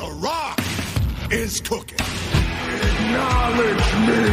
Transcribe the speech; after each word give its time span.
The 0.00 0.10
Rock 0.12 0.58
is 1.30 1.60
cooking. 1.60 1.98
Acknowledge 2.00 3.92
me! 4.08 4.24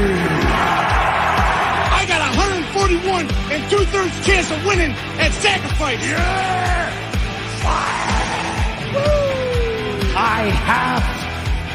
I 1.91 2.05
got 2.08 2.21
a 2.23 2.30
141 2.38 3.28
and 3.52 3.70
two 3.70 3.84
thirds 3.91 4.26
chance 4.26 4.50
of 4.50 4.66
winning 4.66 4.91
at 5.20 5.34
sacrifice. 5.34 6.00
Yeah! 6.08 6.88
Woo. 8.94 10.14
I 10.16 10.48
have 10.72 11.04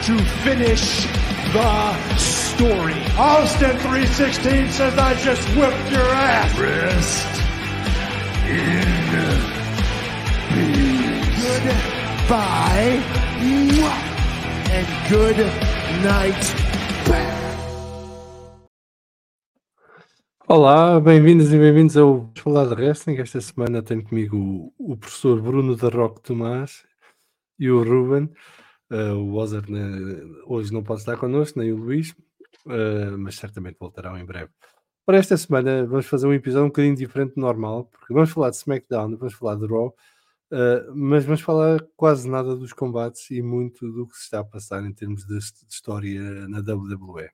to 0.07 0.19
finish 0.41 1.05
the 1.53 2.17
story. 2.17 2.97
Austin 3.19 3.77
316 3.77 4.71
says 4.71 4.97
I 4.97 5.13
just 5.21 5.47
whipped 5.51 5.91
your 5.93 6.09
ass. 6.09 6.59
Rest 6.59 7.27
in 8.49 8.89
peace. 10.49 11.59
Goodbye. 11.59 13.22
And 13.45 14.87
good 15.11 15.43
night. 16.05 16.39
Olá, 20.47 21.01
bem-vindos 21.01 21.53
e 21.53 21.59
bem-vindos 21.59 21.97
ao 21.97 22.31
Falar 22.39 22.67
de 22.67 22.75
Wrestling. 22.75 23.17
Esta 23.17 23.41
semana 23.41 23.83
tenho 23.83 24.05
comigo 24.05 24.37
o, 24.79 24.93
o 24.93 24.97
professor 24.97 25.43
Bruno 25.43 25.75
da 25.75 25.89
Roque 25.89 26.23
Tomás 26.23 26.85
e 27.59 27.69
o 27.69 27.83
Ruben. 27.83 28.31
Uh, 28.89 29.17
o 29.17 29.35
Ozer 29.35 29.69
né, 29.69 29.91
hoje 30.47 30.73
não 30.73 30.85
pode 30.85 31.01
estar 31.01 31.17
connosco, 31.17 31.59
nem 31.59 31.73
o 31.73 31.77
Luís, 31.79 32.15
uh, 32.67 33.19
mas 33.19 33.35
certamente 33.35 33.77
voltarão 33.77 34.17
em 34.17 34.25
breve. 34.25 34.53
Para 35.05 35.19
esta 35.19 35.37
semana 35.37 35.85
vamos 35.85 36.07
fazer 36.07 36.29
um 36.29 36.33
episódio 36.33 36.67
um 36.67 36.69
bocadinho 36.69 36.95
diferente 36.95 37.35
do 37.35 37.41
normal, 37.41 37.87
porque 37.87 38.15
vamos 38.15 38.31
falar 38.31 38.51
de 38.51 38.57
SmackDown, 38.59 39.17
vamos 39.17 39.35
falar 39.35 39.57
de 39.57 39.67
Raw, 39.67 39.93
uh, 40.53 40.95
mas 40.95 41.25
vamos 41.25 41.41
falar 41.41 41.81
quase 41.97 42.29
nada 42.29 42.55
dos 42.55 42.73
combates 42.73 43.31
e 43.31 43.43
muito 43.43 43.91
do 43.91 44.07
que 44.07 44.17
se 44.17 44.25
está 44.25 44.41
a 44.41 44.45
passar 44.45 44.85
em 44.85 44.93
termos 44.93 45.25
de, 45.25 45.39
de 45.39 45.73
história 45.73 46.47
na 46.49 46.59
WWE. 46.59 47.31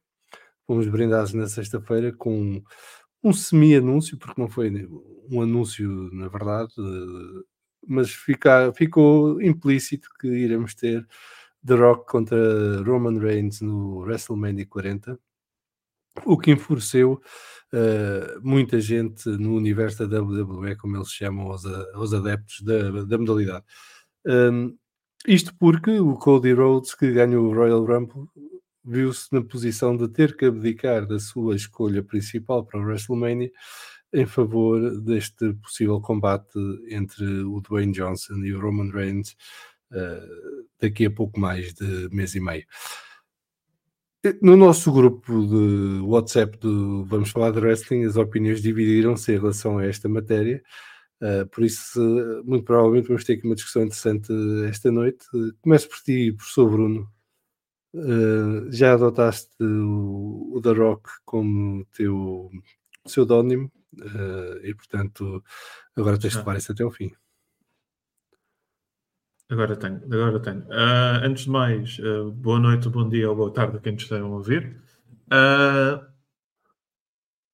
Fomos 0.67 0.89
brindados 0.89 1.35
na 1.35 1.49
sexta-feira 1.49 2.13
com 2.13 2.63
um 3.23 3.33
semi-anúncio, 3.33 4.19
porque 4.19 4.41
não 4.41 4.49
foi 4.49 4.71
um 5.31 5.43
anúncio 5.43 6.11
na 6.13 6.29
verdade, 6.29 6.73
mas 7.87 8.11
fica, 8.11 8.73
ficou 8.73 9.41
implícito 9.43 10.09
que 10.21 10.29
iremos 10.29 10.75
ter 10.75 11.07
The 11.67 11.75
Rock 11.75 12.07
contra 12.11 12.83
Roman 12.83 13.19
Reigns 13.19 13.61
no 13.61 14.01
WrestleMania 14.01 14.67
40, 14.67 15.19
o 16.25 16.39
que 16.39 16.51
enfureceu 16.51 17.21
uh, 17.73 18.41
muita 18.43 18.81
gente 18.81 19.29
no 19.29 19.55
universo 19.55 20.07
da 20.07 20.21
WWE, 20.21 20.77
como 20.77 20.97
eles 20.97 21.11
chamam 21.11 21.51
aos 21.95 22.13
adeptos 22.13 22.63
da, 22.63 23.05
da 23.05 23.19
modalidade. 23.19 23.65
Um, 24.27 24.77
isto 25.27 25.55
porque 25.59 25.99
o 25.99 26.15
Cody 26.15 26.53
Rhodes, 26.53 26.95
que 26.95 27.11
ganhou 27.11 27.47
o 27.47 27.55
Royal 27.55 27.85
Rumble, 27.85 28.29
viu-se 28.85 29.33
na 29.33 29.43
posição 29.43 29.97
de 29.97 30.09
ter 30.09 30.37
que 30.37 30.47
abdicar 30.47 31.07
da 31.07 31.19
sua 31.19 31.55
escolha 31.55 32.03
principal 32.03 32.65
para 32.65 32.81
o 32.81 32.85
WrestleMania 32.85 33.51
em 34.13 34.27
favor 34.27 35.01
deste 35.03 35.53
possível 35.55 36.01
combate 36.01 36.59
entre 36.89 37.25
o 37.43 37.61
Dwayne 37.61 37.93
Johnson 37.93 38.37
e 38.37 38.55
o 38.55 38.61
Roman 38.61 38.91
Reigns 38.91 39.37
uh, 39.93 40.67
daqui 40.81 41.07
a 41.07 41.11
pouco 41.11 41.39
mais 41.39 41.75
de 41.75 42.09
mês 42.11 42.35
e 42.35 42.41
meio. 42.41 42.65
No 44.43 44.57
nosso 44.57 44.91
grupo 44.93 45.47
de 45.47 46.01
WhatsApp 46.01 46.59
do 46.59 47.05
Vamos 47.05 47.31
Falar 47.31 47.53
de 47.53 47.61
Wrestling, 47.61 48.05
as 48.05 48.17
opiniões 48.17 48.61
dividiram-se 48.61 49.33
em 49.33 49.39
relação 49.39 49.79
a 49.79 49.87
esta 49.87 50.09
matéria. 50.09 50.61
Uh, 51.23 51.47
por 51.49 51.63
isso, 51.63 52.01
muito 52.45 52.65
provavelmente 52.65 53.07
vamos 53.07 53.23
ter 53.23 53.35
aqui 53.35 53.47
uma 53.47 53.55
discussão 53.55 53.83
interessante 53.83 54.33
esta 54.69 54.91
noite. 54.91 55.25
Uh, 55.33 55.55
começo 55.61 55.89
por 55.89 55.99
ti, 55.99 56.33
professor 56.33 56.69
Bruno. 56.69 57.09
Uh, 57.95 58.73
já 58.73 58.95
adotaste 58.95 59.55
o, 59.63 60.53
o 60.57 60.61
The 60.63 60.73
Rock 60.73 61.09
como 61.25 61.85
teu 61.97 62.51
pseudónimo 63.05 63.71
e, 64.65 64.75
portanto, 64.75 65.43
agora 65.97 66.19
tens 66.19 66.33
de 66.33 66.39
levar 66.39 66.57
isso 66.57 66.73
até 66.73 66.83
ao 66.83 66.91
fim. 66.91 67.13
Agora 69.51 69.75
tenho, 69.77 69.97
agora 70.05 70.41
tenho. 70.41 70.61
Uh, 70.65 71.25
antes 71.25 71.45
de 71.45 71.51
mais, 71.51 71.99
uh, 72.01 72.31
boa 72.33 72.59
noite, 72.59 72.87
bom 72.91 73.09
dia 73.09 73.31
ou 73.31 73.37
boa 73.37 73.51
tarde 73.51 73.79
a 73.79 73.81
quem 73.81 73.93
nos 73.93 74.03
estejam 74.03 74.27
a 74.27 74.37
ouvir. 74.37 74.77
Uh, 75.33 76.05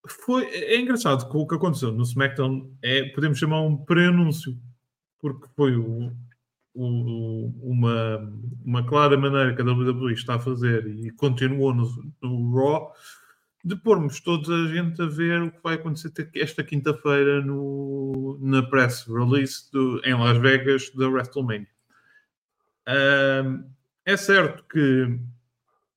foi, 0.08 0.44
é 0.44 0.80
engraçado 0.80 1.30
que 1.30 1.36
o 1.36 1.46
que 1.46 1.54
aconteceu 1.54 1.92
no 1.92 2.02
SmackDown 2.02 2.76
é, 2.82 3.04
podemos 3.10 3.38
chamar 3.38 3.60
um 3.60 3.76
pré-anúncio, 3.76 4.58
porque 5.20 5.46
foi 5.54 5.76
o, 5.76 6.12
o, 6.74 7.52
uma, 7.62 8.28
uma 8.64 8.84
clara 8.84 9.16
maneira 9.16 9.54
que 9.54 9.62
a 9.62 9.64
WWE 9.64 10.14
está 10.14 10.34
a 10.34 10.40
fazer 10.40 10.84
e 10.88 11.12
continuou 11.12 11.72
no, 11.72 11.88
no 12.20 12.56
Raw 12.56 12.92
de 13.64 13.76
pormos 13.76 14.20
toda 14.20 14.52
a 14.52 14.66
gente 14.66 15.00
a 15.00 15.06
ver 15.06 15.42
o 15.42 15.52
que 15.52 15.62
vai 15.62 15.76
acontecer 15.76 16.12
esta 16.34 16.64
quinta-feira 16.64 17.42
na 18.40 18.62
press 18.64 19.06
release 19.06 19.70
do, 19.72 20.00
em 20.04 20.12
Las 20.14 20.38
Vegas 20.38 20.90
da 20.90 21.08
WrestleMania. 21.08 21.73
É 22.86 24.16
certo 24.16 24.64
que 24.64 25.18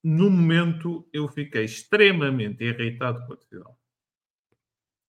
no 0.03 0.29
momento 0.29 1.07
eu 1.11 1.27
fiquei 1.27 1.65
extremamente 1.65 2.63
irritado 2.63 3.25
com 3.25 3.33
a 3.33 3.35
decisão. 3.35 3.75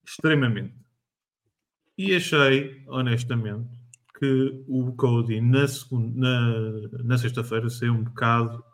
Extremamente. 0.04 0.74
E 1.96 2.14
achei, 2.14 2.82
honestamente, 2.86 3.68
que 4.18 4.64
o 4.66 4.92
Cody 4.96 5.40
na, 5.40 5.66
na, 5.92 7.04
na 7.04 7.18
sexta-feira 7.18 7.68
saiu 7.70 7.92
um 7.92 8.04
bocado 8.04 8.64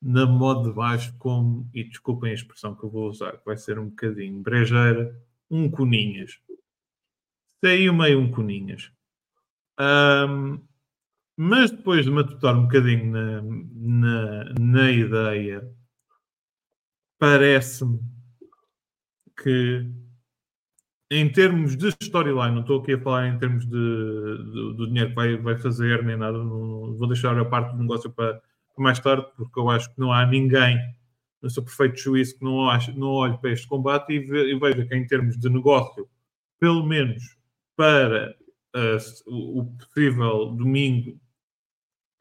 na 0.00 0.26
moda 0.26 0.68
de 0.68 0.74
baixo, 0.74 1.12
como, 1.18 1.68
e 1.74 1.82
desculpem 1.82 2.30
a 2.30 2.34
expressão 2.34 2.74
que 2.74 2.84
eu 2.84 2.90
vou 2.90 3.08
usar, 3.08 3.32
que 3.38 3.44
vai 3.44 3.56
ser 3.56 3.78
um 3.78 3.88
bocadinho 3.88 4.40
brejeira, 4.40 5.20
um 5.50 5.68
coninhas. 5.68 6.38
Saiu 7.64 7.92
meio 7.92 8.20
um 8.20 8.30
coninhas. 8.30 8.92
Um, 9.80 10.60
mas 11.40 11.70
depois 11.70 12.04
de 12.04 12.10
matutar 12.10 12.56
um 12.56 12.62
bocadinho 12.62 13.12
na, 13.12 13.42
na, 13.42 14.54
na 14.58 14.90
ideia, 14.90 15.62
parece-me 17.16 18.00
que 19.40 19.88
em 21.12 21.30
termos 21.30 21.76
de 21.76 21.94
storyline, 22.02 22.56
não 22.56 22.62
estou 22.62 22.80
aqui 22.80 22.94
a 22.94 23.00
falar 23.00 23.28
em 23.28 23.38
termos 23.38 23.64
de, 23.64 23.70
de, 23.70 24.74
do 24.74 24.88
dinheiro 24.88 25.10
que 25.10 25.14
vai, 25.14 25.36
vai 25.36 25.56
fazer, 25.56 26.02
nem 26.04 26.16
nada, 26.16 26.36
não, 26.36 26.96
vou 26.96 27.06
deixar 27.06 27.38
a 27.38 27.44
parte 27.44 27.70
do 27.76 27.82
negócio 27.82 28.10
para, 28.10 28.34
para, 28.74 28.82
mais 28.82 28.98
tarde, 28.98 29.24
porque 29.36 29.60
eu 29.60 29.70
acho 29.70 29.94
que 29.94 30.00
não 30.00 30.12
há 30.12 30.26
ninguém 30.26 30.76
no 31.40 31.48
seu 31.48 31.62
perfeito 31.62 32.00
juízo 32.00 32.36
que 32.36 32.44
não, 32.44 32.66
não 32.96 33.08
olhe 33.10 33.38
para 33.38 33.52
este 33.52 33.68
combate 33.68 34.12
e, 34.12 34.18
ve, 34.18 34.52
e 34.52 34.58
veja 34.58 34.84
que 34.84 34.96
em 34.96 35.06
termos 35.06 35.38
de 35.38 35.48
negócio, 35.48 36.08
pelo 36.58 36.84
menos 36.84 37.22
para 37.76 38.34
uh, 38.74 39.58
o 39.60 39.64
possível 39.78 40.46
domingo, 40.46 41.16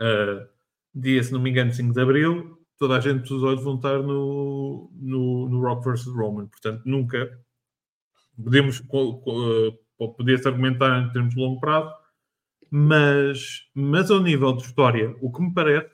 uh, 0.01 0.47
dia, 0.93 1.23
se 1.23 1.31
não 1.31 1.39
me 1.39 1.49
engano, 1.49 1.73
5 1.73 1.93
de 1.93 2.01
Abril, 2.01 2.57
toda 2.77 2.97
a 2.97 2.99
gente 2.99 3.27
dos 3.27 3.43
olhos 3.43 3.63
vão 3.63 3.75
estar 3.75 4.01
no, 4.01 4.91
no, 4.93 5.49
no 5.49 5.61
Rock 5.61 5.89
vs. 5.89 6.05
Roman. 6.07 6.47
Portanto, 6.47 6.83
nunca 6.85 7.39
podemos 8.35 8.81
podia-se 9.97 10.47
argumentar 10.47 10.99
em 10.99 11.11
termos 11.11 11.33
de 11.33 11.39
longo 11.41 11.59
prazo, 11.59 11.91
mas, 12.69 13.67
mas 13.73 14.11
ao 14.11 14.21
nível 14.21 14.53
de 14.53 14.63
história, 14.63 15.15
o 15.21 15.31
que 15.31 15.41
me 15.41 15.53
parece 15.53 15.89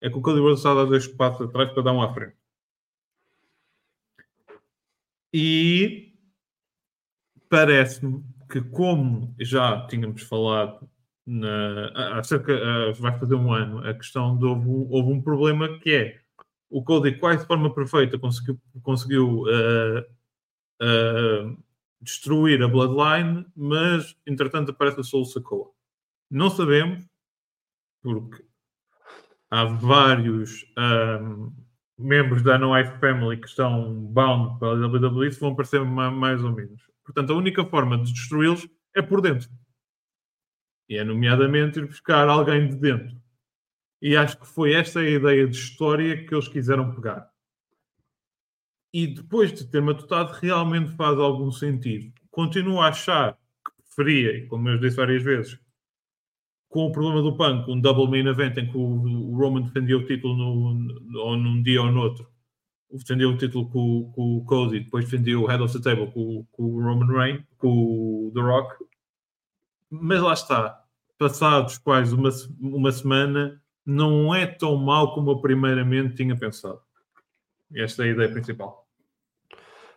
é 0.00 0.10
que 0.10 0.16
o 0.16 0.22
Cody 0.22 0.40
Rhodes 0.40 0.58
está 0.58 0.72
a 0.72 0.74
dar 0.74 0.84
dois 0.84 1.06
passos 1.06 1.48
atrás 1.48 1.70
para 1.72 1.82
dar 1.82 1.92
um 1.92 2.02
à 2.02 2.12
frente. 2.12 2.36
E 5.32 6.14
parece-me 7.48 8.24
que, 8.50 8.60
como 8.62 9.34
já 9.38 9.86
tínhamos 9.86 10.22
falado 10.22 10.88
na, 11.26 12.18
acerca, 12.18 12.92
vai 12.98 13.18
fazer 13.18 13.34
um 13.34 13.52
ano, 13.52 13.86
a 13.86 13.92
questão 13.94 14.38
de 14.38 14.44
houve 14.44 14.68
um, 14.68 14.88
houve 14.90 15.12
um 15.12 15.20
problema 15.20 15.78
que 15.80 15.90
é 15.90 16.20
o 16.70 16.82
Cody 16.82 17.18
quase 17.18 17.40
de 17.40 17.46
forma 17.46 17.72
perfeita 17.74 18.18
conseguiu, 18.18 18.60
conseguiu 18.82 19.42
uh, 19.42 20.00
uh, 20.82 21.64
destruir 22.00 22.62
a 22.62 22.68
Bloodline, 22.68 23.46
mas 23.56 24.16
entretanto 24.26 24.70
aparece 24.70 25.00
a 25.00 25.02
Soul 25.02 25.24
Sakoa. 25.24 25.70
Não 26.30 26.50
sabemos, 26.50 27.04
porque 28.02 28.44
há 29.50 29.64
vários 29.64 30.64
um, 30.76 31.52
membros 31.98 32.42
da 32.42 32.58
No 32.58 32.76
Life 32.76 32.98
Family 32.98 33.40
que 33.40 33.48
estão 33.48 33.94
bound 33.94 34.58
pela 34.58 34.86
WWE, 34.86 35.30
vão 35.30 35.52
aparecer 35.52 35.84
mais 35.84 36.42
ou 36.42 36.52
menos. 36.52 36.82
Portanto, 37.04 37.32
a 37.32 37.36
única 37.36 37.64
forma 37.64 37.98
de 37.98 38.12
destruí-los 38.12 38.68
é 38.94 39.00
por 39.00 39.20
dentro. 39.20 39.48
E 40.88 40.96
é 40.96 41.04
nomeadamente 41.04 41.78
ir 41.78 41.86
buscar 41.86 42.28
alguém 42.28 42.68
de 42.68 42.76
dentro. 42.76 43.16
E 44.00 44.16
acho 44.16 44.38
que 44.38 44.46
foi 44.46 44.74
esta 44.74 45.00
a 45.00 45.08
ideia 45.08 45.46
de 45.46 45.56
história 45.56 46.24
que 46.24 46.34
eles 46.34 46.48
quiseram 46.48 46.94
pegar 46.94 47.30
e 48.96 49.06
depois 49.06 49.52
de 49.52 49.66
ter 49.66 49.82
matutado, 49.82 50.32
realmente 50.40 50.90
faz 50.92 51.18
algum 51.18 51.50
sentido. 51.50 52.10
Continuo 52.30 52.80
a 52.80 52.88
achar 52.88 53.34
que 53.34 53.82
preferia, 53.82 54.46
como 54.48 54.70
eu 54.70 54.78
disse 54.80 54.96
várias 54.96 55.22
vezes, 55.22 55.58
com 56.70 56.86
o 56.86 56.92
problema 56.92 57.20
do 57.20 57.36
Punk, 57.36 57.70
um 57.70 57.78
double 57.78 58.08
main 58.08 58.26
event 58.26 58.56
em 58.56 58.70
que 58.70 58.78
o, 58.78 59.36
Roman 59.36 59.60
defendia 59.60 59.98
o 59.98 60.06
título 60.06 60.34
no, 60.34 60.74
no, 60.74 61.20
ou 61.20 61.36
num 61.36 61.62
dia 61.62 61.82
ou 61.82 61.92
no 61.92 62.00
outro, 62.00 62.26
defendeu 62.90 63.28
o 63.28 63.36
título 63.36 63.68
com, 63.68 64.10
com 64.14 64.38
o 64.38 64.44
Cody, 64.46 64.80
depois 64.80 65.04
defendeu 65.04 65.42
o 65.42 65.46
Head 65.46 65.62
of 65.62 65.78
the 65.78 65.90
Table 65.90 66.10
com, 66.12 66.46
com 66.50 66.62
o 66.62 66.82
Roman 66.82 67.06
Reigns, 67.06 67.44
com 67.58 67.68
o 67.68 68.32
The 68.32 68.40
Rock. 68.40 68.82
Mas 69.90 70.20
lá 70.20 70.32
está, 70.32 70.84
passados 71.18 71.78
quase 71.78 72.14
uma, 72.14 72.30
uma 72.60 72.92
semana, 72.92 73.62
não 73.84 74.34
é 74.34 74.46
tão 74.46 74.76
mal 74.76 75.14
como 75.14 75.30
eu 75.30 75.40
primeiramente 75.40 76.16
tinha 76.16 76.36
pensado. 76.36 76.80
Esta 77.74 78.04
é 78.04 78.08
a 78.08 78.12
ideia 78.12 78.30
principal. 78.30 78.86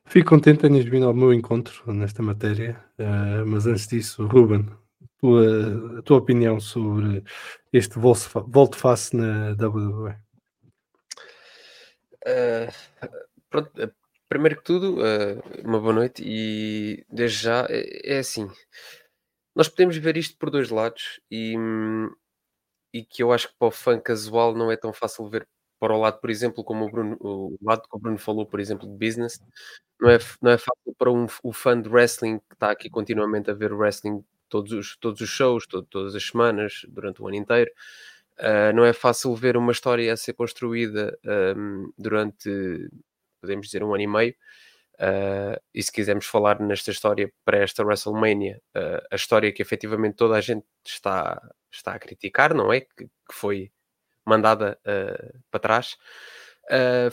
Fico 0.06 0.30
contente 0.30 0.62
tenhas 0.62 0.86
vindo 0.86 1.06
ao 1.06 1.13
meu 1.13 1.33
encontro 1.33 1.94
nesta 1.94 2.24
matéria, 2.24 2.83
uh, 2.97 3.45
mas 3.45 3.68
antes 3.68 3.88
disso, 3.88 4.25
Ruben, 4.25 4.68
tua, 5.19 6.00
a 6.00 6.01
tua 6.01 6.18
opinião 6.18 6.59
sobre 6.59 7.24
este 7.71 8.00
volte-face 8.00 9.15
na 9.15 9.51
WWE? 9.51 10.15
Uh, 12.25 12.71
pronto, 13.50 13.71
eh, 13.81 13.91
primeiro 14.27 14.57
que 14.57 14.63
tudo, 14.63 14.97
uh, 14.97 15.41
uma 15.63 15.80
boa 15.80 15.94
noite 15.94 16.24
e 16.25 17.06
desde 17.12 17.44
já 17.44 17.65
é, 17.69 18.15
é, 18.15 18.19
assim. 18.19 18.50
Nós 19.56 19.68
podemos 19.68 19.98
ver 19.98 20.18
isto 20.18 20.38
por 20.38 20.50
dois 20.50 20.69
lados 20.69 21.19
e, 21.31 21.56
e 22.94 23.04
que 23.04 23.22
eu 23.24 23.31
acho 23.31 23.50
que 23.50 23.56
para 23.57 23.68
o 23.68 23.72
fã 23.72 24.00
casual 24.00 24.56
não 24.56 24.72
é 24.72 24.78
tão 24.78 24.92
fácil 24.94 25.28
ver 25.30 25.48
para 25.80 25.94
o 25.94 26.00
lado, 26.00 26.19
por 26.19 26.30
exemplo, 26.30 26.63
como 26.63 26.86
o 26.86 26.92
Bruno, 26.92 27.18
o 27.22 27.57
lado 27.62 27.84
que 27.84 27.96
o 27.96 28.00
Bruno 28.00 28.18
falou, 28.18 28.46
por 28.46 28.60
exemplo, 28.60 28.86
de 28.88 28.94
business, 28.98 29.40
não 30.00 30.10
é, 30.10 30.18
não 30.42 30.51
é 30.51 30.57
fácil 30.57 30.94
para 30.98 31.10
um, 31.12 31.25
o 31.44 31.54
fã 31.54 31.80
de 31.81 31.88
wrestling 31.90 32.40
que 32.40 32.54
está 32.56 32.72
aqui 32.72 32.90
continuamente 32.90 33.50
a 33.50 33.54
ver 33.54 33.72
wrestling 33.74 34.24
todos 34.50 34.74
os, 34.74 34.98
todos 34.98 35.22
os 35.22 35.30
shows, 35.30 35.66
todo, 35.68 35.86
todas 35.90 36.16
as 36.16 36.24
semanas, 36.25 36.81
durante 36.90 37.22
o 37.22 37.28
ano 37.28 37.38
inteiro. 37.38 37.72
Uh, 38.40 38.74
não 38.75 38.84
é 38.86 38.94
fácil 38.94 39.34
ver 39.36 39.56
uma 39.57 39.72
história 39.72 40.12
a 40.12 40.18
ser 40.18 40.34
construída 40.34 41.18
um, 41.56 41.92
durante, 41.98 42.90
podemos 43.42 43.68
dizer, 43.68 43.84
um 43.84 43.94
ano 43.94 44.04
e 44.04 44.07
meio. 44.07 44.36
Uh, 45.00 45.57
e 45.74 45.81
se 45.81 45.92
quisermos 45.92 46.25
falar 46.25 46.60
nesta 46.60 46.92
história 46.92 47.31
para 47.46 47.60
esta 47.60 47.84
WrestleMania, 47.84 48.62
uh, 48.75 49.01
a 49.12 49.16
história 49.16 49.51
que 49.51 49.62
efetivamente 49.62 50.16
toda 50.16 50.36
a 50.36 50.42
gente 50.42 50.66
está, 50.86 51.42
está 51.72 51.94
a 51.94 52.00
criticar, 52.00 52.54
não 52.54 52.74
é? 52.74 52.81
Que, 52.81 53.06
que 53.06 53.34
foi 53.34 53.72
mandada 54.25 54.80
para 55.50 55.60
trás, 55.60 55.98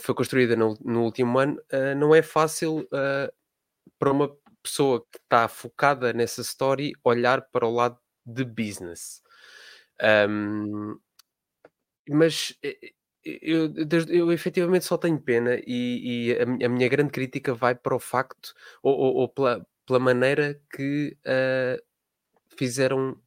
foi 0.01 0.13
construída 0.13 0.55
no, 0.55 0.77
no 0.85 1.01
último 1.01 1.39
ano. 1.39 1.59
não 1.97 2.13
é 2.13 2.21
fácil 2.21 2.87
para 3.97 4.11
uma 4.11 4.37
pessoa 4.61 5.01
que 5.11 5.17
está 5.17 5.47
focada 5.47 6.13
nessa 6.13 6.41
story 6.41 6.93
olhar 7.03 7.41
para 7.49 7.65
o 7.65 7.71
lado 7.71 7.97
de 8.25 8.43
business. 8.43 9.23
Um, 10.29 10.99
mas 12.09 12.55
eh, 12.63 12.93
eu, 13.41 13.73
eu, 14.09 14.31
efetivamente 14.31 14.85
só 14.85 14.97
tenho 14.97 15.19
pena 15.19 15.59
e, 15.65 16.29
e 16.29 16.33
a, 16.33 16.65
a, 16.65 16.69
minha 16.69 16.87
grande 16.87 17.11
crítica 17.11 17.53
vai 17.53 17.75
para 17.75 17.95
o 17.95 17.99
facto 17.99 18.53
ou, 18.81 18.95
ou, 18.95 19.15
ou 19.15 19.29
pela, 19.29 19.65
pela, 19.85 19.99
maneira 19.99 20.59
que 20.69 21.17
uh, 21.25 21.81
fizeram 22.57 23.19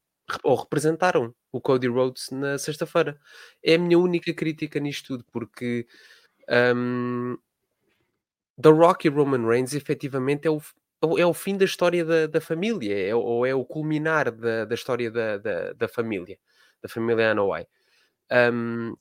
ou 0.44 0.56
representaram 0.56 1.34
o 1.52 1.60
Cody 1.60 1.88
Rhodes 1.88 2.30
na 2.30 2.58
sexta-feira. 2.58 3.18
É 3.62 3.74
a 3.74 3.78
minha 3.78 3.98
única 3.98 4.32
crítica 4.32 4.78
nisto 4.78 5.08
tudo, 5.08 5.24
porque 5.32 5.86
um, 6.76 7.36
The 8.60 8.70
Rock 8.70 9.06
e 9.06 9.10
Roman 9.10 9.46
Reigns 9.46 9.74
efetivamente 9.74 10.46
é 10.46 10.50
o, 10.50 10.60
é 11.18 11.26
o 11.26 11.34
fim 11.34 11.56
da 11.56 11.64
história 11.64 12.04
da, 12.04 12.26
da 12.26 12.40
família, 12.40 13.08
é, 13.08 13.14
ou 13.14 13.44
é 13.44 13.54
o 13.54 13.64
culminar 13.64 14.30
da, 14.30 14.64
da 14.64 14.74
história 14.74 15.10
da, 15.10 15.38
da, 15.38 15.72
da 15.72 15.88
família, 15.88 16.38
da 16.82 16.88
família 16.88 17.32
Anoa'i. 17.32 17.66
Um, 18.30 18.94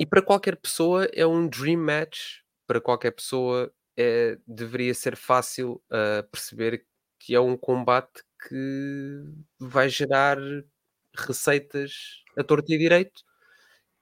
e 0.00 0.06
para 0.06 0.22
qualquer 0.22 0.56
pessoa 0.56 1.06
é 1.12 1.26
um 1.26 1.46
dream 1.46 1.78
match, 1.78 2.38
para 2.66 2.80
qualquer 2.80 3.10
pessoa 3.10 3.70
é, 3.98 4.38
deveria 4.46 4.94
ser 4.94 5.14
fácil 5.14 5.74
uh, 5.92 6.26
perceber 6.32 6.86
que 7.18 7.34
é 7.34 7.40
um 7.40 7.54
combate 7.54 8.22
que 8.48 9.22
vai 9.58 9.90
gerar 9.90 10.38
receitas 11.14 11.92
a 12.38 12.42
torto 12.42 12.72
e 12.72 12.78
direito. 12.78 13.20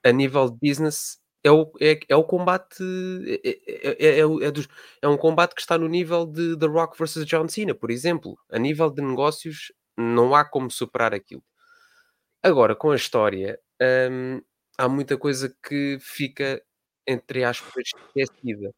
A 0.04 0.12
nível 0.12 0.48
de 0.48 0.58
business, 0.62 1.18
é 1.42 1.50
o, 1.50 1.72
é, 1.80 1.98
é 2.08 2.14
o 2.14 2.22
combate 2.22 2.80
é, 3.44 3.48
é, 3.50 4.20
é, 4.20 4.20
é, 4.20 4.52
é, 5.02 5.08
um 5.08 5.16
combate 5.16 5.56
que 5.56 5.60
está 5.60 5.76
no 5.76 5.88
nível 5.88 6.24
de 6.26 6.56
The 6.56 6.66
Rock 6.66 6.96
versus 6.96 7.26
John 7.26 7.48
Cena, 7.48 7.74
por 7.74 7.90
exemplo. 7.90 8.38
A 8.52 8.58
nível 8.60 8.88
de 8.90 9.02
negócios, 9.02 9.72
não 9.96 10.32
há 10.36 10.44
como 10.44 10.70
superar 10.70 11.12
aquilo. 11.12 11.42
Agora, 12.42 12.76
com 12.76 12.92
a 12.92 12.96
história, 12.96 13.58
hum, 14.10 14.40
há 14.78 14.88
muita 14.88 15.18
coisa 15.18 15.54
que 15.62 15.98
fica, 16.00 16.62
entre 17.06 17.44
aspas, 17.44 17.90
esquecida. 18.16 18.72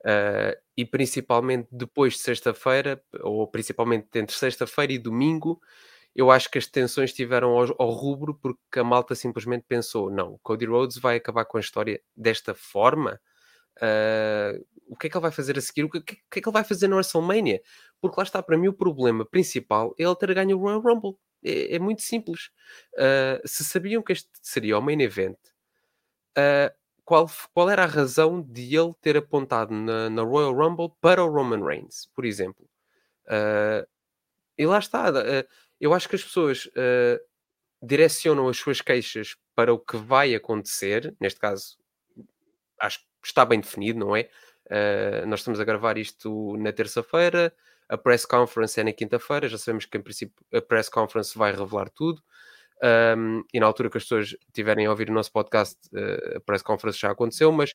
Uh, 0.00 0.56
e 0.76 0.84
principalmente 0.84 1.68
depois 1.70 2.14
de 2.14 2.20
sexta-feira, 2.20 3.02
ou 3.20 3.46
principalmente 3.46 4.08
entre 4.18 4.34
sexta-feira 4.34 4.92
e 4.92 4.98
domingo, 4.98 5.60
eu 6.14 6.30
acho 6.30 6.50
que 6.50 6.58
as 6.58 6.66
tensões 6.66 7.10
estiveram 7.10 7.50
ao, 7.50 7.74
ao, 7.78 7.90
rubro 7.90 8.34
porque 8.34 8.78
a 8.78 8.84
malta 8.84 9.14
simplesmente 9.14 9.64
pensou: 9.68 10.10
não, 10.10 10.38
Cody 10.42 10.66
Rhodes 10.66 10.98
vai 10.98 11.16
acabar 11.16 11.44
com 11.44 11.58
a 11.58 11.60
história 11.60 12.00
desta 12.16 12.54
forma. 12.54 13.20
Uh, 13.78 14.64
o 14.86 14.96
que 14.96 15.06
é 15.06 15.10
que 15.10 15.16
ele 15.16 15.22
vai 15.22 15.32
fazer 15.32 15.58
a 15.58 15.60
seguir? 15.60 15.84
O 15.84 15.90
que, 15.90 16.00
que, 16.00 16.16
que, 16.30 16.38
é 16.38 16.42
que 16.42 16.48
ele 16.48 16.52
vai 16.52 16.64
fazer 16.64 16.86
no 16.88 16.96
WrestleMania? 16.96 17.60
Porque 18.00 18.18
lá 18.18 18.24
está, 18.24 18.42
para 18.42 18.58
mim, 18.58 18.68
o 18.68 18.72
problema 18.72 19.24
principal 19.24 19.94
é 19.98 20.04
ele 20.04 20.14
ter 20.16 20.34
ganho 20.34 20.56
o 20.56 20.60
Royal 20.60 20.80
Rumble. 20.80 21.16
É, 21.44 21.76
é 21.76 21.78
muito 21.78 22.02
simples. 22.02 22.50
Uh, 22.94 23.46
se 23.46 23.64
sabiam 23.64 24.02
que 24.02 24.12
este 24.12 24.30
seria 24.42 24.78
o 24.78 24.82
main 24.82 25.00
event, 25.00 25.36
uh, 26.38 26.74
qual, 27.04 27.30
qual 27.52 27.68
era 27.68 27.84
a 27.84 27.86
razão 27.86 28.40
de 28.40 28.74
ele 28.74 28.94
ter 29.00 29.16
apontado 29.16 29.72
na, 29.74 30.08
na 30.08 30.22
Royal 30.22 30.54
Rumble 30.54 30.90
para 31.00 31.22
o 31.22 31.28
Roman 31.28 31.62
Reigns, 31.62 32.10
por 32.14 32.24
exemplo? 32.24 32.66
Uh, 33.26 33.86
e 34.56 34.64
lá 34.64 34.78
está. 34.78 35.06
eu 35.80 35.92
acho 35.92 36.08
que 36.08 36.14
as 36.14 36.22
pessoas 36.22 36.70
direcionam 37.82 38.48
as 38.48 38.56
suas 38.56 38.80
queixas 38.80 39.36
para 39.52 39.74
o 39.74 39.78
que 39.78 39.96
vai 39.96 40.32
acontecer. 40.32 41.12
Neste 41.20 41.40
caso, 41.40 41.76
acho 42.80 43.00
que 43.00 43.26
está 43.26 43.44
bem 43.44 43.60
definido, 43.60 43.98
não 43.98 44.14
é? 44.14 44.30
nós 45.26 45.40
estamos 45.40 45.58
a 45.58 45.64
gravar 45.64 45.98
isto 45.98 46.56
na 46.56 46.72
terça-feira 46.72 47.52
a 47.88 47.96
press 47.98 48.24
conference 48.24 48.80
é 48.80 48.84
na 48.84 48.92
quinta-feira, 48.92 49.48
já 49.48 49.58
sabemos 49.58 49.86
que 49.86 49.96
em 49.98 50.02
princípio 50.02 50.34
a 50.52 50.60
press 50.60 50.88
conference 50.88 51.36
vai 51.36 51.52
revelar 51.52 51.88
tudo. 51.90 52.22
Um, 52.82 53.42
e 53.52 53.60
na 53.60 53.66
altura 53.66 53.88
que 53.88 53.96
as 53.96 54.04
pessoas 54.04 54.36
tiverem 54.52 54.86
a 54.86 54.90
ouvir 54.90 55.08
o 55.08 55.12
nosso 55.12 55.32
podcast, 55.32 55.78
uh, 55.92 56.36
a 56.36 56.40
press 56.40 56.62
conference 56.62 56.98
já 56.98 57.10
aconteceu, 57.10 57.50
mas 57.52 57.70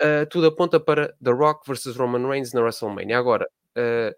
uh, 0.00 0.26
tudo 0.30 0.46
aponta 0.46 0.78
para 0.80 1.14
The 1.22 1.30
Rock 1.30 1.66
versus 1.66 1.96
Roman 1.96 2.26
Reigns 2.28 2.52
na 2.52 2.60
WrestleMania. 2.60 3.18
Agora, 3.18 3.46
uh, 3.76 4.14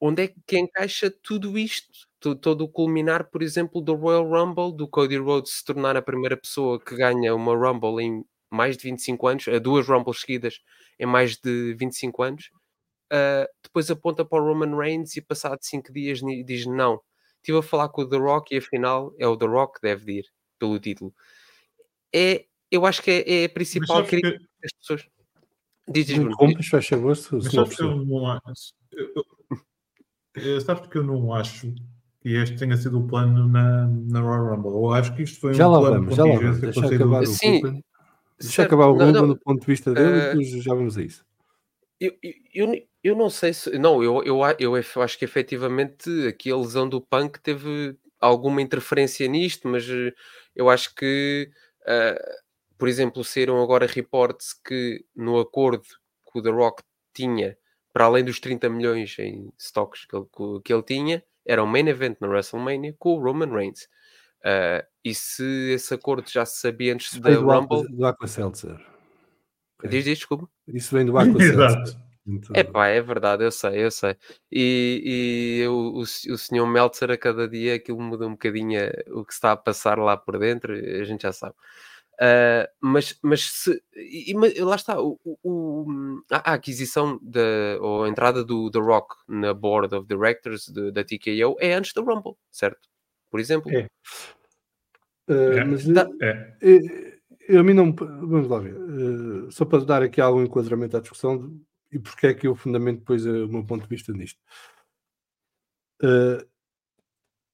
onde 0.00 0.24
é 0.24 0.34
que 0.46 0.58
encaixa 0.58 1.10
tudo 1.22 1.58
isto? 1.58 2.06
Todo, 2.40 2.62
o 2.62 2.68
culminar, 2.68 3.30
por 3.30 3.40
exemplo, 3.42 3.80
do 3.80 3.94
Royal 3.94 4.28
Rumble, 4.28 4.76
do 4.76 4.88
Cody 4.88 5.16
Rhodes 5.16 5.58
se 5.58 5.64
tornar 5.64 5.96
a 5.96 6.02
primeira 6.02 6.36
pessoa 6.36 6.80
que 6.80 6.96
ganha 6.96 7.34
uma 7.34 7.54
Rumble 7.54 8.02
em 8.02 8.24
mais 8.50 8.76
de 8.76 8.84
25 8.84 9.28
anos, 9.28 9.44
duas 9.62 9.86
Rumbles 9.86 10.20
seguidas 10.22 10.60
em 10.98 11.06
mais 11.06 11.36
de 11.36 11.74
25 11.74 12.22
anos. 12.22 12.50
Uh, 13.12 13.46
depois 13.62 13.90
aponta 13.90 14.24
para 14.24 14.42
o 14.42 14.46
Roman 14.46 14.76
Reigns 14.76 15.16
e 15.16 15.20
passado 15.20 15.58
5 15.60 15.92
dias 15.92 16.20
diz 16.44 16.66
não. 16.66 17.00
Estive 17.36 17.58
a 17.58 17.62
falar 17.62 17.88
com 17.88 18.02
o 18.02 18.08
The 18.08 18.16
Rock 18.16 18.54
e 18.54 18.58
afinal 18.58 19.14
é 19.18 19.26
o 19.26 19.36
The 19.36 19.46
Rock 19.46 19.80
que 19.80 19.86
deve 19.86 20.18
ir 20.18 20.24
pelo 20.58 20.78
título. 20.80 21.14
É, 22.12 22.46
eu 22.70 22.84
acho 22.84 23.02
que 23.02 23.10
é, 23.10 23.42
é 23.42 23.44
a 23.44 23.48
principal 23.48 24.04
crítica 24.04 24.38
que... 24.38 24.46
das 24.62 24.72
pessoas. 24.72 25.06
Diz, 25.88 26.06
diz, 26.06 26.18
Compras, 26.34 26.66
faz 26.66 26.86
favor, 26.86 27.16
se 27.16 27.40
sabes 27.42 27.76
que 27.76 27.82
eu 27.82 28.04
não 28.04 28.26
acho. 28.26 28.74
sabes 30.64 30.88
que 30.88 30.98
eu 30.98 31.04
não 31.04 31.32
acho 31.32 31.72
que 32.20 32.34
este 32.34 32.56
tenha 32.56 32.76
sido 32.76 32.98
o 32.98 33.06
plano 33.06 33.46
na, 33.46 33.86
na 33.86 34.20
Royal 34.20 34.56
Rumble. 34.56 34.72
Eu 34.72 34.92
acho 34.92 35.14
que 35.14 35.22
isto 35.22 35.38
foi 35.38 35.54
já 35.54 35.68
um 35.68 35.72
lá 35.72 35.78
plano 35.78 35.94
vamos, 35.94 36.16
já 36.16 36.24
lá 36.24 36.34
vamos. 36.34 36.60
Deixa 36.60 36.86
acabar 36.86 37.22
o 37.22 37.26
Sim, 37.26 37.82
Deixa 38.40 38.62
acabar 38.64 38.86
o 38.86 38.92
Ruben 38.92 39.12
do 39.12 39.38
ponto 39.38 39.60
de 39.60 39.66
vista 39.66 39.94
dele 39.94 40.08
uh, 40.08 40.16
e 40.16 40.44
depois 40.44 40.64
já 40.64 40.74
vamos 40.74 40.98
a 40.98 41.02
isso. 41.02 41.24
Eu, 42.00 42.12
eu, 42.52 42.86
eu 43.02 43.16
não 43.16 43.30
sei 43.30 43.54
se. 43.54 43.78
Não, 43.78 44.02
eu, 44.02 44.22
eu, 44.24 44.40
eu, 44.58 44.76
eu 44.76 45.02
acho 45.02 45.18
que 45.18 45.24
efetivamente 45.24 46.10
aqui 46.28 46.50
a 46.50 46.56
lesão 46.56 46.88
do 46.88 47.00
Punk 47.00 47.40
teve 47.40 47.96
alguma 48.20 48.60
interferência 48.60 49.26
nisto, 49.28 49.68
mas 49.68 49.88
eh, 49.88 50.12
eu 50.54 50.68
acho 50.68 50.94
que, 50.94 51.50
uh, 51.82 52.34
por 52.78 52.88
exemplo, 52.88 53.22
saíram 53.24 53.62
agora 53.62 53.86
reportes 53.86 54.52
que 54.52 55.04
no 55.14 55.38
acordo 55.38 55.84
que 56.30 56.38
o 56.38 56.42
The 56.42 56.50
Rock 56.50 56.82
tinha, 57.14 57.56
para 57.92 58.06
além 58.06 58.24
dos 58.24 58.40
30 58.40 58.68
milhões 58.68 59.18
em 59.18 59.52
stocks 59.58 60.04
que 60.06 60.16
ele, 60.16 60.26
que 60.64 60.72
ele 60.72 60.82
tinha, 60.82 61.24
era 61.46 61.62
um 61.62 61.66
main 61.66 61.88
event 61.88 62.16
na 62.20 62.28
WrestleMania 62.28 62.94
com 62.98 63.14
o 63.14 63.22
Roman 63.22 63.54
Reigns. 63.54 63.84
Uh, 64.40 64.84
e 65.04 65.14
se 65.14 65.72
esse 65.72 65.94
acordo 65.94 66.28
já 66.28 66.44
se 66.44 66.60
sabia 66.60 66.92
antes 66.92 67.18
da 67.18 67.30
Rumble. 67.34 67.88
Do 67.88 68.06
Aqua 68.06 68.26
Seltzer. 68.26 68.95
Okay. 69.78 69.90
Diz, 69.90 70.04
diz, 70.04 70.18
desculpa. 70.18 70.48
Isso 70.68 70.94
vem 70.94 71.06
do 71.06 71.16
Aqua 71.18 71.40
Seltzer. 71.40 72.06
Portanto, 72.26 72.52
É 72.54 72.64
pá, 72.64 72.88
é 72.88 73.00
verdade, 73.00 73.44
eu 73.44 73.52
sei, 73.52 73.84
eu 73.84 73.90
sei. 73.90 74.16
E, 74.50 75.62
e 75.62 75.68
o, 75.68 75.98
o, 75.98 76.00
o 76.00 76.38
senhor 76.38 76.66
Meltzer 76.66 77.10
a 77.12 77.16
cada 77.16 77.48
dia 77.48 77.76
aquilo 77.76 78.00
muda 78.00 78.26
um 78.26 78.32
bocadinho 78.32 78.80
eh, 78.80 79.04
o 79.10 79.24
que 79.24 79.32
está 79.32 79.52
a 79.52 79.56
passar 79.56 79.96
lá 79.96 80.16
por 80.16 80.36
dentro, 80.38 80.72
a 80.72 81.04
gente 81.04 81.22
já 81.22 81.32
sabe. 81.32 81.54
Uh, 82.16 82.66
mas, 82.80 83.18
mas 83.22 83.42
se, 83.44 83.82
e, 83.94 84.32
e, 84.32 84.62
lá 84.62 84.74
está, 84.74 84.98
o, 85.00 85.20
o, 85.22 86.22
a, 86.30 86.54
aquisição 86.54 87.20
da, 87.22 87.40
ou 87.78 88.04
a 88.04 88.08
entrada 88.08 88.42
do 88.42 88.70
The 88.70 88.78
Rock 88.78 89.14
na 89.28 89.52
Board 89.52 89.94
of 89.94 90.08
Directors 90.08 90.66
de, 90.66 90.90
da 90.90 91.04
TKO 91.04 91.56
é 91.60 91.74
antes 91.74 91.92
do 91.92 92.02
Rumble, 92.02 92.34
certo? 92.50 92.88
Por 93.30 93.38
exemplo. 93.38 93.70
É. 93.70 93.86
Uh, 95.28 95.58
É, 95.58 95.64
mas 95.64 95.86
é. 95.88 96.56
eh, 96.62 97.15
eu, 97.48 97.60
a 97.60 97.64
mim 97.64 97.74
não. 97.74 97.92
Vamos 97.94 98.48
lá 98.48 98.58
ver. 98.58 98.74
eh, 98.76 99.50
só 99.50 99.64
para 99.64 99.84
dar 99.84 100.02
aqui 100.02 100.20
algum 100.20 100.42
enquadramento 100.42 100.96
à 100.96 101.00
discussão 101.00 101.38
de- 101.38 101.60
e 101.92 101.98
porque 101.98 102.26
é 102.28 102.34
que 102.34 102.46
eu 102.46 102.54
fundamento 102.56 102.98
depois 103.00 103.24
eh, 103.26 103.30
o 103.44 103.48
meu 103.48 103.64
ponto 103.64 103.82
de 103.84 103.88
vista 103.88 104.12
nisto. 104.12 104.40
Eh, 106.02 106.46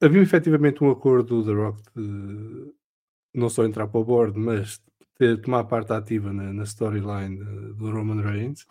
havia 0.00 0.20
efetivamente 0.22 0.82
um 0.84 0.90
acordo 0.90 1.42
do 1.42 1.44
The 1.46 1.52
Rock 1.52 1.82
de 1.96 2.72
não 3.34 3.48
só 3.50 3.64
entrar 3.64 3.88
para 3.88 4.00
o 4.00 4.04
board, 4.04 4.38
mas 4.38 4.80
ter, 5.18 5.40
tomar 5.40 5.64
parte 5.64 5.92
ativa 5.92 6.32
na, 6.32 6.52
na 6.52 6.64
storyline 6.64 7.38
de- 7.38 7.74
do 7.74 7.90
Roman 7.90 8.22
Reigns. 8.22 8.66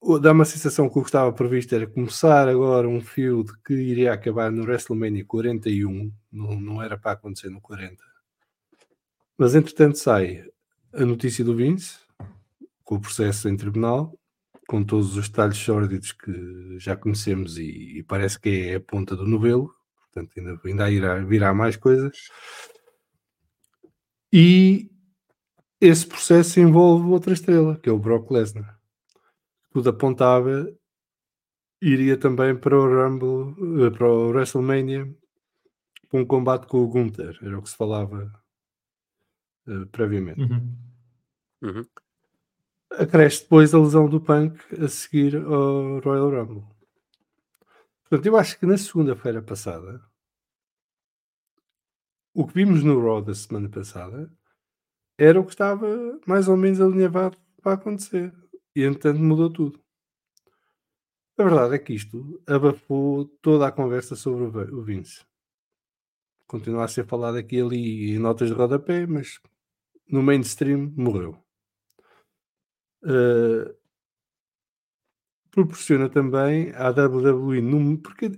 O- 0.00 0.18
dá 0.18 0.32
uma 0.32 0.44
sensação 0.44 0.88
que 0.88 0.98
o 0.98 1.02
que 1.02 1.08
estava 1.08 1.32
previsto 1.32 1.74
era 1.74 1.86
começar 1.86 2.48
agora 2.48 2.88
um 2.88 3.00
feud 3.00 3.50
que 3.64 3.72
iria 3.74 4.12
acabar 4.12 4.50
no 4.50 4.62
WrestleMania 4.64 5.24
41, 5.24 6.12
não, 6.30 6.58
não 6.60 6.82
era 6.82 6.98
para 6.98 7.12
acontecer 7.12 7.48
no 7.50 7.60
40. 7.60 8.02
Mas 9.42 9.56
entretanto 9.56 9.98
sai 9.98 10.48
a 10.92 11.04
notícia 11.04 11.44
do 11.44 11.56
Vince, 11.56 11.98
com 12.84 12.94
o 12.94 13.00
processo 13.00 13.48
em 13.48 13.56
tribunal, 13.56 14.16
com 14.68 14.84
todos 14.84 15.16
os 15.16 15.28
detalhes 15.28 15.56
sórdidos 15.56 16.12
que 16.12 16.78
já 16.78 16.94
conhecemos 16.94 17.58
e, 17.58 17.98
e 17.98 18.02
parece 18.04 18.38
que 18.38 18.48
é 18.48 18.76
a 18.76 18.80
ponta 18.80 19.16
do 19.16 19.26
novelo, 19.26 19.74
portanto 20.02 20.32
ainda, 20.38 20.60
ainda 20.64 20.90
irá, 20.92 21.24
virá 21.24 21.52
mais 21.52 21.76
coisas. 21.76 22.16
E 24.32 24.88
esse 25.80 26.06
processo 26.06 26.60
envolve 26.60 27.08
outra 27.08 27.32
estrela, 27.32 27.76
que 27.76 27.88
é 27.88 27.92
o 27.92 27.98
Brock 27.98 28.30
Lesnar. 28.30 28.78
Tudo 29.72 29.90
apontava 29.90 30.72
iria 31.80 32.16
também 32.16 32.54
para 32.54 32.78
o 32.78 32.86
Rumble, 32.86 33.86
eh, 33.86 33.90
para 33.90 34.08
o 34.08 34.28
WrestleMania, 34.28 35.12
para 36.08 36.20
um 36.20 36.24
combate 36.24 36.68
com 36.68 36.78
o 36.78 36.86
Gunther, 36.86 37.36
era 37.42 37.58
o 37.58 37.62
que 37.62 37.70
se 37.70 37.76
falava 37.76 38.40
eh, 39.66 39.84
previamente. 39.90 40.40
Uhum. 40.40 40.76
Uhum. 41.62 41.86
Acresce 42.90 43.42
depois 43.42 43.72
a 43.72 43.78
lesão 43.78 44.08
do 44.08 44.20
Punk 44.20 44.58
a 44.82 44.88
seguir 44.88 45.36
ao 45.36 46.00
Royal 46.00 46.30
Rumble. 46.30 46.64
Portanto, 48.02 48.26
eu 48.26 48.36
acho 48.36 48.58
que 48.58 48.66
na 48.66 48.76
segunda-feira 48.76 49.40
passada, 49.40 50.02
o 52.34 52.46
que 52.46 52.54
vimos 52.54 52.82
no 52.82 53.00
Raw 53.00 53.22
da 53.22 53.34
semana 53.34 53.68
passada 53.68 54.30
era 55.18 55.40
o 55.40 55.44
que 55.44 55.52
estava 55.52 56.20
mais 56.26 56.48
ou 56.48 56.56
menos 56.56 56.80
alinhavado 56.80 57.36
para 57.62 57.74
acontecer. 57.74 58.34
E 58.74 58.82
entretanto 58.82 59.20
mudou 59.20 59.50
tudo. 59.50 59.82
A 61.38 61.44
verdade 61.44 61.74
é 61.74 61.78
que 61.78 61.94
isto 61.94 62.42
abafou 62.46 63.24
toda 63.40 63.66
a 63.66 63.72
conversa 63.72 64.14
sobre 64.14 64.44
o 64.44 64.82
Vince. 64.82 65.24
Continua 66.46 66.84
a 66.84 66.88
ser 66.88 67.06
falado 67.06 67.36
aqui 67.36 67.56
e 67.56 67.60
ali 67.60 68.10
em 68.12 68.18
notas 68.18 68.48
de 68.48 68.54
rodapé, 68.54 69.06
mas 69.06 69.40
no 70.12 70.22
mainstream 70.22 70.92
morreu. 70.96 71.36
Uh, 73.02 73.74
proporciona 75.50 76.08
também 76.08 76.70
à 76.74 76.90
WWE, 76.90 77.60
num- 77.60 77.96
porque 77.96 78.30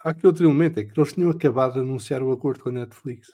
há 0.00 0.10
aqui 0.10 0.26
outro 0.26 0.44
elemento, 0.44 0.78
é 0.78 0.84
que 0.84 0.98
eles 0.98 1.12
tinham 1.12 1.30
acabado 1.30 1.74
de 1.74 1.80
anunciar 1.80 2.22
o 2.22 2.32
acordo 2.32 2.62
com 2.62 2.68
a 2.68 2.72
Netflix, 2.72 3.28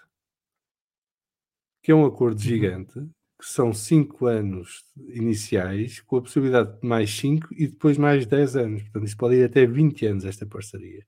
que 1.83 1.91
é 1.93 1.95
um 1.95 2.05
acordo 2.07 2.41
gigante, 2.41 2.95
que 3.39 3.47
são 3.47 3.73
5 3.73 4.27
anos 4.27 4.85
iniciais, 5.09 6.01
com 6.01 6.17
a 6.17 6.23
possibilidade 6.23 6.79
de 6.79 6.87
mais 6.87 7.11
5 7.11 7.49
e 7.53 7.67
depois 7.67 7.97
mais 7.97 8.27
10 8.27 8.57
anos. 8.57 8.83
Portanto, 8.83 9.07
isto 9.07 9.17
pode 9.17 9.37
ir 9.37 9.45
até 9.45 9.67
20 9.67 10.05
anos, 10.07 10.25
esta 10.27 10.47
parceria. 10.47 11.07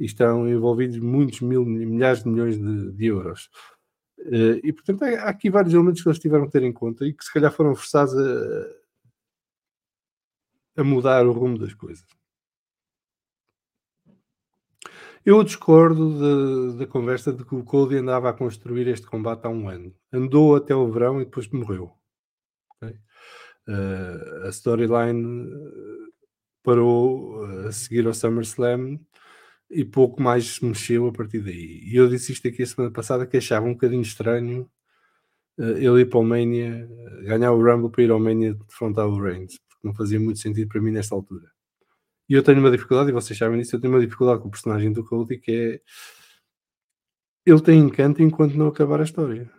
E 0.00 0.06
estão 0.06 0.48
envolvidos 0.48 0.98
muitos 0.98 1.40
mil, 1.40 1.64
milhares 1.64 2.22
de 2.24 2.28
milhões 2.30 2.58
de, 2.58 2.92
de 2.92 3.06
euros. 3.06 3.50
Eh, 4.18 4.60
e, 4.64 4.72
portanto, 4.72 5.02
há 5.02 5.28
aqui 5.28 5.50
vários 5.50 5.74
elementos 5.74 6.02
que 6.02 6.08
eles 6.08 6.18
tiveram 6.18 6.46
que 6.46 6.52
ter 6.52 6.62
em 6.62 6.72
conta 6.72 7.06
e 7.06 7.12
que 7.12 7.24
se 7.24 7.32
calhar 7.32 7.52
foram 7.52 7.74
forçados 7.74 8.14
a, 8.14 8.66
a 10.80 10.84
mudar 10.84 11.26
o 11.26 11.32
rumo 11.32 11.58
das 11.58 11.74
coisas. 11.74 12.06
Eu 15.24 15.42
discordo 15.42 16.72
da, 16.74 16.78
da 16.80 16.86
conversa 16.86 17.32
de 17.32 17.44
que 17.44 17.54
o 17.54 17.64
Cody 17.64 17.96
andava 17.96 18.28
a 18.28 18.34
construir 18.34 18.86
este 18.88 19.06
combate 19.06 19.46
há 19.46 19.48
um 19.48 19.68
ano. 19.68 19.94
Andou 20.12 20.54
até 20.54 20.74
o 20.74 20.90
verão 20.92 21.20
e 21.20 21.24
depois 21.24 21.48
morreu. 21.48 21.92
Ok? 22.70 22.94
Eh, 23.66 24.46
a 24.46 24.48
storyline 24.50 25.48
eh, 25.48 26.12
parou 26.62 27.42
a 27.66 27.72
seguir 27.72 28.06
ao 28.06 28.12
SummerSlam 28.12 29.00
e 29.74 29.84
pouco 29.84 30.22
mais 30.22 30.46
se 30.54 30.64
mexeu 30.64 31.06
a 31.08 31.12
partir 31.12 31.40
daí. 31.40 31.80
E 31.84 31.96
eu 31.96 32.08
disse 32.08 32.32
isto 32.32 32.46
aqui 32.46 32.62
a 32.62 32.66
semana 32.66 32.92
passada 32.92 33.26
que 33.26 33.36
achava 33.36 33.66
um 33.66 33.72
bocadinho 33.72 34.02
estranho 34.02 34.70
eh, 35.58 35.84
ele 35.84 36.02
ir 36.02 36.06
para 36.08 36.20
o 36.20 36.24
Mania, 36.24 36.88
eh, 36.90 37.22
ganhar 37.24 37.52
o 37.52 37.62
Rumble 37.62 37.90
para 37.90 38.02
ir 38.02 38.10
ao 38.10 38.20
Mania 38.20 38.54
defrontar 38.54 39.06
o 39.06 39.20
Reigns, 39.20 39.58
porque 39.68 39.86
não 39.86 39.94
fazia 39.94 40.20
muito 40.20 40.38
sentido 40.38 40.68
para 40.68 40.80
mim 40.80 40.92
nesta 40.92 41.14
altura. 41.14 41.50
E 42.28 42.34
eu 42.34 42.42
tenho 42.42 42.60
uma 42.60 42.70
dificuldade, 42.70 43.10
e 43.10 43.12
vocês 43.12 43.38
sabem 43.38 43.58
disso, 43.60 43.76
eu 43.76 43.80
tenho 43.80 43.92
uma 43.92 44.00
dificuldade 44.00 44.40
com 44.40 44.48
o 44.48 44.50
personagem 44.50 44.92
do 44.92 45.04
Cody 45.04 45.38
que 45.38 45.52
é 45.52 45.80
ele 47.46 47.60
tem 47.60 47.78
encanto 47.78 48.22
enquanto 48.22 48.54
não 48.54 48.68
acabar 48.68 49.00
a 49.00 49.04
história. 49.04 49.50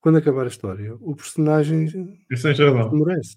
Quando 0.00 0.18
acabar 0.18 0.44
a 0.44 0.48
história, 0.48 0.94
o 1.00 1.16
personagem 1.16 1.86
Isso 2.30 2.46
razão. 2.48 2.92
merece. 2.92 3.36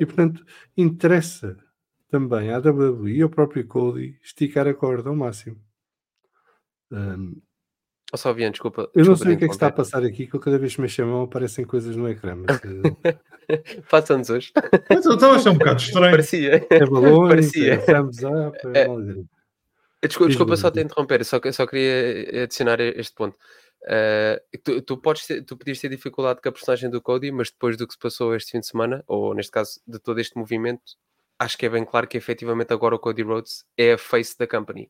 E 0.00 0.04
portanto, 0.04 0.44
interessa 0.76 1.56
também 2.10 2.50
à 2.52 2.58
WWE 2.58 3.10
e 3.18 3.22
ao 3.22 3.28
próprio 3.28 3.66
Cody 3.66 4.18
esticar 4.22 4.66
a 4.66 4.74
corda 4.74 5.08
ao 5.10 5.16
máximo. 5.16 5.60
Um, 6.90 7.40
Oh, 8.12 8.16
só 8.16 8.32
Vian, 8.32 8.52
desculpa. 8.52 8.88
eu 8.94 9.04
não 9.04 9.16
sei 9.16 9.34
o 9.34 9.36
que 9.38 9.44
é 9.46 9.48
que 9.48 9.54
está 9.54 9.66
a 9.66 9.72
passar 9.72 10.04
aqui, 10.04 10.28
que 10.28 10.34
eu 10.36 10.38
cada 10.38 10.56
vez 10.60 10.76
que 10.76 10.80
me 10.80 10.88
chamam 10.88 11.22
aparecem 11.22 11.64
coisas 11.64 11.96
no 11.96 12.08
ecrã. 12.08 12.36
Mas, 12.36 12.60
eh, 12.64 13.18
Faça-nos 13.82 14.30
hoje. 14.30 14.52
Mas 14.88 15.04
eu 15.04 15.14
estava 15.14 15.32
a 15.34 15.36
achar 15.36 15.50
um 15.50 15.58
bocado 15.58 15.80
estranho. 15.80 16.12
Parecia. 16.12 16.64
é 16.70 16.86
balões, 16.86 17.28
Parecia. 17.30 17.74
é 17.74 17.76
thumbs 17.78 18.18
up, 18.22 18.56
é, 18.72 18.78
É. 18.82 18.86
alegria. 18.86 19.24
Desculpa, 20.04 20.28
desculpa 20.28 20.56
só 20.56 20.70
te 20.70 20.80
interromper, 20.82 21.24
só, 21.24 21.40
que- 21.40 21.52
só 21.52 21.66
queria 21.66 22.44
adicionar 22.44 22.78
este 22.80 23.12
ponto. 23.12 23.36
Uh, 23.82 24.58
tu, 24.62 24.80
tu, 24.82 24.96
podes 24.98 25.26
ter, 25.26 25.42
tu 25.42 25.56
podias 25.56 25.80
ter 25.80 25.88
dificuldade 25.88 26.40
com 26.40 26.48
a 26.48 26.52
personagem 26.52 26.88
do 26.88 27.02
Cody, 27.02 27.32
mas 27.32 27.50
depois 27.50 27.76
do 27.76 27.88
que 27.88 27.94
se 27.94 27.98
passou 27.98 28.36
este 28.36 28.52
fim 28.52 28.60
de 28.60 28.68
semana, 28.68 29.02
ou 29.08 29.34
neste 29.34 29.50
caso 29.50 29.80
de 29.84 29.98
todo 29.98 30.20
este 30.20 30.38
movimento, 30.38 30.80
acho 31.38 31.56
que 31.58 31.66
é 31.66 31.68
bem 31.68 31.84
claro 31.84 32.06
que 32.08 32.16
efetivamente 32.16 32.72
agora 32.72 32.94
o 32.94 32.98
Cody 32.98 33.22
Rhodes 33.22 33.64
é 33.76 33.92
a 33.94 33.98
face 33.98 34.36
da 34.38 34.46
company. 34.46 34.88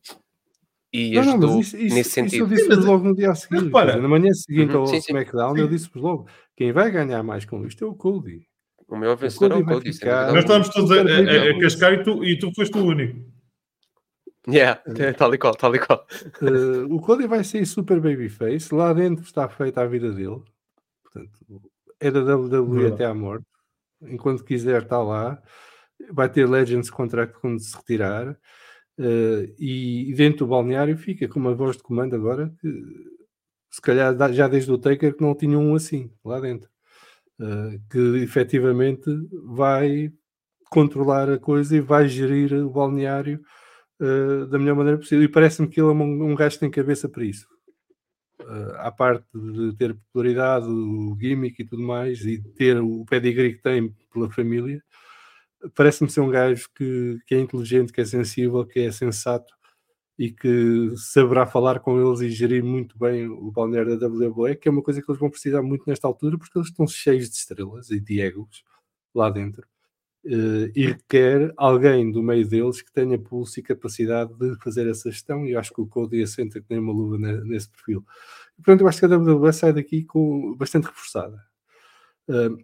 E 0.93 1.15
Não, 1.15 1.23
não, 1.23 1.31
ajudou 1.33 1.57
mas 1.57 1.67
isso, 1.67 1.77
isso, 1.77 1.83
nesse 1.95 1.99
isso 1.99 2.09
sentido. 2.11 2.43
eu 2.43 2.47
disse 2.47 2.67
Mas- 2.69 2.85
logo 2.85 3.03
no 3.03 3.15
dia 3.15 3.33
quer 3.33 3.57
dizer, 3.57 4.01
na 4.01 4.07
manhã 4.07 4.31
seguinte 4.33 4.73
Uhum, 4.73 4.79
ao 4.81 4.87
sim, 4.87 5.01
sim. 5.01 5.11
SmackDown, 5.11 5.57
eu 5.57 5.67
disse-vos 5.67 6.01
logo: 6.01 6.29
quem 6.55 6.71
vai 6.71 6.89
ganhar 6.89 7.21
mais 7.23 7.43
com 7.45 7.65
isto 7.65 7.83
é 7.83 7.87
o 7.87 7.93
Cody. 7.93 8.47
O 8.87 8.95
maior 8.95 9.17
vencedor 9.17 9.51
é 9.51 9.55
o 9.61 9.65
Cody. 9.65 9.91
ficar- 9.93 10.27
Nós 10.31 10.39
estávamos 10.43 10.69
todos 10.69 10.89
a, 10.91 10.95
a- 10.95 10.99
a- 11.01 11.51
a 11.51 11.59
cascar 11.59 11.93
e 11.93 12.03
tu, 12.03 12.23
e 12.23 12.39
tu 12.39 12.53
foste 12.55 12.77
o 12.77 12.85
único. 12.85 13.19
Yeah, 14.47 14.81
tal 15.17 15.33
e 15.35 15.37
qual, 15.37 15.53
tal 15.55 15.75
e 15.75 15.79
qual. 15.79 16.07
Eh, 16.41 16.85
o 16.89 17.01
Cody 17.01 17.27
vai 17.27 17.43
ser 17.43 17.65
super 17.65 17.99
babyface. 17.99 18.73
Lá 18.73 18.93
dentro 18.93 19.25
está 19.25 19.49
feita 19.49 19.81
a 19.81 19.85
vida 19.87 20.09
dele. 20.13 20.41
Portanto, 21.03 21.31
é 21.99 22.09
da 22.09 22.21
WWE 22.21 22.65
Verdade. 22.79 22.93
até 22.93 23.05
à 23.05 23.13
morte. 23.13 23.45
Enquanto 24.03 24.45
quiser, 24.45 24.83
está 24.83 25.03
lá. 25.03 25.41
Vai 26.11 26.29
ter 26.29 26.47
Legends 26.47 26.89
Contract 26.89 27.39
quando 27.39 27.59
se 27.59 27.75
retirar. 27.75 28.37
Eh, 28.99 29.53
e, 29.59 30.11
e 30.11 30.13
dentro 30.15 30.39
do 30.39 30.47
balneário 30.47 30.97
fica 30.97 31.27
com 31.27 31.39
uma 31.39 31.53
voz 31.53 31.77
de 31.77 31.83
comando 31.83 32.15
agora 32.15 32.51
que 32.59 32.67
se 33.69 33.81
calhar 33.81 34.15
já 34.33 34.47
desde 34.47 34.71
o 34.71 34.77
Taker 34.77 35.15
que 35.15 35.21
não 35.21 35.35
tinha 35.35 35.57
um 35.59 35.75
assim 35.75 36.11
lá 36.23 36.39
dentro. 36.39 36.69
Eh, 37.39 37.79
que 37.91 37.99
efetivamente 38.23 39.09
vai 39.45 40.11
controlar 40.69 41.29
a 41.29 41.39
coisa 41.39 41.75
e 41.75 41.81
vai 41.81 42.07
gerir 42.07 42.53
o 42.53 42.69
balneário 42.69 43.41
uh, 44.01 44.45
da 44.47 44.59
melhor 44.59 44.75
maneira 44.75 44.97
possível. 44.97 45.23
E 45.23 45.29
parece-me 45.29 45.67
que 45.67 45.79
ele 45.79 45.89
é 45.89 45.91
um, 45.91 46.31
um 46.31 46.35
gajo 46.35 46.55
que 46.55 46.59
tem 46.61 46.71
cabeça 46.71 47.07
para 47.09 47.23
isso. 47.23 47.47
Uh, 48.41 48.75
à 48.77 48.91
parte 48.91 49.25
de 49.33 49.75
ter 49.75 49.95
popularidade, 49.95 50.67
o 50.67 51.17
gimmick 51.19 51.61
e 51.61 51.65
tudo 51.65 51.81
mais, 51.81 52.21
e 52.21 52.41
ter 52.53 52.79
o 52.79 53.05
pedigree 53.05 53.55
que 53.55 53.61
tem 53.61 53.93
pela 54.13 54.29
família, 54.29 54.81
parece-me 55.75 56.09
ser 56.09 56.21
um 56.21 56.29
gajo 56.29 56.69
que, 56.75 57.19
que 57.25 57.35
é 57.35 57.39
inteligente, 57.39 57.93
que 57.93 58.01
é 58.01 58.05
sensível, 58.05 58.65
que 58.65 58.79
é 58.79 58.91
sensato 58.91 59.53
e 60.17 60.31
que 60.31 60.93
saberá 60.97 61.45
falar 61.45 61.79
com 61.79 61.99
eles 62.01 62.21
e 62.21 62.29
gerir 62.29 62.63
muito 62.63 62.97
bem 62.97 63.27
o 63.27 63.51
balneário 63.51 63.99
da 63.99 64.07
WWE, 64.07 64.55
que 64.55 64.67
é 64.67 64.71
uma 64.71 64.81
coisa 64.81 65.01
que 65.01 65.09
eles 65.09 65.19
vão 65.19 65.29
precisar 65.29 65.61
muito 65.61 65.83
nesta 65.87 66.07
altura, 66.07 66.37
porque 66.37 66.57
eles 66.57 66.69
estão 66.69 66.87
cheios 66.87 67.29
de 67.29 67.35
estrelas 67.35 67.91
e 67.91 67.99
de 67.99 68.19
egos 68.19 68.63
lá 69.13 69.29
dentro. 69.29 69.67
Uh, 70.25 70.67
e 70.75 70.87
requer 70.87 71.53
alguém 71.55 72.11
do 72.11 72.21
meio 72.21 72.45
deles 72.47 72.81
que 72.81 72.91
tenha 72.91 73.17
pulso 73.17 73.59
e 73.59 73.63
capacidade 73.63 74.33
de 74.33 74.55
fazer 74.61 74.89
essa 74.89 75.11
gestão, 75.11 75.45
e 75.45 75.51
eu 75.51 75.59
acho 75.59 75.73
que 75.73 75.79
o 75.81 75.87
Cody 75.87 76.21
assenta 76.23 76.59
que 76.59 76.65
nem 76.69 76.79
uma 76.79 76.91
luva 76.91 77.17
nesse 77.17 77.69
perfil. 77.69 78.03
E, 78.57 78.61
portanto, 78.61 78.81
eu 78.81 78.87
acho 78.87 78.99
que 78.99 79.05
a 79.05 79.17
WWE 79.17 79.53
sai 79.53 79.71
daqui 79.71 80.03
com, 80.03 80.55
bastante 80.55 80.85
reforçada. 80.85 81.41
Uh, 82.27 82.57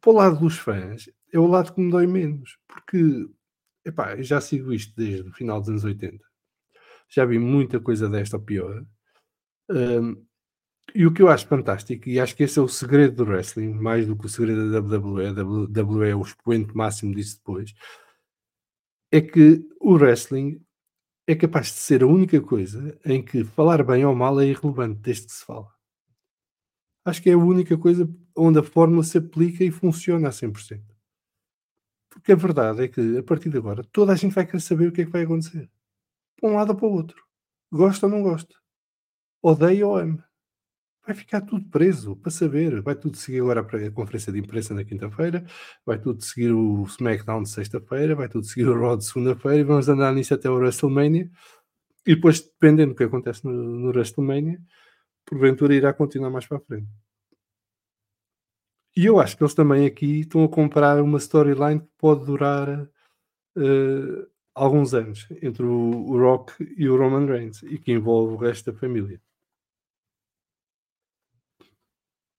para 0.00 0.10
o 0.10 0.14
lado 0.14 0.38
dos 0.38 0.58
fãs, 0.58 1.08
é 1.32 1.38
o 1.38 1.46
lado 1.46 1.74
que 1.74 1.80
me 1.80 1.90
dói 1.90 2.06
menos, 2.06 2.58
porque 2.66 3.28
epá, 3.84 4.20
já 4.22 4.40
sigo 4.40 4.72
isto 4.72 4.94
desde 4.96 5.28
o 5.28 5.32
final 5.32 5.60
dos 5.60 5.68
anos 5.68 5.84
80. 5.84 6.24
Já 7.08 7.24
vi 7.24 7.38
muita 7.38 7.80
coisa 7.80 8.08
desta 8.08 8.36
ou 8.36 8.42
pior. 8.42 8.84
Um, 9.70 10.26
e 10.94 11.06
o 11.06 11.12
que 11.12 11.22
eu 11.22 11.28
acho 11.28 11.46
fantástico, 11.46 12.08
e 12.08 12.18
acho 12.18 12.34
que 12.36 12.44
esse 12.44 12.58
é 12.58 12.62
o 12.62 12.68
segredo 12.68 13.16
do 13.16 13.30
wrestling, 13.30 13.72
mais 13.74 14.06
do 14.06 14.16
que 14.16 14.26
o 14.26 14.28
segredo 14.28 14.70
da 14.70 14.80
WWE, 14.80 15.26
a 15.26 15.32
WWE 15.32 16.08
é 16.08 16.14
o 16.16 16.22
expoente 16.22 16.74
máximo 16.76 17.14
disso 17.14 17.36
depois, 17.36 17.74
é 19.12 19.20
que 19.20 19.62
o 19.80 19.94
wrestling 19.94 20.60
é 21.26 21.34
capaz 21.34 21.66
de 21.66 21.72
ser 21.74 22.02
a 22.02 22.06
única 22.06 22.40
coisa 22.40 22.98
em 23.04 23.22
que 23.22 23.44
falar 23.44 23.82
bem 23.84 24.04
ou 24.04 24.14
mal 24.14 24.40
é 24.40 24.46
irrelevante 24.46 25.00
desde 25.00 25.26
que 25.26 25.32
se 25.32 25.44
fala. 25.44 25.68
Acho 27.04 27.22
que 27.22 27.30
é 27.30 27.34
a 27.34 27.38
única 27.38 27.76
coisa 27.76 28.08
onde 28.36 28.58
a 28.58 28.62
fórmula 28.62 29.02
se 29.02 29.18
aplica 29.18 29.64
e 29.64 29.70
funciona 29.70 30.28
a 30.28 30.32
100%. 30.32 30.95
Porque 32.16 32.32
a 32.32 32.36
verdade 32.36 32.84
é 32.84 32.88
que, 32.88 33.18
a 33.18 33.22
partir 33.22 33.50
de 33.50 33.58
agora, 33.58 33.84
toda 33.92 34.12
a 34.12 34.16
gente 34.16 34.34
vai 34.34 34.46
querer 34.46 34.60
saber 34.60 34.88
o 34.88 34.92
que 34.92 35.02
é 35.02 35.04
que 35.04 35.10
vai 35.10 35.24
acontecer. 35.24 35.70
Para 36.40 36.48
um 36.50 36.54
lado 36.54 36.70
ou 36.70 36.76
para 36.76 36.86
o 36.86 36.92
outro. 36.92 37.22
Gosta 37.70 38.06
ou 38.06 38.12
não 38.12 38.22
gosta. 38.22 38.54
Odeia 39.42 39.86
ou 39.86 39.98
ama. 39.98 40.24
Vai 41.06 41.14
ficar 41.14 41.42
tudo 41.42 41.68
preso 41.68 42.16
para 42.16 42.30
saber. 42.30 42.80
Vai 42.80 42.94
tudo 42.94 43.18
seguir 43.18 43.40
agora 43.40 43.60
a 43.60 43.90
conferência 43.90 44.32
de 44.32 44.38
imprensa 44.38 44.72
na 44.72 44.82
quinta-feira, 44.82 45.44
vai 45.84 45.98
tudo 45.98 46.24
seguir 46.24 46.52
o 46.52 46.84
SmackDown 46.84 47.42
de 47.42 47.50
sexta-feira, 47.50 48.14
vai 48.14 48.28
tudo 48.28 48.46
seguir 48.46 48.66
o 48.66 48.80
Raw 48.80 48.96
de 48.96 49.04
segunda-feira 49.04 49.58
e 49.58 49.64
vamos 49.64 49.86
andar 49.88 50.12
nisso 50.14 50.32
até 50.32 50.48
o 50.48 50.54
WrestleMania. 50.54 51.30
E 52.06 52.14
depois, 52.14 52.40
dependendo 52.40 52.94
do 52.94 52.96
que 52.96 53.04
acontece 53.04 53.44
no, 53.44 53.52
no 53.52 53.88
WrestleMania, 53.88 54.58
porventura 55.26 55.74
irá 55.74 55.92
continuar 55.92 56.30
mais 56.30 56.46
para 56.46 56.56
a 56.56 56.60
frente. 56.60 56.88
E 58.96 59.04
eu 59.04 59.20
acho 59.20 59.36
que 59.36 59.42
eles 59.42 59.52
também 59.52 59.84
aqui 59.84 60.20
estão 60.20 60.42
a 60.42 60.48
comprar 60.48 61.02
uma 61.02 61.18
storyline 61.18 61.80
que 61.80 61.90
pode 61.98 62.24
durar 62.24 62.80
uh, 62.80 64.30
alguns 64.54 64.94
anos 64.94 65.28
entre 65.42 65.64
o, 65.64 65.90
o, 66.08 66.18
Rock 66.18 66.54
e 66.78 66.88
o 66.88 66.96
Roman 66.96 67.26
Reigns 67.26 67.62
e 67.62 67.78
que 67.78 67.92
envolve 67.92 68.32
o 68.32 68.38
resto 68.38 68.72
da 68.72 68.78
família. 68.78 69.20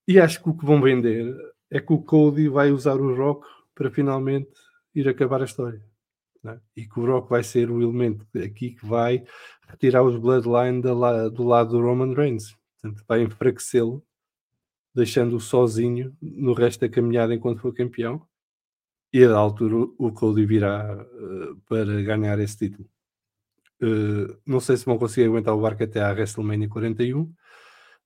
E 0.07 0.19
acho 0.19 0.41
que 0.41 0.49
o 0.49 0.57
que 0.57 0.65
vão 0.65 0.81
vender 0.81 1.35
é 1.69 1.79
que 1.79 1.93
o 1.93 2.01
Cody 2.01 2.49
vai 2.49 2.71
usar 2.71 2.95
o 2.95 3.15
Rock 3.15 3.47
para 3.75 3.91
finalmente 3.91 4.49
ir 4.95 5.07
acabar 5.07 5.41
a 5.41 5.45
história. 5.45 5.85
É? 6.43 6.59
E 6.75 6.87
que 6.87 6.99
o 6.99 7.05
Rock 7.05 7.29
vai 7.29 7.43
ser 7.43 7.69
o 7.69 7.83
elemento 7.83 8.25
aqui 8.35 8.71
que 8.71 8.85
vai 8.85 9.23
retirar 9.67 10.01
os 10.01 10.17
Bloodline 10.17 10.81
do 10.81 11.43
lado 11.43 11.69
do 11.69 11.81
Roman 11.81 12.15
Reigns. 12.15 12.57
Portanto, 12.81 13.03
vai 13.07 13.21
enfraquecê-lo 13.21 14.06
deixando-o 14.97 15.39
sozinho 15.39 16.17
no 16.19 16.53
resto 16.53 16.81
da 16.81 16.89
caminhada 16.89 17.33
enquanto 17.33 17.61
for 17.61 17.71
campeão. 17.71 18.25
E 19.13 19.23
a 19.23 19.35
altura 19.35 19.75
o 19.97 20.11
Cody 20.11 20.43
virá 20.45 21.05
uh, 21.05 21.55
para 21.69 22.01
ganhar 22.01 22.39
esse 22.39 22.57
título. 22.57 22.89
Uh, 23.81 24.35
não 24.45 24.59
sei 24.59 24.75
se 24.75 24.85
vão 24.85 24.97
conseguir 24.97 25.27
aguentar 25.27 25.53
o 25.53 25.61
barco 25.61 25.83
até 25.83 26.01
à 26.01 26.09
WrestleMania 26.09 26.67
41. 26.67 27.21
Uh, 27.21 27.35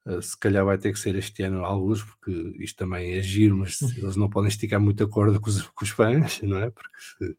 eh, 0.05 0.21
se 0.21 0.37
calhar 0.37 0.65
vai 0.65 0.77
ter 0.77 0.91
que 0.91 0.99
ser 0.99 1.15
este 1.15 1.43
ano 1.43 1.63
alguns, 1.63 2.03
porque 2.03 2.31
isto 2.59 2.77
também 2.77 3.13
é 3.13 3.21
giro, 3.21 3.57
mas 3.57 3.81
eles 3.97 4.17
não 4.17 4.29
podem 4.29 4.49
esticar 4.49 4.79
muita 4.79 5.07
corda 5.07 5.39
com 5.39 5.49
os, 5.49 5.61
com 5.61 5.85
os 5.85 5.91
fãs, 5.91 6.41
não 6.41 6.57
é? 6.57 6.69
Porque 6.71 7.37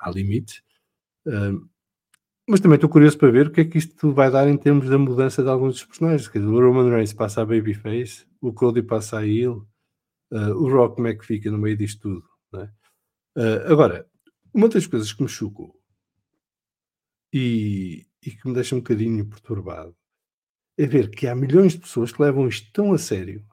há 0.00 0.10
limites. 0.10 0.62
Mas 2.46 2.60
também 2.60 2.74
estou 2.74 2.90
curioso 2.90 3.16
para 3.16 3.30
ver 3.30 3.46
o 3.46 3.50
que 3.50 3.62
é 3.62 3.64
que 3.64 3.78
isto 3.78 4.12
vai 4.12 4.30
dar 4.30 4.46
em 4.46 4.56
termos 4.56 4.88
da 4.88 4.98
mudança 4.98 5.42
de 5.42 5.48
alguns 5.48 5.74
dos 5.74 5.84
personagens. 5.84 6.28
Quer 6.28 6.40
dizer, 6.40 6.50
o 6.50 6.60
Roman 6.60 6.90
Reigns 6.90 7.14
passa 7.14 7.40
a 7.40 7.46
Babyface, 7.46 8.26
o 8.40 8.52
Cody 8.52 8.82
passa 8.82 9.18
a 9.18 9.26
Heel, 9.26 9.66
uh, 10.30 10.52
o 10.52 10.68
Rock 10.70 10.96
como 10.96 11.08
é 11.08 11.14
que 11.14 11.24
fica 11.24 11.50
no 11.50 11.56
meio 11.56 11.76
disto 11.76 12.00
tudo. 12.02 12.28
É? 12.60 12.64
Uh, 13.36 13.72
agora, 13.72 14.06
uma 14.52 14.68
das 14.68 14.86
coisas 14.86 15.12
que 15.12 15.22
me 15.22 15.28
chocou 15.28 15.74
e, 17.32 18.06
e, 18.24 18.30
que 18.30 18.46
me 18.46 18.54
deixa 18.54 18.76
um 18.76 18.78
bocadinho 18.78 19.26
perturbado 19.26 19.96
é 20.78 20.86
ver 20.86 21.10
que 21.10 21.26
há 21.26 21.34
milhões 21.34 21.72
de 21.72 21.80
pessoas 21.80 22.12
que 22.12 22.22
levam 22.22 22.46
isto 22.46 22.70
tão 22.72 22.92
a 22.92 22.98
sério 22.98 23.44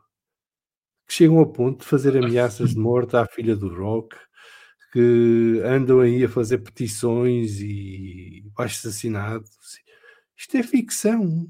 que 1.07 1.13
chegam 1.13 1.39
ao 1.39 1.51
ponto 1.51 1.79
de 1.79 1.85
fazer 1.85 2.15
ameaças 2.17 2.71
de 2.71 2.79
morte 2.79 3.15
à 3.15 3.25
filha 3.25 3.55
do 3.55 3.73
Rock, 3.73 4.15
que 4.91 5.61
andam 5.63 6.01
aí 6.01 6.23
a 6.23 6.29
fazer 6.29 6.57
petições 6.59 7.61
e 7.61 8.43
baixos 8.53 8.85
assinados. 8.85 9.81
Isto 10.35 10.57
é 10.57 10.63
ficção. 10.63 11.49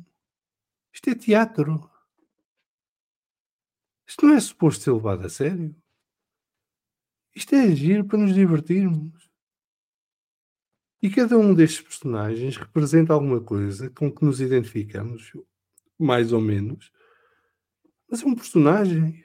Isto 0.94 1.10
é 1.10 1.16
teatro. 1.16 1.90
Isto 4.08 4.26
não 4.26 4.36
é 4.36 4.40
suposto 4.40 4.84
ser 4.84 4.92
levado 4.92 5.26
a 5.26 5.30
sério. 5.30 5.76
Isto 7.36 7.56
é 7.56 7.64
agir 7.64 8.06
para 8.06 8.20
nos 8.20 8.34
divertirmos. 8.34 9.32
E 11.02 11.10
cada 11.10 11.38
um 11.38 11.56
destes 11.56 11.82
personagens 11.82 12.58
representa 12.58 13.14
alguma 13.14 13.42
coisa 13.42 13.90
com 13.90 14.12
que 14.12 14.24
nos 14.24 14.40
identificamos, 14.40 15.32
mais 15.98 16.32
ou 16.32 16.40
menos. 16.40 16.92
Mas 18.08 18.22
é 18.22 18.26
um 18.26 18.36
personagem. 18.36 19.24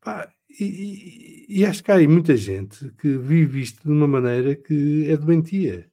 Pá, 0.00 0.34
e, 0.64 1.46
e, 1.60 1.66
acho 1.66 1.82
que 1.82 1.90
há 1.90 1.96
aí 1.96 2.08
muita 2.08 2.36
gente 2.36 2.90
que 2.92 3.16
vive 3.16 3.60
isto 3.60 3.82
de 3.82 3.90
uma 3.90 4.08
maneira 4.08 4.54
que 4.56 5.08
é 5.10 5.16
doentia. 5.16 5.90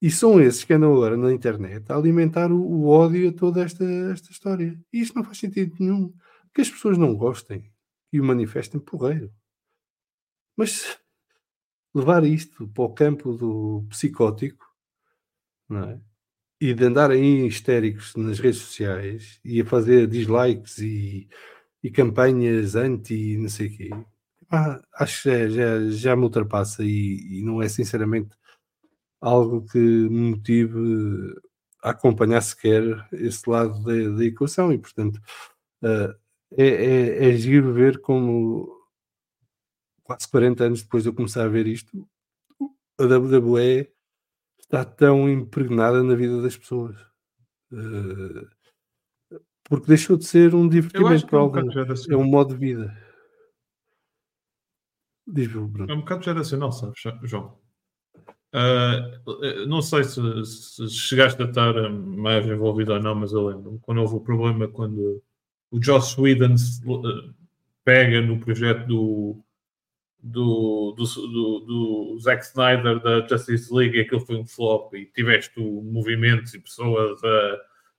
E 0.00 0.10
são 0.10 0.40
esses 0.40 0.62
que 0.64 0.72
andam 0.72 0.92
agora 0.92 1.16
na 1.16 1.32
internet 1.32 1.90
a 1.90 1.96
alimentar 1.96 2.52
o, 2.52 2.60
o 2.60 2.86
ódio 2.86 3.30
a 3.30 3.32
toda 3.32 3.62
esta, 3.62 3.84
esta 4.12 4.30
história. 4.30 4.78
E 4.92 5.00
isto 5.00 5.16
não 5.16 5.24
faz 5.24 5.38
sentido 5.38 5.74
nenhum. 5.80 6.14
Que 6.54 6.60
as 6.60 6.70
pessoas 6.70 6.96
não 6.96 7.16
gostem 7.16 7.72
e 8.12 8.20
o 8.20 8.24
manifestem 8.24 8.80
porreiro. 8.80 9.32
Mas 10.56 10.98
levar 11.94 12.24
isto 12.24 12.68
para 12.68 12.84
o 12.84 12.94
campo 12.94 13.32
do 13.32 13.86
psicótico 13.88 14.66
não 15.68 15.90
é? 15.90 16.00
e 16.60 16.74
de 16.74 16.84
andarem 16.84 17.46
histéricos 17.46 18.14
nas 18.16 18.38
redes 18.38 18.60
sociais 18.60 19.40
e 19.44 19.60
a 19.60 19.64
fazer 19.64 20.06
dislikes 20.06 20.78
e 20.78 21.28
e 21.82 21.90
campanhas 21.90 22.74
anti 22.76 23.36
não 23.38 23.48
sei 23.48 23.68
o 23.68 23.76
quê, 23.76 23.90
ah, 24.50 24.80
acho 24.94 25.24
que 25.24 25.30
já, 25.30 25.48
já, 25.48 25.90
já 25.90 26.16
me 26.16 26.24
ultrapassa 26.24 26.82
e, 26.84 27.38
e, 27.38 27.42
não 27.42 27.62
é 27.62 27.68
sinceramente 27.68 28.36
algo 29.20 29.66
que 29.66 29.78
me 29.78 30.30
motive 30.32 31.34
a 31.82 31.90
acompanhar 31.90 32.40
sequer 32.42 32.82
esse 33.12 33.48
lado 33.48 33.82
da, 33.84 34.16
da 34.16 34.24
equação 34.24 34.72
e 34.72 34.78
portanto 34.78 35.20
uh, 35.82 36.14
é, 36.56 36.66
é, 36.66 37.30
é 37.30 37.36
giro 37.36 37.72
ver 37.74 38.00
como 38.00 38.68
quase 40.02 40.28
40 40.30 40.64
anos 40.64 40.82
depois 40.82 41.02
de 41.02 41.10
eu 41.10 41.14
começar 41.14 41.44
a 41.44 41.48
ver 41.48 41.66
isto 41.66 42.08
a 42.98 43.04
WWE 43.04 43.88
está 44.58 44.84
tão 44.84 45.28
impregnada 45.30 46.02
na 46.02 46.14
vida 46.14 46.42
das 46.42 46.56
pessoas. 46.56 46.96
Uh, 47.72 48.46
porque 49.68 49.86
deixou 49.86 50.16
de 50.16 50.24
ser 50.24 50.54
um 50.54 50.68
divertimento 50.68 51.26
para 51.26 51.38
é 51.38 51.40
um 51.40 51.44
alguns. 51.44 52.08
É 52.08 52.16
um 52.16 52.24
modo 52.24 52.54
de 52.54 52.60
vida. 52.60 52.96
Diz 55.26 55.54
o 55.54 55.66
Bruno. 55.66 55.92
É 55.92 55.94
um 55.94 56.00
bocado 56.00 56.24
geracional, 56.24 56.72
sabes, 56.72 57.00
João? 57.24 57.58
Uh, 58.54 59.66
não 59.66 59.82
sei 59.82 60.04
se, 60.04 60.20
se, 60.46 60.88
chegaste 60.88 61.42
a 61.42 61.44
estar 61.44 61.74
mais 61.90 62.46
envolvido 62.46 62.94
ou 62.94 63.02
não, 63.02 63.14
mas 63.14 63.32
eu 63.32 63.46
lembro 63.46 63.78
quando 63.82 64.00
houve 64.00 64.14
o 64.14 64.20
problema 64.20 64.66
quando 64.66 65.22
o 65.70 65.82
Joss 65.82 66.18
Whedon 66.18 66.54
uh, 66.54 67.34
pega 67.84 68.22
no 68.22 68.40
projeto 68.40 68.86
do, 68.86 69.44
do, 70.22 70.94
do, 70.96 71.04
do, 71.04 71.60
do 71.60 72.18
Zack 72.20 72.42
Snyder 72.46 73.00
da 73.02 73.26
Justice 73.26 73.72
League 73.72 73.98
e 73.98 74.00
aquilo 74.00 74.24
foi 74.24 74.36
um 74.36 74.46
flop 74.46 74.94
e 74.94 75.04
tiveste 75.04 75.60
movimentos 75.60 76.54
e 76.54 76.58
pessoas 76.58 77.22
a 77.22 77.58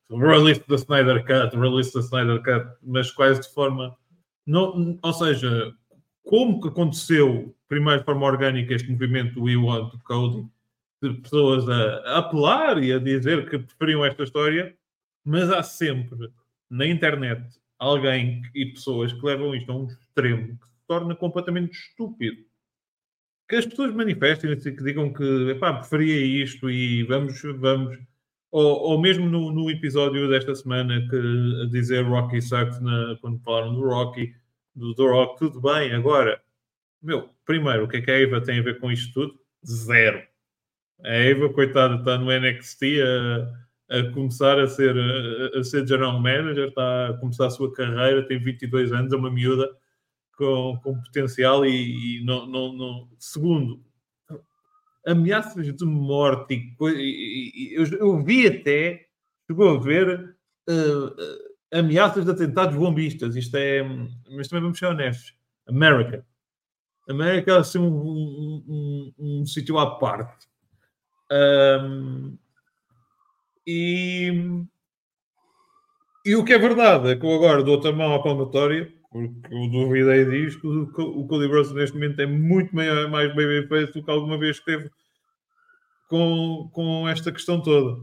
release 0.10 0.64
da 0.68 0.76
Snyder 0.76 1.24
Cut, 1.26 1.56
release 1.56 1.94
da 1.94 2.00
Snyder 2.00 2.42
Cut, 2.42 2.78
mas 2.84 3.12
quase 3.12 3.42
de 3.42 3.54
forma. 3.54 3.96
Não, 4.46 4.98
ou 5.02 5.14
seja, 5.14 5.74
como 6.24 6.62
que 6.62 6.70
aconteceu, 6.70 7.56
primeiro 7.68 8.00
de 8.00 8.06
forma 8.06 8.26
orgânica, 8.26 8.74
este 8.74 8.92
movimento 8.92 9.36
do 9.36 9.44
We 9.44 9.56
Want 9.56 9.94
Code, 10.04 10.48
de 11.02 11.14
pessoas 11.22 11.68
a, 11.70 12.00
a 12.14 12.18
apelar 12.18 12.84
e 12.84 12.92
a 12.92 13.00
dizer 13.00 13.50
que 13.50 13.60
preferiam 13.60 14.04
esta 14.04 14.24
história, 14.24 14.76
mas 15.24 15.50
há 15.50 15.64
sempre 15.64 16.32
na 16.70 16.86
internet 16.86 17.60
alguém 17.78 18.42
e 18.54 18.66
pessoas 18.66 19.14
que 19.14 19.26
levam 19.26 19.56
isto 19.56 19.72
a 19.72 19.76
um 19.76 19.88
extremo 19.88 20.58
que 20.60 20.68
se 20.68 20.88
torna 20.88 21.16
completamente 21.16 21.72
estúpido. 21.72 22.44
Que 23.48 23.56
as 23.56 23.66
pessoas 23.66 23.94
manifestem-se 23.94 24.72
que 24.72 24.84
digam 24.84 25.12
que 25.12 25.24
epá, 25.52 25.74
preferia 25.74 26.44
isto 26.44 26.70
e 26.70 27.04
vamos, 27.04 27.42
vamos 27.42 27.98
ou, 28.52 28.80
ou 28.80 29.02
mesmo 29.02 29.30
no, 29.30 29.52
no, 29.52 29.70
episódio 29.70 30.28
desta 30.30 30.56
semana 30.56 31.08
que 31.10 31.68
dizer 31.70 32.04
Rocky 32.06 32.42
sucks 32.42 32.80
na, 32.82 33.18
quando 33.22 33.40
falaram 33.40 33.74
do 33.74 33.82
Rocky, 33.82 34.34
do 34.76 34.96
The 34.96 35.04
Rock, 35.04 35.40
tudo 35.40 35.62
bem. 35.62 35.94
Agora, 35.94 36.42
meu, 37.02 37.30
primeiro, 37.46 37.86
o 37.86 37.88
que 37.88 37.98
é 37.98 38.02
que 38.02 38.12
a 38.12 38.20
Eva 38.20 38.42
tem 38.42 38.60
a 38.60 38.64
ver 38.64 38.80
com 38.80 38.92
isto 38.92 39.14
tudo? 39.14 39.40
Zero. 39.66 40.24
A 41.04 41.14
Eva, 41.14 41.50
coitada, 41.54 41.96
está 41.96 42.18
no 42.18 42.32
NXT 42.32 43.02
a, 43.90 43.98
a 44.00 44.12
começar 44.12 44.60
a 44.60 44.68
ser, 44.68 44.96
a, 44.98 45.60
a, 45.60 45.64
ser 45.64 45.88
general 45.88 46.20
manager, 46.20 46.70
está 46.70 47.10
a 47.10 47.14
começar 47.18 47.48
a 47.48 47.52
sua 47.52 47.72
carreira, 47.74 48.28
tem 48.28 48.40
22 48.40 48.92
anos, 48.92 49.14
é 49.14 49.16
uma 49.16 49.32
miúda 49.32 49.70
com, 50.38 50.80
com 50.84 51.02
potencial 51.02 51.66
e, 51.66 52.20
e 52.20 52.26
não, 52.26 52.46
não, 52.48 52.74
não, 52.74 53.10
segundo, 53.18 53.84
ameaças 55.06 55.74
de 55.76 55.86
morte 55.86 56.76
e, 56.82 57.74
eu, 57.74 57.86
eu, 57.98 58.24
vi 58.24 58.48
até, 58.48 59.06
chegou 59.48 59.76
a 59.76 59.80
ver 59.80 60.36
uh, 60.70 61.78
ameaças 61.78 62.26
de 62.26 62.32
atentados 62.32 62.76
bombistas. 62.76 63.36
Isto 63.36 63.58
é, 63.58 63.84
mas 64.32 64.48
também 64.48 64.64
vamos 64.64 64.80
ser 64.80 64.88
honestos. 64.88 65.34
América. 65.68 66.26
América 67.08 67.54
é 67.54 67.58
assim 67.58 67.80
um, 67.80 67.88
um, 67.88 68.64
um, 68.68 69.14
um 69.18 69.46
sítio 69.46 69.78
à 69.78 69.98
parte. 69.98 70.48
Um, 71.32 72.38
e, 73.66 74.32
e 76.26 76.36
o 76.36 76.44
que 76.44 76.54
é 76.54 76.58
verdade 76.58 77.12
é 77.12 77.16
que 77.16 77.26
eu 77.26 77.34
agora 77.34 77.64
dou 77.64 77.88
a 77.88 77.92
mão 77.92 78.16
à 78.16 78.22
palmatória, 78.22 78.92
porque 79.10 79.54
eu 79.54 79.70
duvidei 79.70 80.26
disto. 80.26 80.68
O, 80.68 81.28
Cody 81.28 81.48
Rhodes 81.48 81.72
neste 81.74 81.96
momento 81.96 82.20
é 82.22 82.26
muito 82.26 82.76
maior, 82.76 83.10
mais 83.10 83.34
bem 83.36 83.68
feito 83.68 83.94
do 83.94 84.04
que 84.04 84.12
alguma 84.12 84.38
vez 84.38 84.58
esteve 84.58 84.90
com, 86.08 86.70
com 86.74 87.08
esta 87.08 87.32
questão 87.32 87.62
toda. 87.62 88.02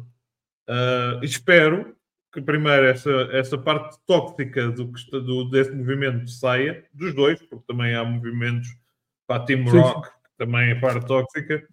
Uh, 0.69 1.23
espero 1.23 1.97
que 2.33 2.43
primeiro 2.43 2.87
essa, 2.87 3.11
essa 3.33 3.57
parte 3.57 3.99
tóxica 4.07 4.71
do, 4.71 4.93
do, 5.11 5.49
desse 5.49 5.73
movimento 5.73 6.29
saia, 6.29 6.85
dos 6.93 7.15
dois, 7.15 7.41
porque 7.41 7.65
também 7.67 7.95
há 7.95 8.05
movimentos 8.05 8.69
para 9.27 9.43
a 9.43 9.47
Team 9.47 9.65
Rock, 9.65 10.09
que 10.09 10.37
também 10.37 10.71
é 10.71 10.75
parte 10.75 11.07
tóxica, 11.07 11.67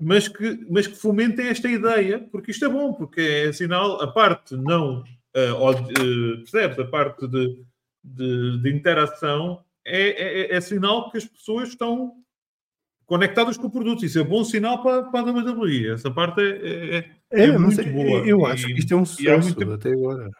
mas 0.00 0.28
que, 0.28 0.64
mas 0.70 0.86
que 0.86 0.94
fomentem 0.94 1.48
esta 1.48 1.68
ideia, 1.68 2.20
porque 2.30 2.52
isto 2.52 2.64
é 2.64 2.68
bom, 2.68 2.92
porque 2.92 3.20
é 3.20 3.52
sinal, 3.52 4.00
a 4.00 4.06
parte 4.06 4.56
não, 4.56 5.00
uh, 5.00 5.70
uh, 5.70 6.36
percebes, 6.38 6.78
a 6.78 6.84
parte 6.84 7.26
de, 7.26 7.64
de, 8.02 8.62
de 8.62 8.70
interação 8.70 9.64
é, 9.84 10.52
é, 10.52 10.56
é, 10.56 10.60
sinal 10.60 11.10
que 11.10 11.18
as 11.18 11.24
pessoas 11.24 11.70
estão 11.70 12.12
conectadas 13.06 13.56
com 13.56 13.66
o 13.66 13.70
produto. 13.70 14.04
Isso 14.04 14.18
é 14.18 14.24
bom 14.24 14.44
sinal 14.44 14.82
para, 14.82 15.04
para 15.04 15.30
a 15.30 15.32
WWE. 15.32 15.90
Essa 15.90 16.10
parte 16.10 16.40
é, 16.40 16.44
é, 16.44 16.98
é, 16.98 17.10
é, 17.30 17.44
é 17.46 17.58
muito 17.58 17.82
boa. 17.90 18.26
Eu 18.26 18.44
acho 18.46 18.66
que 18.66 18.78
isto 18.78 18.92
é 18.92 18.96
um 18.96 19.04
sucesso 19.06 19.54
muito... 19.54 19.72
até 19.72 19.92
agora. 19.92 20.30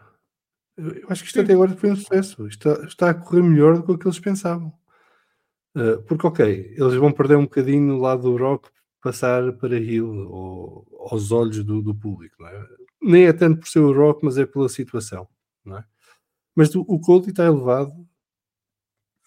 Eu 0.77 1.07
acho 1.09 1.23
que 1.23 1.29
isto 1.29 1.39
Sim. 1.39 1.45
até 1.45 1.53
agora 1.55 1.71
foi 1.77 1.91
um 1.91 1.97
sucesso. 1.97 2.47
Está, 2.47 2.73
está 2.85 3.11
a 3.11 3.15
correr 3.15 3.43
melhor 3.43 3.77
do 3.77 3.83
que 3.85 3.93
o 3.93 3.99
que 3.99 4.07
eles 4.07 4.21
pensavam. 4.21 4.73
Uh, 5.77 6.03
porque, 6.03 6.27
ok, 6.27 6.75
eles 6.77 6.95
vão 6.95 7.13
perder 7.13 7.37
um 7.37 7.43
bocadinho 7.43 7.99
lado 7.99 8.23
do 8.23 8.37
rock 8.37 8.69
passar 9.03 9.53
para 9.55 9.79
Hill 9.79 10.29
ou 10.29 10.87
aos 11.11 11.33
olhos 11.33 11.65
do, 11.65 11.83
do 11.83 11.95
público. 11.95 12.45
É? 12.45 12.67
Nem 13.03 13.27
é 13.27 13.33
tanto 13.33 13.61
por 13.61 13.69
ser 13.69 13.81
o 13.81 13.93
rock, 13.93 14.25
mas 14.25 14.39
é 14.39 14.47
pela 14.47 14.69
situação. 14.69 15.27
É? 15.69 15.85
Mas 16.59 16.75
o, 16.75 16.81
o 16.89 16.99
Cody 16.99 17.31
está 17.31 17.45
elevado 17.45 17.93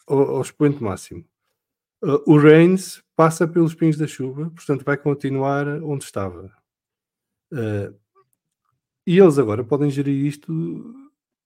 ao, 0.05 0.19
ao 0.19 0.41
expoente 0.41 0.83
máximo. 0.83 1.23
Uh, 2.03 2.21
o 2.27 2.37
Reigns 2.37 3.01
passa 3.15 3.47
pelos 3.47 3.73
pingos 3.73 3.95
da 3.95 4.05
chuva, 4.05 4.49
portanto 4.49 4.83
vai 4.83 4.97
continuar 4.97 5.65
onde 5.81 6.03
estava. 6.03 6.51
Uh, 7.49 7.97
e 9.07 9.17
eles 9.17 9.39
agora 9.39 9.63
podem 9.63 9.89
gerir 9.89 10.25
isto 10.25 10.93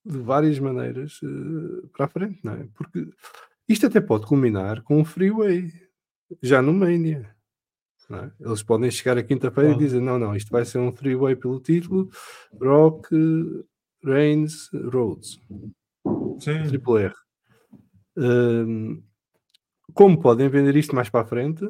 de 0.04 0.18
várias 0.18 0.58
maneiras 0.58 1.20
uh, 1.22 1.86
para 1.92 2.06
a 2.06 2.08
frente, 2.08 2.40
não 2.42 2.54
é? 2.54 2.68
Porque 2.74 3.08
isto 3.68 3.86
até 3.86 4.00
pode 4.00 4.26
culminar 4.26 4.82
com 4.82 4.98
um 4.98 5.04
freeway, 5.04 5.72
já 6.42 6.60
no 6.60 6.72
Mania. 6.72 7.32
É? 8.10 8.30
Eles 8.40 8.64
podem 8.64 8.90
chegar 8.90 9.18
a 9.18 9.22
quinta-feira 9.22 9.70
e 9.70 9.78
dizer: 9.78 10.00
não, 10.00 10.18
não, 10.18 10.34
isto 10.34 10.50
vai 10.50 10.64
ser 10.64 10.78
um 10.78 10.90
freeway 10.90 11.36
pelo 11.36 11.60
título, 11.60 12.10
Rock, 12.60 13.08
Reigns, 14.06 14.70
Rhodes. 14.72 15.40
Sim. 16.38 16.62
Triple 16.68 17.04
R. 17.04 17.14
Um, 18.16 19.02
como 19.92 20.20
podem 20.20 20.48
vender 20.48 20.76
isto 20.76 20.94
mais 20.94 21.10
para 21.10 21.22
a 21.22 21.28
frente, 21.28 21.64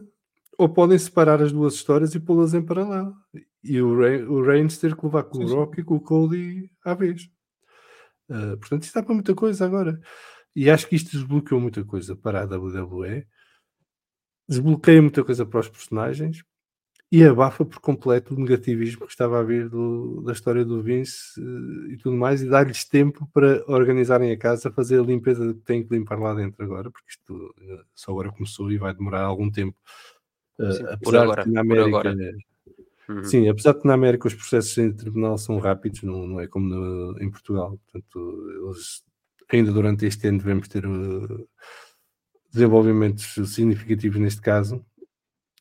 ou 0.58 0.68
podem 0.68 0.98
separar 0.98 1.42
as 1.42 1.52
duas 1.52 1.74
histórias 1.74 2.14
e 2.14 2.20
pô-las 2.20 2.54
em 2.54 2.62
paralelo. 2.62 3.14
E 3.62 3.80
o, 3.80 3.88
o 3.88 4.42
Reigns 4.42 4.78
ter 4.78 4.94
que 4.94 5.04
levar 5.04 5.24
com 5.24 5.38
o 5.38 5.48
Rock 5.48 5.80
e 5.80 5.84
com 5.84 5.96
o 5.96 6.00
Cody 6.00 6.70
à 6.84 6.94
vez. 6.94 7.28
Uh, 8.28 8.56
portanto, 8.58 8.82
isto 8.82 8.94
dá 8.94 9.02
para 9.02 9.14
muita 9.14 9.34
coisa 9.34 9.64
agora. 9.64 10.00
E 10.54 10.70
acho 10.70 10.88
que 10.88 10.96
isto 10.96 11.12
desbloqueou 11.12 11.60
muita 11.60 11.84
coisa 11.84 12.16
para 12.16 12.42
a 12.42 12.44
WWE, 12.44 13.26
desbloqueia 14.48 15.02
muita 15.02 15.22
coisa 15.24 15.44
para 15.44 15.60
os 15.60 15.68
personagens 15.68 16.42
e 17.10 17.22
abafa 17.24 17.64
por 17.64 17.78
completo 17.78 18.34
o 18.34 18.38
negativismo 18.38 19.06
que 19.06 19.12
estava 19.12 19.38
a 19.38 19.42
vir 19.42 19.68
do, 19.68 20.22
da 20.22 20.32
história 20.32 20.64
do 20.64 20.82
Vince 20.82 21.40
uh, 21.40 21.90
e 21.90 21.96
tudo 21.96 22.16
mais, 22.16 22.42
e 22.42 22.48
dá-lhes 22.48 22.84
tempo 22.84 23.28
para 23.32 23.64
organizarem 23.68 24.32
a 24.32 24.38
casa, 24.38 24.72
fazer 24.72 24.98
a 24.98 25.04
limpeza 25.04 25.54
que 25.54 25.60
têm 25.60 25.86
que 25.86 25.94
limpar 25.94 26.18
lá 26.18 26.34
dentro 26.34 26.64
agora, 26.64 26.90
porque 26.90 27.10
isto 27.10 27.32
uh, 27.32 27.84
só 27.94 28.10
agora 28.10 28.32
começou 28.32 28.70
e 28.72 28.78
vai 28.78 28.92
demorar 28.92 29.22
algum 29.22 29.50
tempo. 29.50 29.78
Uh, 30.58 30.72
sim, 30.72 30.84
por 31.02 31.16
agora, 31.16 31.46
na 31.46 31.60
América, 31.60 31.86
agora. 31.86 32.16
Uhum. 33.08 33.22
Sim, 33.22 33.48
apesar 33.48 33.74
de 33.74 33.82
que 33.82 33.86
na 33.86 33.94
América 33.94 34.26
os 34.26 34.34
processos 34.34 34.76
em 34.78 34.92
tribunal 34.92 35.38
são 35.38 35.58
rápidos, 35.58 36.02
não, 36.02 36.26
não 36.26 36.40
é 36.40 36.48
como 36.48 36.66
no, 36.66 37.22
em 37.22 37.30
Portugal. 37.30 37.78
Portanto, 37.84 38.50
eles, 38.64 39.04
ainda 39.48 39.70
durante 39.70 40.04
este 40.06 40.26
ano 40.26 40.38
devemos 40.38 40.66
ter 40.66 40.82
desenvolvimentos 42.52 43.34
significativos 43.48 44.18
neste 44.18 44.40
caso. 44.40 44.84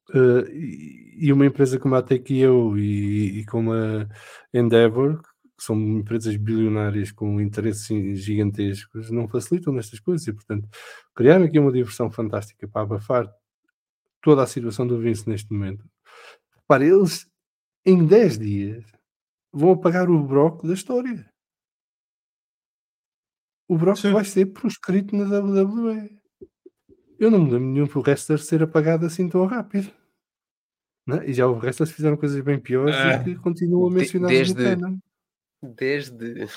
Uh, 0.10 0.46
e 1.18 1.32
uma 1.34 1.46
empresa 1.46 1.80
como 1.80 1.96
a 1.96 2.02
TKO 2.02 2.78
e, 2.78 3.39
e 3.39 3.46
como 3.46 3.74
a 3.74 4.08
Endeavor, 4.54 5.22
que 5.22 5.63
são 5.63 5.76
empresas 5.78 6.36
bilionárias 6.36 7.12
com 7.12 7.39
interesses 7.41 8.20
gigantescos, 8.20 9.10
não 9.10 9.28
facilitam 9.28 9.74
nestas 9.74 10.00
coisas 10.00 10.28
e, 10.28 10.34
portanto, 10.34 10.68
criaram 11.15 11.46
aqui 11.46 11.58
uma 11.58 11.72
diversão 11.72 12.12
fantástica 12.12 12.68
para 12.68 12.82
abafar 12.82 13.34
toda 14.22 14.44
a 14.44 14.48
situação 14.48 14.86
do 14.86 15.00
Vince 15.00 15.30
neste 15.30 15.52
momento. 15.52 15.88
Para 16.68 16.86
eles, 16.86 17.28
em 17.86 18.06
10 18.06 18.39
dias, 18.39 18.86
vão 19.52 19.72
apagar 19.72 20.10
o 20.10 20.24
Brock 20.24 20.65
da 20.65 20.74
história. 20.74 21.26
O 23.68 23.78
Brock 23.78 23.98
Sim. 23.98 24.12
vai 24.12 24.26
ser 24.26 24.48
proscrito 24.48 25.15
na 25.15 25.24
WWE. 25.39 26.20
Eu 27.19 27.32
não 27.32 27.39
me 27.39 27.51
lembro 27.51 27.67
nenhum 27.67 27.88
o 27.93 27.99
wrestler 27.99 28.39
ser 28.39 28.63
apagado 28.63 29.06
assim 29.06 29.28
tão 29.30 29.45
rápido. 29.45 29.91
Né? 31.08 31.21
E 31.28 31.34
já 31.34 31.47
o 31.47 31.58
resto 31.58 31.86
fizeram 31.86 32.17
coisas 32.17 32.39
bem 32.41 32.60
piores 32.60 32.95
ah, 32.95 33.13
e 33.13 33.23
que 33.23 33.36
continuam 33.36 33.88
a 33.88 33.91
mencionar 33.91 34.30
desde. 34.30 34.56
Desde. 35.62 36.47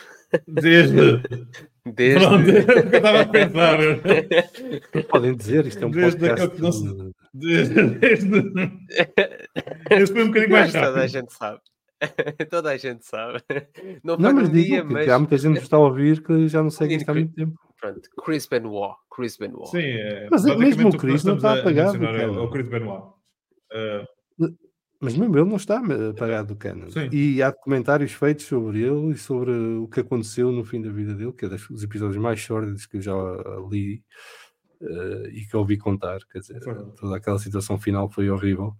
Desde. 0.46 1.22
Desde. 1.94 2.26
Pronto, 2.26 2.50
é 2.50 2.58
eu 2.58 2.96
estava 2.96 3.20
a 3.22 3.26
pensar. 3.26 3.78
Podem 5.08 5.34
dizer, 5.34 5.66
isto 5.66 5.82
é 5.82 5.86
um 5.86 5.90
desde 5.90 6.18
podcast. 6.18 6.60
Nosso... 6.60 7.12
De... 7.32 7.64
Desde. 7.64 7.82
desde... 7.98 8.28
Esse 9.90 10.12
foi 10.12 10.22
um 10.24 10.26
bocadinho 10.26 10.52
mais 10.52 10.74
rápido. 10.74 10.90
Toda 10.90 11.02
a 11.02 11.06
gente 11.06 11.32
sabe. 11.32 11.60
Toda 12.50 12.70
a 12.70 12.76
gente 12.76 13.04
sabe. 13.04 13.42
Não, 14.04 14.16
não 14.16 14.32
mas 14.32 14.48
um 14.48 14.52
digo 14.52 14.66
dia, 14.66 14.84
mas... 14.84 15.08
há 15.08 15.18
muita 15.18 15.36
gente 15.36 15.58
que 15.58 15.64
está 15.64 15.76
a 15.76 15.80
ouvir 15.80 16.22
que 16.22 16.48
já 16.48 16.62
não 16.62 16.70
segue 16.70 16.94
isto 16.96 17.08
há 17.10 17.14
muito 17.14 17.34
tempo. 17.34 17.58
Pronto, 17.80 18.08
Chris 18.24 18.46
Benoit. 18.46 18.94
Chris 19.14 19.36
Benoit. 19.36 19.70
Sim, 19.70 19.78
é, 19.78 20.28
mas 20.30 20.44
mesmo 20.44 20.88
o 20.88 20.96
Chris 20.96 21.24
não 21.24 21.36
está 21.36 21.58
apagado. 21.58 22.04
É 22.04 22.26
o 22.26 22.50
Chris 22.50 22.68
Benoit. 22.68 23.02
Uh, 23.72 24.06
mas 25.00 25.16
mesmo 25.16 25.36
ele 25.36 25.48
não 25.48 25.56
está 25.56 25.80
apagado 26.10 26.48
do 26.48 26.56
canon. 26.56 26.90
Sim. 26.90 27.08
E 27.12 27.40
há 27.40 27.50
documentários 27.50 28.12
feitos 28.12 28.46
sobre 28.46 28.82
ele 28.82 29.12
e 29.12 29.16
sobre 29.16 29.52
o 29.52 29.86
que 29.86 30.00
aconteceu 30.00 30.50
no 30.50 30.64
fim 30.64 30.82
da 30.82 30.90
vida 30.90 31.14
dele, 31.14 31.32
que 31.32 31.44
é 31.44 31.48
dos 31.48 31.82
episódios 31.84 32.16
mais 32.16 32.42
sórdidos 32.42 32.84
que 32.86 32.96
eu 32.96 33.00
já 33.00 33.14
li 33.70 34.02
uh, 34.80 35.26
e 35.28 35.46
que 35.46 35.56
ouvi 35.56 35.78
contar. 35.78 36.18
Quer 36.30 36.40
dizer, 36.40 36.60
toda 36.96 37.16
aquela 37.16 37.38
situação 37.38 37.78
final 37.78 38.08
foi 38.08 38.28
horrível. 38.28 38.74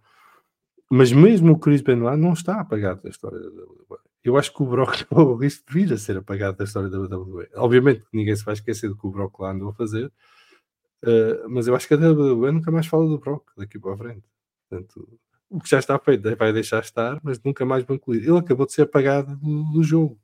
Mas 0.90 1.12
mesmo 1.12 1.52
o 1.52 1.58
Chris 1.58 1.82
Benoit 1.82 2.18
não 2.18 2.32
está 2.32 2.60
apagado 2.60 3.02
da 3.02 3.10
história 3.10 3.38
da 3.38 3.46
WWE. 3.46 3.98
Eu 4.24 4.36
acho 4.36 4.52
que 4.52 4.62
o 4.62 4.66
Brock 4.66 5.06
o 5.12 5.34
risco 5.34 5.66
de 5.68 5.74
vir 5.74 5.92
a 5.92 5.98
ser 5.98 6.16
apagado 6.16 6.56
da 6.56 6.64
história 6.64 6.88
da 6.88 6.98
WWE. 6.98 7.48
Obviamente 7.56 8.04
ninguém 8.12 8.34
se 8.34 8.44
vai 8.44 8.54
esquecer 8.54 8.88
do 8.88 8.96
que 8.96 9.06
o 9.06 9.10
Brock 9.10 9.38
lá 9.38 9.50
andou 9.50 9.68
a 9.68 9.74
fazer, 9.74 10.06
uh, 10.06 11.48
mas 11.48 11.66
eu 11.66 11.74
acho 11.74 11.86
que 11.86 11.94
a 11.94 11.96
WWE 11.98 12.52
nunca 12.52 12.70
mais 12.70 12.86
fala 12.86 13.06
do 13.06 13.18
Brock 13.18 13.50
daqui 13.56 13.78
para 13.78 13.94
a 13.94 13.98
frente. 13.98 14.24
Portanto, 14.68 15.18
o 15.50 15.60
que 15.60 15.68
já 15.68 15.78
está 15.78 15.98
feito 15.98 16.36
vai 16.36 16.52
deixar 16.52 16.80
estar, 16.80 17.20
mas 17.22 17.42
nunca 17.42 17.64
mais 17.64 17.84
vão 17.84 17.96
incluir. 17.96 18.22
Ele 18.22 18.38
acabou 18.38 18.66
de 18.66 18.72
ser 18.72 18.82
apagado 18.82 19.36
do, 19.36 19.64
do 19.72 19.82
jogo. 19.82 20.18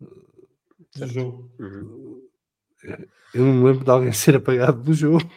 Do 0.00 1.06
jogo. 1.06 1.50
Uhum. 1.58 2.28
Eu 3.34 3.44
não 3.44 3.54
me 3.54 3.64
lembro 3.64 3.84
de 3.84 3.90
alguém 3.90 4.12
ser 4.12 4.36
apagado 4.36 4.82
do 4.82 4.92
jogo. 4.92 5.28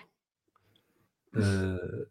Uh, 1.36 2.08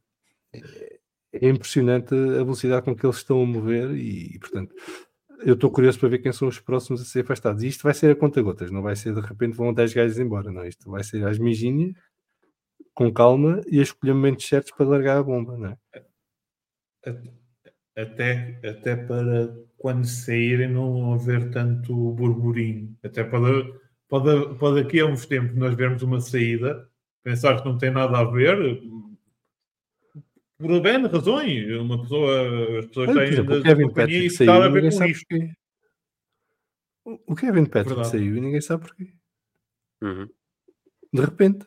é 1.32 1.48
impressionante 1.48 2.14
a 2.14 2.44
velocidade 2.44 2.84
com 2.84 2.94
que 2.94 3.06
eles 3.06 3.16
estão 3.16 3.42
a 3.42 3.46
mover 3.46 3.90
e, 3.92 4.38
portanto, 4.38 4.74
eu 5.44 5.54
estou 5.54 5.70
curioso 5.70 5.98
para 5.98 6.08
ver 6.10 6.18
quem 6.18 6.32
são 6.32 6.48
os 6.48 6.60
próximos 6.60 7.00
a 7.00 7.04
ser 7.04 7.20
afastados. 7.20 7.62
E 7.62 7.68
isto 7.68 7.82
vai 7.82 7.94
ser 7.94 8.12
a 8.12 8.16
conta-gotas, 8.16 8.70
não 8.70 8.82
vai 8.82 8.94
ser 8.94 9.14
de 9.14 9.20
repente 9.20 9.56
vão 9.56 9.72
10 9.72 9.92
gajos 9.92 10.18
embora, 10.18 10.52
não. 10.52 10.64
Isto 10.64 10.90
vai 10.90 11.02
ser 11.02 11.26
às 11.26 11.38
mijinhas, 11.38 11.94
com 12.94 13.12
calma 13.12 13.60
e 13.66 13.78
a 13.78 13.82
escolher 13.82 14.14
momentos 14.14 14.46
certos 14.46 14.72
para 14.72 14.86
largar 14.86 15.18
a 15.18 15.22
bomba, 15.22 15.56
não 15.56 15.68
é? 15.68 15.78
Até, 17.96 18.60
até 18.64 18.96
para 18.96 19.54
quando 19.76 20.06
saírem 20.06 20.70
não 20.70 21.12
haver 21.14 21.50
tanto 21.50 22.12
burburinho. 22.12 22.96
Até 23.02 23.24
para, 23.24 23.64
para, 24.08 24.54
para 24.54 24.74
daqui 24.74 25.00
a 25.00 25.06
uns 25.06 25.26
tempos 25.26 25.56
nós 25.56 25.74
vermos 25.74 26.02
uma 26.02 26.20
saída, 26.20 26.88
pensar 27.22 27.60
que 27.60 27.68
não 27.68 27.76
tem 27.76 27.90
nada 27.90 28.18
a 28.18 28.24
ver, 28.24 28.80
por 30.62 30.80
bem 30.80 31.06
razões. 31.06 31.80
Uma 31.80 32.00
pessoa, 32.02 32.78
as 32.78 32.86
pessoas 32.86 33.08
Olha, 33.10 33.18
têm 33.20 33.28
exemplo, 33.32 33.58
o 33.58 33.62
Kevin 33.62 33.88
Patrick 33.92 34.26
a 34.26 34.30
saiu 34.30 34.52
e 34.54 34.70
ver 34.70 34.82
ninguém 34.82 34.90
com 34.90 34.96
sabe 34.98 35.10
isto. 35.12 35.26
porquê. 35.28 35.54
O- 37.04 37.34
Kevin 37.36 37.64
Patrick 37.66 37.88
Verdade. 37.94 38.08
saiu 38.10 38.36
e 38.36 38.40
ninguém 38.40 38.60
sabe 38.60 38.82
porquê. 38.86 39.12
Uhum. 40.02 40.28
De 41.12 41.20
repente. 41.20 41.66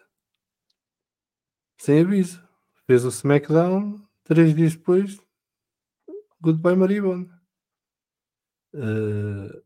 Sem 1.79 2.01
aviso. 2.01 2.43
Fez 2.87 3.03
o 3.03 3.09
SmackDown, 3.09 3.99
três 4.23 4.55
dias 4.55 4.75
depois, 4.75 5.19
Goodbye 6.39 6.75
Maribona. 6.75 7.25
Uh, 8.73 9.63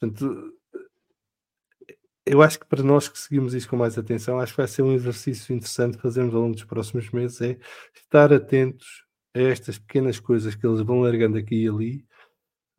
portanto, 0.00 0.57
eu 2.30 2.42
acho 2.42 2.58
que 2.60 2.66
para 2.66 2.82
nós 2.82 3.08
que 3.08 3.18
seguimos 3.18 3.54
isto 3.54 3.68
com 3.68 3.76
mais 3.76 3.98
atenção, 3.98 4.38
acho 4.38 4.52
que 4.52 4.58
vai 4.58 4.68
ser 4.68 4.82
um 4.82 4.92
exercício 4.92 5.54
interessante 5.54 5.98
fazermos 5.98 6.34
ao 6.34 6.42
longo 6.42 6.54
dos 6.54 6.64
próximos 6.64 7.10
meses, 7.10 7.40
é 7.40 7.58
estar 7.94 8.32
atentos 8.32 9.04
a 9.34 9.40
estas 9.40 9.78
pequenas 9.78 10.20
coisas 10.20 10.54
que 10.54 10.66
eles 10.66 10.80
vão 10.80 11.00
largando 11.00 11.38
aqui 11.38 11.64
e 11.64 11.68
ali, 11.68 12.06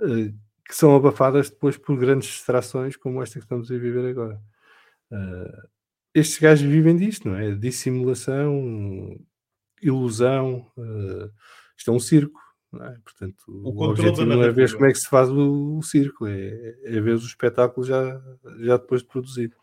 uh, 0.01 0.33
que 0.65 0.75
são 0.75 0.95
abafadas 0.95 1.49
depois 1.49 1.77
por 1.77 1.97
grandes 1.97 2.29
distrações 2.29 2.95
como 2.95 3.21
esta 3.21 3.39
que 3.39 3.45
estamos 3.45 3.71
a 3.71 3.77
viver 3.77 4.09
agora. 4.09 4.41
Uh, 5.11 5.67
estes 6.13 6.39
gajos 6.39 6.69
vivem 6.69 6.95
disto, 6.95 7.27
não 7.27 7.35
é? 7.35 7.53
Dissimulação, 7.55 9.19
ilusão, 9.81 10.71
uh, 10.77 11.31
isto 11.77 11.91
é 11.91 11.93
um 11.93 11.99
circo. 11.99 12.39
Não 12.71 12.85
é? 12.85 12.97
Portanto, 13.03 13.35
o, 13.47 13.69
O 13.69 13.89
objetivo 13.89 14.25
não 14.27 14.43
é 14.43 14.51
ver 14.51 14.71
como 14.73 14.85
é 14.85 14.91
que 14.91 14.99
se 14.99 15.09
faz 15.09 15.29
o, 15.29 15.77
o 15.77 15.81
circo, 15.81 16.27
é, 16.27 16.75
é 16.83 17.01
ver 17.01 17.13
o 17.13 17.17
espetáculo 17.17 17.85
já, 17.85 18.21
já 18.59 18.77
depois 18.77 19.01
de 19.01 19.07
produzido. 19.07 19.55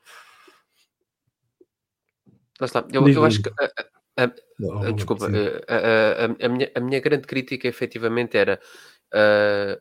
Lá 2.61 2.65
está. 2.67 2.87
Eu, 2.93 3.07
eu 3.09 3.25
acho 3.25 3.43
que. 3.43 3.51
a- 3.61 4.25
a- 4.25 4.33
Não, 4.59 4.83
Ah, 4.83 4.91
Desculpa, 4.93 5.27
eh, 5.31 5.63
a, 5.69 6.25
a- 6.25 6.47
a 6.47 6.49
minha, 6.49 6.71
a 6.75 6.81
minha 6.81 7.01
grande 7.01 7.27
crítica 7.27 7.69
efetivamente 7.69 8.37
era. 8.37 8.59
ah, 9.13 9.81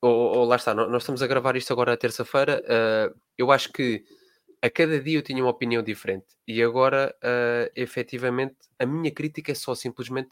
ou, 0.00 0.38
ou 0.38 0.44
lá 0.44 0.56
está, 0.56 0.74
nó- 0.74 0.88
nós 0.88 1.02
estamos 1.02 1.22
a 1.22 1.26
gravar 1.26 1.56
isto 1.56 1.72
agora 1.72 1.92
à 1.92 1.96
terça-feira. 1.96 2.62
ah, 2.68 3.12
eu 3.36 3.50
acho 3.50 3.72
que 3.72 4.04
a 4.62 4.70
cada 4.70 4.98
dia 5.00 5.18
eu 5.18 5.22
tinha 5.22 5.42
uma 5.42 5.50
opinião 5.50 5.82
diferente 5.82 6.26
e 6.46 6.62
agora, 6.62 7.14
ah, 7.22 7.70
efetivamente, 7.76 8.56
a 8.78 8.86
minha 8.86 9.10
crítica 9.12 9.52
é 9.52 9.54
só 9.54 9.74
simplesmente 9.74 10.30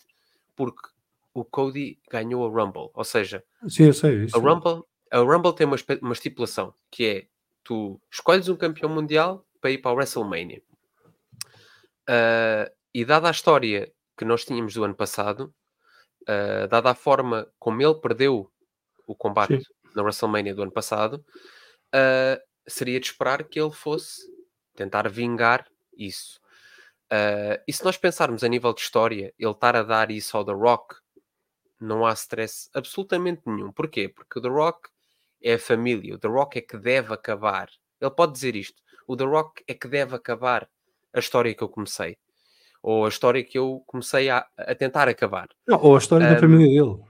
porque 0.56 0.88
o 1.34 1.44
Cody 1.44 1.98
ganhou 2.10 2.46
a 2.46 2.48
Rumble. 2.48 2.90
Ou 2.94 3.04
seja, 3.04 3.42
Sim, 3.68 3.84
eu 3.84 3.92
sei. 3.92 4.26
A 4.32 4.38
Rumble, 4.38 4.82
a 5.10 5.18
Rumble 5.18 5.54
tem 5.54 5.66
uma, 5.66 5.76
uma 6.00 6.12
estipulação 6.12 6.74
que 6.90 7.06
é 7.06 7.26
tu 7.64 8.00
escolhes 8.10 8.48
um 8.48 8.56
campeão 8.56 8.90
mundial 8.90 9.46
para 9.60 9.70
ir 9.70 9.78
para 9.78 9.92
o 9.92 9.94
WrestleMania. 9.94 10.62
Ah, 12.08 12.70
e 12.94 13.04
dada 13.04 13.28
a 13.28 13.30
história 13.30 13.92
que 14.16 14.24
nós 14.24 14.44
tínhamos 14.44 14.74
do 14.74 14.84
ano 14.84 14.94
passado, 14.94 15.54
ah, 16.26 16.66
dada 16.68 16.90
a 16.90 16.94
forma 16.94 17.48
como 17.58 17.80
ele 17.82 17.94
perdeu 17.94 18.50
o 19.06 19.14
combate 19.14 19.60
Sim. 19.60 19.66
na 19.94 20.02
WrestleMania 20.02 20.54
do 20.54 20.62
ano 20.62 20.72
passado, 20.72 21.24
ah, 21.92 22.40
seria 22.66 23.00
de 23.00 23.06
esperar 23.06 23.44
que 23.44 23.60
ele 23.60 23.72
fosse 23.72 24.22
tentar 24.74 25.08
vingar 25.08 25.66
isso. 25.96 26.40
E 27.66 27.72
se 27.72 27.84
nós 27.84 27.98
pensarmos 27.98 28.42
a 28.42 28.48
nível 28.48 28.72
de 28.72 28.80
história, 28.80 29.34
ele 29.38 29.50
estar 29.50 29.76
a 29.76 29.82
dar 29.82 30.10
isso 30.10 30.34
ao 30.34 30.46
The 30.46 30.52
Rock, 30.52 30.96
não 31.82 32.06
há 32.06 32.12
stress 32.12 32.68
absolutamente 32.74 33.42
nenhum. 33.46 33.72
Porquê? 33.72 34.08
Porque 34.08 34.38
o 34.38 34.42
The 34.42 34.48
Rock 34.48 34.88
é 35.42 35.54
a 35.54 35.58
família, 35.58 36.14
o 36.14 36.18
The 36.18 36.28
Rock 36.28 36.58
é 36.58 36.62
que 36.62 36.76
deve 36.76 37.12
acabar. 37.12 37.68
Ele 38.00 38.10
pode 38.10 38.32
dizer 38.32 38.56
isto: 38.56 38.82
o 39.06 39.16
The 39.16 39.24
Rock 39.24 39.64
é 39.66 39.74
que 39.74 39.88
deve 39.88 40.14
acabar 40.14 40.68
a 41.12 41.18
história 41.18 41.54
que 41.54 41.62
eu 41.62 41.68
comecei, 41.68 42.16
ou 42.82 43.04
a 43.04 43.08
história 43.08 43.42
que 43.44 43.58
eu 43.58 43.82
comecei 43.86 44.30
a, 44.30 44.46
a 44.56 44.74
tentar 44.74 45.08
acabar. 45.08 45.48
Não, 45.66 45.80
ou 45.80 45.94
a 45.94 45.98
história 45.98 46.26
da 46.26 46.34
Ahm, 46.34 46.40
família 46.40 46.66
dele. 46.66 47.02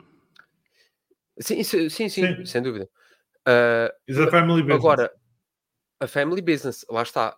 Sim, 1.39 1.63
sim, 1.63 1.89
sim, 1.89 2.09
Sim. 2.09 2.45
sem 2.45 2.63
dúvida. 2.63 2.89
Is 4.07 4.19
a 4.19 4.31
family 4.31 4.63
business. 4.63 4.79
Agora, 4.79 5.13
a 6.01 6.07
family 6.07 6.43
business, 6.43 6.85
lá 6.91 7.03
está. 7.03 7.37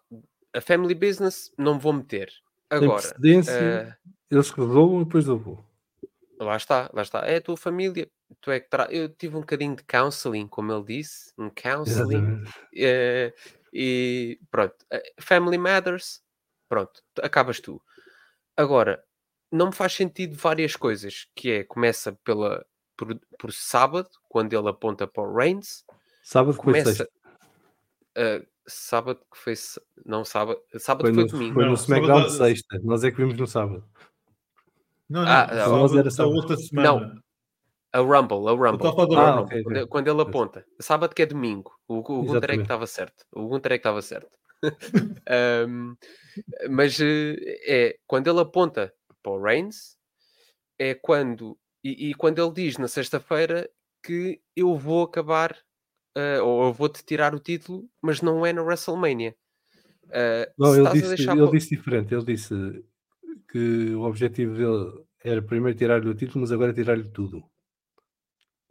A 0.52 0.60
family 0.60 0.94
business 0.94 1.52
não 1.58 1.78
vou 1.78 1.92
meter. 1.92 2.28
Tem 2.68 2.78
Agora, 2.78 3.00
precedência, 3.02 3.98
ah, 4.02 4.10
eles 4.30 4.50
resolvam 4.50 5.02
e 5.02 5.04
depois 5.04 5.26
eu 5.26 5.38
vou. 5.38 5.64
Lá 6.44 6.56
está, 6.56 6.90
lá 6.92 7.02
está. 7.02 7.20
É 7.20 7.36
a 7.36 7.40
tua 7.40 7.56
família, 7.56 8.08
tu 8.40 8.50
é 8.50 8.60
que 8.60 8.68
tra... 8.68 8.86
Eu 8.90 9.08
tive 9.08 9.36
um 9.36 9.40
bocadinho 9.40 9.74
de 9.76 9.82
counseling, 9.84 10.46
como 10.46 10.72
ele 10.72 10.84
disse, 10.84 11.32
um 11.38 11.50
counseling, 11.50 12.44
eh, 12.76 13.34
e 13.72 14.38
pronto. 14.50 14.74
eh, 14.90 15.12
Family 15.20 15.58
matters, 15.58 16.22
pronto, 16.68 17.02
acabas 17.22 17.60
tu. 17.60 17.80
Agora, 18.56 19.02
não 19.50 19.66
me 19.66 19.74
faz 19.74 19.92
sentido 19.94 20.36
várias 20.36 20.76
coisas, 20.76 21.26
que 21.34 21.50
é, 21.50 21.64
começa 21.64 22.12
pela, 22.24 22.64
por, 22.96 23.18
por 23.38 23.52
sábado, 23.52 24.08
quando 24.28 24.52
ele 24.52 24.68
aponta 24.68 25.06
para 25.06 25.22
o 25.22 25.34
Reigns, 25.34 25.84
Sábado 26.22 26.56
que 26.56 26.62
foi 26.64 26.72
começa 26.72 26.94
sexta. 26.94 27.08
uh, 28.16 28.46
sábado 28.66 29.20
que 29.30 29.38
foi 29.38 29.54
não 30.06 30.24
sábado 30.24 30.58
sábado 30.78 31.06
Foi 31.06 31.14
foi, 31.14 31.22
no, 31.24 31.28
domingo 31.28 31.54
foi 31.54 31.62
no 31.64 31.68
Não, 31.70 31.74
SmackDown 31.76 32.22
de 32.24 32.30
sábado- 32.32 32.48
sexta. 32.48 32.78
Nós 32.82 33.04
é 33.04 33.10
que 33.10 33.16
vimos 33.18 33.34
no 33.36 33.46
sábado. 33.46 33.84
Não, 35.08 35.22
não. 35.22 35.28
Ah, 35.30 35.46
não. 35.46 35.88
Da 36.16 36.26
outra 36.26 36.56
semana. 36.56 37.22
a 37.92 37.98
Rumble 38.00 38.48
a 38.48 38.52
Rumble 38.52 38.88
estou 38.88 39.02
a 39.02 39.06
do 39.06 39.16
Ah, 39.16 39.30
Rumble. 39.36 39.44
ok, 39.44 39.62
quando, 39.62 39.76
ok. 39.76 39.86
quando 39.88 40.08
ele 40.08 40.22
aponta 40.22 40.66
sábado 40.80 41.14
que 41.14 41.22
é 41.22 41.26
domingo 41.26 41.72
o, 41.88 41.98
o 41.98 42.02
Gunter 42.02 42.24
é 42.24 42.28
que 42.28 42.32
Exatamente. 42.32 42.62
estava 42.62 42.86
certo 42.86 43.24
o 43.32 43.46
Gunter 43.48 43.72
é 43.72 43.78
que 43.78 43.80
estava 43.80 44.02
certo 44.02 44.30
Um, 45.68 45.96
mas 46.70 46.98
eh, 47.00 47.36
é 47.66 47.98
quando 48.06 48.28
ele 48.30 48.40
aponta 48.40 48.92
para 49.22 49.32
o 49.32 49.42
Reigns 49.42 49.96
é 50.78 50.94
quando 50.94 51.56
e, 51.84 52.10
e 52.10 52.14
quando 52.14 52.42
ele 52.42 52.52
diz 52.52 52.78
na 52.78 52.88
sexta-feira 52.88 53.68
que 54.02 54.40
eu 54.56 54.76
vou 54.76 55.02
acabar 55.04 55.56
eh, 56.16 56.40
ou 56.40 56.64
eu 56.66 56.72
vou-te 56.72 57.04
tirar 57.04 57.34
o 57.34 57.38
título 57.40 57.88
mas 58.02 58.20
não 58.22 58.44
é 58.46 58.52
na 58.52 58.62
WrestleMania 58.62 59.34
Uh, 60.06 60.46
Não, 60.58 60.76
ele 60.76 60.90
disse, 61.00 61.28
ele 61.30 61.50
disse 61.50 61.70
diferente. 61.70 62.14
Ele 62.14 62.24
disse 62.24 62.54
que 63.54 63.94
o 63.94 64.02
objetivo 64.02 64.54
dele 64.56 65.04
era 65.22 65.40
primeiro 65.40 65.78
tirar-lhe 65.78 66.08
o 66.08 66.14
título, 66.14 66.40
mas 66.40 66.50
agora 66.50 66.72
tirar-lhe 66.72 67.08
tudo. 67.08 67.44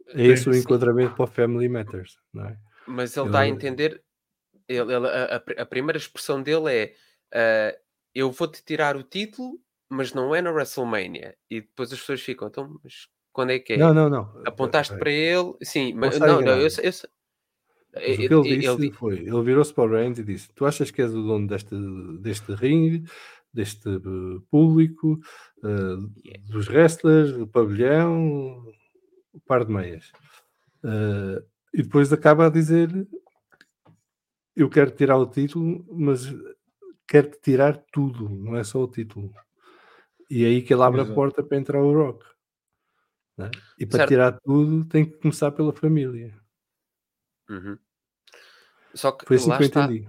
É 0.08 0.26
esse 0.26 0.46
o 0.48 0.54
enquadramento 0.54 1.14
para 1.14 1.24
o 1.24 1.26
Family 1.26 1.68
Matters, 1.68 2.18
não 2.32 2.44
é? 2.46 2.58
Mas 2.86 3.16
ele 3.16 3.26
está 3.26 3.40
a 3.40 3.46
Ele- 3.46 3.56
entender. 3.56 4.02
Ele, 4.68 4.94
ele- 4.94 5.08
a, 5.08 5.36
a- 5.36 5.62
a 5.62 5.66
primeira 5.66 5.96
expressão 5.96 6.42
dele 6.42 6.70
é: 6.70 6.94
ah, 7.32 7.74
Eu 8.14 8.30
vou-te 8.30 8.62
tirar 8.62 8.94
o 8.96 9.02
título, 9.02 9.58
mas 9.88 10.12
não 10.12 10.34
é 10.34 10.42
na 10.42 10.52
WrestleMania. 10.52 11.34
E 11.50 11.62
depois 11.62 11.90
as 11.92 11.98
pessoas 12.00 12.20
ficam: 12.20 12.48
Então, 12.48 12.78
mas 12.84 13.08
quando 13.32 13.50
é 13.52 13.58
que 13.58 13.72
é? 13.72 13.76
Não, 13.78 13.94
não, 13.94 14.10
não. 14.10 14.42
Apontaste 14.46 14.94
para 14.98 15.10
ele? 15.10 15.54
Sim, 15.62 15.94
mas 15.94 16.18
não, 16.20 16.40
não, 16.42 16.52
eu, 16.52 16.58
eu, 16.58 16.68
Mas 16.68 17.02
o 17.02 17.04
que 17.94 18.22
ele- 18.22 18.34
ele 18.34 18.56
disse 18.58 18.68
ele- 18.82 18.92
foi: 18.92 19.18
ele 19.20 19.42
virou-se 19.42 19.72
para 19.72 19.84
o 19.84 19.88
Reigns 19.88 20.18
e 20.18 20.24
disse: 20.24 20.52
Tu 20.54 20.66
achas 20.66 20.90
que 20.90 21.00
és 21.00 21.14
o 21.14 21.22
dono 21.22 21.46
deste, 21.48 21.74
deste 22.20 22.52
ringue, 22.54 23.08
deste 23.54 23.88
eh, 23.88 24.40
público, 24.50 25.18
eh, 25.64 26.38
dos 26.50 26.68
wrestlers, 26.68 27.32
do 27.32 27.46
pavilhão, 27.46 28.66
o 29.32 29.40
par 29.46 29.64
de 29.64 29.72
meias. 29.72 30.10
Eh, 30.84 31.44
e 31.74 31.82
depois 31.82 32.12
acaba 32.12 32.46
a 32.46 32.50
dizer: 32.50 32.90
Eu 34.56 34.68
quero 34.68 34.90
tirar 34.90 35.16
o 35.18 35.26
título, 35.26 35.84
mas 35.90 36.26
quero 37.06 37.30
tirar 37.42 37.76
tudo, 37.92 38.28
não 38.28 38.56
é 38.56 38.64
só 38.64 38.82
o 38.82 38.88
título. 38.90 39.32
E 40.30 40.44
é 40.44 40.48
aí 40.48 40.62
que 40.62 40.72
ele 40.74 40.82
abre 40.82 41.00
a 41.00 41.04
Exato. 41.04 41.14
porta 41.14 41.42
para 41.42 41.56
entrar 41.58 41.82
o 41.82 41.92
Rock. 41.92 42.24
né? 43.36 43.50
E 43.78 43.84
para 43.86 43.98
Certo. 43.98 44.08
tirar 44.08 44.40
tudo 44.40 44.84
tem 44.86 45.04
que 45.04 45.16
começar 45.18 45.50
pela 45.52 45.72
família. 45.72 46.34
Uhum. 47.48 47.78
Só 48.94 49.12
que 49.12 49.26
Foi 49.26 49.36
assim 49.36 49.50
lá 49.50 49.56
que 49.58 49.64
eu 49.64 49.66
está, 49.66 49.84
entendi. 49.84 50.08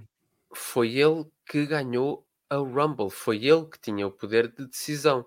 foi 0.53 0.95
ele 0.95 1.25
que 1.45 1.65
ganhou 1.65 2.24
a 2.49 2.57
Rumble, 2.57 3.09
foi 3.09 3.45
ele 3.45 3.65
que 3.65 3.79
tinha 3.79 4.07
o 4.07 4.11
poder 4.11 4.51
de 4.53 4.67
decisão. 4.67 5.25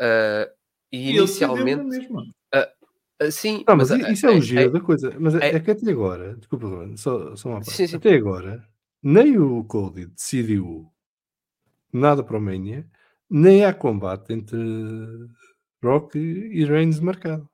Ah, 0.00 0.50
e 0.92 1.10
E 1.10 1.10
inicialmente, 1.10 1.84
mesma. 1.84 2.24
ah, 2.52 3.30
sim, 3.30 3.64
Não, 3.66 3.76
mas, 3.76 3.90
a- 3.92 3.96
isso 4.12 4.26
é 4.26 4.30
o 4.30 4.36
a- 4.36 4.40
giro 4.40 4.68
a- 4.68 4.72
da 4.72 4.80
coisa. 4.80 5.16
Mas 5.20 5.34
é, 5.34 5.38
é- 5.50 5.56
é 5.56 5.60
que 5.60 5.70
até 5.70 5.90
agora, 5.90 6.36
desculpa, 6.36 6.66
só, 6.96 7.36
só 7.36 7.48
uma 7.50 7.60
parte. 7.60 7.76
Sim, 7.76 7.86
sim. 7.86 7.96
Até 7.96 8.14
agora, 8.14 8.66
nem 9.02 9.38
o 9.38 9.64
Cody 9.64 10.06
decidiu 10.06 10.90
nada 11.92 12.22
para 12.24 12.36
o 12.38 12.40
Mania, 12.40 12.86
nem 13.30 13.64
há 13.64 13.72
combate 13.72 14.32
entre 14.32 14.58
Rock 15.82 16.18
e 16.18 16.64
Reigns 16.64 17.00
marcado. 17.00 17.48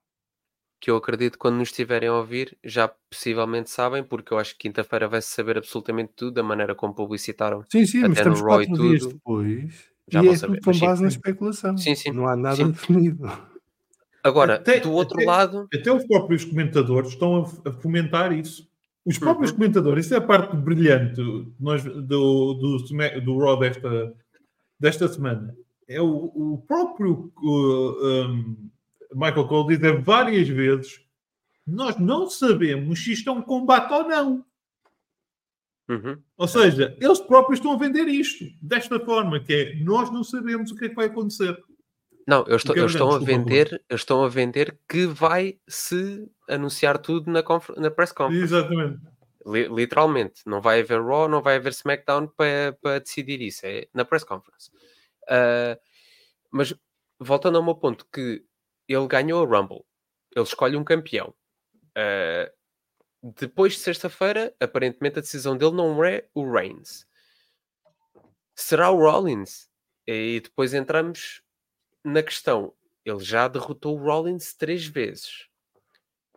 Que 0.81 0.91
eu 0.91 0.97
acredito 0.97 1.33
que 1.35 1.39
quando 1.39 1.57
nos 1.57 1.69
estiverem 1.69 2.09
a 2.09 2.15
ouvir 2.15 2.57
já 2.65 2.89
possivelmente 2.89 3.69
sabem, 3.71 4.03
porque 4.03 4.33
eu 4.33 4.39
acho 4.39 4.53
que 4.55 4.61
quinta-feira 4.69 5.07
vai-se 5.07 5.29
saber 5.29 5.59
absolutamente 5.59 6.13
tudo 6.17 6.33
da 6.35 6.43
maneira 6.43 6.75
como 6.75 6.95
publicitaram. 6.95 7.65
Sim, 7.71 7.85
sim, 7.85 8.03
Até 8.05 8.25
no 8.25 8.35
e 8.37 8.41
quatro 8.43 8.75
dias 8.89 9.03
tudo, 9.03 9.13
depois 9.15 9.85
já 10.09 10.21
e 10.21 10.25
vão 10.25 10.33
é 10.33 10.37
saber, 10.37 10.55
tudo 10.55 10.65
com 10.65 10.71
mas 10.71 10.79
sim. 10.79 10.87
base 10.87 11.03
na 11.03 11.09
especulação. 11.09 11.77
Sim, 11.77 11.95
sim. 11.95 12.11
Não 12.13 12.27
há 12.27 12.35
nada 12.35 12.57
Sim. 12.57 12.71
definido. 12.71 13.31
Agora, 14.25 14.55
Até- 14.57 14.81
do 14.81 14.91
outro 14.93 15.17
até- 15.19 15.27
lado, 15.27 15.69
Até 15.73 15.93
os 15.93 16.05
próprios 16.07 16.45
comentadores 16.45 17.11
estão 17.11 17.45
a, 17.65 17.69
a 17.69 17.73
fomentar 17.73 18.33
isso. 18.33 18.69
Os 19.05 19.15
Uhum. 19.17 19.21
próprios 19.21 19.51
comentadores, 19.53 20.07
isso 20.07 20.15
é 20.15 20.19
a 20.19 20.21
parte 20.23 20.57
brilhante 20.57 21.15
do, 21.17 21.53
nós- 21.61 21.83
do, 21.85 22.55
do, 22.55 23.21
do 23.23 23.39
Raw 23.39 23.59
desta, 23.59 24.15
desta 24.79 25.09
semana. 25.09 25.55
É 25.89 26.01
o, 26.01 26.07
o 26.35 26.65
próprio 26.67 27.33
uh, 27.43 28.27
um, 28.29 28.57
Michael 29.13 29.47
Cole 29.49 29.77
dizer 29.77 30.01
várias 30.01 30.49
vezes: 30.49 31.01
nós 31.67 31.97
não 31.99 32.29
sabemos 32.29 33.03
se 33.03 33.13
isto 33.13 33.29
é 33.31 33.33
um 33.33 33.43
combate 33.43 33.93
ou 33.93 34.09
não. 34.09 34.45
uhum, 35.89 36.23
Ou 36.37 36.49
seja, 36.49 36.97
eles 37.01 37.21
próprios 37.21 37.59
estão 37.59 37.73
a 37.73 37.77
vender 37.79 38.07
isto 38.09 38.45
desta 38.63 38.99
forma, 39.01 39.41
que 39.41 39.53
é 39.53 39.75
nós 39.83 40.11
não 40.11 40.23
sabemos 40.25 40.71
o 40.71 40.77
que 40.77 40.87
é 40.87 40.89
que 40.89 40.95
vai 40.95 41.07
acontecer. 41.07 41.57
não, 42.27 42.45
eu 42.47 42.57
estou, 42.57 42.77
eles 42.77 42.93
estão 42.93 43.13
a 43.13 43.19
vender, 43.19 43.83
eles 43.89 44.01
estão 44.03 44.25
a 44.25 44.29
vender 44.29 44.79
que 44.89 45.07
vai 45.07 45.59
se 45.67 46.31
anunciar 46.49 46.99
tudo 46.99 47.31
na, 47.31 47.43
na 47.77 47.91
press 47.91 48.13
conference. 48.13 48.45
Exatamente. 48.45 49.01
Li- 49.47 49.69
literalmente, 49.69 50.43
não 50.47 50.61
vai 50.61 50.81
haver 50.81 51.03
Raw, 51.03 51.29
não 51.29 51.43
vai 51.43 51.57
haver 51.57 51.73
SmackDown 51.73 52.29
para, 52.29 52.77
para 52.81 53.01
decidir 53.01 53.41
isso, 53.41 53.65
é 53.65 53.89
na 53.95 54.05
press 54.05 54.23
conference. 54.23 54.71
Ah, 55.29 55.79
mas 56.53 56.75
voltando 57.19 57.57
ao 57.57 57.65
meu 57.65 57.75
ponto, 57.75 58.07
que 58.13 58.45
ele 58.95 59.07
ganhou 59.07 59.43
a 59.43 59.47
Rumble, 59.59 59.85
ele 60.35 60.45
escolhe 60.45 60.77
um 60.77 60.85
campeão. 60.85 61.35
Ah, 61.95 62.51
depois 63.23 63.75
de 63.75 63.81
sexta-feira, 63.81 64.55
aparentemente 64.59 65.19
a 65.19 65.23
decisão 65.23 65.57
dele 65.57 65.73
não 65.73 66.03
é 66.05 66.27
o 66.35 66.51
Reigns. 66.51 67.07
Será 68.55 68.91
o 68.91 68.99
Rollins? 68.99 69.69
E 70.07 70.41
depois 70.43 70.75
entramos 70.75 71.43
na 72.05 72.23
questão. 72.23 72.75
Ele 73.05 73.21
já 73.21 73.49
derrotou 73.49 73.99
o 73.99 74.03
Rollins 74.03 74.53
três 74.55 74.85
vezes 74.87 75.47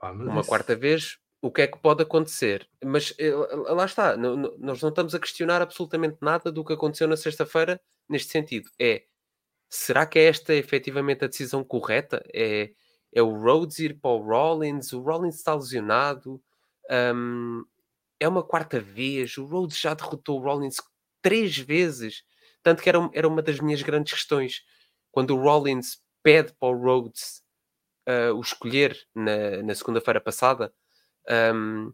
mas 0.02 0.16
uma 0.20 0.42
isso- 0.42 0.50
quarta 0.50 0.76
vez, 0.76 1.18
o 1.42 1.50
que 1.52 1.62
é 1.62 1.68
que 1.68 1.78
pode 1.80 2.04
acontecer? 2.04 2.68
Mas 2.84 3.14
eh, 3.18 3.32
lá 3.32 3.86
está, 3.86 4.18
nós 4.18 4.82
não 4.82 4.90
estamos 4.90 5.16
a 5.16 5.20
questionar 5.20 5.62
absolutamente 5.62 6.18
nada 6.22 6.52
do 6.52 6.64
que 6.64 6.74
aconteceu 6.74 7.08
na 7.08 7.16
sexta-feira 7.18 7.80
neste 8.10 8.30
sentido. 8.32 8.70
É 8.80 9.06
será 9.74 10.06
que 10.06 10.20
é 10.20 10.26
esta 10.26 10.54
efetivamente 10.54 11.26
a 11.26 11.28
decisão 11.28 11.64
correta? 11.64 12.24
É, 12.34 12.72
é 13.12 13.22
o 13.24 13.36
Rhodes 13.42 13.80
ir 13.80 14.00
para 14.00 14.12
o 14.12 14.20
Rollins? 14.24 14.94
O 14.94 15.02
Rollins 15.02 15.36
está 15.36 15.56
lesionado? 15.56 16.40
Hum, 17.16 17.66
é 18.20 18.28
uma 18.28 18.44
quarta 18.44 18.80
vez? 18.80 19.38
O 19.38 19.46
Rhodes 19.46 19.80
já 19.80 19.94
derrotou 19.96 20.40
o 20.40 20.44
Rollins 20.44 20.78
três 21.22 21.58
vezes? 21.58 22.24
Tanto 22.62 22.84
que 22.84 22.90
era, 22.90 23.10
era 23.14 23.28
uma 23.28 23.42
das 23.42 23.60
minhas 23.60 23.82
grandes 23.82 24.14
questões. 24.14 24.62
Quando 25.12 25.36
o 25.36 25.42
Rollins 25.42 26.00
pede 26.22 26.54
para 26.54 26.70
o 26.70 26.78
Rhodes 26.80 27.44
uh, 28.08 28.34
o 28.36 28.42
escolher 28.42 28.96
na, 29.16 29.64
na 29.64 29.76
segunda-feira 29.76 30.22
passada, 30.22 30.72
um, 31.56 31.92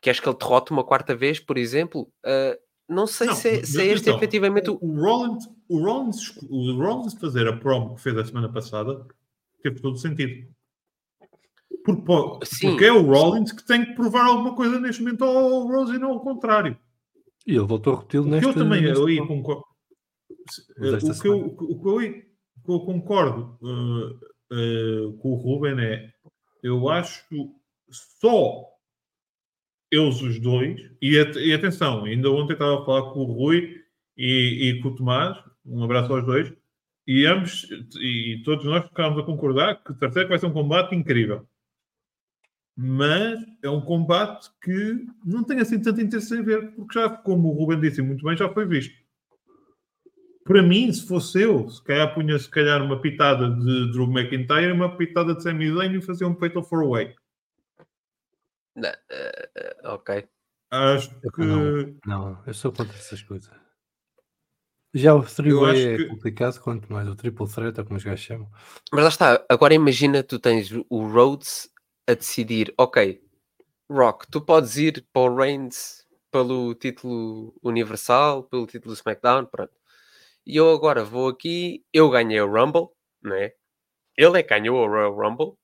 queres 0.00 0.20
que 0.20 0.28
ele 0.28 0.36
derrote 0.38 0.70
uma 0.70 0.84
quarta 0.84 1.14
vez, 1.14 1.40
por 1.40 1.58
exemplo? 1.58 2.02
Uh, 2.24 2.58
não 2.88 3.06
sei 3.06 3.28
Não, 3.28 3.34
se, 3.34 3.48
é- 3.48 3.64
se 3.64 3.80
é 3.80 3.86
este 3.86 4.10
atenção, 4.10 4.16
efetivamente 4.16 4.70
o. 4.70 4.78
o 4.80 5.00
Rollins, 5.00 5.48
o 5.68 5.78
Rollins, 5.78 6.36
o 6.50 6.72
Rollins 6.76 7.14
fazer 7.14 7.46
a 7.48 7.56
promo 7.56 7.94
que 7.94 8.02
fez 8.02 8.16
a 8.16 8.24
semana 8.24 8.52
passada 8.52 9.06
teve 9.62 9.80
todo 9.80 9.94
o 9.94 9.98
sentido. 9.98 10.48
Sim. 12.44 12.70
porque 12.70 12.84
é 12.86 12.92
o 12.92 13.02
Rollins 13.02 13.52
que 13.52 13.64
tem 13.66 13.84
que 13.84 13.92
provar 13.92 14.24
alguma 14.26 14.54
coisa 14.54 14.80
neste 14.80 15.02
momento 15.02 15.22
ao 15.24 15.66
Rose 15.66 15.94
e 15.94 15.98
não 15.98 16.12
ao 16.12 16.20
contrário. 16.20 16.78
E 17.46 17.50
ele 17.54 17.66
voltou 17.66 17.92
a 17.92 17.96
repeti-lo 17.96 18.24
nesta... 18.26 18.48
eu 18.48 18.54
também 18.54 18.80
nesta- 18.82 19.00
eu 19.00 19.06
aí 19.06 19.18
concordo. 19.26 19.64
O 20.78 21.20
que, 21.20 21.28
eu, 21.28 21.46
o 21.46 21.80
que 21.82 21.88
eu 21.88 21.98
aí- 21.98 22.24
o 22.56 22.66
que 22.66 22.72
eu 22.72 22.80
concordo 22.80 23.58
uh, 23.60 24.10
uh, 25.08 25.12
com 25.18 25.32
o 25.32 25.34
Ruben 25.36 25.78
é 25.84 26.10
eu 26.62 26.88
acho 26.88 27.28
que 27.28 27.36
só 27.90 28.64
eles 29.90 30.20
os 30.22 30.40
dois, 30.40 30.80
e, 31.02 31.18
at- 31.18 31.36
e 31.36 31.52
atenção, 31.52 32.04
ainda 32.04 32.30
ontem 32.30 32.54
estava 32.54 32.80
a 32.80 32.84
falar 32.84 33.12
com 33.12 33.20
o 33.20 33.32
Rui 33.32 33.74
e, 34.16 34.70
e 34.70 34.80
com 34.82 34.88
o 34.88 34.94
Tomás, 34.94 35.36
um 35.66 35.82
abraço 35.82 36.12
aos 36.12 36.24
dois, 36.24 36.52
e 37.06 37.26
ambos, 37.26 37.68
e 38.00 38.42
todos 38.44 38.64
nós 38.64 38.86
ficámos 38.86 39.18
a 39.18 39.26
concordar 39.26 39.82
que 39.82 39.92
o 39.92 39.94
terceiro 39.94 40.28
vai 40.28 40.38
ser 40.38 40.46
um 40.46 40.52
combate 40.52 40.94
incrível. 40.94 41.46
Mas 42.76 43.38
é 43.62 43.70
um 43.70 43.80
combate 43.80 44.50
que 44.62 45.06
não 45.24 45.44
tem 45.44 45.60
assim 45.60 45.80
tanto 45.80 46.00
interesse 46.00 46.36
em 46.36 46.42
ver, 46.42 46.72
porque 46.74 46.98
já, 46.98 47.08
como 47.08 47.48
o 47.48 47.52
Ruben 47.52 47.80
disse 47.80 48.02
muito 48.02 48.24
bem, 48.24 48.36
já 48.36 48.48
foi 48.52 48.66
visto. 48.66 48.94
Para 50.44 50.62
mim, 50.62 50.92
se 50.92 51.06
fosse 51.06 51.40
eu, 51.42 51.68
se 51.68 51.82
calhar 51.82 52.14
punha 52.14 52.38
se 52.38 52.50
calhar 52.50 52.82
uma 52.82 53.00
pitada 53.00 53.48
de 53.48 53.92
Drew 53.92 54.10
McIntyre 54.10 54.68
e 54.68 54.72
uma 54.72 54.94
pitada 54.96 55.34
de 55.34 55.42
Sami 55.42 55.72
Zayn 55.72 55.96
e 55.96 56.02
fazia 56.02 56.26
um 56.26 56.36
Fatal 56.36 56.62
4-Way. 56.62 57.14
Não, 58.76 58.90
uh, 58.90 59.94
ok. 59.94 60.28
Acho 60.70 61.18
que... 61.30 61.44
não. 61.44 61.96
Não, 62.04 62.42
eu 62.46 62.52
sou 62.52 62.72
contra 62.72 62.94
essas 62.94 63.22
coisas. 63.22 63.63
Já 64.94 65.14
o 65.14 65.18
acho 65.20 65.80
é 65.88 65.96
que- 65.96 66.06
complicado, 66.06 66.60
quanto 66.60 66.92
mais 66.92 67.08
o 67.08 67.16
triple 67.16 67.48
threat, 67.48 67.80
é 67.80 67.84
como 67.84 67.96
os 67.96 68.04
gajos 68.04 68.24
chamam. 68.24 68.48
Mas 68.92 69.02
lá 69.02 69.08
está, 69.08 69.44
agora 69.48 69.74
imagina 69.74 70.22
tu 70.22 70.38
tens 70.38 70.70
o 70.88 71.06
Rhodes 71.08 71.68
a 72.08 72.14
decidir, 72.14 72.72
ok, 72.78 73.20
Rock, 73.90 74.26
tu 74.30 74.40
podes 74.40 74.76
ir 74.76 75.04
para 75.12 75.22
o 75.30 75.36
Reigns 75.36 76.06
pelo 76.30 76.74
título 76.74 77.54
Universal, 77.62 78.44
pelo 78.44 78.66
título 78.66 78.94
SmackDown, 78.94 79.46
pronto. 79.46 79.72
E 80.46 80.56
eu 80.56 80.70
agora 80.70 81.02
vou 81.04 81.28
aqui, 81.28 81.84
eu 81.92 82.08
ganhei 82.10 82.40
o 82.40 82.46
Rumble, 82.50 82.88
não 83.22 83.34
é? 83.36 83.52
Ele 84.16 84.38
é 84.38 84.42
que 84.42 84.48
ganhou 84.50 84.76
o 84.78 84.86
Royal 84.88 85.14
Rumble. 85.14 85.54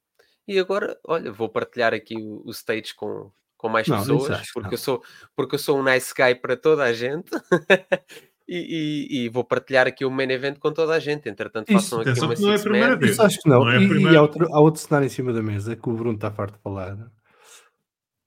E 0.49 0.59
agora, 0.59 0.99
olha, 1.07 1.31
vou 1.31 1.49
partilhar 1.49 1.95
aqui 1.95 2.17
o, 2.17 2.43
o 2.45 2.51
stage 2.51 2.95
com, 2.95 3.31
com 3.57 3.69
mais 3.69 3.87
Não, 3.87 3.99
pessoas, 3.99 4.51
porque 4.53 4.67
não. 4.69 4.73
eu, 4.75 4.79
sou, 4.79 5.03
porque 5.37 5.55
eu 5.55 5.59
sou 5.59 5.79
um 5.79 5.83
nice 5.85 6.13
guy 6.15 6.35
para 6.35 6.57
toda 6.57 6.83
a 6.85 6.93
gente. 6.93 7.31
e, 8.53 9.07
e- 9.13 9.25
e 9.25 9.29
vou 9.29 9.45
partilhar 9.45 9.87
aqui 9.87 10.05
o 10.05 10.11
main 10.11 10.29
event 10.31 10.59
com 10.59 10.73
toda 10.73 10.93
a 10.95 10.99
gente. 10.99 11.29
Entretanto, 11.29 11.71
Isso, 11.73 11.81
façam 11.97 12.01
aqui 12.01 12.21
uma 12.21 12.35
que 12.35 12.43
não 12.43 12.53
é 12.53 12.57
a 12.57 12.61
primeira 12.61 12.97
vez. 12.97 13.13
Isso 13.13 13.23
acho 13.23 13.39
que 13.41 13.49
não. 13.49 13.61
Não 13.61 13.71
é 13.71 13.77
a 13.77 13.81
e 13.81 14.03
e 14.13 14.17
há, 14.17 14.23
outro, 14.23 14.53
há 14.53 14.61
outro 14.61 14.81
cenário 14.83 15.07
em 15.07 15.09
cima 15.09 15.33
da 15.33 15.43
mesa 15.43 15.77
que 15.77 15.89
o 15.89 15.93
Bruno 15.93 16.17
está 16.17 16.31
farto 16.33 16.57
de 16.57 16.63
falar. 16.63 16.99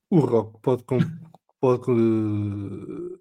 O 0.10 0.20
Rock 0.20 0.60
pode, 0.62 0.84
com- 0.84 1.00
pode 1.60 1.92
eh, 1.92 3.18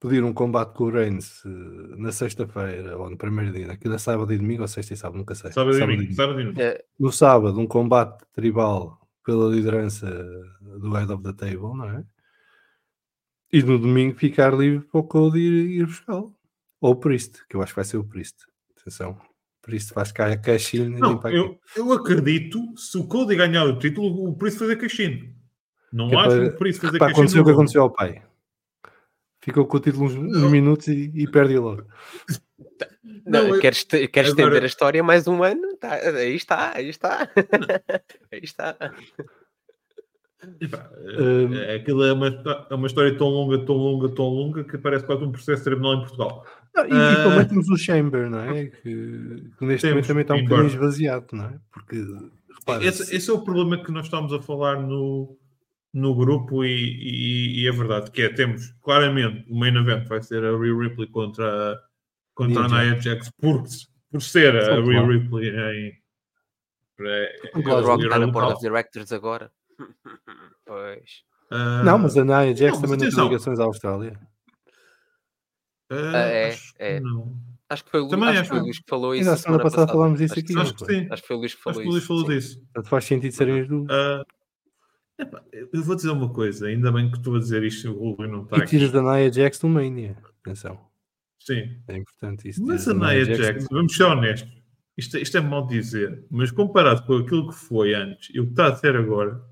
pedir 0.00 0.22
um 0.24 0.32
combate 0.32 0.74
com 0.74 0.84
o 0.84 0.90
Reigns 0.90 1.42
eh, 1.44 1.48
na 1.96 2.12
sexta-feira 2.12 2.96
ou 2.96 3.10
no 3.10 3.16
primeiro 3.16 3.52
dia, 3.52 3.72
aquilo 3.72 3.94
é 3.94 3.98
sábado 3.98 4.32
e 4.32 4.38
domingo 4.38 4.62
ou 4.62 4.68
sexta 4.68 4.94
e 4.94 4.96
sábado, 4.96 5.18
nunca 5.18 5.34
sei. 5.34 5.52
Sábado 5.52 5.74
e 5.76 5.78
Sábado 5.78 5.92
e 5.92 5.96
domingo, 5.96 6.14
domingo. 6.14 6.14
sábado 6.16 6.40
e 6.40 6.44
domingo. 6.44 6.60
Eh, 6.60 6.84
No 6.98 7.12
sábado, 7.12 7.60
um 7.60 7.66
combate 7.66 8.24
tribal 8.32 9.00
pela 9.24 9.48
liderança 9.54 10.06
do 10.78 10.92
Head 10.92 11.10
of 11.12 11.22
the 11.22 11.32
Table, 11.32 11.76
não 11.76 11.88
é? 11.88 12.04
E 13.56 13.62
no 13.62 13.78
domingo 13.78 14.18
ficar 14.18 14.52
livre 14.52 14.84
para 14.86 15.00
o 15.00 15.04
Cody 15.04 15.38
ir, 15.38 15.80
ir 15.80 15.86
buscá-lo. 15.86 16.34
Ou 16.80 16.92
o 16.92 16.96
Priest, 16.96 17.46
que 17.48 17.56
eu 17.56 17.62
acho 17.62 17.72
que 17.72 17.76
vai 17.76 17.84
ser 17.84 17.96
o 17.98 18.04
Priest. 18.04 18.34
Atenção. 18.80 19.12
O 19.12 19.62
Priest 19.62 19.92
faz 19.92 20.10
cá 20.12 20.26
a 20.32 20.36
cash 20.36 20.74
in 20.74 20.82
e 20.86 20.88
Não, 20.98 21.20
eu, 21.30 21.58
eu 21.76 21.92
acredito, 21.92 22.58
se 22.76 22.98
o 22.98 23.06
Cody 23.06 23.36
ganhar 23.36 23.64
o 23.64 23.78
título, 23.78 24.28
o 24.28 24.36
Príncipe 24.36 24.64
fazer 24.64 24.76
caixinho. 24.76 25.32
Não 25.92 26.08
Que 26.08 26.14
é 26.16 26.18
acho 26.18 26.28
para- 26.30 26.48
que 26.48 26.54
o 26.54 26.58
Príncipe 26.58 26.86
fazer 26.86 26.98
Para 26.98 27.06
caixinho. 27.08 27.22
acontecer 27.24 27.40
o 27.40 27.44
que 27.44 27.50
aconteceu 27.52 27.82
ao 27.82 27.90
pai. 27.92 28.22
Ficou 29.40 29.66
com 29.66 29.76
o 29.76 29.80
título 29.80 30.04
uns, 30.06 30.14
uns 30.14 30.50
minutos 30.50 30.88
e, 30.88 31.12
e 31.14 31.26
perde 31.30 31.56
logo. 31.58 31.84
Não, 33.26 33.48
Não, 33.48 33.60
queres, 33.60 33.84
te- 33.84 34.08
queres 34.08 34.30
agora- 34.32 34.46
estender 34.48 34.62
a 34.64 34.66
história 34.66 35.02
mais 35.02 35.26
um 35.28 35.42
ano? 35.42 35.76
Tá, 35.78 35.94
aí 35.94 36.34
está, 36.34 36.72
aí 36.76 36.88
está. 36.88 37.30
aí 38.32 38.40
está. 38.42 38.76
Hum. 40.60 41.54
é- 41.54 41.74
aquilo 41.76 42.04
é 42.04 42.12
uma, 42.12 42.28
é 42.70 42.74
uma 42.74 42.86
história 42.86 43.16
tão 43.16 43.28
longa, 43.28 43.58
tão 43.64 43.74
longa, 43.76 44.08
tão 44.14 44.24
longa 44.26 44.64
que 44.64 44.78
parece 44.78 45.04
quase 45.04 45.24
um 45.24 45.32
processo 45.32 45.58
de 45.58 45.64
tribunal 45.64 45.94
em 45.94 46.00
Portugal. 46.00 46.46
Não, 46.74 46.84
e, 46.86 46.90
Ah. 46.92 47.12
e 47.12 47.16
também 47.16 47.48
temos 47.48 47.68
o 47.68 47.76
Chamber, 47.76 48.28
não 48.30 48.40
é? 48.40 48.66
Que, 48.66 48.80
que 48.82 49.64
neste 49.64 49.82
Temos, 49.82 49.82
momento 49.82 50.06
também 50.06 50.22
está 50.22 50.34
um 50.34 50.42
bocadinho 50.44 50.66
esvaziado, 50.66 51.26
não 51.32 51.44
é? 51.44 51.58
Porque, 51.72 51.96
repara, 52.58 52.84
Esse, 52.84 53.14
esse 53.16 53.30
é 53.30 53.32
o 53.32 53.42
problema 53.42 53.82
que 53.82 53.92
nós 53.92 54.04
estamos 54.06 54.32
a 54.32 54.40
falar 54.42 54.80
no, 54.82 55.36
no 55.92 56.14
grupo 56.14 56.64
e, 56.64 56.68
e- 56.70 57.62
e 57.62 57.68
é 57.68 57.72
verdade, 57.72 58.10
que 58.10 58.22
é, 58.22 58.28
temos 58.28 58.70
claramente 58.82 59.44
o 59.48 59.56
main 59.58 59.76
event 59.76 60.06
vai 60.08 60.20
ser 60.22 60.44
a 60.44 60.56
Rhea 60.58 60.76
Ripley 60.76 61.06
contra, 61.08 61.78
contra 62.34 62.64
a 62.64 62.68
Nia 62.68 63.00
Jax 63.00 63.30
por, 63.40 63.62
por 64.10 64.20
ser 64.22 64.56
a 64.56 64.64
Só 64.64 64.80
Rhea. 64.82 65.06
Ripley 65.06 65.48
em, 65.50 65.92
para- 66.96 67.58
O 67.58 67.62
Claro, 67.62 67.86
Rock 67.86 68.02
ir 68.02 68.06
está 68.06 68.18
na 68.18 68.26
Board 68.26 68.52
of 68.54 68.60
Directors 68.60 69.12
agora. 69.12 69.50
Pois. 70.66 71.22
Ah, 71.50 71.82
Não, 71.84 71.98
mas 71.98 72.16
a 72.16 72.24
Nia 72.24 72.54
Jax 72.56 72.74
não, 72.74 72.82
também 72.88 72.98
não 73.08 73.10
tem 73.16 73.24
ligações 73.28 73.58
à 73.60 73.64
Austrália. 73.64 74.18
Ah, 75.90 76.18
é, 76.18 76.48
acho 76.48 76.74
que 76.74 76.82
é. 76.82 77.00
não. 77.00 77.36
Acho 77.68 77.84
que 77.84 77.90
foi 77.90 78.00
o, 78.00 78.08
Também 78.08 78.28
acho 78.28 78.40
acho 78.40 78.42
que 78.42 78.48
foi 78.48 78.56
o 78.58 78.60
que- 78.60 78.64
Luís 78.66 78.78
que 78.78 78.84
falou 78.88 79.14
isso. 79.14 79.30
a 79.30 79.36
semana 79.36 79.62
passada 79.62 79.90
falámos 79.92 80.18
disso 80.18 80.34
Acho 80.34 80.40
aqui. 80.42 80.58
Acho 80.58 80.74
que 80.74 80.84
sim. 80.84 81.08
Acho 81.10 81.22
que 81.22 81.28
foi 81.28 81.36
o 81.36 81.38
Luís 81.40 81.54
que 81.54 81.58
Acho 81.58 81.62
falou 81.64 81.80
que 81.82 81.88
o 81.88 81.90
Luís 81.90 82.02
isso. 82.02 82.08
falou 82.08 82.24
disso. 82.24 82.60
Portanto, 82.60 82.88
faz 82.88 83.04
sentido 83.04 83.32
serem 83.32 83.60
as 83.60 83.68
duas. 83.68 83.86
Ah, 83.90 84.24
epá, 85.18 85.42
eu 85.52 85.82
vou 85.82 85.96
dizer 85.96 86.10
uma 86.10 86.32
coisa, 86.32 86.66
ainda 86.66 86.92
bem 86.92 87.10
que 87.10 87.16
estou 87.18 87.36
a 87.36 87.38
dizer 87.38 87.62
isto, 87.62 87.90
o 87.92 88.12
Rui 88.12 88.28
não 88.28 88.42
está 88.44 88.58
E 88.58 88.66
tiras 88.66 88.90
da 88.92 89.02
Nia 89.02 89.32
Jax 89.32 89.58
do 89.58 89.68
Mania. 89.68 90.16
Atenção. 90.42 90.78
Sim, 91.40 91.80
É 91.88 91.96
importante 91.96 92.48
isso. 92.48 92.64
mas 92.64 92.86
a 92.88 92.94
Nia 92.94 93.24
Jax 93.24 93.38
Jax, 93.38 93.68
do- 93.68 93.74
vamos 93.76 93.96
ser 93.96 94.04
honestos, 94.04 94.52
isto, 94.96 95.18
isto 95.18 95.36
é 95.36 95.40
mal 95.40 95.66
dizer, 95.66 96.24
mas 96.30 96.50
comparado 96.50 97.04
com 97.06 97.16
aquilo 97.18 97.48
que 97.48 97.54
foi 97.54 97.94
antes 97.94 98.30
e 98.34 98.40
o 98.40 98.44
que 98.44 98.50
está 98.50 98.68
a 98.68 98.74
ser 98.76 98.94
agora, 98.96 99.42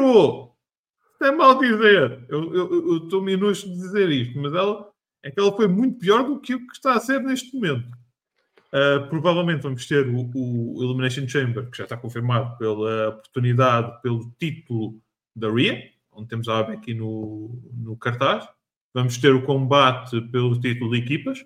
Isto 0.00 1.24
é 1.24 1.30
mal 1.32 1.58
dizer. 1.58 2.24
Eu 2.28 3.04
estou-me 3.04 3.36
nojo 3.36 3.66
de 3.66 3.74
dizer 3.74 4.08
isto, 4.10 4.38
mas 4.38 4.52
ela 4.54 4.88
é 5.22 5.30
que 5.30 5.40
ela 5.40 5.54
foi 5.54 5.66
muito 5.66 5.98
pior 5.98 6.24
do 6.24 6.40
que 6.40 6.54
o 6.54 6.66
que 6.66 6.72
está 6.72 6.94
a 6.94 7.00
ser 7.00 7.22
neste 7.22 7.54
momento. 7.54 7.98
Ah, 8.72 9.06
provavelmente 9.08 9.62
vamos 9.62 9.86
ter 9.86 10.06
o, 10.08 10.30
o 10.34 10.82
Elimination 10.82 11.26
Chamber, 11.26 11.70
que 11.70 11.78
já 11.78 11.84
está 11.84 11.96
confirmado 11.96 12.56
pela 12.58 13.08
oportunidade, 13.08 14.00
pelo 14.02 14.30
título 14.38 15.00
da 15.34 15.50
Rhea, 15.50 15.90
onde 16.12 16.28
temos 16.28 16.48
a 16.48 16.62
Becky 16.62 16.94
no, 16.94 17.60
no 17.72 17.96
cartaz. 17.96 18.46
Vamos 18.92 19.16
ter 19.18 19.34
o 19.34 19.44
combate 19.44 20.20
pelo 20.30 20.58
título 20.60 20.90
de 20.90 20.98
equipas. 20.98 21.44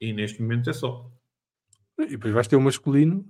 E 0.00 0.12
neste 0.12 0.42
momento 0.42 0.70
é 0.70 0.72
só. 0.72 1.10
E 1.98 2.06
depois 2.06 2.34
vais 2.34 2.46
ter 2.46 2.56
o 2.56 2.60
masculino, 2.60 3.26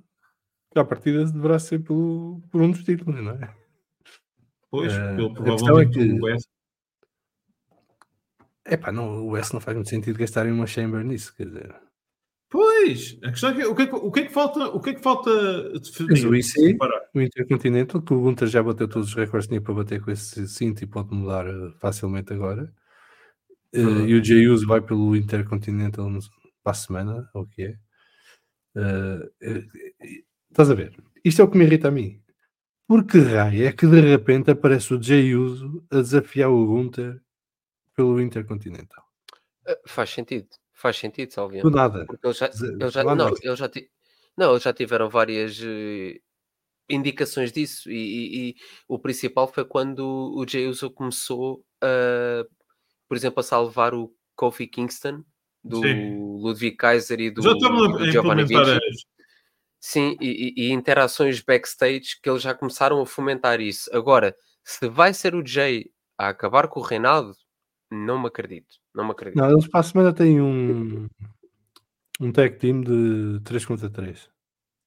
que 0.73 0.79
à 0.79 0.85
partida 0.85 1.25
deverá 1.25 1.59
ser 1.59 1.81
pelo, 1.81 2.43
por 2.51 2.61
um 2.61 2.71
dos 2.71 2.83
títulos, 2.83 3.23
não 3.23 3.33
é? 3.33 3.55
Pois, 4.71 4.93
Eh, 4.93 5.17
pelo, 5.17 5.31
a 5.31 5.35
provavelmente 5.35 5.99
é 5.99 6.03
que- 6.03 6.13
o 6.13 6.25
West. 6.25 6.49
Epá, 8.65 8.91
não, 8.91 9.25
o 9.27 9.31
West 9.31 9.53
não 9.53 9.61
faz 9.61 9.77
muito 9.77 9.89
sentido 9.91 10.19
gastarem 10.19 10.53
uma 10.53 10.67
chamber 10.67 11.05
nisso, 11.05 11.35
quer 11.37 11.47
dizer. 11.47 11.75
Pois, 12.51 13.19
a 13.23 13.31
questão 13.31 13.51
é 13.51 13.55
que, 13.55 13.65
o, 13.65 13.75
que 13.75 13.83
é 13.83 13.87
que, 13.87 13.95
o 13.95 14.11
que 14.11 14.21
é 14.21 14.27
que 14.27 14.33
falta, 14.33 14.67
o 14.69 14.81
que 14.81 14.91
é 14.91 14.95
que 14.95 15.03
falta 15.03 15.31
definir? 15.81 16.09
Tens 16.09 16.25
o 16.25 16.35
IC, 16.35 16.77
o 17.15 17.21
Intercontinental, 17.21 18.03
que 18.03 18.15
o 18.15 18.21
Gunter 18.21 18.49
já 18.49 18.63
bateu 18.63 18.89
todos 18.89 19.09
os 19.09 19.15
recordes 19.15 19.47
que 19.47 19.51
tinha 19.51 19.61
para 19.61 19.75
bater 19.75 20.01
com 20.01 20.11
esse 20.11 20.47
cinto 20.49 20.83
e 20.83 20.87
pode 20.87 21.13
mudar 21.15 21.47
eh, 21.47 21.73
facilmente 21.79 22.33
agora. 22.33 22.73
Verdade. 23.73 24.07
e 24.09 24.15
o 24.15 24.25
Jey 24.25 24.49
Uso 24.49 24.67
vai 24.67 24.81
pelo 24.81 25.15
Intercontinental 25.17 26.09
para 26.63 26.71
a 26.71 26.75
semana, 26.75 27.29
ou 27.35 27.43
o 27.43 27.47
que 27.47 27.63
é. 27.63 27.79
Estás 30.51 30.71
a 30.71 30.75
ver? 30.75 30.97
Isto 31.25 31.43
é 31.43 31.45
o 31.45 31.51
que 31.51 31.59
me 31.59 31.65
irrita 31.65 31.89
a 31.89 31.91
mim. 31.91 32.21
Porque 32.89 33.19
raio 33.19 33.67
é 33.67 33.73
que 33.73 33.87
de 33.87 34.01
repente 34.01 34.51
aparece 34.51 34.95
o 34.95 35.03
Jey 35.03 35.35
Uso 35.35 35.85
a 35.91 35.97
desafiar 35.97 36.51
o 36.51 36.67
Gunter 36.67 37.21
pelo 37.95 38.21
Intercontinental. 38.21 39.05
Ah, 39.67 39.77
Faz 39.87 40.11
sentido. 40.11 40.49
Faz 40.73 40.97
sentido, 40.97 41.29
Do 41.31 41.35
Salviano. 41.35 41.71
nada. 41.71 42.05
Porque 42.07 42.27
eles 42.27 42.37
já, 42.37 42.47
eles 42.47 42.93
já, 42.93 43.03
não, 43.03 43.29
eles 43.43 43.59
já, 43.59 43.71
não, 44.37 44.51
eles 44.53 44.63
já 44.63 44.73
tiveram 44.73 45.09
várias 45.09 45.59
eh, 45.65 46.21
indicações 46.89 47.51
disso 47.51 47.91
e, 47.91 47.95
e- 47.95 48.51
e 48.51 48.55
o 48.87 48.99
principal 48.99 49.49
foi 49.49 49.65
quando 49.65 50.01
o 50.37 50.47
Jey 50.47 50.67
Uso 50.69 50.91
começou 50.91 51.65
a, 51.83 52.45
por 53.09 53.17
exemplo, 53.17 53.41
a 53.41 53.43
salvar 53.43 53.95
o 53.95 54.15
Kofi 54.37 54.67
Kingston 54.67 55.25
do 55.65 55.81
Sim. 55.81 56.19
Ludwig 56.41 56.77
Kaiser 56.77 57.19
e 57.21 57.31
do, 57.31 57.41
do 57.41 58.05
Giovanni 58.13 58.45
Vinci. 58.45 58.79
Sim, 59.81 60.17
e, 60.21 60.55
e- 60.57 60.73
interações 60.73 61.41
backstage 61.43 62.19
que 62.23 62.29
eles 62.29 62.43
já 62.43 62.55
começaram 62.55 63.01
a 63.01 63.07
fomentar 63.07 63.61
isso. 63.61 63.89
Agora, 63.95 64.35
se 64.65 64.89
vai 64.89 65.13
ser 65.15 65.35
o 65.35 65.47
Jay 65.47 65.91
a 66.19 66.29
acabar 66.29 66.69
com 66.69 66.81
o 66.81 66.83
Reinaldo, 66.83 67.35
não 67.91 68.19
me 68.21 68.27
acredito. 68.27 68.77
Não 68.95 69.05
me 69.05 69.11
acredito. 69.13 69.39
Não, 69.39 69.51
eles 69.51 69.69
para 69.69 69.81
a 69.81 69.83
semana 69.83 70.13
têm 70.13 70.41
um, 70.41 71.07
um 72.21 72.33
tag 72.33 72.57
team 72.59 72.81
de 72.81 73.41
3 73.45 73.65
contra 73.65 73.89
3. 73.91 74.29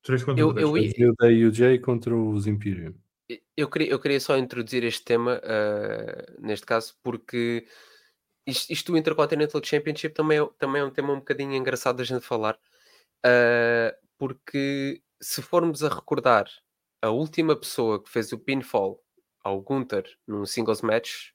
três 0.01 0.23
contra 0.23 0.41
Eu- 0.41 0.53
três. 0.53 0.67
eu 0.69 0.77
ia- 0.77 1.11
O 1.47 1.51
e 1.51 1.53
Jay 1.53 1.79
contra 1.79 2.15
os 2.15 2.47
Imperium. 2.47 2.93
Eu 3.55 3.69
queria, 3.69 3.89
eu 3.91 3.99
queria 3.99 4.19
só 4.19 4.37
introduzir 4.37 4.83
este 4.83 5.03
tema, 5.05 5.39
ah, 5.43 6.25
neste 6.39 6.65
caso, 6.65 6.95
porque 7.03 7.65
isto, 8.47 8.71
isto 8.73 8.91
do 8.91 8.97
Intercontinental 8.97 9.61
Championship 9.63 10.15
também 10.15 10.39
é, 10.39 10.49
também 10.57 10.81
é 10.81 10.85
um 10.85 10.89
tema 10.89 11.13
um 11.13 11.19
bocadinho 11.19 11.53
engraçado 11.53 11.97
da 11.97 12.03
gente 12.03 12.25
falar, 12.25 12.57
ah, 13.23 13.95
porque 14.19 15.01
se 15.21 15.41
formos 15.41 15.83
a 15.83 15.89
recordar 15.89 16.45
a 17.01 17.09
última 17.09 17.55
pessoa 17.55 18.03
que 18.03 18.09
fez 18.09 18.31
o 18.33 18.37
pinfall 18.37 19.01
ao 19.43 19.61
Gunther 19.61 20.05
num 20.27 20.45
singles 20.45 20.81
match 20.81 21.31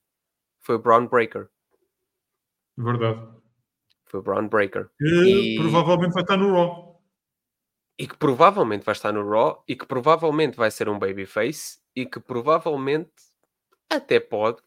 foi 0.60 0.76
o 0.76 0.78
Braun 0.78 1.08
Breaker. 1.08 1.48
Verdade. 2.76 3.26
Foi 4.06 4.20
o 4.20 4.22
Braun 4.22 4.48
Breaker. 4.48 4.90
Que 4.98 5.54
E- 5.54 5.56
provavelmente 5.58 6.12
vai 6.12 6.22
estar 6.22 6.36
no 6.36 6.52
Raw. 6.52 6.94
e 7.98 8.06
que 8.08 8.16
provavelmente 8.16 8.84
vai 8.84 8.92
estar 8.92 9.12
no 9.12 9.28
Raw 9.28 9.64
e 9.68 9.76
que 9.76 9.86
provavelmente 9.86 10.56
vai 10.56 10.70
ser 10.70 10.88
um 10.88 10.98
babyface 10.98 11.78
e 11.96 12.04
que 12.04 12.20
provavelmente 12.20 13.12
até 13.88 14.18
pode. 14.20 14.60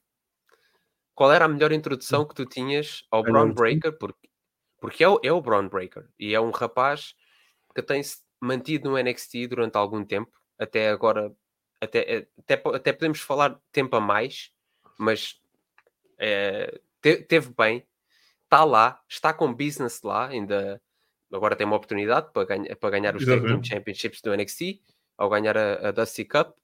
Qual 1.13 1.31
era 1.31 1.45
a 1.45 1.47
melhor 1.47 1.71
introdução 1.71 2.25
que 2.25 2.33
tu 2.35 2.45
tinhas 2.45 3.05
ao 3.11 3.21
um 3.21 3.53
Breaker? 3.53 3.97
Porque, 3.97 4.29
porque 4.79 5.03
é, 5.03 5.09
o, 5.09 5.19
é 5.23 5.31
o 5.31 5.41
Braun 5.41 5.67
Breaker 5.67 6.07
e 6.17 6.33
é 6.33 6.39
um 6.39 6.51
rapaz 6.51 7.15
que 7.77 7.83
tem-se 7.83 8.23
mantido 8.41 8.89
no 8.89 8.97
NXT 8.97 9.47
durante 9.47 9.75
algum 9.75 10.03
tempo, 10.03 10.31
até 10.57 10.89
agora, 10.89 11.31
até, 11.79 12.27
até, 12.39 12.57
po- 12.57 12.73
até 12.73 12.91
podemos 12.91 13.19
falar 13.19 13.59
tempo 13.71 13.95
a 13.95 14.01
mais, 14.01 14.51
mas 14.97 15.39
eh, 16.17 16.81
te- 16.99 17.21
teve 17.21 17.53
bem, 17.55 17.87
está 18.45 18.63
lá, 18.63 18.99
está 19.07 19.31
com 19.31 19.53
business 19.53 20.01
lá, 20.01 20.27
ainda 20.27 20.81
agora 21.31 21.55
tem 21.55 21.67
uma 21.67 21.75
oportunidade 21.75 22.31
para, 22.33 22.45
ganha, 22.45 22.75
para 22.75 22.89
ganhar 22.89 23.15
os 23.15 23.23
Tag 23.25 23.41
Team. 23.47 23.63
Championships 23.63 24.21
do 24.21 24.33
NXT, 24.33 24.81
ao 25.15 25.29
ganhar 25.29 25.55
a, 25.55 25.89
a 25.89 25.91
Dusty 25.91 26.25
Cup. 26.25 26.57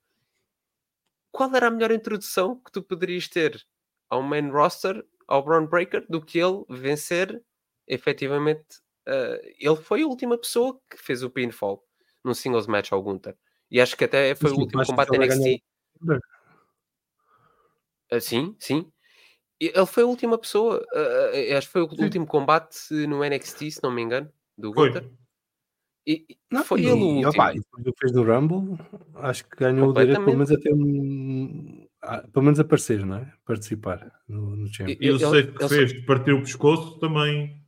Qual 1.32 1.56
era 1.56 1.68
a 1.68 1.72
melhor 1.72 1.92
introdução 1.92 2.60
que 2.60 2.72
tu 2.72 2.82
poderias 2.82 3.28
ter 3.28 3.64
ao 4.10 4.24
main 4.24 4.50
roster, 4.50 5.06
ao 5.28 5.44
Braun 5.44 5.68
Breaker, 5.68 6.06
do 6.10 6.20
que 6.26 6.40
ele 6.40 6.64
vencer 6.70 7.40
efetivamente? 7.88 8.82
Eh, 9.08 9.56
ele 9.60 9.76
foi 9.76 10.02
a 10.04 10.08
última 10.08 10.38
pessoa 10.38 10.80
que 10.90 10.98
fez 10.98 11.24
o 11.24 11.30
pinfall 11.30 11.84
num 12.24 12.34
singles 12.34 12.68
match 12.68 12.92
ao 12.92 13.02
Gunther. 13.04 13.36
E 13.70 13.82
acho 13.82 13.98
que 13.98 14.04
até 14.06 14.36
foi 14.36 14.50
Sim, 14.52 14.56
o 14.58 14.60
último 14.60 14.86
combate 14.86 15.10
vai 15.10 15.18
NXT. 15.28 15.62
ganhar? 16.06 16.20
Ah, 18.12 18.20
sim, 18.20 18.56
sim. 18.60 18.92
E 19.60 19.68
Ele 19.74 19.86
foi 19.86 20.04
a 20.04 20.08
última 20.08 20.38
pessoa. 20.38 20.86
ah, 20.94 21.32
ah, 21.54 21.58
acho 21.58 21.68
que 21.68 21.74
foi 21.74 21.82
o 21.84 21.90
Sim. 21.90 22.04
último 22.04 22.26
combate 22.28 22.78
no 23.08 23.24
NXT, 23.24 23.72
se 23.72 23.84
não 23.84 23.92
me 23.92 24.02
engano, 24.02 24.32
do 24.58 24.74
Foi. 24.74 24.88
Gunther. 24.90 25.10
E, 26.06 26.26
e 26.30 26.38
Não, 26.52 26.64
foi 26.66 26.82
e, 26.82 26.86
ele 26.86 26.92
o 26.92 26.98
último. 26.98 27.30
opa, 27.30 27.54
e 27.54 27.60
depois 27.60 27.84
do 27.84 27.94
que 27.94 28.00
fez 28.02 28.12
no 28.12 28.24
Rumble, 28.24 28.78
acho 29.16 29.46
que 29.48 29.56
ganhou 29.56 29.90
o 29.90 29.94
direito 29.94 30.20
pelo 30.24 30.36
menos 30.38 30.52
a 30.52 30.58
ter 30.60 30.74
um. 30.74 31.88
a- 32.02 32.28
pelo 32.28 32.44
menos 32.46 32.60
aparecer, 32.60 33.06
não 33.06 33.18
é? 33.18 33.34
Participar 33.46 34.12
no, 34.28 34.56
no 34.58 34.68
Champions. 34.68 34.98
E 35.00 35.10
o 35.10 35.18
safe 35.20 35.48
que 35.54 35.64
ele- 35.64 35.70
fez 35.70 35.94
de 35.94 36.02
partir 36.06 36.34
o 36.34 36.42
pescoço 36.42 37.00
também. 37.00 37.63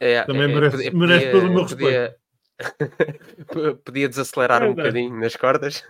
É, 0.00 0.22
Também 0.24 0.42
é, 0.42 0.46
merece- 0.48 0.76
podia- 0.76 0.92
merece 0.92 1.30
todo 1.32 1.46
o 1.46 1.54
meu 1.54 1.66
podia- 1.66 2.16
podia 3.84 4.08
desacelerar 4.08 4.62
um 4.62 4.66
É 4.72 4.74
bocadinho 4.74 5.18
nas 5.20 5.36
cordas. 5.36 5.84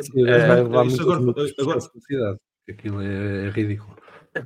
Sim, 0.00 0.24
gajo 0.24 0.46
vai 0.48 0.58
eh, 0.58 0.62
levar 0.62 0.86
isto 0.86 0.96
muitas 0.96 1.00
agora- 1.00 1.20
agora- 1.60 1.80
velocidade. 1.80 2.38
Aquilo 2.68 3.00
é, 3.00 3.46
é 3.46 3.50
ridículo. 3.50 3.96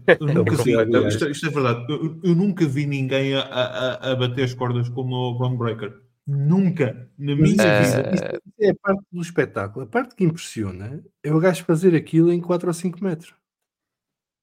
Eu 0.07 0.26
nunca 0.26 0.57
completamente. 0.57 1.09
isto, 1.09 1.31
isto 1.31 1.47
é 1.47 1.51
verdade. 1.51 1.87
Eu, 1.93 2.20
eu 2.22 2.35
nunca 2.35 2.66
vi 2.66 2.87
ninguém 2.87 3.35
a, 3.35 3.41
a, 3.41 4.12
a 4.12 4.16
bater 4.16 4.45
as 4.45 4.55
cordas 4.55 4.89
como 4.91 5.14
o 5.16 5.39
Braun 5.39 5.57
Breaker. 5.57 5.99
Nunca. 6.26 7.09
Na 7.18 7.33
isso, 7.33 7.43
minha 7.43 7.83
vida. 7.83 7.83
isso- 7.83 8.01
isso 8.20 8.43
é 8.61 8.70
a 8.70 8.74
parte 8.74 9.03
do 9.11 9.20
espetáculo. 9.22 9.85
A 9.85 9.89
parte 9.89 10.14
que 10.14 10.22
impressiona 10.24 11.03
é 11.24 11.33
o 11.33 11.41
gajo 11.41 11.64
fazer 11.64 11.95
aquilo 11.97 12.31
em 12.33 12.41
4 12.41 12.68
ou 12.68 12.74
5 12.74 13.03
metros. 13.03 13.35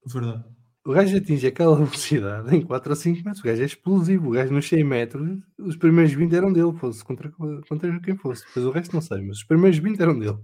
Verdade. 0.06 0.44
O 0.88 0.94
gajo 0.94 1.18
atinge 1.18 1.46
aquela 1.46 1.76
velocidade 1.76 2.56
em 2.56 2.62
4 2.62 2.90
ou 2.90 2.96
5 2.96 3.18
metros. 3.18 3.40
O 3.42 3.44
gajo 3.44 3.62
é 3.62 3.66
explosivo. 3.66 4.30
O 4.30 4.32
gajo 4.32 4.54
nos 4.54 4.70
100 4.70 4.84
metros, 4.86 5.40
os 5.60 5.76
primeiros 5.76 6.14
20 6.14 6.34
eram 6.34 6.54
dele, 6.54 6.72
fosse 6.80 7.04
contra, 7.04 7.30
contra 7.30 8.00
quem 8.00 8.16
fosse. 8.16 8.46
Depois 8.48 8.66
o 8.66 8.72
resto 8.72 8.94
não 8.94 9.02
sei, 9.02 9.22
mas 9.22 9.40
os 9.40 9.44
primeiros 9.44 9.78
20 9.80 10.00
eram 10.00 10.18
dele. 10.18 10.38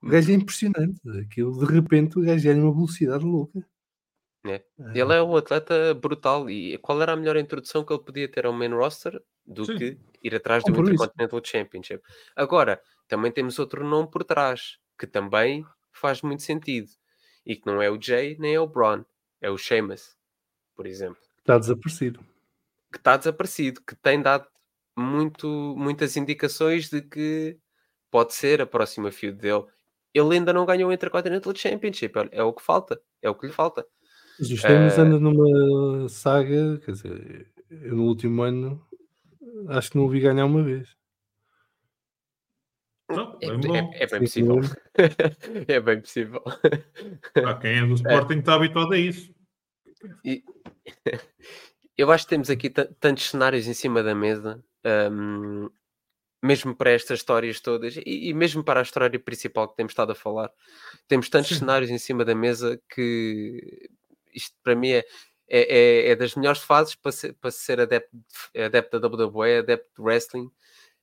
O 0.00 0.08
gajo 0.08 0.30
é 0.30 0.34
impressionante. 0.34 1.00
Aquilo, 1.20 1.58
de 1.58 1.74
repente, 1.74 2.20
o 2.20 2.22
gajo 2.22 2.44
ganha 2.44 2.62
uma 2.62 2.72
velocidade 2.72 3.24
louca. 3.24 3.66
É. 4.46 4.64
Ele 4.94 5.12
é 5.12 5.20
um 5.20 5.36
atleta 5.36 5.92
brutal. 5.92 6.48
E 6.48 6.78
qual 6.78 7.02
era 7.02 7.14
a 7.14 7.16
melhor 7.16 7.36
introdução 7.36 7.84
que 7.84 7.92
ele 7.92 8.04
podia 8.04 8.30
ter 8.30 8.46
ao 8.46 8.52
main 8.52 8.72
roster 8.72 9.20
do 9.44 9.64
Sim. 9.64 9.76
que 9.76 9.98
ir 10.22 10.34
atrás 10.36 10.62
do. 10.62 10.70
Intercontinental 10.70 11.42
Championship? 11.44 12.00
Agora, 12.36 12.80
também 13.08 13.32
temos 13.32 13.58
outro 13.58 13.84
nome 13.84 14.08
por 14.08 14.22
trás 14.22 14.78
que 14.96 15.06
também 15.06 15.66
faz 15.90 16.22
muito 16.22 16.44
sentido 16.44 16.88
e 17.44 17.56
que 17.56 17.66
não 17.66 17.82
é 17.82 17.90
o 17.90 18.00
Jay 18.00 18.36
nem 18.38 18.54
é 18.54 18.60
o 18.60 18.68
Braun, 18.68 19.04
é 19.40 19.50
o 19.50 19.56
Sheamus, 19.58 20.16
por 20.74 20.86
exemplo. 20.86 21.20
Está 21.38 21.58
desaparecido. 21.58 22.20
que 22.92 22.98
está 22.98 23.16
desaparecido, 23.16 23.80
que 23.86 23.94
tem 23.94 24.20
dado 24.20 24.46
muito, 24.98 25.46
muitas 25.78 26.16
indicações 26.16 26.90
de 26.90 27.00
que 27.02 27.56
pode 28.10 28.34
ser 28.34 28.60
a 28.60 28.66
próxima 28.66 29.12
feud 29.12 29.38
dele. 29.38 29.64
Ele 30.12 30.34
ainda 30.34 30.52
não 30.52 30.66
ganhou 30.66 30.90
o 30.90 30.92
Intercontinental 30.92 31.54
Championship, 31.54 32.12
é- 32.32 32.42
o 32.42 32.52
que 32.52 32.62
falta, 32.62 33.00
é 33.22 33.30
o 33.30 33.34
que 33.36 33.46
lhe 33.46 33.52
falta. 33.52 33.86
Mas 34.38 34.50
o 34.50 34.56
Sheamus 34.56 34.98
Eh, 34.98 35.00
anda 35.02 35.20
numa 35.20 36.08
saga, 36.08 36.78
quer 36.84 36.92
dizer, 36.92 37.46
eu 37.70 37.94
no 37.94 38.04
último 38.04 38.42
ano 38.42 38.84
acho 39.68 39.92
que 39.92 39.96
não 39.96 40.06
o 40.06 40.08
vi 40.08 40.18
ganhar 40.20 40.44
uma 40.46 40.62
vez. 40.64 40.96
Não, 43.10 43.38
É, 43.42 43.50
bem 43.50 43.60
bom. 43.60 43.76
é- 43.76 44.02
é 44.04 44.06
bem 44.06 44.20
possível. 44.20 44.60
é 45.68 45.80
bem 45.80 46.00
possível. 46.00 46.40
Pá, 47.34 47.54
quem 47.60 47.78
é 47.78 47.86
do 47.86 47.94
Sporting 47.94 48.38
está 48.38 48.54
habituado 48.54 48.92
a 48.92 48.98
isso. 48.98 49.34
E- 50.24 50.44
eu 51.96 52.10
acho 52.12 52.24
que 52.24 52.30
temos 52.30 52.48
aqui 52.50 52.70
ta- 52.70 52.88
tantos 53.00 53.28
cenários 53.30 53.66
em 53.66 53.74
cima 53.74 54.02
da 54.02 54.14
mesa, 54.14 54.62
hum, 55.12 55.68
mesmo 56.42 56.74
para 56.74 56.90
estas 56.92 57.18
histórias 57.18 57.60
todas, 57.60 57.96
e, 57.96 58.02
e 58.30 58.34
mesmo 58.34 58.64
para 58.64 58.80
a 58.80 58.82
história 58.82 59.18
principal 59.18 59.68
que 59.68 59.76
temos 59.76 59.92
estado 59.92 60.12
a 60.12 60.14
falar, 60.14 60.50
temos 61.08 61.28
tantos 61.28 61.50
Sim. 61.50 61.56
cenários 61.58 61.90
em 61.90 61.98
cima 61.98 62.24
da 62.24 62.34
mesa 62.34 62.80
que 62.94 63.90
isto 64.32 64.56
para 64.62 64.74
mim 64.76 64.90
é, 64.90 65.04
é, 65.48 65.78
é- 65.78 66.10
é 66.10 66.16
das 66.16 66.34
melhores 66.36 66.62
fases 66.62 66.94
para 66.94 67.12
ser, 67.12 67.32
para 67.34 67.50
ser 67.50 67.80
adepto, 67.80 68.16
de- 68.54 68.62
adepto 68.62 68.98
da 69.00 69.08
WWE, 69.08 69.58
adepto 69.58 69.90
de 69.96 70.02
wrestling. 70.02 70.48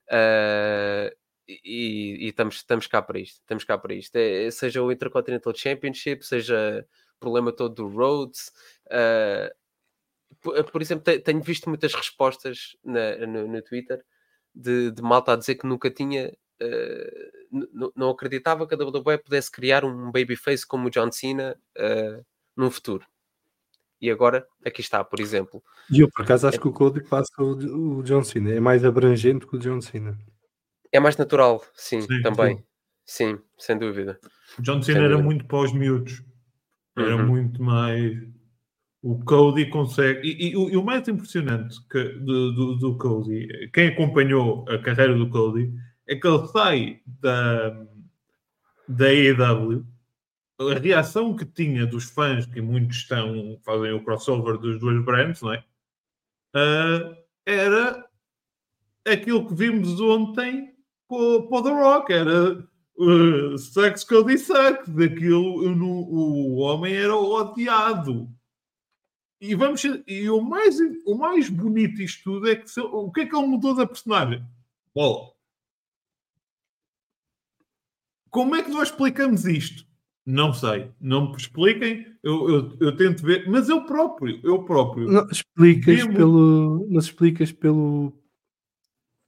ah, 0.10 1.12
e, 1.48 2.18
e 2.26 2.28
estamos, 2.28 2.56
estamos 2.58 2.88
cá 2.88 3.02
para 3.02 3.20
isto, 3.20 3.36
estamos 3.39 3.64
cá 3.64 3.78
para 3.78 3.93
isto. 3.93 4.16
É- 4.16 4.52
seja 4.52 4.82
o 4.82 4.91
Intercontinental 4.91 5.54
Championship, 5.56 6.26
seja 6.26 6.86
o 7.16 7.20
problema 7.20 7.52
todo 7.52 7.74
do 7.74 7.88
Rhodes, 7.88 8.52
ah, 8.91 9.52
por, 10.72 10.82
exemplo, 10.82 11.04
te- 11.04 11.20
tenho 11.20 11.41
visto 11.41 11.70
muitas 11.70 11.93
respostas 11.93 12.76
na- 12.84 13.26
no, 13.26 13.48
no 13.48 13.62
Twitter 13.62 14.04
de, 14.54 14.91
de 14.91 15.02
malta 15.02 15.34
a 15.34 15.36
dizer 15.36 15.56
que 15.56 15.66
nunca 15.68 15.89
tinha, 15.89 16.34
n- 17.52 17.91
não 17.95 18.10
acreditava 18.10 18.68
que 18.68 18.74
a 18.74 18.78
WWE 18.78 19.18
pudesse 19.18 19.52
criar 19.52 19.84
um 19.86 20.12
babyface 20.12 20.66
como 20.66 20.88
o 20.88 20.91
John 20.91 21.12
Cena 21.12 21.56
eh, 21.76 22.22
no 22.56 22.70
futuro. 22.72 23.06
E 24.00 24.12
agora, 24.12 24.48
aqui 24.64 24.82
está, 24.82 25.04
por 25.04 25.20
exemplo. 25.20 25.64
E 25.91 26.02
eu, 26.02 26.10
por 26.10 26.24
acaso, 26.24 26.48
acho 26.48 26.60
que 26.60 26.68
o 26.68 26.74
Cody 26.74 27.04
passa 27.04 27.32
o, 27.39 27.98
o 28.00 28.04
John 28.04 28.24
Cena. 28.24 28.52
É 28.54 28.60
mais 28.60 28.86
abrangente 28.86 29.48
que 29.48 29.56
o 29.56 29.60
John 29.60 29.82
Cena. 29.82 30.18
É 30.92 31.00
mais 31.00 31.18
natural, 31.18 31.62
sim, 31.74 32.02
Sim, 32.02 32.22
também. 32.22 32.64
Sim, 33.06 33.40
sem 33.58 33.78
dúvida. 33.78 34.20
John 34.60 34.82
Cena 34.82 35.04
era 35.04 35.18
muito 35.18 35.46
para 35.46 35.60
os 35.60 35.74
miúdos. 35.74 36.24
Era 36.98 37.16
Uhum. 37.16 37.28
muito 37.28 37.62
mais. 37.62 38.18
O 39.02 39.20
Cody 39.24 39.70
consegue. 39.70 40.28
E, 40.28 40.50
e 40.52 40.58
o- 40.58 40.70
e 40.70 40.76
o 40.78 40.84
mais 40.84 41.08
impressionante 41.08 41.78
que- 41.90 42.04
do, 42.20 42.52
do, 42.54 42.76
do 42.78 42.98
Cody, 42.98 43.48
quem 43.74 43.88
acompanhou 43.90 44.66
a 44.70 44.78
carreira 44.80 45.14
do 45.16 45.30
Cody, 45.30 45.72
é 46.08 46.16
que 46.16 46.28
ele 46.28 46.48
sai 46.48 47.02
da, 47.06 47.70
da 48.88 49.06
AEW. 49.08 49.86
A 50.60 50.74
reação 50.80 51.36
que 51.36 51.46
tinha 51.46 51.86
dos 51.86 52.06
fãs, 52.06 52.46
que 52.48 52.60
muitos 52.60 52.98
estão, 52.98 53.60
fazem 53.64 53.92
o 53.94 54.04
crossover 54.04 54.58
dos 54.58 54.80
dois 54.80 55.04
brands, 55.06 55.42
não 55.42 55.54
é? 55.54 55.64
Ah, 56.56 57.16
era 57.46 58.06
aquilo 59.08 59.48
que 59.48 59.54
vimos 59.54 60.02
ontem 60.02 60.74
com, 61.08 61.43
com 61.47 61.55
o 61.55 61.64
The 61.64 61.70
Rock. 61.70 62.14
Era 62.14 62.68
uh, 62.97 63.58
Sucks 63.58 64.03
Cody 64.03 64.38
Sucks. 64.38 64.89
Daquilo, 64.89 65.64
eu 65.64 65.76
não- 65.76 66.03
o 66.03 66.55
homem 66.58 66.93
era 66.95 67.16
odiado. 67.16 68.30
E, 69.39 69.53
vamos, 69.53 69.84
e 69.84 70.30
o, 70.30 70.41
mais, 70.41 70.78
o 71.05 71.16
mais 71.16 71.47
bonito 71.49 71.95
disto 71.95 72.24
tudo 72.24 72.49
é 72.49 72.55
que 72.55 72.68
se- 72.70 72.82
o 72.82 73.12
que 73.12 73.22
é 73.22 73.26
que 73.28 73.36
ele 73.36 73.45
mudou 73.47 73.76
da 73.76 73.86
personagem? 73.86 74.43
Bola. 74.95 75.32
Como 78.30 78.55
é 78.55 78.64
que 78.64 78.70
nós 78.72 78.89
explicamos 78.89 79.45
isto? 79.45 79.86
Não 80.26 80.53
sei. 80.53 80.91
Não 80.99 81.30
me 81.32 81.38
expliquem. 81.38 82.05
Eu, 82.22 82.49
eu, 82.49 82.78
eu 82.82 82.95
tento 82.97 83.24
ver. 83.24 83.49
Mas 83.49 83.70
eu 83.70 83.86
próprio, 83.86 84.39
eu 84.43 84.64
próprio. 84.64 85.10
Não, 85.10 85.26
explicas 85.30 86.05
pelo. 86.08 86.86
Mas 86.91 87.05
explicas 87.05 87.51
pelo. 87.51 88.14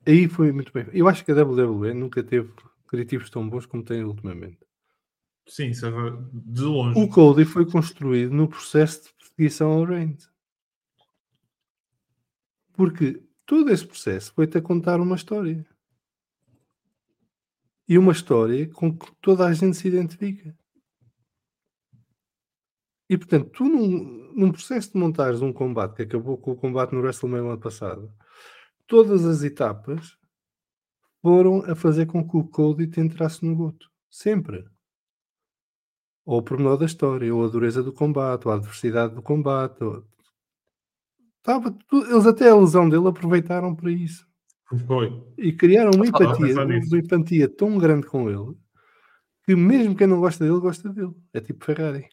Aí 0.06 0.28
foi 0.28 0.52
muito 0.52 0.72
bem. 0.72 0.88
Eu 0.94 1.08
acho 1.08 1.24
que 1.24 1.32
a 1.32 1.44
WWE 1.44 1.94
nunca 1.94 2.24
teve 2.24 2.52
criativos 2.88 3.30
tão 3.30 3.48
bons 3.48 3.66
como 3.66 3.84
tem 3.84 4.04
ultimamente. 4.04 4.60
Sim, 5.48 5.72
é 5.72 6.30
de 6.32 6.62
longe. 6.62 7.00
O 7.00 7.10
Cody 7.10 7.44
foi 7.44 7.66
construído 7.66 8.34
no 8.34 8.48
processo 8.48 9.04
de 9.04 9.14
perseguição 9.14 9.72
ao 9.72 9.84
Reigns. 9.84 10.30
Porque 12.74 13.24
todo 13.46 13.72
esse 13.72 13.86
processo 13.86 14.32
foi-te 14.34 14.58
a 14.58 14.62
contar 14.62 15.02
uma 15.02 15.16
história. 15.16 15.66
E 17.88 17.98
uma 17.98 18.12
história 18.12 18.68
com 18.70 18.96
que 18.96 19.12
toda 19.20 19.46
a 19.46 19.54
gente 19.54 19.76
se 19.76 19.88
identifica. 19.88 20.56
E 23.10 23.18
portanto, 23.18 23.50
tu 23.50 23.64
num, 23.64 24.32
num 24.36 24.52
processo 24.52 24.94
de 24.94 25.00
montares 25.00 25.42
um 25.42 25.52
combate 25.52 25.96
que 25.96 26.04
acabou 26.04 26.38
com 26.38 26.52
o 26.52 26.56
combate 26.56 26.94
no 26.94 27.02
WrestleMania 27.02 27.50
ano 27.50 27.60
passado, 27.60 28.14
todas 28.90 29.24
as 29.26 29.44
etapas 29.44 30.18
foram 31.22 31.64
a 31.70 31.76
fazer 31.76 32.06
com 32.08 32.28
que 32.28 32.36
o 32.36 32.44
Cody 32.44 32.88
te 32.88 33.00
entrasse 33.00 33.46
no 33.46 33.56
goto. 33.56 33.90
Sempre 34.10 34.66
ou 36.26 36.40
o 36.40 36.44
pormenor 36.44 36.78
da 36.78 36.86
história, 36.86 37.34
ou 37.34 37.44
a 37.44 37.48
dureza 37.48 37.82
do 37.82 37.92
combate, 37.92 38.48
ou 38.48 38.52
a 38.52 38.56
adversidade 38.58 39.16
do 39.16 39.22
combate. 39.22 39.84
Ou... 39.84 40.06
Estava 41.38 41.72
tu- 41.88 42.06
Eles 42.06 42.26
até 42.28 42.50
a 42.50 42.56
lesão 42.56 42.88
dele 42.88 43.08
aproveitaram 43.08 43.76
para 43.76 43.92
isso. 43.92 44.28
Foi. 44.86 45.10
E 45.38 45.52
criaram 45.52 45.90
uma 45.96 46.06
empatia, 46.06 46.54
uma 46.54 47.00
empatia 47.00 47.50
tão 47.50 47.78
grande 47.80 48.06
com 48.06 48.30
ele 48.30 48.56
que 49.44 49.56
mesmo 49.56 49.96
quem 49.96 50.06
não 50.06 50.20
gosta 50.20 50.44
dele, 50.46 50.60
gosta 50.60 50.90
dele. 50.90 51.16
É 51.34 51.40
tipo 51.42 51.66
Ferrari. 51.66 52.08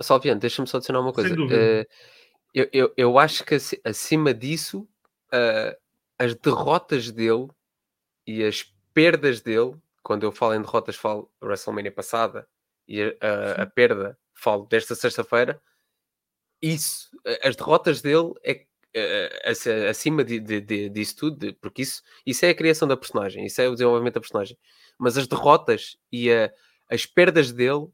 Salviano, 0.00 0.40
deixa-me 0.40 0.66
só 0.66 0.78
adicionar 0.78 1.00
uma 1.00 1.12
coisa. 1.12 1.36
Eh, 1.50 1.86
eu, 2.54 2.68
eu, 2.72 2.94
eu 2.96 3.18
acho 3.18 3.44
que 3.44 3.56
aci- 3.56 3.80
acima 3.84 4.32
disso, 4.32 4.88
eh, 5.30 5.78
as 6.18 6.34
derrotas 6.36 7.10
dele 7.10 7.48
e 8.26 8.44
as 8.44 8.64
perdas 8.94 9.40
dele, 9.40 9.76
quando 10.02 10.24
eu 10.24 10.32
falo 10.32 10.54
em 10.54 10.62
derrotas, 10.62 10.96
falo 10.96 11.30
WrestleMania 11.42 11.92
passada 11.92 12.48
e 12.88 13.02
a, 13.02 13.08
a- 13.22 13.62
a 13.62 13.66
perda, 13.66 14.18
falo 14.34 14.66
desta 14.66 14.94
sexta-feira. 14.94 15.60
Isso, 16.62 17.10
eh, 17.26 17.40
as 17.48 17.56
derrotas 17.56 18.00
dele 18.00 18.32
é 18.42 18.64
eh, 18.96 19.50
aci- 19.50 19.70
acima 19.88 20.24
de, 20.24 20.38
de- 20.40 20.60
de- 20.60 20.88
disso 20.88 21.16
tudo, 21.16 21.52
porque 21.56 21.82
isso, 21.82 22.00
isso 22.24 22.44
é 22.46 22.50
a 22.50 22.54
criação 22.54 22.86
da 22.88 22.96
personagem, 22.96 23.44
isso 23.44 23.60
é 23.60 23.68
o 23.68 23.72
desenvolvimento 23.72 24.14
da 24.14 24.20
personagem. 24.20 24.56
Mas 24.98 25.18
as 25.18 25.26
derrotas 25.26 25.96
e 26.12 26.30
a- 26.32 26.52
as 26.90 27.04
perdas 27.06 27.52
dele 27.52 27.88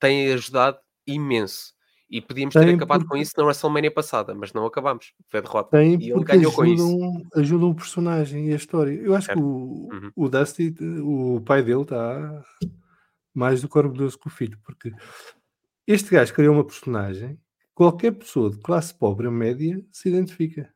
têm 0.00 0.32
ajudado 0.34 0.78
imenso. 1.06 1.73
E 2.16 2.20
podíamos 2.20 2.52
ter 2.52 2.64
Tem, 2.64 2.76
acabado 2.76 3.02
com 3.02 3.08
porque- 3.08 3.22
isso 3.22 3.32
na 3.36 3.42
WrestleMania 3.44 3.90
passada, 3.90 4.34
mas 4.34 4.52
não 4.52 4.64
acabamos. 4.66 5.12
Foi 5.28 5.40
a 5.40 5.42
derrota. 5.42 5.70
Tem 5.76 6.00
e 6.00 6.12
ele 6.12 6.22
ganhou 6.22 6.52
com 6.52 6.64
isso. 6.64 7.22
ajudam, 7.34 7.70
o 7.70 7.74
personagem 7.74 8.50
e 8.50 8.52
a 8.52 8.56
história. 8.56 8.92
Eu 8.92 9.16
acho 9.16 9.26
Certo. 9.26 9.38
que 9.38 9.44
o, 9.44 9.88
Uhum. 9.92 10.10
o 10.14 10.28
Dusty, 10.28 10.74
o 11.02 11.40
pai 11.40 11.62
dele, 11.64 11.82
está 11.82 12.44
mais 13.34 13.62
do 13.62 13.68
que 13.68 13.76
orgulhoso 13.76 14.16
que 14.18 14.28
o 14.28 14.30
filho, 14.30 14.56
porque 14.64 14.92
este 15.88 16.10
gajo 16.12 16.32
criou 16.32 16.54
uma 16.54 16.64
personagem 16.64 17.34
que 17.34 17.66
qualquer 17.74 18.12
pessoa 18.12 18.48
de 18.48 18.58
classe 18.58 18.94
pobre 18.94 19.26
ou 19.26 19.32
média 19.32 19.84
se 19.90 20.08
identifica. 20.08 20.72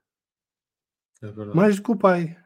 É 1.23 1.31
mais 1.55 1.77
do 1.77 1.83
que 1.85 1.91
o 1.93 1.97
pai. 1.97 2.37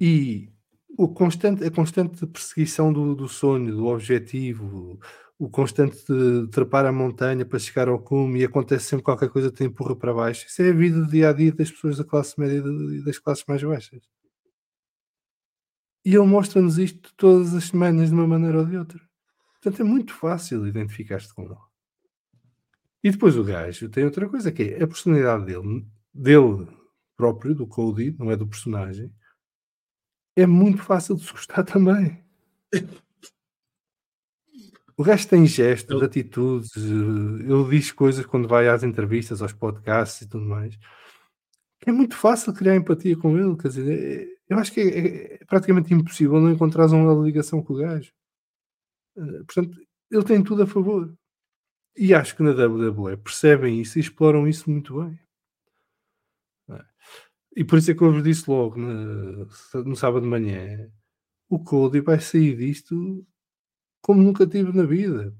E 0.00 0.50
o 0.96 1.06
constante, 1.08 1.64
a 1.64 1.70
constante 1.70 2.26
perseguição 2.26 2.90
do, 2.92 3.14
do 3.14 3.28
sonho, 3.28 3.74
do 3.76 3.86
objetivo, 3.86 4.98
o 5.40 5.48
constante 5.48 5.96
de 6.06 6.48
trepar 6.48 6.84
a 6.84 6.92
montanha 6.92 7.46
para 7.46 7.58
chegar 7.58 7.88
ao 7.88 7.98
cume 7.98 8.40
e 8.40 8.44
acontece 8.44 8.84
sempre 8.84 9.02
qualquer 9.02 9.30
coisa 9.30 9.50
te 9.50 9.64
empurra 9.64 9.96
para 9.96 10.12
baixo. 10.12 10.46
Isso 10.46 10.60
é 10.60 10.68
a 10.68 10.72
vida 10.74 11.00
do 11.00 11.10
dia 11.10 11.30
a 11.30 11.32
dia 11.32 11.50
das 11.50 11.70
pessoas 11.70 11.96
da 11.96 12.04
classe 12.04 12.38
média 12.38 12.62
e 12.62 12.98
e 12.98 13.02
das 13.02 13.18
classes 13.18 13.46
mais 13.48 13.62
baixas. 13.62 14.02
E 16.04 16.14
ele 16.14 16.26
mostra-nos 16.26 16.76
isto 16.76 17.14
todas 17.16 17.54
as 17.54 17.64
semanas 17.64 18.10
de 18.10 18.14
uma 18.14 18.26
maneira 18.26 18.58
ou 18.58 18.66
de 18.66 18.76
outra. 18.76 19.00
Portanto, 19.54 19.80
é 19.80 19.84
muito 19.84 20.12
fácil 20.12 20.66
identificar-te 20.66 21.32
com 21.32 21.44
ele. 21.44 21.56
E 23.02 23.10
depois 23.10 23.34
o 23.34 23.42
gajo 23.42 23.88
tem 23.88 24.04
outra 24.04 24.28
coisa 24.28 24.52
que 24.52 24.62
é 24.62 24.82
a 24.82 24.86
personalidade 24.86 25.46
dele, 25.46 25.86
dele 26.12 26.68
próprio, 27.16 27.54
do 27.54 27.66
Cody, 27.66 28.14
não 28.18 28.30
é 28.30 28.36
do 28.36 28.46
personagem, 28.46 29.10
é 30.36 30.46
muito 30.46 30.82
fácil 30.82 31.16
de 31.16 31.24
se 31.24 31.32
gostar 31.32 31.64
também. 31.64 32.22
O 35.00 35.02
gajo 35.02 35.26
tem 35.28 35.46
gestos, 35.46 35.96
Ele- 35.96 36.04
atitudes, 36.04 36.76
eh, 36.76 36.80
ele 36.80 37.70
diz 37.70 37.90
coisas 37.90 38.26
quando 38.26 38.46
vai 38.46 38.68
às 38.68 38.82
entrevistas, 38.82 39.40
aos 39.40 39.50
podcasts 39.54 40.20
e 40.20 40.28
tudo 40.28 40.44
mais. 40.44 40.78
É 41.86 41.90
muito 41.90 42.14
fácil 42.14 42.52
criar 42.52 42.76
empatia 42.76 43.16
com 43.16 43.34
ele, 43.38 43.56
quer 43.56 43.68
dizer, 43.68 43.88
é- 43.88 44.28
eu 44.46 44.58
acho 44.58 44.70
que 44.70 44.80
é, 44.80 45.34
é 45.36 45.44
praticamente 45.46 45.94
impossível 45.94 46.38
não 46.38 46.50
encontrar 46.52 46.84
uma 46.88 47.14
ligação 47.24 47.62
com 47.62 47.72
o 47.72 47.76
gajo. 47.78 48.12
Eh, 49.16 49.42
Portanto, 49.46 49.80
ele 50.10 50.24
tem 50.24 50.44
tudo 50.44 50.64
a 50.64 50.66
favor. 50.66 51.10
E 51.96 52.12
acho 52.12 52.36
que 52.36 52.42
na 52.42 52.50
WWE 52.52 53.16
percebem 53.16 53.80
isso 53.80 53.98
e 53.98 54.02
exploram 54.02 54.46
isso 54.46 54.70
muito 54.70 55.02
bem. 55.02 55.18
É? 56.68 56.84
E 57.56 57.64
por 57.64 57.78
isso 57.78 57.90
é 57.90 57.94
que 57.94 58.02
eu 58.02 58.12
vos 58.12 58.22
disse 58.22 58.50
logo 58.50 58.76
na- 58.78 59.46
no 59.82 59.96
sábado 59.96 60.22
de 60.24 60.28
manhã: 60.28 60.90
o 61.48 61.58
Cody 61.58 62.00
vai 62.02 62.20
sair 62.20 62.54
disto 62.54 63.26
como 64.00 64.22
nunca 64.22 64.46
tive 64.46 64.76
na 64.76 64.84
vida. 64.84 65.34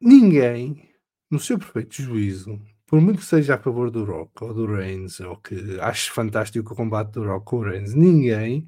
Ninguém, 0.00 0.90
no 1.30 1.38
seu 1.38 1.58
perfeito 1.58 2.02
juízo, 2.02 2.60
por 2.86 3.00
muito 3.00 3.18
que 3.18 3.24
seja 3.24 3.54
a 3.54 3.58
favor 3.58 3.90
do 3.90 4.04
Rock 4.04 4.42
ou 4.42 4.54
do 4.54 4.66
Reigns, 4.66 5.20
ou 5.20 5.36
que 5.36 5.78
acho 5.80 6.12
fantástico 6.12 6.72
o 6.72 6.76
combate 6.76 7.12
do 7.12 7.24
Rock 7.24 7.44
com 7.44 7.56
o 7.58 7.62
Reigns, 7.62 7.94
ninguém 7.94 8.66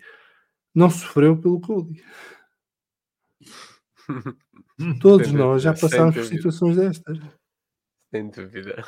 não 0.75 0.91
sofreu 0.91 1.37
pelo 1.37 1.61
Cody. 1.61 2.05
Todos 5.01 5.29
Sem 5.29 5.37
nós 5.37 5.63
já 5.63 5.73
passámos 5.73 6.15
por 6.15 6.25
situações 6.25 6.77
destas. 6.77 7.19
Sem 8.11 8.31
dúvida. 8.31 8.85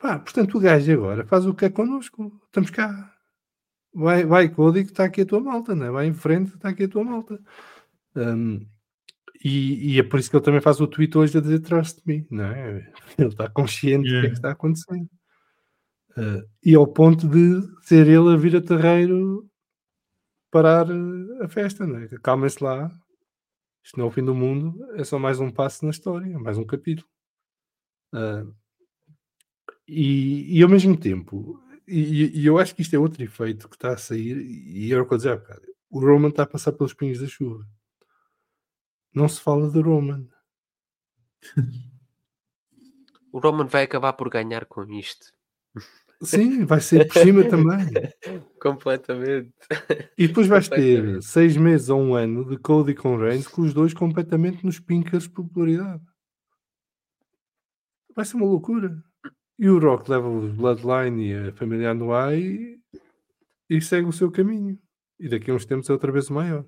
Pá, 0.00 0.18
portanto, 0.18 0.58
o 0.58 0.60
gajo 0.60 0.92
agora 0.92 1.24
faz 1.26 1.46
o 1.46 1.54
que 1.54 1.64
é 1.64 1.70
connosco. 1.70 2.40
Estamos 2.46 2.70
cá. 2.70 3.13
Vai, 3.94 4.24
vai 4.24 4.48
que 4.48 4.80
está 4.80 5.04
aqui 5.04 5.20
a 5.20 5.26
tua 5.26 5.40
malta, 5.40 5.74
né? 5.74 5.90
vai 5.90 6.06
em 6.06 6.14
frente, 6.14 6.54
está 6.54 6.70
aqui 6.70 6.84
a 6.84 6.88
tua 6.88 7.04
malta. 7.04 7.40
Um, 8.16 8.66
e, 9.44 9.94
e 9.94 9.98
é 10.00 10.02
por 10.02 10.18
isso 10.18 10.30
que 10.30 10.36
ele 10.36 10.44
também 10.44 10.60
faz 10.60 10.80
o 10.80 10.86
tweet 10.86 11.16
hoje 11.16 11.36
a 11.36 11.40
dizer 11.40 11.60
Trust 11.60 12.00
me, 12.06 12.26
não 12.30 12.44
é? 12.44 12.90
Ele 13.18 13.28
está 13.28 13.48
consciente 13.48 14.04
do 14.04 14.10
que 14.10 14.10
é 14.10 14.14
Yeah. 14.14 14.28
que 14.30 14.34
está 14.36 14.50
acontecendo. 14.52 15.08
Uh, 16.16 16.48
e 16.64 16.74
ao 16.74 16.86
ponto 16.86 17.28
de 17.28 17.60
ser 17.82 18.06
ele 18.06 18.32
a 18.32 18.36
vir 18.36 18.56
a 18.56 18.62
terreiro 18.62 19.48
parar 20.50 20.88
uh, 20.88 21.42
a 21.42 21.48
festa, 21.48 21.84
não 21.86 21.98
é? 21.98 22.08
Calmem-se 22.22 22.62
lá, 22.62 22.88
isto 23.82 23.98
não 23.98 24.06
é 24.06 24.08
o 24.08 24.12
fim 24.12 24.24
do 24.24 24.34
mundo, 24.34 24.78
é 24.94 25.04
só 25.04 25.18
mais 25.18 25.40
um 25.40 25.50
passo 25.50 25.84
na 25.84 25.90
história, 25.90 26.38
mais 26.38 26.56
um 26.56 26.64
capítulo. 26.64 27.08
Uh, 28.14 28.54
e, 29.86 30.58
e 30.58 30.62
ao 30.62 30.68
mesmo 30.68 30.96
tempo, 30.96 31.60
e, 31.86 32.40
e 32.40 32.46
eu 32.46 32.58
acho 32.58 32.74
que 32.74 32.82
isto 32.82 32.94
é 32.94 32.98
outro 32.98 33.22
efeito 33.22 33.68
que 33.68 33.76
está 33.76 33.92
a 33.92 33.96
sair, 33.96 34.36
e 34.38 34.92
era 34.92 35.02
o 35.02 35.06
que 35.06 35.14
eu 35.14 35.18
dizia 35.18 35.34
há 35.34 35.36
bocado, 35.36 35.62
o 35.90 36.00
Roman 36.00 36.28
está 36.28 36.42
a 36.42 36.46
passar 36.46 36.72
pelos 36.72 36.94
pinhos 36.94 37.20
da 37.20 37.26
chuva. 37.26 37.66
Não 39.14 39.28
se 39.28 39.40
fala 39.40 39.70
de 39.70 39.80
Roman. 39.80 40.26
O 43.30 43.38
Roman 43.38 43.66
vai 43.66 43.84
acabar 43.84 44.12
por 44.12 44.28
ganhar 44.28 44.64
com 44.66 44.84
isto. 44.92 45.32
Sim, 46.22 46.64
vai 46.64 46.80
ser 46.80 47.06
por 47.06 47.20
cima 47.20 47.44
também. 47.48 47.86
Completamente. 48.60 49.52
E 50.16 50.26
depois 50.26 50.46
vais 50.46 50.68
ter 50.68 51.22
seis 51.22 51.56
meses 51.56 51.88
ou 51.88 52.00
um 52.00 52.14
ano 52.14 52.48
de 52.48 52.56
Cody 52.58 52.94
com 52.94 53.16
Reigns 53.16 53.46
com 53.46 53.62
os 53.62 53.74
dois 53.74 53.92
completamente 53.92 54.64
nos 54.64 54.80
pincas 54.80 55.24
de 55.24 55.30
popularidade. 55.30 56.02
Vai 58.14 58.24
ser 58.24 58.36
uma 58.36 58.46
loucura. 58.46 59.02
E 59.58 59.68
o 59.68 59.78
Rock 59.78 60.10
leva 60.10 60.28
o 60.28 60.52
Bloodline 60.52 61.28
e 61.28 61.48
a 61.48 61.52
família 61.52 61.90
Anoa'i 61.90 62.80
e, 63.70 63.76
e 63.76 63.80
segue 63.80 64.08
o 64.08 64.12
seu 64.12 64.30
caminho. 64.30 64.78
E 65.18 65.28
daqui 65.28 65.50
a 65.50 65.54
uns 65.54 65.64
tempos 65.64 65.88
é 65.88 65.92
outra 65.92 66.10
vez 66.10 66.28
o 66.28 66.34
maior. 66.34 66.64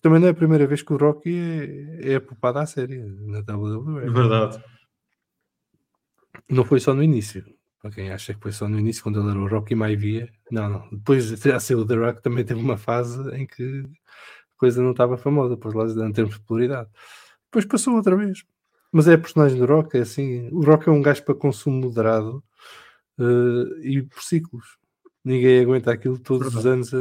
Também 0.00 0.20
não 0.20 0.28
é 0.28 0.30
a 0.30 0.34
primeira 0.34 0.66
vez 0.66 0.82
que 0.82 0.92
o 0.92 0.96
Rocky 0.96 1.34
é, 1.34 2.12
é 2.12 2.14
apupado 2.16 2.58
à 2.58 2.66
série 2.66 2.98
na 2.98 3.40
WWE. 3.40 4.10
Verdade. 4.10 4.62
Não 6.48 6.64
foi 6.64 6.80
só 6.80 6.94
no 6.94 7.02
início. 7.02 7.44
Para 7.82 7.90
quem 7.90 8.10
acha 8.10 8.34
que 8.34 8.40
foi 8.40 8.52
só 8.52 8.68
no 8.68 8.78
início, 8.78 9.02
quando 9.02 9.20
ele 9.20 9.30
era 9.30 9.38
o 9.38 9.48
Rocky 9.48 9.74
Maivia. 9.74 10.30
Não, 10.50 10.68
não. 10.68 10.88
Depois 10.90 11.28
de 11.28 11.48
já 11.48 11.58
ser 11.58 11.74
o 11.74 11.86
The 11.86 11.94
Rock, 11.94 12.22
também 12.22 12.44
teve 12.44 12.60
uma 12.60 12.76
fase 12.76 13.20
em 13.34 13.46
que 13.46 13.82
a 13.82 14.58
coisa 14.58 14.82
não 14.82 14.92
estava 14.92 15.16
famosa, 15.16 15.56
por 15.56 15.74
lá 15.74 15.84
em 15.86 16.12
termos 16.12 16.34
de 16.34 16.40
popularidade. 16.40 16.88
Depois 17.46 17.64
passou 17.64 17.94
outra 17.94 18.16
vez. 18.16 18.44
Mas 18.92 19.06
é 19.08 19.14
a 19.14 19.18
personagem 19.18 19.58
do 19.58 19.66
Rock, 19.66 19.96
é 19.96 20.00
assim. 20.02 20.48
O 20.52 20.62
Rock 20.64 20.88
é 20.88 20.92
um 20.92 21.02
gajo 21.02 21.24
para 21.24 21.34
consumo 21.34 21.80
moderado 21.80 22.42
eh, 23.20 23.88
e 23.88 24.02
por 24.02 24.22
ciclos. 24.22 24.78
Ninguém 25.24 25.60
aguenta 25.62 25.92
aquilo 25.92 26.18
todos 26.18 26.54
os 26.54 26.66
anos 26.66 26.92
a, 26.94 26.98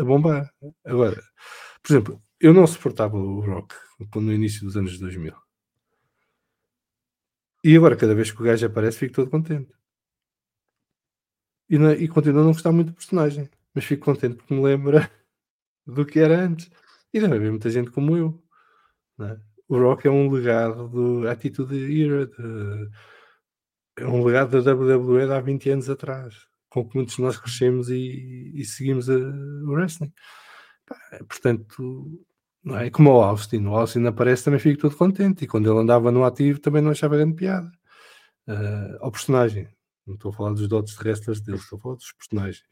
a 0.00 0.04
bombar. 0.04 0.50
Agora, 0.84 1.20
por 1.82 1.92
exemplo, 1.92 2.22
eu 2.40 2.54
não 2.54 2.66
suportava 2.66 3.16
o 3.16 3.40
Rock 3.40 3.74
no 4.16 4.32
início 4.32 4.64
dos 4.64 4.76
anos 4.76 4.98
2000. 4.98 5.36
E 7.68 7.70
agora, 7.76 8.00
cada 8.02 8.16
vez 8.18 8.28
que 8.32 8.40
o 8.42 8.46
gajo 8.48 8.66
aparece, 8.66 8.98
fico 9.00 9.14
todo 9.16 9.30
contente. 9.34 9.72
E, 11.68 11.78
não- 11.78 11.92
e 11.92 12.08
continuo 12.08 12.40
a 12.40 12.44
não 12.44 12.52
gostar 12.52 12.72
muito 12.72 12.88
do 12.88 12.94
personagem, 12.94 13.48
mas 13.74 13.84
fico 13.84 14.04
contente 14.04 14.36
porque 14.36 14.54
me 14.54 14.62
lembra 14.62 15.10
do 15.86 16.06
que 16.06 16.20
era 16.20 16.40
antes. 16.44 16.70
E 17.14 17.20
deve 17.20 17.36
haver 17.36 17.50
muita 17.52 17.70
gente 17.70 17.90
como 17.92 18.16
eu. 18.16 18.42
não 19.18 19.28
é? 19.28 19.40
O 19.68 19.78
Rock 19.78 20.06
é 20.06 20.10
um 20.10 20.30
legado 20.30 20.88
do 20.88 21.28
Attitude 21.28 22.02
Era, 22.04 22.26
de- 22.26 22.88
é 23.98 24.06
um 24.06 24.24
legado 24.24 24.62
da 24.62 24.72
WWE 24.74 25.26
de 25.26 25.32
há 25.32 25.40
20 25.40 25.70
anos 25.70 25.90
atrás, 25.90 26.34
com 26.70 26.88
que 26.88 26.96
muitos 26.96 27.16
de 27.16 27.22
nós 27.22 27.36
crescemos 27.38 27.90
e, 27.90 28.52
e 28.54 28.64
seguimos 28.64 29.10
a- 29.10 29.14
o 29.16 29.72
wrestling. 29.72 30.12
Portanto, 31.28 32.20
não 32.62 32.78
é 32.78 32.90
como 32.90 33.10
o 33.10 33.22
Austin. 33.22 33.64
O 33.66 33.76
Austin 33.76 34.04
aparece 34.06 34.44
também 34.44 34.60
fico 34.60 34.80
todo 34.80 34.96
contente. 34.96 35.44
E 35.44 35.46
quando 35.48 35.70
ele 35.70 35.78
andava 35.80 36.10
no 36.10 36.24
ativo 36.24 36.60
também 36.60 36.82
não 36.82 36.90
achava 36.90 37.16
grande 37.16 37.34
piada. 37.34 37.70
Ah, 38.46 38.96
ao 39.00 39.10
personagem. 39.12 39.68
Não 40.06 40.14
estou 40.14 40.30
a 40.30 40.34
falar 40.34 40.52
dos 40.54 40.66
dotes 40.68 40.96
de 40.96 41.42
dele, 41.42 41.58
estou 41.58 41.78
a 41.78 41.82
falar 41.82 41.94
dos 41.96 42.12
personagens. 42.12 42.62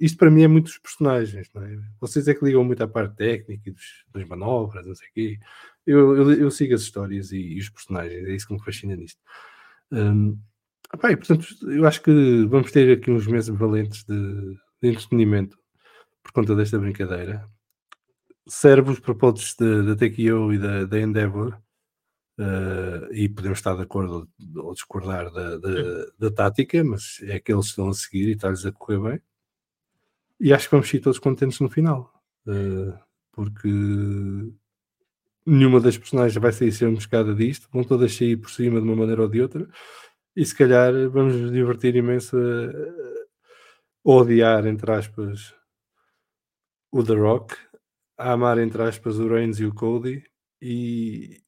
Isto 0.00 0.18
para 0.18 0.30
mim 0.30 0.42
é 0.42 0.48
muito 0.48 0.64
dos 0.66 0.78
personagens, 0.78 1.48
não 1.54 1.62
é? 1.62 1.78
Vocês 2.00 2.28
é 2.28 2.34
que 2.34 2.44
ligam 2.44 2.62
muito 2.64 2.82
à 2.82 2.88
parte 2.88 3.16
técnica 3.16 3.70
e 3.70 3.72
dos, 3.72 4.04
das 4.12 4.28
manobras, 4.28 4.86
não 4.86 4.94
sei 4.94 5.08
o 5.08 5.12
quê. 5.14 5.38
Eu, 5.86 6.16
eu, 6.16 6.32
eu 6.32 6.50
sigo 6.50 6.74
as 6.74 6.82
histórias 6.82 7.32
e, 7.32 7.38
e 7.38 7.58
os 7.60 7.68
personagens, 7.68 8.26
é 8.26 8.34
isso 8.34 8.46
que 8.46 8.54
me 8.54 8.64
fascina 8.64 8.96
nisto. 8.96 9.20
Hum, 9.90 10.38
pá, 11.00 11.12
e, 11.12 11.16
portanto, 11.16 11.46
eu 11.70 11.86
acho 11.86 12.02
que 12.02 12.44
vamos 12.46 12.72
ter 12.72 12.96
aqui 12.96 13.10
uns 13.10 13.26
meses 13.26 13.54
valentes 13.54 14.04
de, 14.04 14.14
de 14.82 14.88
entretenimento 14.88 15.58
por 16.22 16.32
conta 16.32 16.54
desta 16.56 16.78
brincadeira. 16.78 17.48
Serve 18.46 18.90
os 18.90 19.00
propósitos 19.00 19.56
da 19.56 19.96
TKO 19.96 20.52
e 20.52 20.58
da, 20.58 20.84
da 20.84 21.00
Endeavor, 21.00 21.58
eh, 22.38 23.08
e 23.12 23.28
podemos 23.28 23.58
estar 23.58 23.76
de 23.76 23.82
acordo 23.82 24.28
ou, 24.56 24.72
discordar 24.74 25.30
da, 25.32 25.56
da, 25.56 26.06
da 26.18 26.30
tática, 26.30 26.82
mas 26.82 27.20
é 27.22 27.38
que 27.38 27.52
eles 27.52 27.66
estão 27.66 27.88
a 27.88 27.94
seguir 27.94 28.28
e 28.28 28.32
está-lhes 28.32 28.66
a 28.66 28.72
correr 28.72 28.98
bem. 28.98 29.20
E 30.40 30.52
acho 30.52 30.68
que 30.68 30.72
vamos 30.72 30.88
ser 30.88 31.00
todos 31.00 31.18
contentes 31.18 31.60
no 31.60 31.70
final, 31.70 32.12
eh, 32.48 32.98
porque 33.32 33.68
nenhuma 35.46 35.80
das 35.80 35.98
personagens 35.98 36.40
vai 36.40 36.52
sair 36.52 36.72
ser 36.72 36.88
emboscada 36.88 37.34
disto, 37.34 37.68
vão 37.72 37.84
todas 37.84 38.14
sair 38.14 38.36
por 38.36 38.50
cima 38.50 38.80
de 38.80 38.86
uma 38.86 38.96
maneira 38.96 39.22
ou 39.22 39.28
de 39.28 39.40
outra, 39.40 39.68
e 40.36 40.44
se 40.44 40.54
calhar 40.54 40.92
vamos 41.10 41.34
nos 41.36 41.52
divertir 41.52 41.94
imenso 41.96 42.36
a, 42.36 43.04
odiar, 44.04 44.66
entre 44.66 44.90
aspas, 44.92 45.54
o 46.92 47.02
The 47.02 47.14
Rock, 47.14 47.56
a 48.18 48.32
amar, 48.32 48.58
entre 48.58 48.82
aspas, 48.82 49.18
o 49.18 49.28
Reigns 49.28 49.58
e 49.60 49.64
o 49.64 49.74
Cody, 49.74 50.24
e, 50.60 51.42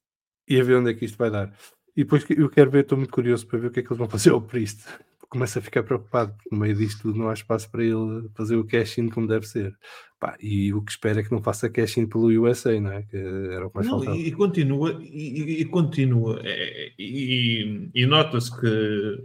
e 0.47 0.59
a 0.59 0.63
ver 0.63 0.77
onde 0.77 0.91
é 0.91 0.93
que 0.93 1.05
isto 1.05 1.17
vai 1.17 1.29
dar. 1.29 1.53
E 1.95 2.03
depois 2.03 2.25
eu 2.29 2.49
quero 2.49 2.71
ver, 2.71 2.83
estou 2.83 2.97
muito 2.97 3.13
curioso 3.13 3.47
para 3.47 3.59
ver 3.59 3.67
o 3.67 3.71
que 3.71 3.79
é 3.79 3.83
que 3.83 3.89
eles 3.89 3.97
vão 3.97 4.09
fazer 4.09 4.31
ao 4.31 4.41
Priest. 4.41 4.83
Começo 5.29 5.59
a 5.59 5.61
ficar 5.61 5.83
preocupado, 5.83 6.33
porque 6.33 6.49
no 6.53 6.61
meio 6.61 6.73
disto 6.75 7.01
tudo 7.01 7.19
não 7.19 7.29
há 7.29 7.33
espaço 7.33 7.69
para 7.69 7.83
ele 7.83 8.29
fazer 8.33 8.55
o 8.55 8.63
cash-in 8.65 9.09
como 9.09 9.27
deve 9.27 9.45
ser. 9.45 9.75
Pá, 10.19 10.37
e 10.39 10.73
o 10.73 10.81
que 10.81 10.91
espero 10.91 11.19
é 11.19 11.23
que 11.23 11.31
não 11.31 11.41
faça 11.43 11.69
cash-in 11.69 12.07
pelo 12.07 12.27
USA, 12.41 12.79
não 12.79 12.91
é? 12.93 13.03
Que 13.03 13.17
era 13.17 13.67
o 13.67 13.69
que 13.69 13.75
mais 13.75 13.87
Não, 13.87 13.97
faltava. 13.97 14.17
e, 14.17 14.31
continua, 14.31 14.97
e, 15.03 15.61
e- 15.61 15.65
continua, 15.65 16.39
é, 16.43 16.91
e, 16.97 17.89
e 17.93 18.05
nota-se 18.05 18.57
que 18.59 19.23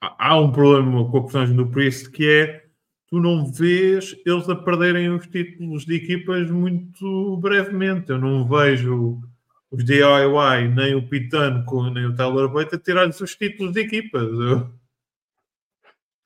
há- 0.00 0.28
há 0.28 0.40
um 0.40 0.52
problema 0.52 1.10
com 1.10 1.18
a 1.18 1.22
personagem 1.22 1.56
do 1.56 1.66
Priest 1.66 2.10
que 2.10 2.26
é 2.28 2.64
tu 3.08 3.20
não 3.20 3.50
vês 3.50 4.14
eles 4.26 4.48
a 4.48 4.56
perderem 4.56 5.08
os 5.10 5.26
títulos 5.26 5.84
de 5.84 5.94
equipas 5.94 6.50
muito 6.50 7.36
brevemente. 7.38 8.10
Eu 8.10 8.18
não 8.18 8.46
vejo 8.46 9.20
os 9.74 9.84
DIY, 9.84 10.68
nem 10.74 10.94
o 10.94 11.08
Pitano, 11.08 11.64
nem 11.92 12.06
o 12.06 12.14
Tyler 12.14 12.48
Bate 12.48 12.74
a 12.74 12.78
tirar-lhes 12.78 13.20
os 13.20 13.34
títulos 13.36 13.72
de 13.72 13.80
equipas. 13.80 14.28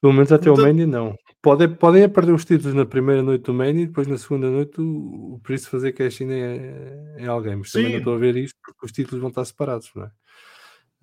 Pelo 0.01 0.12
menos 0.12 0.30
até 0.32 0.51
o 0.51 0.55
Portanto- 0.55 0.66
Mania 0.74 0.86
não. 0.86 1.16
Podem, 1.40 1.68
podem 1.72 2.03
é 2.03 2.09
perder 2.09 2.32
os 2.32 2.44
títulos 2.44 2.74
na 2.74 2.84
primeira 2.84 3.22
noite 3.22 3.44
do 3.44 3.55
Mania 3.55 3.82
e 3.84 3.86
depois 3.86 4.09
na 4.09 4.18
segunda 4.18 4.51
noite 4.51 4.80
o, 4.80 5.34
o 5.34 5.40
Priest 5.42 5.68
fazer 5.68 5.92
cash-in 5.92 6.30
em, 6.30 7.22
em 7.22 7.26
alguém. 7.26 7.55
Mas 7.57 7.70
também 7.70 7.86
Sim. 7.88 7.92
não 7.92 7.99
estou 8.01 8.14
a 8.14 8.18
ver 8.18 8.36
isto 8.36 8.57
porque 8.62 8.84
os 8.86 8.90
títulos 8.92 9.20
vão 9.20 9.28
estar 9.28 9.44
separados, 9.44 9.88
não 9.94 10.05
é? 10.05 10.11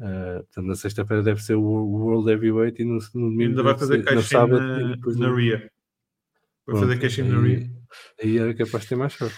Ah, 0.02 0.36
portanto, 0.44 0.66
na 0.68 0.76
sexta-feira 0.76 1.24
deve 1.24 1.42
ser 1.42 1.56
o 1.56 1.62
o 1.64 2.04
World 2.04 2.30
Heavyweight 2.30 2.82
e 2.82 2.86
no, 2.86 2.96
no 2.96 3.30
domingo 3.32 3.44
ainda 3.52 3.64
vai 3.64 3.78
fazer 3.78 4.04
caixinha 4.04 4.22
sábado 4.24 4.60
na, 4.62 4.82
e 4.82 4.96
depois 4.98 5.16
na 5.16 5.28
no- 5.30 5.36
RIA. 5.36 5.72
Vai 6.68 6.80
fazer 6.82 7.00
caixinha 7.00 7.30
na 7.34 7.42
RIA. 7.42 7.70
Aí 8.22 8.38
era 8.38 8.54
capaz 8.54 8.84
de 8.84 8.90
ter 8.90 8.96
mais 8.98 9.14
sorte. 9.14 9.36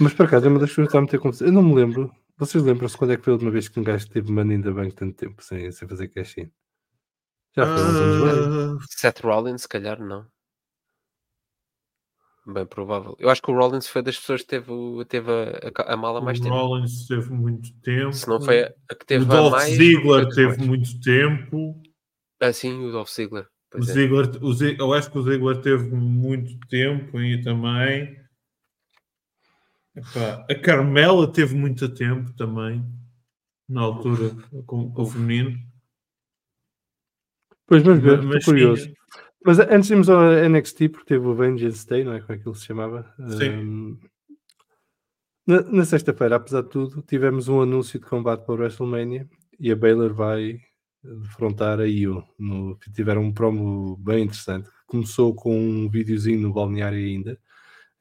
Mas 0.00 0.12
por 0.14 0.26
acaso 0.26 0.46
é 0.46 0.48
uma 0.48 0.58
das 0.58 0.74
coisas 0.74 0.90
que 0.90 0.96
está 0.96 0.98
a 0.98 1.02
meter 1.02 1.20
confusão. 1.20 1.46
Eu 1.48 1.52
não 1.52 1.62
me 1.62 1.74
lembro. 1.74 2.12
Vocês 2.38 2.64
lembram-se 2.64 2.96
quando 2.96 3.12
é 3.12 3.16
que 3.16 3.22
foi 3.22 3.32
a 3.32 3.34
última 3.34 3.50
vez 3.50 3.68
que 3.68 3.78
um 3.78 3.84
gajo 3.84 4.08
teve 4.08 4.32
money 4.32 4.56
ainda 4.56 4.72
bem 4.72 4.90
tanto 4.90 5.14
tempo 5.16 5.42
sem, 5.42 5.70
sem 5.70 5.86
fazer 5.86 6.08
cash-in? 6.08 6.50
Já 7.56 7.66
foi 7.66 7.74
uns 7.84 7.94
anos. 7.96 8.82
Ah, 8.82 8.86
Seth 8.90 9.20
Rollins, 9.20 9.62
se 9.62 9.68
calhar, 9.68 10.00
não. 10.00 10.26
Bem 12.44 12.66
provável. 12.66 13.14
Eu 13.20 13.30
acho 13.30 13.40
que 13.40 13.50
o 13.52 13.54
Rollins 13.54 13.86
foi 13.86 14.02
das 14.02 14.18
pessoas 14.18 14.40
que 14.42 14.48
teve, 14.48 14.72
o- 14.72 15.04
teve 15.04 15.30
a, 15.30 15.70
a- 15.82 15.92
a 15.92 15.96
mala 15.96 16.20
mais 16.20 16.40
o 16.40 16.42
tempo. 16.42 16.54
Rollins 16.54 17.06
teve 17.06 17.30
muito 17.30 17.72
tempo. 17.82 18.12
Se 18.12 18.26
não 18.26 18.40
foi 18.40 18.64
a, 18.64 18.74
a 18.90 18.94
que 18.96 19.06
teve 19.06 19.24
o 19.24 19.30
a 19.30 19.36
Dolph 19.36 19.52
mais. 19.52 19.74
Ziggler 19.76 20.28
teve 20.30 20.46
mais. 20.48 20.58
muito 20.58 21.00
tempo. 21.00 21.80
Ah, 22.40 22.52
sim, 22.52 22.84
o 22.84 22.90
Dolph 22.90 23.10
Ziggler. 23.10 23.46
O 23.74 23.78
é. 23.78 23.82
Ziggler, 23.82 24.44
o 24.44 24.52
Zig- 24.52 24.76
eu 24.80 24.92
acho 24.92 25.08
que 25.12 25.18
o 25.18 25.22
Ziggler 25.22 25.60
teve 25.60 25.84
muito 25.94 26.58
tempo 26.66 27.16
aí 27.18 27.40
também. 27.42 28.20
Epá, 29.94 30.46
a 30.48 30.54
Carmela 30.54 31.30
teve 31.30 31.54
muito 31.54 31.88
tempo 31.88 32.32
também, 32.34 32.84
na 33.68 33.82
altura, 33.82 34.30
com, 34.66 34.90
com 34.90 35.02
o 35.02 35.06
feminino. 35.06 35.58
Pois 37.66 37.82
vamos 37.82 38.02
ver, 38.02 38.22
Mas 38.22 38.36
estou 38.36 38.52
curioso. 38.54 38.84
sim, 38.84 38.94
Mas 39.44 39.58
antes 39.58 39.86
de 39.88 39.92
irmos 39.94 40.10
ao 40.10 40.20
NXT, 40.48 40.88
porque 40.88 41.06
teve 41.06 41.26
o 41.26 41.34
Vengeance 41.34 41.86
Day, 41.86 42.04
não 42.04 42.12
é? 42.14 42.20
Como 42.20 42.32
é 42.32 42.38
que 42.38 42.48
ele 42.48 42.56
se 42.56 42.64
chamava? 42.66 43.14
Sim. 43.38 43.50
Um, 43.50 43.98
na 45.46 45.60
na 45.62 45.84
sexta-feira, 45.84 46.36
apesar 46.36 46.62
de 46.62 46.68
tudo, 46.70 47.02
tivemos 47.02 47.48
um 47.48 47.60
anúncio 47.60 47.98
de 47.98 48.06
combate 48.06 48.44
para 48.44 48.54
o 48.54 48.58
WrestleMania 48.58 49.28
e 49.58 49.70
a 49.70 49.76
Baylor 49.76 50.14
vai 50.14 50.58
defrontar 51.02 51.80
a 51.80 51.86
Io. 51.86 52.22
No, 52.38 52.78
tiveram 52.94 53.22
um 53.22 53.32
promo 53.32 53.96
bem 53.96 54.24
interessante. 54.24 54.70
Começou 54.86 55.34
com 55.34 55.58
um 55.58 55.88
videozinho 55.88 56.40
no 56.40 56.52
balneário 56.52 56.98
ainda, 56.98 57.38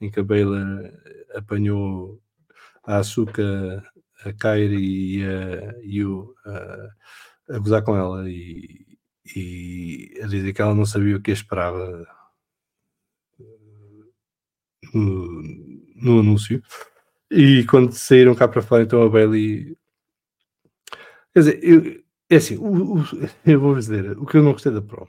em 0.01 0.09
que 0.11 0.19
a 0.19 0.23
Baylor 0.23 0.91
apanhou 1.35 2.21
a 2.85 2.97
Asuka, 2.97 3.83
a 4.25 4.33
Kairi 4.33 5.19
e 5.19 5.25
a 5.25 5.75
Io 5.83 6.35
a, 6.45 6.89
a 7.55 7.59
gozar 7.59 7.83
com 7.83 7.95
ela 7.97 8.29
e, 8.29 8.85
e 9.35 10.19
a 10.23 10.27
dizer 10.27 10.53
que 10.53 10.61
ela 10.61 10.75
não 10.75 10.85
sabia 10.85 11.17
o 11.17 11.21
que 11.21 11.31
esperava 11.31 12.07
no, 14.93 15.41
no 15.95 16.19
anúncio. 16.19 16.61
E 17.31 17.65
quando 17.69 17.93
saíram 17.93 18.35
cá 18.35 18.47
para 18.47 18.61
fora, 18.61 18.83
então 18.83 19.03
a 19.03 19.09
Bailey. 19.09 19.77
Quer 21.33 21.39
dizer, 21.39 21.59
eu, 21.63 22.03
é 22.29 22.35
assim, 22.35 22.57
o, 22.57 22.99
o- 22.99 23.05
eu 23.45 23.59
vou 23.59 23.75
dizer, 23.75 24.17
o 24.17 24.25
que 24.25 24.37
eu 24.37 24.43
não 24.43 24.53
gostei 24.53 24.71
da 24.71 24.81
Pro. 24.81 25.07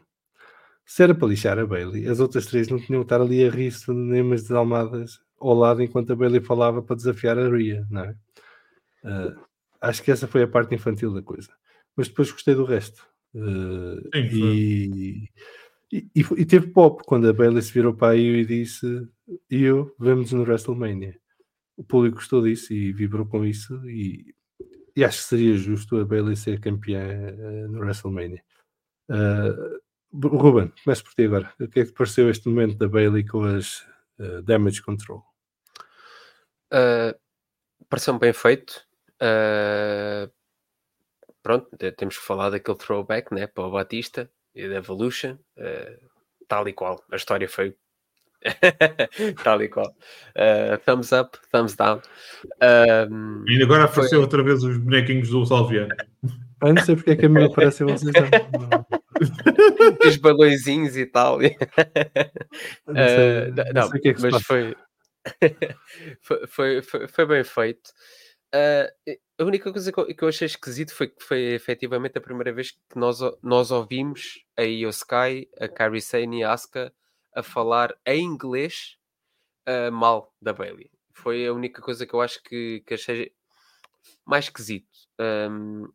Se 0.84 1.02
era 1.02 1.14
para 1.14 1.28
lixar 1.28 1.58
a 1.58 1.66
Bailey, 1.66 2.08
as 2.08 2.20
outras 2.20 2.46
três 2.46 2.68
não 2.68 2.78
tinham 2.78 3.00
que 3.00 3.06
estar 3.06 3.20
ali 3.20 3.44
a 3.46 3.50
rir-se 3.50 3.90
nem 3.92 4.22
umas 4.22 4.42
desalmadas 4.42 5.20
ao 5.40 5.54
lado 5.54 5.82
enquanto 5.82 6.12
a 6.12 6.16
Bailey 6.16 6.40
falava 6.40 6.82
para 6.82 6.96
desafiar 6.96 7.38
a 7.38 7.48
Rhea, 7.48 7.86
não 7.90 8.04
é? 8.04 8.16
Ah, 9.04 9.36
acho 9.80 10.02
que 10.02 10.10
essa 10.10 10.28
foi 10.28 10.42
a 10.42 10.48
parte 10.48 10.74
infantil 10.74 11.12
da 11.12 11.22
coisa. 11.22 11.50
Mas 11.96 12.08
depois 12.08 12.30
gostei 12.30 12.54
do 12.54 12.64
resto. 12.64 13.06
Ah, 13.34 13.96
Sim, 14.14 14.28
e, 14.32 15.28
e, 15.92 16.08
e 16.14 16.20
e 16.38 16.44
teve 16.44 16.68
pop 16.68 17.02
quando 17.04 17.28
a 17.28 17.32
Bailey 17.32 17.62
se 17.62 17.72
virou 17.72 17.94
para 17.94 18.12
a 18.12 18.16
Io 18.16 18.36
e 18.36 18.46
disse: 18.46 18.86
Io, 19.50 19.94
vemos 19.98 20.32
no 20.32 20.42
WrestleMania. 20.42 21.18
O 21.76 21.84
público 21.84 22.16
gostou 22.16 22.42
disso 22.42 22.72
e 22.72 22.92
vibrou 22.92 23.26
com 23.26 23.44
isso. 23.44 23.74
E, 23.88 24.34
e 24.94 25.04
acho 25.04 25.18
que 25.18 25.24
seria 25.24 25.56
justo 25.56 25.96
a 25.96 26.04
Bailey 26.04 26.36
ser 26.36 26.60
campeã 26.60 27.02
eh, 27.02 27.66
no 27.68 27.80
WrestleMania. 27.80 28.42
Uh, 29.08 29.80
Ruben, 30.14 30.72
começo 30.84 31.04
por 31.04 31.14
ti 31.14 31.24
agora. 31.24 31.52
O 31.60 31.68
que 31.68 31.80
é 31.80 31.84
que 31.84 31.90
te 31.90 31.94
pareceu 31.96 32.28
este 32.28 32.48
momento 32.48 32.76
da 32.76 32.88
Bailey 32.88 33.26
com 33.26 33.44
as 33.44 33.86
eh, 34.18 34.42
Damage 34.42 34.82
Control? 34.82 35.22
Uh, 36.72 37.14
Pareceu-me 37.88 38.20
bem 38.20 38.32
feito. 38.32 38.86
Uh, 39.22 40.30
pronto, 41.42 41.68
te- 41.76 41.92
temos 41.92 42.16
que 42.18 42.24
falar 42.24 42.50
daquele 42.50 42.76
throwback 42.78 43.32
né, 43.34 43.46
para 43.46 43.64
o 43.64 43.70
Batista 43.70 44.30
e 44.54 44.68
da 44.68 44.76
Evolution. 44.76 45.36
uh, 45.58 46.10
tal 46.48 46.68
e 46.68 46.72
qual. 46.72 47.02
A 47.10 47.16
história 47.16 47.48
foi 47.48 47.74
tal 49.44 49.62
e 49.62 49.68
qual. 49.68 49.94
Uh, 50.36 50.76
thumbs 50.84 51.12
up, 51.12 51.38
thumbs 51.50 51.74
down. 51.76 52.00
Um, 53.10 53.44
E 53.48 53.62
agora 53.62 53.84
apareceu 53.84 54.18
Foi- 54.18 54.18
outra 54.20 54.42
vez 54.42 54.62
os 54.62 54.76
bonequinhos 54.78 55.28
do 55.30 55.44
Salviano. 55.46 55.94
Ah, 56.60 56.72
não 56.72 56.82
sei 56.84 56.96
porque 56.96 57.10
é 57.12 57.16
que 57.16 57.26
a 57.26 57.28
minha 57.28 57.50
parece 57.50 57.82
a 57.84 57.86
vocês. 57.86 58.12
Os 60.06 60.16
balõezinhos 60.16 60.96
e 60.96 61.06
tal. 61.06 61.38
não 62.86 63.08
sei, 63.08 63.48
Uh, 63.48 63.54
não 63.54 63.72
não, 63.74 63.88
sei 63.88 63.98
o 63.98 64.02
que 64.02 64.08
é 64.08 64.14
mas 64.18 64.42
foi, 64.42 64.76
foi, 66.46 66.82
foi, 66.82 67.08
foi, 67.08 67.26
bem 67.26 67.44
feito. 67.44 67.90
Uh, 68.54 69.16
a 69.38 69.44
única 69.44 69.72
coisa 69.72 69.92
que 69.92 70.24
eu, 70.24 70.28
achei 70.28 70.46
esquisito 70.46 70.94
foi 70.94 71.08
que 71.08 71.22
foi 71.22 71.54
efetivamente 71.54 72.18
a 72.18 72.20
primeira 72.20 72.52
vez 72.52 72.72
que 72.72 72.96
nós, 72.96 73.20
nós 73.42 73.70
ouvimos 73.70 74.44
a 74.56 74.62
Io 74.62 74.90
Sky, 74.90 75.48
a 75.58 75.68
Kairi 75.68 76.00
Sane 76.00 76.40
e 76.40 76.44
a 76.44 76.52
Asuka 76.52 76.92
a 77.34 77.42
falar 77.42 77.94
em 78.06 78.22
inglês 78.22 78.96
uh, 79.68 79.90
mal 79.90 80.34
da 80.40 80.52
Bailey. 80.52 80.90
Foi 81.14 81.46
a 81.46 81.52
única 81.52 81.80
coisa 81.80 82.06
que 82.06 82.14
eu 82.14 82.20
acho 82.20 82.42
que, 82.42 82.82
que 82.86 82.94
achei 82.94 83.32
mais 84.24 84.46
esquisito. 84.46 84.88
Um, 85.20 85.88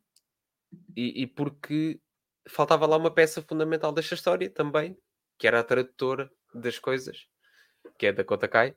e, 0.96 1.22
e 1.22 1.26
porque 1.26 2.00
faltava 2.48 2.86
lá 2.86 2.96
uma 2.96 3.10
peça 3.10 3.42
fundamental 3.42 3.92
desta 3.92 4.14
história 4.14 4.48
também, 4.50 4.96
que 5.38 5.46
era 5.46 5.60
a 5.60 5.64
tradutora 5.64 6.30
das 6.54 6.78
coisas, 6.78 7.26
que 7.98 8.06
é 8.06 8.12
da 8.12 8.24
Kota 8.24 8.48
Kai. 8.48 8.74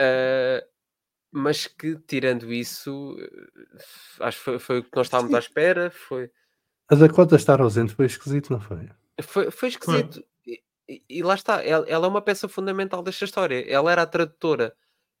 Uh, 0.00 0.66
mas 1.32 1.66
que, 1.66 1.96
tirando 2.06 2.52
isso, 2.52 3.12
uh, 3.14 4.24
acho 4.24 4.38
que 4.38 4.44
foi, 4.44 4.58
foi 4.58 4.78
o 4.78 4.82
que 4.84 4.90
nós 4.96 5.06
estávamos 5.06 5.32
à 5.34 5.38
espera. 5.38 5.90
Foi, 5.90 6.30
A 6.88 6.94
Dakota 6.94 7.36
estar 7.36 7.60
ausente 7.60 7.94
foi 7.94 8.06
esquisito, 8.06 8.50
não 8.52 8.60
foi? 8.60 8.88
foi, 9.22 9.50
foi 9.50 9.68
esquisito. 9.68 10.24
E, 10.46 10.62
e- 10.88 11.04
e 11.08 11.22
lá 11.22 11.34
está, 11.34 11.62
ela, 11.64 11.86
ela 11.88 12.06
é 12.06 12.08
uma 12.08 12.22
peça 12.22 12.48
fundamental 12.48 13.02
desta 13.02 13.24
história. 13.24 13.64
Ela 13.70 13.92
era 13.92 14.02
a 14.02 14.06
tradutora. 14.06 14.74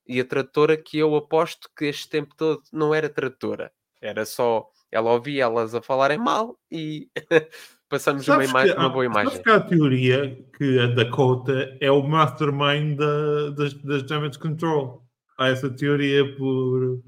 E 0.06 0.18
a 0.18 0.24
tradutora 0.24 0.76
que 0.76 0.98
eu 0.98 1.14
aposto 1.14 1.70
que 1.76 1.84
este 1.84 2.08
tempo 2.08 2.34
todo 2.34 2.62
não 2.72 2.92
era 2.92 3.08
tradutora. 3.08 3.72
Era 4.00 4.24
só. 4.26 4.68
Ela 4.92 5.12
ouvia 5.12 5.44
elas 5.44 5.74
a 5.74 5.80
falarem 5.82 6.18
mal 6.18 6.58
e 6.70 7.08
passamos 7.88 8.26
uma, 8.26 8.34
Sabes 8.36 8.50
ima- 8.50 8.64
que 8.64 8.72
uma 8.72 8.86
há- 8.86 8.88
boa 8.88 9.04
imagem. 9.04 9.30
Sabes 9.30 9.42
que 9.44 9.50
há 9.50 9.56
a 9.56 9.60
teoria 9.60 10.44
que 10.56 10.78
a 10.80 10.86
Dakota 10.88 11.76
é 11.80 11.90
o 11.90 12.02
mastermind 12.02 12.96
da- 12.98 13.50
das, 13.50 13.74
das 13.74 14.02
Damage 14.04 14.38
Control. 14.38 15.02
Há 15.38 15.48
essa 15.48 15.70
teoria 15.70 16.36
por, 16.36 17.00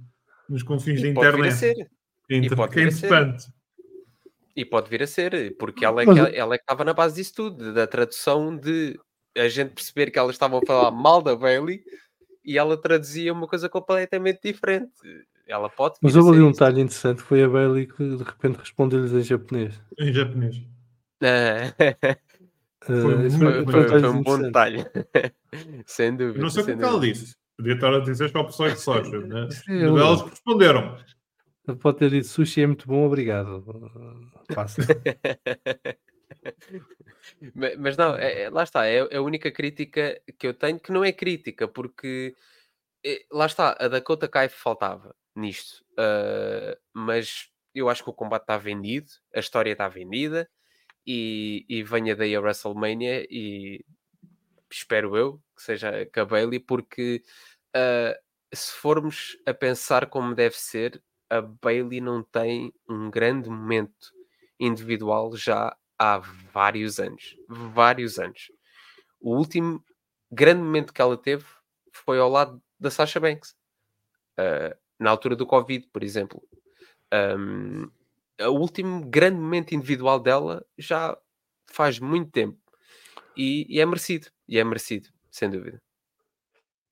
nos 0.49 0.62
confins 0.62 1.03
da 1.03 1.09
E 1.09 1.14
pode 1.14 1.33
vir 1.37 1.45
a 1.45 1.49
internet. 1.49 1.91
é 2.30 2.37
inter- 2.37 2.57
pode 2.57 2.72
que 2.72 2.78
é 2.80 2.83
interessante. 2.85 3.47
E 4.55 4.64
pode 4.64 4.91
vir 4.91 5.03
a 5.03 5.07
ser, 5.07 5.57
porque 5.59 5.85
ela 5.85 6.03
é, 6.03 6.07
Mas- 6.07 6.30
que, 6.30 6.37
ela 6.37 6.55
é 6.55 6.59
que 6.59 6.62
estava 6.64 6.85
na 6.85 6.93
base 6.93 7.16
disso 7.16 7.33
tudo, 7.35 7.72
da 7.72 7.87
tradução 7.87 8.57
de 8.57 8.99
a 9.37 9.49
gente 9.49 9.70
perceber 9.74 10.11
que 10.11 10.18
elas 10.18 10.33
estavam 10.35 10.59
a 10.62 10.66
falar 10.66 10.91
mal 10.91 11.22
da 11.22 11.35
Bailey 11.35 11.83
e 12.45 12.59
ela 12.59 12.76
traduzia 12.76 13.33
uma 13.33 13.47
coisa 13.49 13.66
completamente 13.68 14.41
diferente. 14.45 14.93
Ela 15.47 15.68
pode 15.68 15.97
Mas 16.01 16.16
houve 16.16 16.30
ali 16.30 16.40
um 16.40 16.53
detalhe 16.53 16.80
interessante 16.80 17.20
foi 17.20 17.43
a 17.43 17.49
Bailey 17.49 17.86
que 17.86 18.16
de 18.16 18.22
repente 18.22 18.57
respondeu-lhes 18.59 19.12
em 19.12 19.22
japonês. 19.22 19.80
Em 19.99 20.12
japonês. 20.12 20.62
Ah, 21.22 21.72
Ah, 22.82 22.86
Foi 22.86 23.16
muito 23.16 23.38
foi, 23.38 23.61
um 23.61 23.64
foi 23.64 23.82
detalhe 23.84 24.07
um 24.07 24.22
bom 24.22 24.38
detalhe. 24.40 24.84
Sem 25.86 26.16
dúvida. 26.16 26.38
Eu 26.38 26.43
não 26.43 26.51
sei 26.51 26.62
o 26.62 26.66
que 26.66 26.72
é 26.72 26.74
ela 26.74 27.01
disse. 27.01 27.34
Podia 27.57 27.74
estar 27.74 27.95
a 27.95 28.01
dizer 28.01 28.30
só 28.30 28.40
opções 28.40 28.74
de 28.74 28.80
soja. 28.80 29.18
Né? 29.20 29.49
Elas 29.68 30.22
responderam. 30.22 30.97
Pode 31.80 31.99
ter 31.99 32.11
dito 32.11 32.26
sushi 32.26 32.62
é 32.62 32.66
muito 32.66 32.88
bom, 32.88 33.07
obrigado. 33.07 33.64
Passa. 34.53 34.82
Ma- 37.55 37.76
Mas 37.78 37.97
não, 37.97 38.16
é- 38.16 38.43
é- 38.43 38.51
lá 38.51 38.64
está, 38.64 38.84
é, 38.86 38.97
é 38.97 39.16
a 39.16 39.22
única 39.22 39.49
crítica 39.53 40.20
que 40.36 40.47
eu 40.49 40.55
tenho 40.55 40.80
que 40.80 40.90
não 40.90 41.05
é 41.05 41.12
crítica, 41.12 41.68
porque 41.68 42.34
eh, 43.05 43.24
lá 43.30 43.47
está, 43.47 43.76
a 43.78 43.86
Dakota 43.86 44.26
Kai 44.26 44.49
faltava 44.49 45.14
nisto, 45.35 45.85
ah, 45.99 46.76
mas 46.93 47.51
eu 47.74 47.89
acho 47.89 48.05
que 48.05 48.11
o 48.11 48.14
combate 48.14 48.43
está 48.43 48.57
vendido, 48.59 49.11
a 49.35 49.41
história 49.41 49.72
está 49.72 49.89
vendida 49.89 50.49
e, 51.07 51.64
e 51.68 51.83
venha 51.83 52.14
daí 52.14 52.35
a 52.37 52.41
WrestleMania 52.41 53.26
e 53.30 53.85
espero 54.70 55.16
eu 55.16 55.41
que 55.57 55.62
seja 55.62 56.07
com 56.12 56.20
a 56.20 56.24
Bailey, 56.24 56.61
porque 56.61 57.22
ah, 57.74 58.18
se 58.55 58.72
formos 58.72 59.37
a 59.47 59.55
pensar 59.55 60.07
como 60.07 60.35
deve 60.35 60.57
ser, 60.57 61.03
a 61.30 61.41
Bailey 61.41 62.01
não 62.01 62.22
tem 62.22 62.72
um 62.89 63.11
grande 63.11 63.49
momento 63.49 64.12
individual 64.61 65.35
já 65.37 65.74
há 65.99 66.18
vários 66.53 67.01
anos. 67.01 67.37
Vários 67.49 68.18
anos. 68.18 68.53
O 69.20 69.37
último 69.37 69.83
grande 70.30 70.62
momento 70.62 70.93
que 70.93 71.01
ela 71.01 71.16
teve 71.16 71.45
foi 71.93 72.18
ao 72.18 72.28
lado 72.28 72.62
da 72.78 72.91
Sasha 72.91 73.18
Banks. 73.18 73.57
Uh, 74.39 74.76
na 75.03 75.11
altura 75.11 75.37
do 75.37 75.47
Covid, 75.47 75.87
por 75.93 76.03
exemplo. 76.03 76.43
Um, 77.13 77.91
o 78.41 78.59
último 78.59 79.05
grande 79.09 79.39
momento 79.39 79.75
individual 79.75 80.19
dela 80.19 80.65
já 80.79 81.17
faz 81.71 81.99
muito 81.99 82.31
tempo. 82.31 82.59
E, 83.37 83.67
e 83.69 83.81
é 83.81 83.87
merecido. 83.87 84.29
E 84.49 84.59
é 84.59 84.65
merecido, 84.65 85.09
sem 85.31 85.51
dúvida. 85.51 85.81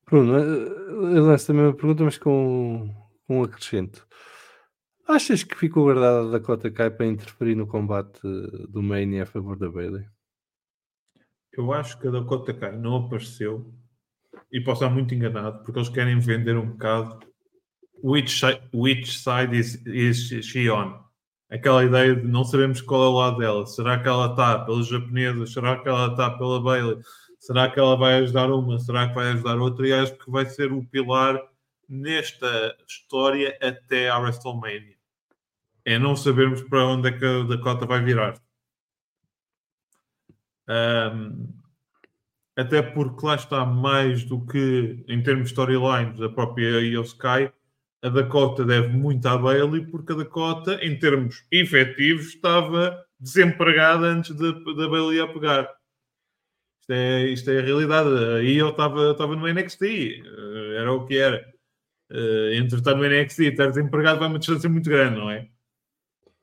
Bruno, 0.07 0.39
eh, 0.39 1.17
eu 1.17 1.25
lanço 1.25 1.47
também 1.47 1.65
uma 1.65 1.75
pergunta, 1.75 2.05
mas 2.05 2.19
com, 2.19 2.93
um 3.29 3.43
acrescento. 3.43 4.07
Achas 5.07 5.43
que 5.43 5.57
ficou 5.57 5.85
guardada 5.85 6.29
a 6.29 6.31
Dakota 6.31 6.71
Kai 6.71 6.91
para 6.91 7.07
interferir 7.07 7.55
no 7.55 7.67
combate 7.67 8.21
do 8.69 8.83
Mania 8.83 9.25
a 9.25 9.27
favor 9.27 9.57
da 9.57 9.69
Bailey? 9.69 10.07
Eu 11.53 11.73
acho 11.73 11.99
que 11.99 12.09
a 12.09 12.11
Dakota 12.11 12.55
Kai 12.55 12.77
não 12.77 12.97
apareceu 12.97 13.73
e 14.53 14.61
posso 14.61 14.85
estar 14.85 14.95
muito 14.95 15.15
enganado 15.15 15.63
porque 15.63 15.79
eles 15.79 15.89
querem 15.89 16.19
vender 16.19 16.57
um 16.57 16.71
bocado 16.71 17.30
which, 18.03 18.43
which 18.73 19.19
side 19.19 19.55
is, 19.55 19.81
is 19.87 20.45
she 20.45 20.69
on? 20.71 20.99
Aquela 21.51 21.85
ideia 21.85 22.15
de 22.15 22.27
não 22.27 22.45
sabemos 22.45 22.81
qual 22.81 23.05
é 23.05 23.09
o 23.09 23.13
lado 23.13 23.39
dela. 23.39 23.67
Será 23.67 23.99
que 23.99 24.09
ela 24.09 24.27
está 24.27 24.59
pelas 24.61 24.87
japonesas? 24.87 25.53
Será 25.53 25.77
que 25.79 25.89
ela 25.89 26.07
está 26.07 26.31
pela 26.31 26.63
Bailey? 26.63 26.99
Será 27.41 27.69
que 27.69 27.81
ela 27.81 27.97
vai 27.97 28.19
ajudar 28.19 28.53
uma? 28.53 28.79
Será 28.79 29.09
que 29.09 29.15
vai 29.15 29.33
ajudar 29.33 29.59
outra? 29.59 29.89
E 29.89 29.93
acho 29.93 30.15
que 30.17 30.31
vai 30.31 30.47
ser 30.47 30.73
o 30.73 30.85
pilar 30.85 31.41
nesta 31.89 32.77
história 32.87 33.59
até 33.61 34.09
à 34.09 34.19
WrestleMania. 34.19 34.95
É 35.85 35.99
não 35.99 36.15
sabermos 36.15 36.63
para 36.63 36.87
onde 36.87 37.09
é 37.09 37.13
que 37.13 37.25
a 37.25 37.43
Dakota 37.43 37.85
vai 37.85 38.01
virar. 38.01 38.41
Um, 40.69 41.49
até 42.57 42.81
porque 42.81 43.27
lá 43.27 43.35
está 43.35 43.65
mais 43.65 44.23
do 44.23 44.47
que 44.47 45.05
em 45.09 45.21
termos 45.21 45.47
de 45.47 45.51
storylines, 45.51 46.21
a 46.21 46.29
própria 46.29 46.81
Io 46.81 47.03
Sky, 47.03 47.51
a 48.03 48.09
Dakota 48.09 48.65
deve 48.65 48.89
muito 48.89 49.27
à 49.27 49.37
Bailey, 49.37 49.87
porque 49.87 50.13
a 50.13 50.17
Dakota, 50.17 50.79
em 50.83 50.99
termos 50.99 51.45
efetivos, 51.51 52.29
estava 52.29 53.05
desempregada 53.19 54.07
antes 54.07 54.35
da 54.35 54.53
de, 54.53 54.65
de 54.65 54.89
Bailey 54.89 55.21
a 55.21 55.29
pegar. 55.29 55.71
Isto 56.81 56.93
é, 56.93 57.25
isto 57.29 57.51
é 57.51 57.59
a 57.59 57.63
realidade. 57.63 58.09
A 58.09 58.43
Io 58.43 58.71
estava, 58.71 59.11
estava 59.11 59.37
no 59.37 59.47
NXT, 59.47 59.83
eh, 59.83 60.77
era 60.77 60.93
o 60.93 61.07
que 61.07 61.19
era. 61.19 61.47
Uh, 62.11 62.53
entre 62.55 62.79
estar 62.79 62.97
no 62.97 63.09
NXT 63.09 63.39
e 63.41 63.47
estar 63.49 63.69
desempregado 63.69 64.19
vai 64.19 64.29
uma 64.29 64.39
distância 64.39 64.69
muito 64.69 64.91
grande, 64.91 65.17
não 65.17 65.31
é? 65.31 65.49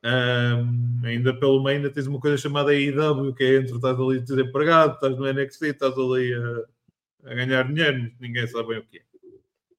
Um, 0.02 1.00
ainda 1.04 1.34
pelo 1.38 1.62
meio 1.62 1.78
ainda 1.78 1.90
tens 1.90 2.06
uma 2.06 2.20
coisa 2.20 2.38
chamada 2.38 2.70
AEW, 2.70 3.34
que 3.34 3.44
é 3.44 3.56
entre 3.56 3.74
estás 3.74 3.98
ali 3.98 4.20
desempregado, 4.20 4.94
estás 4.94 5.16
no 5.18 5.30
NXT, 5.30 5.62
estás 5.64 5.92
ali 5.98 6.32
a, 6.32 7.30
a 7.30 7.34
ganhar 7.34 7.64
dinheiro, 7.64 8.10
ninguém 8.20 8.46
sabe 8.46 8.68
bem 8.68 8.78
o 8.78 8.84
que 8.84 8.98
é. 8.98 9.07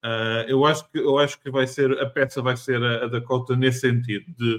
Uh, 0.04 0.48
eu, 0.48 0.66
acho 0.66 0.90
que, 0.90 0.98
eu 0.98 1.18
acho 1.20 1.40
que 1.42 1.52
vai 1.52 1.68
ser 1.68 1.92
a 2.00 2.10
peça 2.10 2.42
vai 2.42 2.56
ser 2.56 2.82
a, 2.82 3.06
a 3.06 3.08
Dakota 3.08 3.56
nesse 3.56 3.82
sentido, 3.82 4.26
de 4.38 4.58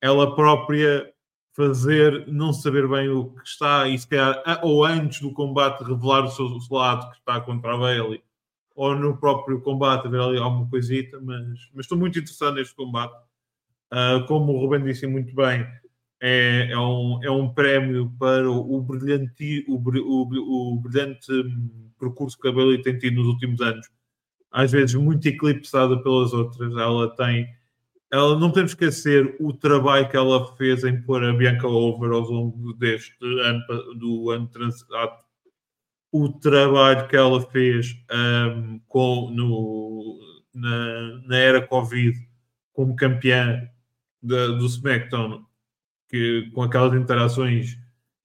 ela 0.00 0.34
própria 0.34 1.12
fazer 1.54 2.26
não 2.26 2.52
saber 2.52 2.88
bem 2.88 3.08
o 3.08 3.30
que 3.30 3.46
está 3.46 3.86
e 3.86 3.98
se 3.98 4.08
calhar 4.08 4.42
ou 4.62 4.84
antes 4.84 5.20
do 5.20 5.32
combate 5.32 5.84
revelar 5.84 6.24
o 6.24 6.30
seu 6.30 6.48
lado 6.70 7.10
que 7.10 7.18
está 7.18 7.40
contra 7.40 7.74
a 7.74 7.76
Bailey 7.76 8.22
ou 8.74 8.96
no 8.96 9.16
próprio 9.16 9.60
combate 9.60 10.08
ver 10.08 10.20
ali 10.20 10.38
alguma 10.38 10.68
coisita, 10.68 11.20
mas, 11.20 11.46
mas 11.74 11.84
estou 11.84 11.98
muito 11.98 12.18
interessado 12.18 12.54
neste 12.54 12.74
combate 12.74 13.14
Uh, 13.94 14.26
como 14.26 14.52
o 14.52 14.58
Ruben 14.58 14.82
disse 14.82 15.06
muito 15.06 15.32
bem, 15.36 15.64
é, 16.20 16.68
é, 16.72 16.78
um, 16.78 17.22
é 17.22 17.30
um 17.30 17.48
prémio 17.54 18.12
para 18.18 18.50
o, 18.50 18.80
brilhante, 18.80 19.64
o, 19.68 19.76
o, 19.76 20.72
o 20.74 20.80
brilhante 20.80 21.28
percurso 21.96 22.36
que 22.36 22.48
a 22.48 22.52
Bailey 22.52 22.82
tem 22.82 22.98
tido 22.98 23.16
nos 23.16 23.28
últimos 23.28 23.60
anos. 23.60 23.88
Às 24.54 24.70
vezes 24.70 24.94
muito 24.94 25.26
eclipsada 25.26 26.00
pelas 26.00 26.32
outras. 26.32 26.72
Ela 26.76 27.10
tem. 27.16 27.48
Ela, 28.08 28.38
não 28.38 28.50
podemos 28.50 28.70
esquecer 28.70 29.34
o 29.40 29.52
trabalho 29.52 30.08
que 30.08 30.16
ela 30.16 30.56
fez 30.56 30.84
em 30.84 31.02
pôr 31.02 31.24
a 31.24 31.32
Bianca 31.32 31.66
over 31.66 32.12
ao 32.12 32.20
longo 32.20 32.72
deste 32.74 33.12
ano, 33.20 33.60
do 33.98 34.30
ano 34.30 34.46
transato. 34.46 35.24
O 36.12 36.28
trabalho 36.28 37.08
que 37.08 37.16
ela 37.16 37.40
fez 37.40 37.96
um, 38.56 38.78
com, 38.86 39.30
no, 39.34 40.20
na, 40.54 41.20
na 41.26 41.36
era 41.36 41.66
Covid 41.66 42.16
como 42.72 42.94
campeã 42.94 43.68
do 44.22 44.66
SmackDown, 44.66 45.44
que, 46.08 46.48
com 46.54 46.62
aquelas 46.62 46.94
interações 46.94 47.76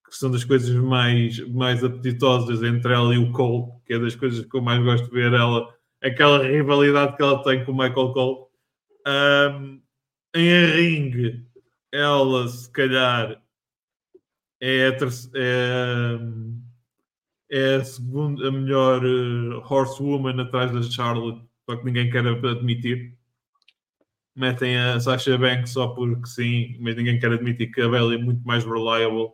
que 0.08 0.16
são 0.16 0.30
das 0.30 0.44
coisas 0.44 0.76
mais, 0.76 1.40
mais 1.50 1.84
apetitosas 1.84 2.62
entre 2.62 2.94
ela 2.94 3.16
e 3.16 3.18
o 3.18 3.32
Cole, 3.32 3.72
que 3.88 3.94
é 3.96 4.00
das 4.00 4.16
coisas 4.16 4.46
que 4.46 4.56
eu 4.56 4.62
mais 4.62 4.84
gosto 4.84 5.06
de 5.06 5.12
ver 5.12 5.34
ela, 5.34 5.68
aquela 6.04 6.44
rivalidade 6.44 7.16
que 7.16 7.24
ela 7.24 7.44
tem 7.44 7.64
com 7.66 7.72
o 7.72 7.78
Michael 7.78 8.14
Cole. 8.14 8.46
Um, 9.08 9.82
em 10.36 10.66
ring, 10.66 11.46
ela 11.92 12.48
se 12.48 12.72
calhar 12.72 13.42
é 14.62 14.88
a, 14.88 14.92
é, 15.36 16.20
é 17.52 17.76
a 17.76 17.84
segunda 17.84 18.48
a 18.48 18.52
melhor 18.52 19.04
uh, 19.04 19.64
horsewoman 19.68 20.42
atrás 20.42 20.72
da 20.72 20.82
Charlotte, 20.84 21.42
só 21.68 21.76
que 21.78 21.86
ninguém 21.86 22.10
quer 22.10 22.26
admitir 22.28 23.18
metem 24.40 24.78
a 24.78 25.00
Sasha 25.00 25.38
Banks 25.38 25.72
só 25.72 25.90
porque 25.90 26.26
sim, 26.28 26.78
mas 26.80 26.96
ninguém 26.96 27.20
quer 27.20 27.34
admitir 27.34 27.72
que 27.72 27.82
a 27.82 27.90
Bella 27.90 28.16
é 28.16 28.18
muito 28.18 28.42
mais 28.48 28.64
reliable 28.64 29.32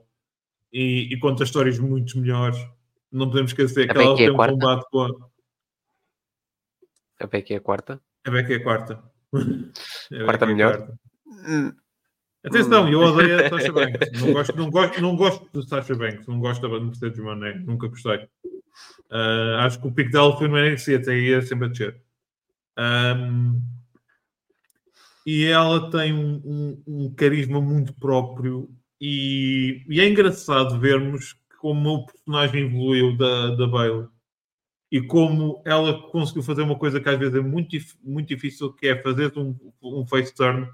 e, 0.74 1.14
e 1.14 1.20
conta 1.20 1.44
histórias 1.44 1.78
muito 1.78 2.18
melhores. 2.18 2.58
Não 3.12 3.28
podemos 3.28 3.52
esquecer 3.52 3.88
que 3.88 3.98
ela 3.98 4.14
é 4.14 4.16
tem 4.16 4.32
um 4.32 4.36
combate 4.36 4.86
com 4.90 5.02
a. 5.02 5.10
A 7.20 7.28
Becky 7.28 7.54
é 7.54 7.58
a 7.58 7.62
quarta? 7.62 8.02
A 8.26 8.32
Becky 8.32 8.54
é 8.54 8.56
a 8.58 8.64
quarta. 8.64 9.04
A 10.12 10.24
quarta 10.24 10.46
melhor? 10.46 10.78
Quarta. 10.78 11.00
Atenção, 12.46 12.88
eu 12.88 13.00
odeio 13.00 13.44
a 13.44 13.50
Sasha 13.50 13.72
Banks. 13.74 14.22
Não 14.22 14.34
gosto, 14.34 14.56
não 14.56 14.70
gosto, 14.70 15.02
não 15.02 15.16
gosto 15.16 15.50
de 15.52 15.68
Sasha 15.68 15.96
Banks. 15.96 16.28
Não 16.28 16.40
gosto 16.40 16.62
da 16.62 16.80
Mercedes 16.80 17.20
Mané. 17.20 17.56
Nunca 17.56 17.88
gostei. 17.88 18.28
Uh, 19.12 19.58
acho 19.60 19.82
que 19.82 19.88
o 19.88 19.92
pico 19.92 20.12
dela 20.12 20.38
foi 20.38 20.48
no 20.48 20.58
NXT, 20.58 20.96
até 20.96 21.18
ia 21.18 21.42
sempre 21.42 21.66
a 21.66 21.70
descer. 21.70 22.02
Um, 22.78 23.62
e 25.26 25.46
ela 25.46 25.90
tem 25.90 26.14
um, 26.14 26.42
um, 26.46 26.84
um 26.86 27.16
carisma 27.16 27.60
muito 27.60 27.94
próprio 27.94 28.70
e, 29.02 29.84
e, 29.90 30.00
é 30.00 30.08
engraçado 30.08 30.80
vermos 30.80 31.36
como 31.60 31.90
o 31.90 32.06
personagem 32.06 32.66
evoluiu 32.68 33.18
da, 33.18 33.56
da 33.56 33.68
Bailey 33.68 34.08
e 34.92 35.02
como 35.02 35.62
ela 35.66 36.02
conseguiu 36.10 36.44
fazer 36.44 36.62
uma 36.62 36.78
coisa 36.78 37.00
que 37.00 37.10
às 37.10 37.18
vezes 37.18 37.36
é 37.36 37.42
muito, 37.42 37.76
muito 38.04 38.28
difícil, 38.28 38.72
que 38.74 38.88
é 38.88 39.02
fazer 39.02 39.32
um, 39.38 39.56
um 39.82 40.06
face 40.06 40.34
turn 40.34 40.68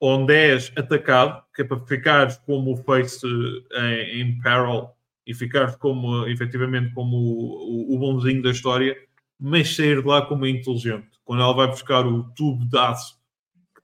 onde 0.00 0.34
és 0.34 0.72
atacado, 0.76 1.42
que 1.54 1.62
é 1.62 1.64
para 1.64 1.78
ficares 1.86 2.36
como 2.38 2.72
o 2.72 2.76
face 2.76 3.26
em, 3.26 4.20
em 4.20 4.40
peril 4.40 4.88
e 5.26 5.34
ficares 5.34 5.76
como, 5.76 6.26
efetivamente, 6.26 6.92
como 6.92 7.16
o, 7.16 7.92
o, 7.92 7.94
o 7.94 7.98
bonzinho 7.98 8.42
da 8.42 8.50
história, 8.50 8.96
mas 9.38 9.74
sair 9.74 10.02
de 10.02 10.06
lá 10.06 10.22
como 10.22 10.46
inteligente. 10.46 11.08
Quando 11.24 11.42
ela 11.42 11.54
vai 11.54 11.68
buscar 11.68 12.06
o 12.06 12.24
tubo 12.34 12.64
de 12.64 12.78
aço 12.78 13.18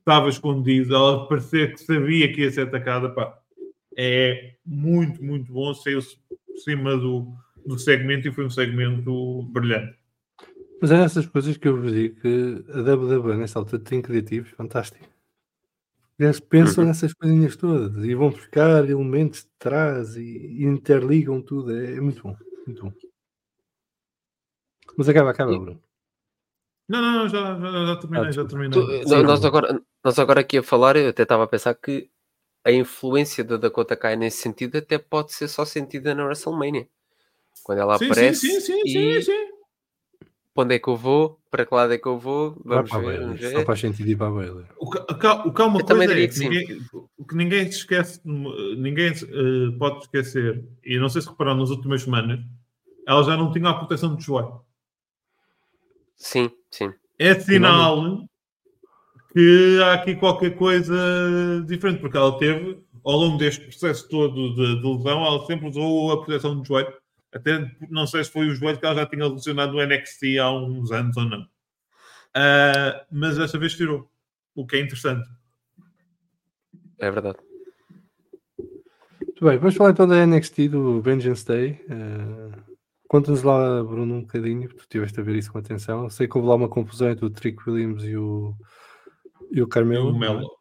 estava 0.00 0.28
escondido, 0.28 0.94
ela 0.94 1.26
parecia 1.26 1.70
que 1.70 1.78
sabia 1.78 2.32
que 2.32 2.42
ia 2.42 2.50
ser 2.50 2.62
atacada. 2.62 3.11
Pá, 3.11 3.38
é 3.96 4.54
muito, 4.64 5.22
muito 5.22 5.52
bom. 5.52 5.72
Saiu-se 5.72 6.16
por 6.28 6.58
cima 6.58 6.96
do, 6.96 7.32
do 7.66 7.78
segmento 7.78 8.28
e 8.28 8.32
foi 8.32 8.44
um 8.44 8.50
segmento 8.50 9.42
brilhante. 9.50 9.98
Mas 10.80 10.90
é 10.90 10.96
nessas 10.96 11.26
coisas 11.26 11.56
que 11.56 11.68
eu 11.68 11.80
vos 11.80 11.92
digo 11.92 12.20
que 12.20 12.64
a 12.72 12.94
WWE 12.94 13.36
nessa 13.36 13.58
altura 13.58 13.82
tem 13.82 14.00
criativos 14.00 14.50
fantásticos. 14.50 15.08
Eles 16.18 16.38
pensam 16.38 16.84
uhum. 16.84 16.88
nessas 16.88 17.14
coisinhas 17.14 17.56
todas 17.56 18.04
e 18.04 18.14
vão 18.14 18.30
buscar 18.30 18.88
elementos 18.88 19.40
de 19.40 19.50
trás 19.58 20.16
e, 20.16 20.64
interligam 20.64 21.40
tudo. 21.40 21.74
É, 21.74 21.94
é, 21.94 22.00
muito 22.00 22.22
bom, 22.22 22.36
muito 22.66 22.82
bom. 22.82 22.92
Mas 24.98 25.08
acaba, 25.08 25.30
acaba, 25.30 25.58
Bruno. 25.58 25.82
Não, 26.88 27.00
não, 27.00 27.28
já, 27.28 27.58
já, 27.58 27.86
já 27.86 27.96
terminei, 27.96 28.28
ah, 28.28 28.32
já 28.32 28.44
terminei. 28.44 28.70
Tu, 28.70 29.22
nós, 29.22 29.44
agora, 29.44 29.80
nós 30.04 30.18
agora 30.18 30.40
aqui 30.40 30.58
a 30.58 30.62
falar, 30.62 30.96
eu 30.96 31.08
até 31.08 31.22
estava 31.22 31.44
a 31.44 31.46
pensar 31.46 31.74
que 31.74 32.11
a 32.64 32.72
influência 32.72 33.42
da 33.42 33.56
Dakota 33.56 33.96
Kai 33.96 34.16
nesse 34.16 34.42
sentido 34.42 34.76
até 34.76 34.98
pode 34.98 35.32
ser 35.32 35.48
só 35.48 35.64
sentida 35.64 36.14
na 36.14 36.24
WrestleMania. 36.24 36.86
Quando 37.62 37.78
ela 37.78 37.98
sim, 37.98 38.07
aparece 38.07 38.40
sim, 38.40 38.61
sim, 38.61 38.80
sim, 38.86 38.98
e... 38.98 39.22
sim, 39.22 39.48
Para 40.55 40.64
onde 40.64 40.74
é 40.74 40.78
que 40.78 40.88
eu 40.88 40.96
vou? 40.96 41.40
Para 41.51 41.66
que 41.66 41.74
lado 41.74 41.92
é 41.92 41.98
que 41.98 42.07
eu 42.07 42.18
vou? 42.18 42.61
Vamos 42.64 42.90
ver, 42.90 43.20
vamos 43.20 43.40
ver. 43.40 43.53
Só 43.53 43.64
faz 43.64 43.80
sentido 43.80 44.09
ir 44.09 44.16
para 44.16 44.28
a 44.28 44.30
Bailey. 44.30 44.66
O 44.78 44.90
que, 44.90 44.98
o 44.98 45.53
que 45.53 45.62
há 45.62 45.66
uma 45.66 45.80
eu 45.80 45.84
coisa 45.84 46.12
é 46.12 46.28
que, 46.28 46.34
que 46.34 46.38
ninguém, 46.40 46.80
o 47.18 47.24
que 47.24 47.34
ninguém 47.36 47.64
se 47.72 47.78
esquece, 47.78 48.20
ninguém 48.24 49.12
uh, 49.12 49.78
pode 49.78 50.05
esquecer, 50.05 50.64
e 50.84 50.98
não 50.98 51.09
sei 51.09 51.22
se 51.22 51.28
repararam 51.28 51.59
nas 51.59 51.70
últimas 51.70 52.03
semanas, 52.03 52.40
ela 53.07 53.22
já 53.24 53.36
não 53.36 53.53
tinha 53.53 53.68
a 53.68 53.74
proteção 53.74 54.14
de 54.14 54.24
joelho. 54.24 54.61
Sim, 56.16 56.51
sim. 56.70 56.92
É 57.18 57.34
sinal 57.34 58.26
que 59.32 59.80
há 59.82 59.94
aqui 59.94 60.16
qualquer 60.16 60.57
coisa 60.57 60.94
diferente, 61.66 62.01
porque 62.01 62.16
ela 62.16 62.38
teve, 62.38 62.82
ao 63.05 63.16
longo 63.16 63.38
deste 63.38 63.64
processo 63.64 64.09
todo 64.09 64.55
de, 64.55 64.80
de 64.80 64.86
lesão, 64.86 65.24
ela 65.24 65.44
sempre 65.46 65.68
usou 65.68 66.12
a 66.12 66.16
proteção 66.18 66.61
de 66.61 66.68
joelho. 66.68 66.92
Até 67.33 67.70
não 67.89 68.07
sei 68.07 68.24
se 68.24 68.31
foi 68.31 68.49
o 68.49 68.55
joelho 68.55 68.78
que 68.78 68.87
ela 68.87 68.97
já 68.97 69.07
tinha 69.07 69.26
lesionado 69.26 69.72
no 69.72 69.87
NXT 69.87 70.39
há 70.41 70.51
uns 70.53 70.91
anos 70.91 71.16
ou 71.16 71.24
não. 71.24 71.43
Uh, 71.43 73.07
mas 73.11 73.37
desta 73.37 73.59
vez 73.59 73.74
tirou, 73.74 74.11
o 74.55 74.66
que 74.66 74.76
é 74.76 74.81
interessante. 74.81 75.28
É 76.99 77.11
verdade. 77.11 77.39
Muito 78.59 79.45
bem, 79.45 79.59
vamos 79.59 79.76
falar 79.76 79.91
então 79.91 80.07
da 80.07 80.26
NXT 80.26 80.68
do 80.68 81.01
Vengeance 81.01 81.47
Day. 81.47 81.85
Uh, 81.89 82.70
Conta-nos 83.11 83.43
lá, 83.43 83.83
Bruno, 83.83 84.14
um 84.14 84.20
bocadinho, 84.20 84.68
porque 84.68 84.76
tu 84.76 84.83
estiveste 84.83 85.18
a 85.18 85.22
ver 85.24 85.35
isso 85.35 85.51
com 85.51 85.59
atenção. 85.59 86.09
Sei 86.09 86.28
que 86.28 86.39
houve 86.39 86.49
lá 86.49 86.55
uma 86.55 86.68
confusão 86.68 87.11
entre 87.11 87.24
o 87.24 87.31
Trick 87.31 87.68
Williams 87.68 88.05
e 88.05 88.16
o, 88.16 88.55
e 89.51 89.61
o 89.61 89.66
Carmelo. 89.66 90.11
E 90.11 90.12
o 90.12 90.16
Melo. 90.16 90.59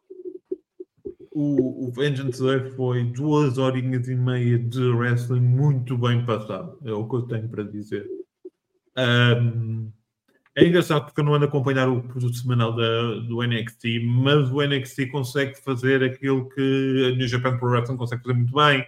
O, 1.32 1.88
o 1.88 1.92
Vengeance 1.92 2.42
Day 2.42 2.72
foi 2.72 3.04
duas 3.04 3.58
horinhas 3.58 4.08
e 4.08 4.16
meia 4.16 4.58
de 4.58 4.82
wrestling 4.82 5.42
muito 5.42 5.98
bem 5.98 6.26
passado. 6.26 6.78
É 6.84 6.92
o 6.92 7.08
que 7.08 7.16
eu 7.16 7.22
tenho 7.24 7.48
para 7.48 7.64
dizer. 7.64 8.08
Um, 8.98 9.92
é 10.56 10.66
engraçado 10.66 11.06
porque 11.06 11.22
eu 11.22 11.24
não 11.24 11.36
ando 11.36 11.46
a 11.46 11.48
acompanhar 11.48 11.88
o 11.88 12.02
produto 12.02 12.36
semanal 12.36 12.76
da, 12.76 13.16
do 13.28 13.42
NXT, 13.42 14.00
mas 14.04 14.52
o 14.52 14.62
NXT 14.62 15.08
consegue 15.12 15.56
fazer 15.56 16.04
aquilo 16.04 16.50
que 16.50 17.12
a 17.14 17.16
New 17.16 17.28
Japan 17.28 17.58
Pro 17.58 17.70
Wrestling 17.70 17.98
consegue 17.98 18.24
fazer 18.24 18.34
muito 18.34 18.54
bem 18.54 18.86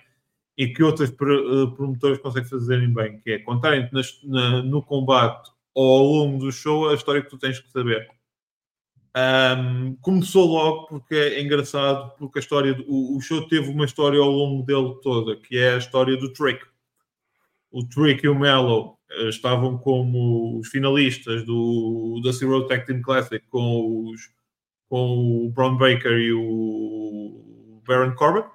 e 0.57 0.67
que 0.67 0.83
outros 0.83 1.09
eh, 1.09 1.13
promotores 1.15 2.19
conseguem 2.19 2.49
fazerem 2.49 2.93
bem, 2.93 3.19
que 3.21 3.31
é 3.31 3.39
contarem 3.39 3.89
na, 4.25 4.61
no 4.63 4.81
combate 4.81 5.49
ao 5.75 6.03
longo 6.03 6.39
do 6.39 6.51
show 6.51 6.89
a 6.89 6.93
história 6.93 7.21
que 7.21 7.29
tu 7.29 7.37
tens 7.37 7.59
que 7.59 7.71
saber. 7.71 8.07
Um, 9.13 9.95
começou 9.97 10.45
logo 10.47 10.87
porque 10.87 11.15
é 11.15 11.41
engraçado, 11.41 12.15
porque 12.17 12.39
a 12.39 12.41
história 12.41 12.73
do, 12.73 12.85
o, 12.87 13.19
show 13.19 13.45
teve 13.47 13.69
uma 13.69 13.83
história 13.83 14.19
ao 14.19 14.29
longo 14.29 14.63
dele 14.63 14.97
toda, 15.03 15.35
que 15.35 15.57
é 15.57 15.73
a 15.73 15.77
história 15.77 16.15
do 16.15 16.31
Trick. 16.31 16.65
O 17.69 17.85
Trick 17.85 18.25
e 18.25 18.29
o 18.29 18.39
Mello 18.39 18.97
uh, 19.11 19.27
estavam 19.27 19.77
como 19.77 20.57
os 20.59 20.69
finalistas 20.69 21.45
do 21.45 22.21
da 22.23 22.31
Zero 22.31 22.67
Tag 22.67 22.85
Team 22.85 23.01
Classic 23.01 23.45
com, 23.49 24.11
os, 24.11 24.21
com 24.87 25.45
o 25.45 25.49
Braun 25.51 25.77
Baker 25.77 26.13
e 26.13 26.31
o 26.33 27.81
Baron 27.85 28.15
Corbin. 28.15 28.47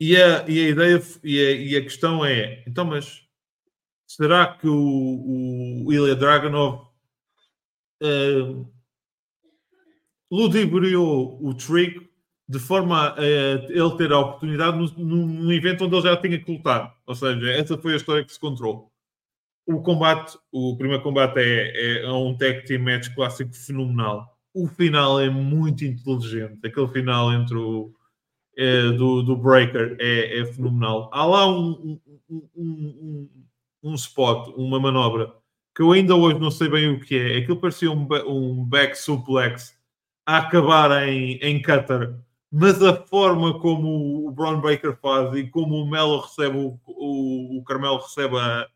E 0.00 0.16
a, 0.16 0.48
e 0.48 0.66
a 0.66 0.68
ideia 0.68 1.02
e 1.24 1.40
a, 1.40 1.50
e 1.52 1.76
a 1.76 1.82
questão 1.82 2.24
é: 2.24 2.62
então, 2.68 2.84
mas 2.84 3.26
será 4.06 4.46
que 4.54 4.68
o, 4.68 5.84
o 5.86 5.92
Ilya 5.92 6.14
Dragunov 6.14 6.87
uh, 8.02 8.70
ludibriou 10.30 11.38
o 11.42 11.54
Trick 11.54 12.08
de 12.48 12.58
forma 12.58 13.14
a 13.14 13.22
ele 13.22 13.96
ter 13.96 14.10
a 14.10 14.20
oportunidade 14.20 14.78
num, 14.78 15.26
num 15.26 15.52
evento 15.52 15.84
onde 15.84 15.94
ele 15.94 16.02
já 16.02 16.16
tinha 16.16 16.42
que 16.42 16.50
lutar. 16.50 16.96
Ou 17.06 17.14
seja, 17.14 17.50
essa 17.50 17.76
foi 17.76 17.92
a 17.92 17.96
história 17.96 18.24
que 18.24 18.32
se 18.32 18.40
contou. 18.40 18.90
O 19.66 19.82
combate, 19.82 20.38
o 20.50 20.74
primeiro 20.78 21.02
combate 21.02 21.38
é, 21.38 22.02
é 22.04 22.10
um 22.10 22.34
tag 22.34 22.64
team 22.64 22.82
match 22.82 23.14
clássico 23.14 23.52
fenomenal. 23.52 24.26
O 24.54 24.66
final 24.66 25.20
é 25.20 25.28
muito 25.28 25.84
inteligente. 25.84 26.58
Aquele 26.66 26.88
final 26.88 27.30
entre 27.34 27.54
o, 27.54 27.92
é, 28.56 28.90
do, 28.92 29.22
do 29.22 29.36
Breaker 29.36 29.96
é, 30.00 30.40
é, 30.40 30.46
fenomenal. 30.46 31.10
Há 31.12 31.24
lá 31.26 31.46
um, 31.46 32.00
um, 32.30 32.48
um, 32.56 33.28
um, 33.82 33.94
spot, 33.94 34.48
uma 34.56 34.80
manobra, 34.80 35.32
que 35.78 35.82
eu 35.82 35.92
ainda 35.92 36.16
hoje 36.16 36.40
não 36.40 36.50
sei 36.50 36.68
bem 36.68 36.90
o 36.90 36.98
que 36.98 37.16
é. 37.16 37.36
Aquilo 37.36 37.60
parecia 37.60 37.88
um, 37.88 38.08
um 38.26 38.64
back 38.64 38.98
suplex 38.98 39.78
a 40.26 40.38
acabar 40.38 41.06
em, 41.06 41.36
em 41.36 41.62
cutter, 41.62 42.16
mas 42.50 42.82
a 42.82 42.96
forma 43.06 43.60
como 43.60 44.26
o 44.26 44.32
Braun 44.32 44.60
Breaker 44.60 44.96
faz 44.96 45.32
e 45.36 45.46
como 45.46 45.76
o 45.76 45.88
Melo 45.88 46.18
recebe, 46.18 46.56
o, 46.56 46.80
o, 46.84 47.58
o 47.58 47.62
Carmelo 47.62 47.98
recebe 47.98 48.36
a, 48.36 48.68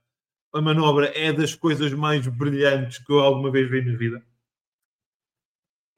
a 0.55 0.61
manobra 0.61 1.07
é 1.19 1.33
das 1.33 1.57
coisas 1.57 1.93
mais 1.93 2.25
brilhantes 2.29 2.99
que 2.99 3.13
eu 3.13 3.19
alguma 3.19 3.51
vez 3.51 3.69
vi 3.69 3.83
na 3.83 3.99
vida. 3.99 4.25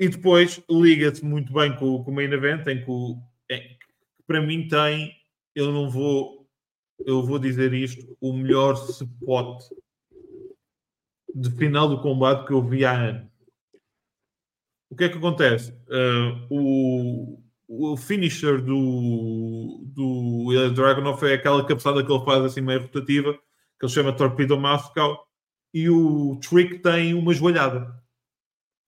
E 0.00 0.09
depois 0.09 0.64
liga-se 0.70 1.22
muito 1.22 1.52
bem 1.52 1.76
com, 1.76 2.02
com 2.02 2.11
o 2.11 2.14
main 2.14 2.32
event, 2.32 2.66
em 2.66 2.82
que 2.82 2.90
o, 2.90 3.18
é, 3.50 3.76
para 4.26 4.40
mim 4.40 4.68
tem, 4.68 5.14
eu 5.55 5.70
não 5.70 5.90
vou, 5.90 6.48
eu 7.05 7.22
vou 7.22 7.38
dizer 7.38 7.74
isto, 7.74 8.16
o 8.22 8.32
melhor 8.32 8.72
spot 8.72 9.64
de 11.35 11.51
final 11.51 11.89
do 11.89 12.01
combate 12.01 12.47
que 12.47 12.53
eu 12.53 12.62
vi 12.62 12.85
há 12.85 12.93
anos. 12.93 13.26
O 14.91 14.97
que 14.97 15.05
é 15.05 15.09
que 15.09 15.18
acontece? 15.18 15.72
Uh, 15.89 16.47
o, 16.49 17.43
o 17.66 17.97
finisher 17.97 18.61
do, 18.62 19.82
do 19.87 20.70
Dragunov 20.72 21.22
é 21.24 21.35
aquela 21.35 21.66
cabeçada 21.66 22.05
que 22.05 22.12
ele 22.12 22.24
faz 22.24 22.45
assim 22.45 22.61
meio 22.61 22.82
rotativa, 22.82 23.32
que 23.32 23.87
ele 23.87 23.93
chama 23.93 24.12
Torpedo 24.12 24.59
Moscow, 24.59 25.18
e 25.72 25.91
o 25.91 26.39
Trick 26.49 26.78
tem 26.78 27.14
uma 27.14 27.35
joelhada. 27.35 27.93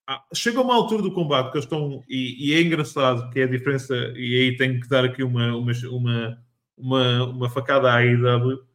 Ah, 0.09 0.23
chega 0.33 0.61
uma 0.61 0.73
altura 0.73 1.01
do 1.01 1.13
combate 1.13 1.51
que 1.51 1.57
eles 1.57 1.65
estão. 1.65 2.01
E, 2.07 2.51
e, 2.51 2.53
é 2.53 2.61
engraçado 2.61 3.29
que 3.29 3.41
é 3.41 3.43
a 3.43 3.47
diferença. 3.47 3.93
E 4.15 4.39
aí 4.39 4.55
tenho 4.55 4.79
que 4.79 4.87
dar 4.87 5.03
aqui 5.03 5.21
uma, 5.21 5.53
uma, 5.57 5.73
uma, 5.91 6.43
uma, 6.77 7.23
uma 7.25 7.49
facada 7.49 7.93
à 7.93 7.99
IW. 8.05 8.65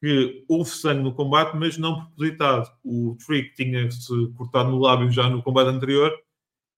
Que 0.00 0.44
houve 0.48 0.68
sangue 0.70 1.02
no 1.02 1.14
combate, 1.14 1.56
mas 1.56 1.78
não 1.78 2.04
propositado. 2.04 2.70
O 2.84 3.16
Trick 3.26 3.54
tinha-se 3.54 4.08
cortado 4.36 4.70
no 4.70 4.78
lábio 4.78 5.10
já 5.10 5.28
no 5.28 5.42
combate 5.42 5.68
anterior. 5.68 6.12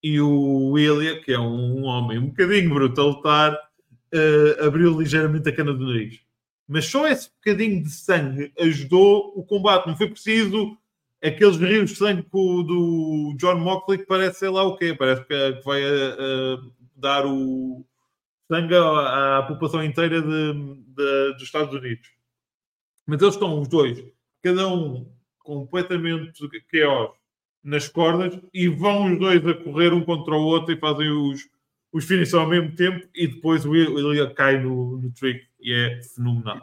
E 0.02 0.20
o 0.20 0.70
William, 0.70 1.20
que 1.20 1.32
é 1.32 1.38
um, 1.38 1.84
homem 1.84 2.18
um 2.18 2.26
bocadinho 2.28 2.72
bruto 2.72 3.00
a 3.00 3.04
lutar, 3.04 3.52
uh, 3.52 4.64
abriu 4.66 4.98
ligeiramente 4.98 5.48
a 5.48 5.54
cana 5.54 5.72
do 5.72 5.86
nariz. 5.86 6.20
Mas 6.68 6.86
só 6.86 7.08
esse 7.08 7.30
bocadinho 7.30 7.82
de 7.82 7.90
sangue 7.90 8.52
ajudou 8.58 9.32
o 9.34 9.42
combate. 9.42 9.86
Não 9.86 9.96
foi 9.96 10.08
preciso 10.08 10.76
aqueles 11.22 11.56
rios 11.56 11.90
de 11.90 11.96
sangue 11.96 12.26
do 12.30 13.34
John 13.38 13.56
Moxley 13.56 13.98
que 13.98 14.06
parece 14.06 14.40
sei 14.40 14.50
lá 14.50 14.62
o 14.62 14.76
quê, 14.76 14.94
parece 14.94 15.24
que, 15.24 15.60
vai 15.64 15.82
uh, 15.82 16.72
dar 16.94 17.26
o 17.26 17.84
sangue 18.46 18.74
à, 18.74 19.38
à 19.38 19.42
população 19.42 19.82
inteira 19.82 20.22
de, 20.22 20.52
de, 20.52 21.32
dos 21.34 21.42
Estados 21.42 21.74
Unidos. 21.74 22.08
Mas 23.08 23.22
eles 23.22 23.34
estão 23.34 23.58
os 23.58 23.68
dois, 23.68 24.04
cada 24.42 24.68
um 24.68 25.10
completamente 25.38 26.46
chaos 26.70 27.12
nas 27.64 27.88
cordas 27.88 28.38
e 28.52 28.68
vão 28.68 29.10
os 29.10 29.18
dois 29.18 29.46
a 29.46 29.54
correr 29.54 29.94
um 29.94 30.02
contra 30.04 30.34
o 30.34 30.42
outro 30.42 30.74
e 30.74 30.78
fazem 30.78 31.08
os, 31.08 31.48
os 31.90 32.04
finishes 32.04 32.34
ao 32.34 32.46
mesmo 32.46 32.76
tempo 32.76 33.08
e 33.14 33.26
depois 33.26 33.64
o 33.64 33.74
Ilya 33.74 34.28
cai 34.34 34.62
no, 34.62 34.98
no 34.98 35.10
trick 35.10 35.42
e 35.58 35.72
é 35.72 36.02
fenomenal. 36.02 36.60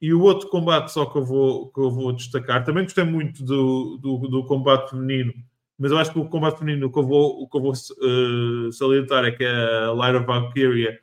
E 0.00 0.12
o 0.12 0.22
outro 0.22 0.48
combate 0.48 0.90
só 0.90 1.06
que 1.06 1.16
eu 1.16 1.24
vou, 1.24 1.68
que 1.68 1.78
eu 1.78 1.92
vou 1.92 2.12
destacar, 2.12 2.64
também 2.64 2.82
gostei 2.82 3.04
muito 3.04 3.44
do, 3.44 3.98
do, 3.98 4.18
do 4.26 4.44
combate 4.46 4.90
feminino, 4.90 5.32
mas 5.78 5.92
eu 5.92 5.98
acho 5.98 6.12
que 6.12 6.18
o 6.18 6.28
combate 6.28 6.58
feminino 6.58 6.90
que 6.90 6.98
eu 6.98 7.06
vou, 7.06 7.48
que 7.48 7.56
eu 7.56 7.62
vou 7.62 7.72
uh, 7.72 8.72
salientar 8.72 9.24
é 9.24 9.30
que 9.30 9.44
a 9.44 9.92
Lyra 9.92 10.24
Valkyria 10.24 10.98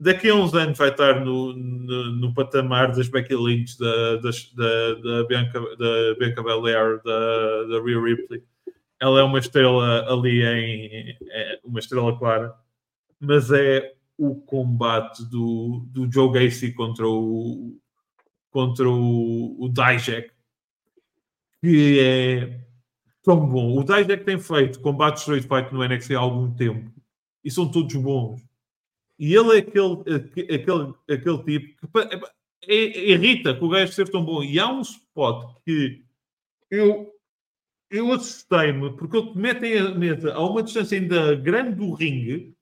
daqui 0.00 0.30
a 0.30 0.34
uns 0.34 0.54
anos 0.54 0.78
vai 0.78 0.88
estar 0.88 1.22
no, 1.24 1.52
no, 1.52 2.12
no 2.12 2.34
patamar 2.34 2.90
das 2.92 3.08
Becky 3.08 3.36
Lynch, 3.36 3.78
da, 3.78 4.16
das, 4.16 4.50
da, 4.54 4.94
da, 4.94 5.24
Bianca, 5.24 5.60
da 5.76 6.14
Bianca 6.18 6.42
Belair, 6.42 7.02
da, 7.04 7.64
da 7.64 7.84
Rhea 7.84 8.00
Ripley. 8.00 8.42
Ela 8.98 9.20
é 9.20 9.22
uma 9.22 9.38
estrela 9.38 10.10
ali 10.10 10.42
em. 10.42 11.16
É 11.30 11.60
uma 11.62 11.78
estrela 11.78 12.18
clara, 12.18 12.54
mas 13.18 13.50
é 13.50 13.94
o 14.16 14.34
combate 14.34 15.24
do, 15.24 15.86
do 15.88 16.10
Joe 16.10 16.32
Gacy 16.32 16.72
contra 16.72 17.06
o, 17.06 17.78
contra 18.50 18.88
o, 18.88 19.56
o 19.58 19.68
Dijak, 19.68 20.30
que 21.62 21.98
é 22.00 22.60
tão 23.22 23.46
bom. 23.46 23.78
O 23.78 23.84
Dijak 23.84 24.24
tem 24.24 24.38
feito 24.38 24.80
combates 24.80 25.22
Street 25.22 25.44
Fight 25.44 25.72
no 25.72 25.86
NXT 25.86 26.12
há 26.12 26.18
algum 26.18 26.52
tempo 26.52 26.90
e 27.44 27.50
são 27.50 27.70
todos 27.70 27.94
bons. 27.96 28.49
E 29.20 29.34
ele 29.34 29.56
é 29.56 29.58
aquele, 29.58 30.00
aquele, 30.54 30.94
aquele 31.06 31.44
tipo 31.44 32.02
que 32.62 32.72
é, 32.72 33.10
irrita 33.10 33.54
com 33.54 33.66
o 33.66 33.68
gajo 33.68 33.92
ser 33.92 34.08
tão 34.08 34.24
bom. 34.24 34.42
E 34.42 34.58
há 34.58 34.66
um 34.66 34.80
spot 34.80 35.56
que 35.62 36.02
eu, 36.70 37.12
eu 37.90 38.10
assustei-me 38.12 38.96
porque 38.96 39.18
eles 39.18 39.34
metem 39.34 39.78
a 39.78 39.94
mesa 39.94 40.32
a 40.32 40.42
uma 40.42 40.62
distância 40.62 40.98
ainda 40.98 41.34
grande 41.34 41.76
do 41.76 41.92
ringue. 41.92 42.54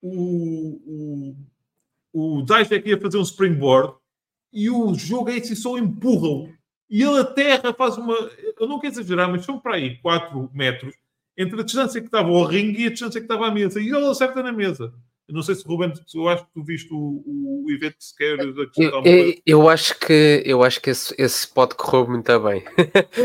O, 0.00 1.34
o, 2.12 2.38
o 2.38 2.42
Dijak 2.42 2.88
ia 2.88 3.00
fazer 3.00 3.18
um 3.18 3.22
springboard 3.22 3.96
e 4.52 4.70
o 4.70 4.94
jogo 4.94 5.30
é 5.30 5.36
esse 5.36 5.56
só 5.56 5.76
empurram 5.76 6.48
e 6.88 7.02
ele 7.02 7.18
a 7.18 7.24
terra 7.24 7.74
faz 7.74 7.98
uma. 7.98 8.14
Eu 8.60 8.68
não 8.68 8.78
quero 8.78 8.92
exagerar, 8.94 9.28
mas 9.28 9.44
são 9.44 9.58
para 9.58 9.74
aí 9.74 9.96
4 9.98 10.48
metros 10.54 10.94
entre 11.36 11.60
a 11.60 11.64
distância 11.64 12.00
que 12.00 12.06
estava 12.06 12.28
ao 12.28 12.44
ringue 12.44 12.84
e 12.84 12.86
a 12.86 12.90
distância 12.90 13.20
que 13.20 13.24
estava 13.24 13.48
à 13.48 13.50
mesa. 13.50 13.80
E 13.80 13.88
ele 13.88 14.06
acerta 14.06 14.44
na 14.44 14.52
mesa. 14.52 14.94
Eu 15.28 15.34
não 15.34 15.42
sei 15.42 15.54
se, 15.54 15.64
Ruben, 15.64 15.92
eu 16.14 16.28
acho 16.28 16.44
que 16.44 16.52
tu 16.52 16.64
viste 16.64 16.92
o, 16.92 17.22
o 17.24 17.70
evento 17.70 17.96
se 18.00 18.14
quer 18.16 18.38
eu, 18.40 18.54
eu, 19.04 19.34
eu, 19.46 19.68
acho 19.68 19.98
que 19.98 20.42
eu 20.44 20.62
acho 20.62 20.80
que 20.80 20.90
esse, 20.90 21.14
esse 21.16 21.46
pode 21.46 21.74
correr 21.76 22.08
muito 22.08 22.40
bem. 22.40 22.64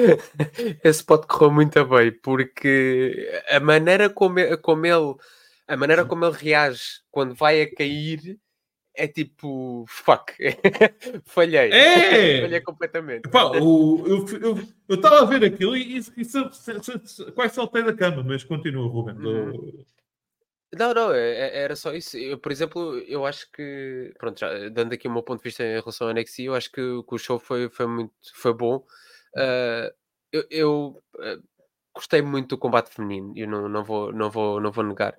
esse 0.83 1.03
pode 1.03 1.27
correr 1.27 1.51
muito 1.51 1.85
bem, 1.85 2.11
porque 2.11 3.29
a 3.49 3.59
maneira 3.59 4.09
como, 4.09 4.35
como 4.61 4.85
ele 4.85 5.15
a 5.67 5.75
maneira 5.75 6.05
como 6.05 6.23
ele 6.23 6.37
reage 6.37 7.01
quando 7.11 7.35
vai 7.35 7.61
a 7.61 7.75
cair 7.75 8.39
é 8.97 9.07
tipo, 9.07 9.85
fuck, 9.87 10.33
falhei. 11.25 11.71
É! 11.71 12.41
falhei 12.41 12.61
completamente. 12.61 13.27
Epá, 13.27 13.45
o, 13.59 14.03
eu 14.87 14.95
estava 14.95 15.21
a 15.21 15.25
ver 15.25 15.43
aquilo 15.45 15.77
e, 15.77 15.99
e, 15.99 15.99
e 15.99 17.31
quase 17.31 17.53
saltei 17.53 17.83
da 17.83 17.93
cama, 17.93 18.23
mas 18.23 18.43
continua, 18.43 18.87
Ruben. 18.87 19.15
Uhum. 19.15 19.85
Não, 20.77 20.93
não, 20.93 21.13
é, 21.13 21.19
é, 21.19 21.59
era 21.63 21.75
só 21.75 21.93
isso. 21.93 22.17
Eu, 22.17 22.37
por 22.37 22.51
exemplo, 22.51 22.97
eu 22.99 23.25
acho 23.25 23.49
que, 23.51 24.13
pronto, 24.17 24.39
já, 24.39 24.69
dando 24.69 24.93
aqui 24.93 25.07
o 25.07 25.11
meu 25.11 25.23
ponto 25.23 25.39
de 25.39 25.43
vista 25.43 25.63
em 25.63 25.79
relação 25.79 26.07
ao 26.07 26.13
NXT, 26.13 26.39
eu 26.43 26.55
acho 26.55 26.71
que, 26.71 26.81
que 27.03 27.15
o 27.15 27.17
show 27.17 27.39
foi, 27.39 27.69
foi 27.69 27.87
muito 27.87 28.13
foi 28.35 28.53
bom. 28.53 28.77
Uh, 29.35 29.93
eu, 30.31 30.45
eu 30.49 31.03
uh, 31.15 31.43
gostei 31.93 32.21
muito 32.21 32.49
do 32.49 32.57
combate 32.57 32.89
feminino, 32.93 33.33
eu 33.35 33.47
não, 33.47 33.69
não, 33.69 33.83
vou, 33.83 34.11
não, 34.13 34.29
vou, 34.31 34.61
não 34.61 34.71
vou 34.71 34.83
negar. 34.83 35.15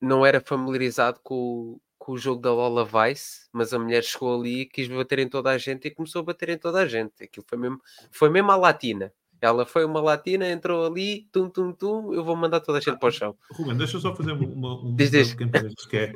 Não 0.00 0.24
era 0.24 0.40
familiarizado 0.40 1.20
com, 1.22 1.78
com 1.98 2.12
o 2.12 2.18
jogo 2.18 2.40
da 2.40 2.52
Lola 2.52 2.84
Vice, 2.84 3.48
mas 3.52 3.74
a 3.74 3.78
mulher 3.78 4.02
chegou 4.02 4.38
ali 4.40 4.62
e 4.62 4.66
quis 4.66 4.88
bater 4.88 5.18
em 5.18 5.28
toda 5.28 5.50
a 5.50 5.58
gente 5.58 5.86
e 5.86 5.90
começou 5.90 6.20
a 6.20 6.24
bater 6.24 6.48
em 6.48 6.58
toda 6.58 6.80
a 6.80 6.86
gente. 6.86 7.22
Aquilo 7.22 7.44
foi 7.48 7.58
mesmo, 7.58 7.80
foi 8.10 8.30
mesmo 8.30 8.50
a 8.50 8.56
latina. 8.56 9.12
Ela 9.40 9.64
foi 9.64 9.84
uma 9.84 10.00
latina, 10.00 10.48
entrou 10.50 10.86
ali, 10.86 11.26
tum, 11.32 11.48
tum, 11.48 11.72
tum, 11.72 12.12
eu 12.12 12.22
vou 12.22 12.36
mandar 12.36 12.60
toda 12.60 12.78
a 12.78 12.80
gente 12.80 12.98
para 12.98 13.08
o 13.08 13.12
chão. 13.12 13.34
Ruben, 13.52 13.76
deixa 13.76 13.96
eu 13.96 14.00
só 14.00 14.14
fazer 14.14 14.32
uma, 14.32 14.82
um 14.84 14.94
diz, 14.94 15.10
diz. 15.10 15.34
que 15.34 15.96
é, 15.96 16.12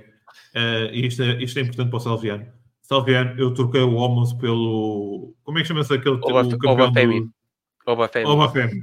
uh, 0.54 0.94
isto, 0.94 1.22
é, 1.22 1.42
isto 1.42 1.58
é 1.58 1.62
importante 1.62 1.88
para 1.88 1.96
o 1.96 2.00
Salviano. 2.00 2.46
Salviano, 2.82 3.40
eu 3.40 3.54
troquei 3.54 3.80
o 3.80 3.94
Homos 3.94 4.34
pelo. 4.34 5.34
Como 5.42 5.58
é 5.58 5.62
que 5.62 5.68
chama-se 5.68 5.94
aquele 5.94 6.16
Oba- 6.16 6.42
o 6.42 6.50
campeão 6.50 6.72
Obafemi. 6.72 7.20
do- 7.22 7.32
Obafemi. 7.86 8.26
Obafemi. 8.26 8.82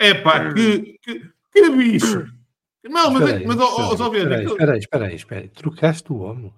É 0.00 0.14
pá, 0.14 0.52
que, 0.52 0.98
que, 1.02 1.30
que 1.52 1.70
bicho! 1.70 2.26
Não, 2.84 3.10
mas, 3.10 3.22
Espera 3.22 3.30
é- 3.30 3.36
aí, 3.40 3.46
mas 3.46 3.58
ó, 3.60 3.92
ó, 3.92 3.96
Salviano, 3.96 4.34
espera 4.34 4.40
aí, 4.40 4.46
espera 4.46 4.72
aí, 4.72 4.78
espera 4.78 5.06
aí, 5.06 5.14
espera 5.14 5.40
aí. 5.42 5.48
Trocaste 5.48 6.12
o 6.12 6.16
Homos? 6.18 6.52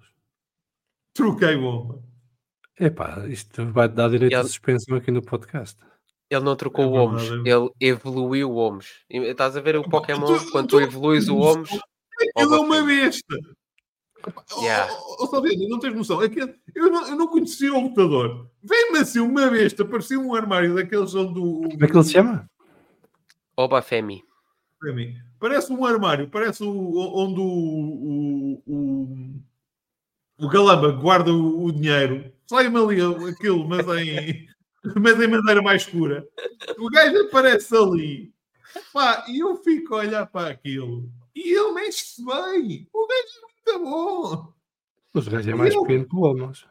troquei 1.13 1.55
o 1.55 1.63
Homos. 1.63 1.99
Epá, 2.79 3.25
isto 3.27 3.65
vai 3.71 3.89
dar 3.89 4.09
direito 4.09 4.35
a 4.35 4.43
suspensão 4.43 4.97
aqui 4.97 5.11
no 5.11 5.21
podcast. 5.21 5.77
Ele 6.29 6.43
não 6.43 6.55
trocou 6.55 6.85
É 6.85 6.87
o 6.87 6.91
Omos, 6.93 7.23
verdade. 7.27 7.49
ele 7.49 7.69
evoluiu 7.79 8.51
o 8.51 8.55
Omos. 8.57 8.87
Estás 9.09 9.57
a 9.57 9.61
ver 9.61 9.75
o 9.77 9.89
Pokémon, 9.89 10.25
tu- 10.37 10.51
quando 10.51 10.67
tu- 10.67 10.77
tu 10.77 10.81
evoluís 10.81 11.27
o 11.27 11.37
Omos, 11.37 11.71
Ele 11.71 12.53
é 12.53 12.59
uma 12.59 12.83
besta! 12.83 13.35
Yeah. 14.61 14.91
Ó, 14.93 15.23
ó, 15.23 15.27
Salviano, 15.27 15.69
não 15.69 15.79
tens 15.79 15.95
noção. 15.95 16.21
É 16.21 16.27
que 16.27 16.41
eu, 16.41 16.91
não, 16.91 17.07
eu 17.07 17.15
não 17.15 17.27
conhecia 17.27 17.73
o 17.73 17.79
lutador. 17.81 18.49
Vem-me 18.61 18.99
assim 18.99 19.19
uma 19.19 19.49
besta, 19.49 19.85
parecia 19.85 20.19
um 20.19 20.35
armário 20.35 20.75
daqueles 20.75 21.15
onde 21.15 21.39
o. 21.39 21.61
Como 21.61 21.83
é 21.85 21.87
que 21.87 21.93
ele 21.95 22.03
se 22.03 22.11
chama? 22.11 22.45
Obafemi. 23.55 24.21
mim. 24.93 25.15
Parece 25.39 25.71
um 25.71 25.85
armário, 25.85 26.27
parece 26.29 26.63
o, 26.63 26.69
onde 27.17 27.39
o, 27.39 27.43
o, 27.45 28.63
o, 28.67 30.45
o 30.45 30.49
Galamba 30.49 30.91
guarda 30.91 31.31
o, 31.33 31.63
o 31.63 31.71
dinheiro. 31.71 32.29
Sai-me 32.45 32.77
ali 32.77 33.01
aquilo, 33.31 33.67
mas 33.67 33.87
em, 33.99 34.47
mas 35.01 35.19
em 35.21 35.27
madeira 35.27 35.61
mais 35.61 35.81
escura. 35.83 36.27
O 36.77 36.89
gajo 36.89 37.17
aparece 37.27 37.75
ali. 37.75 38.33
Pá, 38.93 39.25
e 39.27 39.39
eu 39.39 39.55
fico 39.57 39.95
a 39.95 39.99
olhar 39.99 40.25
para 40.27 40.49
aquilo. 40.51 41.11
E 41.35 41.53
ele 41.53 41.71
mexe-se 41.73 42.23
bem. 42.23 42.87
O 42.93 43.07
gajo 43.07 43.29
é 43.67 43.77
muito 43.77 43.89
bom. 43.89 44.53
Mas 45.13 45.27
o 45.27 45.31
gajo 45.31 45.49
é 45.51 45.55
mais 45.55 45.73
Eu- 45.73 45.81
pequeno 45.81 46.07
que 46.07 46.15
o 46.15 46.19
Homos. 46.21 46.67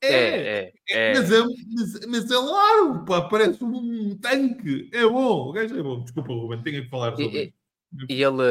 É, 0.00 0.12
é, 0.14 0.72
é. 0.90 1.14
Mas, 1.14 1.32
é 1.32 1.42
mas, 1.42 2.06
mas 2.06 2.30
é 2.30 2.36
largo, 2.36 3.04
pá, 3.04 3.22
parece 3.28 3.64
um 3.64 4.16
tanque. 4.18 4.88
É 4.92 5.02
bom, 5.02 5.48
o 5.48 5.52
gajo 5.52 5.76
é 5.76 5.82
bom. 5.82 6.00
Desculpa, 6.04 6.32
Ruben, 6.32 6.62
tenho 6.62 6.84
que 6.84 6.88
falar 6.90 7.10
sobre 7.16 7.24
E- 7.24 7.44
isso. 7.48 7.58
E 8.08 8.22
ele, 8.22 8.42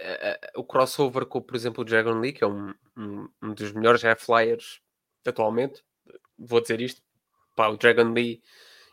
eh, 0.00 0.40
o 0.56 0.64
crossover 0.64 1.26
com, 1.26 1.40
por 1.40 1.54
exemplo, 1.54 1.82
o 1.82 1.84
Dragon 1.84 2.18
Lee, 2.18 2.32
que 2.32 2.42
é 2.42 2.46
um, 2.46 2.72
um, 2.96 3.28
um 3.42 3.54
dos 3.54 3.70
melhores 3.72 4.02
high 4.02 4.16
flyers 4.18 4.80
atualmente, 5.24 5.84
vou 6.38 6.60
dizer 6.62 6.80
isto, 6.80 7.02
pá, 7.56 7.68
o 7.68 7.78
Dragon 7.78 8.12
Lee 8.12 8.42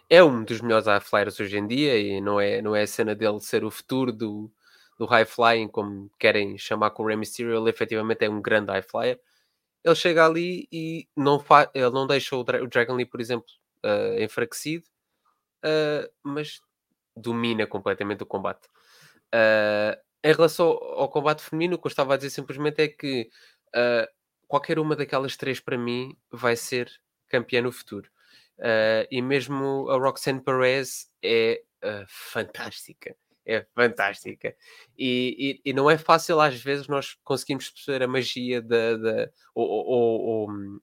é 0.10 0.24
um 0.24 0.44
dos 0.46 0.62
melhores 0.62 0.88
high 0.88 1.02
flyers 1.02 1.40
hoje 1.40 1.58
em 1.58 1.68
dia 1.68 1.98
e 2.00 2.22
não 2.22 2.40
é, 2.42 2.62
não 2.62 2.76
é 2.76 2.84
a 2.84 2.88
cena 2.88 3.16
dele 3.16 3.40
ser 3.42 3.64
o 3.66 3.72
futuro 3.72 4.12
do, 4.14 4.52
do 4.98 5.06
high 5.06 5.26
flying, 5.26 5.68
como 5.70 6.10
querem 6.20 6.58
chamar 6.58 6.92
com 6.92 7.04
o 7.04 7.08
Rey 7.08 7.18
Mysterio, 7.18 7.56
ele 7.58 7.70
efetivamente 7.70 8.26
é 8.26 8.30
um 8.30 8.42
grande 8.42 8.72
high 8.72 8.84
flyer. 8.84 9.20
Ele 9.84 9.96
chega 9.96 10.26
ali 10.26 10.68
e 10.72 11.08
não 11.18 11.40
fa 11.40 11.72
ele 11.76 11.92
não 11.92 12.08
deixa 12.08 12.36
o, 12.38 12.44
Dra- 12.44 12.64
o 12.64 12.68
Dragon 12.68 12.96
Lee, 12.96 13.06
por 13.08 13.22
exemplo, 13.22 13.48
eh, 13.84 14.24
enfraquecido, 14.24 14.86
eh, 15.64 16.10
mas 16.24 16.62
domina 17.16 17.68
completamente 17.68 18.24
o 18.24 18.26
combate. 18.28 18.68
Uh, 19.34 19.98
em 20.24 20.34
relação 20.34 20.68
ao 20.68 21.02
ao 21.04 21.10
combate 21.10 21.44
feminino, 21.44 21.76
o 21.76 21.80
que 21.80 21.88
eu 21.88 21.90
estava 21.90 22.14
a 22.16 22.18
dizer 22.18 22.30
simplesmente 22.32 22.82
é 22.82 22.88
que 22.88 23.30
uh, 23.76 24.08
qualquer 24.48 24.80
uma 24.80 24.96
daquelas 24.96 25.38
três 25.38 25.60
para 25.60 25.78
mim 25.78 26.18
vai 26.32 26.56
ser 26.56 26.92
campeã 27.30 27.62
no 27.62 27.72
futuro. 27.72 28.10
Uh, 28.60 29.08
e 29.12 29.22
mesmo 29.22 29.90
a 29.90 29.98
Roxanne 29.98 30.42
Perez 30.42 31.10
é 31.24 31.62
uh, 31.84 32.06
fantástica. 32.08 33.16
É 33.46 33.66
fantástica. 33.76 34.56
E, 34.98 35.60
e- 35.66 35.70
e 35.70 35.74
não 35.74 35.90
é 35.90 35.98
fácil 35.98 36.40
às 36.40 36.56
vezes 36.62 36.88
nós 36.88 37.18
conseguimos 37.24 37.70
perceber 37.70 38.04
a 38.04 38.08
magia 38.08 38.62
da. 38.62 38.96
da 38.98 39.30
ou, 39.54 39.68
ou- 39.68 40.22
ou- 40.22 40.50
hum, 40.52 40.80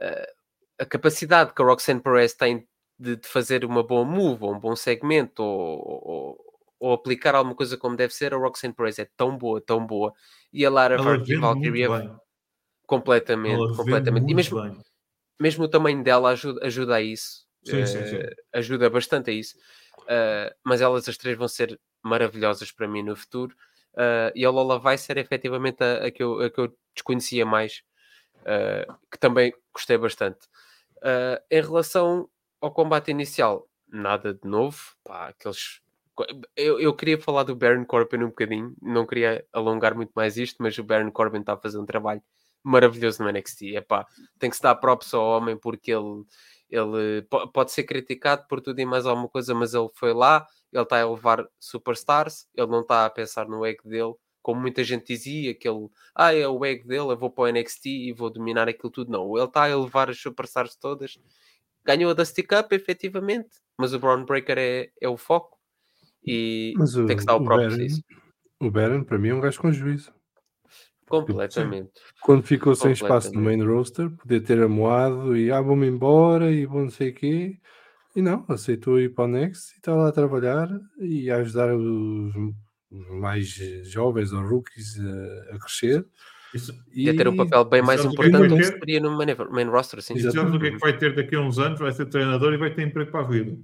uh, 0.00 0.32
a 0.78 0.84
capacidade 0.86 1.52
que 1.54 1.62
a 1.62 1.64
Roxanne 1.64 2.00
Perez 2.00 2.34
tem 2.34 2.68
de, 2.98 3.16
de 3.16 3.26
fazer 3.28 3.64
uma 3.64 3.82
boa 3.82 4.04
move, 4.04 4.44
ou 4.44 4.54
um 4.54 4.60
bom 4.60 4.76
segmento, 4.76 5.42
ou, 5.42 5.80
ou- 6.08 6.44
ou 6.78 6.92
aplicar 6.92 7.34
alguma 7.34 7.54
coisa 7.56 7.76
como 7.76 7.96
deve 7.96 8.12
ser, 8.14 8.32
a 8.34 8.36
Roxanne 8.36 8.74
Perez 8.74 8.98
é 8.98 9.08
tão 9.16 9.36
boa, 9.36 9.60
tão 9.60 9.84
boa. 9.86 10.12
E 10.52 10.64
a 10.66 10.70
Lara 10.70 10.94
Ela 10.94 11.02
Val- 11.02 11.18
vende 11.18 11.36
muito 11.36 11.40
Valkyrie 11.40 11.88
bem. 11.88 12.16
completamente, 12.86 13.76
completamente. 13.76 14.30
E 14.30 14.34
mesmo, 14.34 14.62
bem. 14.62 14.80
Mesmo 15.40 15.64
o 15.64 15.68
tamanho 15.68 16.02
dela 16.02 16.30
ajuda, 16.30 16.66
ajuda 16.66 16.96
a 16.96 17.02
isso. 17.02 17.46
Sim, 17.64 17.86
sim, 17.86 18.06
sim. 18.06 18.16
eh, 18.16 18.34
ajuda 18.52 18.90
bastante 18.90 19.30
a 19.30 19.32
isso. 19.32 19.56
Eh, 20.08 20.54
mas 20.64 20.80
elas 20.80 21.08
as 21.08 21.16
três 21.16 21.36
vão 21.36 21.46
ser 21.46 21.78
maravilhosas 22.02 22.72
para 22.72 22.88
mim 22.88 23.02
no 23.02 23.14
futuro. 23.14 23.54
Eh, 23.96 24.32
e 24.34 24.44
a 24.44 24.50
Lola 24.50 24.78
vai 24.78 24.98
ser 24.98 25.16
efetivamente 25.16 25.82
a, 25.82 26.06
a 26.06 26.10
que, 26.10 26.22
eu, 26.22 26.40
a 26.40 26.50
que 26.50 26.60
eu 26.60 26.76
desconhecia 26.94 27.46
mais, 27.46 27.82
que 29.10 29.18
também 29.18 29.54
gostei 29.72 29.96
bastante. 29.96 30.40
Em 31.50 31.60
relação 31.60 32.28
ao 32.60 32.72
combate 32.72 33.10
inicial, 33.10 33.68
nada 33.88 34.34
de 34.34 34.46
novo. 34.48 34.78
Pá, 35.04 35.28
aqueles... 35.28 35.80
eu, 36.56 36.80
eu 36.80 36.94
queria 36.94 37.18
falar 37.18 37.44
do 37.44 37.54
Baron 37.54 37.84
Corbin 37.84 38.24
um 38.24 38.28
bocadinho, 38.28 38.74
não 38.82 39.06
queria 39.06 39.46
alongar 39.52 39.94
muito 39.94 40.10
mais 40.14 40.36
isto, 40.36 40.60
mas 40.60 40.76
o 40.76 40.84
Baron 40.84 41.10
Corbin 41.12 41.40
está 41.40 41.54
a 41.54 41.56
fazer 41.56 41.78
um 41.78 41.86
trabalho 41.86 42.22
maravilhoso 42.62 43.22
no 43.22 43.30
NXT. 43.30 43.76
Epá, 43.76 44.06
tem 44.38 44.50
que 44.50 44.56
se 44.56 44.62
dar 44.62 44.74
props 44.76 45.12
ao 45.14 45.24
homem 45.24 45.56
porque 45.56 45.92
ele, 45.92 46.24
ele 46.70 47.22
po- 47.22 47.48
pode 47.48 47.72
ser 47.72 47.84
criticado 47.84 48.46
por 48.48 48.60
tudo 48.60 48.78
e 48.80 48.84
mais 48.86 49.06
alguma 49.06 49.28
coisa, 49.28 49.54
mas 49.54 49.74
ele 49.74 49.88
foi 49.94 50.12
lá, 50.12 50.46
ele 50.72 50.82
está 50.82 51.00
a 51.00 51.08
levar 51.10 51.46
superstars, 51.58 52.48
ele 52.54 52.68
não 52.68 52.80
está 52.80 53.06
a 53.06 53.10
pensar 53.10 53.46
no 53.48 53.64
egg 53.66 53.80
dele, 53.84 54.14
como 54.40 54.60
muita 54.60 54.82
gente 54.82 55.06
dizia, 55.06 55.54
que 55.54 55.68
ele, 55.68 55.88
ah, 56.14 56.34
é 56.34 56.46
o 56.48 56.64
egg 56.64 56.86
dele, 56.86 57.12
eu 57.12 57.16
vou 57.16 57.30
para 57.30 57.44
o 57.44 57.48
NXT 57.48 57.86
e 57.86 58.12
vou 58.12 58.30
dominar 58.30 58.68
aquilo 58.68 58.90
tudo. 58.90 59.10
Não, 59.12 59.36
ele 59.36 59.46
está 59.46 59.70
a 59.70 59.76
levar 59.76 60.10
as 60.10 60.18
superstars 60.18 60.74
todas. 60.74 61.18
Ganhou 61.84 62.10
a 62.10 62.14
Dusty 62.14 62.42
Cup, 62.42 62.72
efetivamente, 62.72 63.48
mas 63.76 63.92
o 63.94 63.98
Braun 63.98 64.24
Breaker 64.24 64.56
é, 64.58 64.90
é 65.00 65.08
o 65.08 65.16
foco 65.16 65.58
e 66.24 66.74
o, 66.78 67.06
tem 67.06 67.16
que 67.16 67.24
dar 67.24 67.34
o 67.34 67.40
o 67.40 67.44
próprio 67.44 67.70
Baron, 67.70 67.82
isso. 67.82 68.02
o 68.60 68.70
Baron, 68.70 69.04
para 69.04 69.18
mim, 69.18 69.30
é 69.30 69.34
um 69.34 69.40
gajo 69.40 69.60
com 69.60 69.72
juízo. 69.72 70.12
Completamente. 71.12 71.90
Quando 72.22 72.42
ficou 72.42 72.74
sem 72.74 72.92
espaço 72.92 73.34
no 73.34 73.42
main 73.42 73.62
roster, 73.62 74.08
podia 74.10 74.40
ter 74.40 74.62
amoado 74.62 75.36
e 75.36 75.52
ah, 75.52 75.60
vou-me 75.60 75.86
embora 75.86 76.50
e 76.50 76.64
vou 76.64 76.80
não 76.80 76.90
sei 76.90 77.10
o 77.10 77.14
quê. 77.14 77.58
E 78.16 78.22
não, 78.22 78.46
aceitou 78.48 78.98
ir 78.98 79.14
para 79.14 79.24
o 79.24 79.28
Next 79.28 79.74
e 79.74 79.76
está 79.76 79.94
lá 79.94 80.08
a 80.08 80.12
trabalhar 80.12 80.68
e 80.98 81.30
a 81.30 81.36
ajudar 81.36 81.74
os, 81.74 82.32
mais 83.20 83.46
jovens 83.84 84.32
ou 84.32 84.42
rookies 84.42 84.98
a, 84.98 85.54
a 85.54 85.58
crescer. 85.58 86.06
Isso, 86.54 86.74
E 86.94 87.10
a 87.10 87.14
ter 87.14 87.28
um 87.28 87.36
papel 87.36 87.64
bem 87.64 87.82
mais 87.82 88.02
importante 88.04 88.48
do 88.48 88.56
que 88.56 88.64
seria 88.64 89.00
no 89.00 89.16
main, 89.16 89.64
roster, 89.64 90.00
sim. 90.02 90.14
e 90.14 90.20
sabes 90.20 90.54
o 90.54 90.58
que 90.58 90.66
é 90.66 90.70
que 90.70 90.78
vai 90.78 90.96
ter 90.96 91.14
daqui 91.14 91.36
a 91.36 91.40
uns 91.40 91.58
anos? 91.58 91.78
Vai 91.78 91.92
ser 91.92 92.06
treinador 92.06 92.54
e 92.54 92.58
vai 92.58 92.74
ter 92.74 92.86
emprego 92.86 93.10
para 93.10 93.20
a 93.20 93.28
vida. 93.28 93.58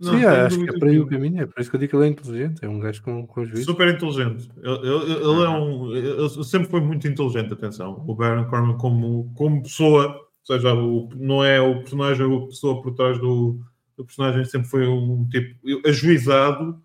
Não 0.00 0.14
Sim, 0.18 0.24
acho 0.24 0.58
que 0.64 0.70
é 0.70 0.78
por 0.78 0.88
aí 0.88 0.98
o 0.98 1.06
caminho. 1.06 1.42
É 1.42 1.46
por 1.46 1.60
isso 1.60 1.68
que 1.68 1.76
eu 1.76 1.80
digo 1.80 1.90
que 1.90 1.96
ele 1.96 2.06
é 2.06 2.08
inteligente. 2.08 2.64
É 2.64 2.68
um 2.68 2.80
gajo 2.80 3.02
com, 3.02 3.26
com 3.26 3.44
juízo. 3.44 3.64
Super 3.66 3.94
inteligente. 3.94 4.48
Ele, 4.56 4.78
ele- 4.88 5.12
ele 5.12 5.42
é 5.44 5.48
um. 5.50 5.94
Ele 5.94 6.44
sempre 6.44 6.70
foi 6.70 6.80
muito 6.80 7.06
inteligente, 7.06 7.52
atenção. 7.52 8.02
O 8.08 8.14
Baron 8.14 8.48
Corbin, 8.48 8.78
como, 8.78 9.30
como 9.36 9.62
pessoa, 9.62 10.06
ou 10.16 10.26
seja, 10.42 10.72
o- 10.74 11.08
não 11.14 11.44
é 11.44 11.60
o 11.60 11.80
personagem, 11.80 12.24
a 12.26 12.46
pessoa 12.46 12.80
por 12.80 12.94
trás 12.94 13.18
do, 13.18 13.60
do 13.94 14.04
personagem, 14.06 14.42
sempre 14.46 14.68
foi 14.70 14.86
um 14.88 15.28
tipo 15.28 15.58
ajuizado 15.86 16.82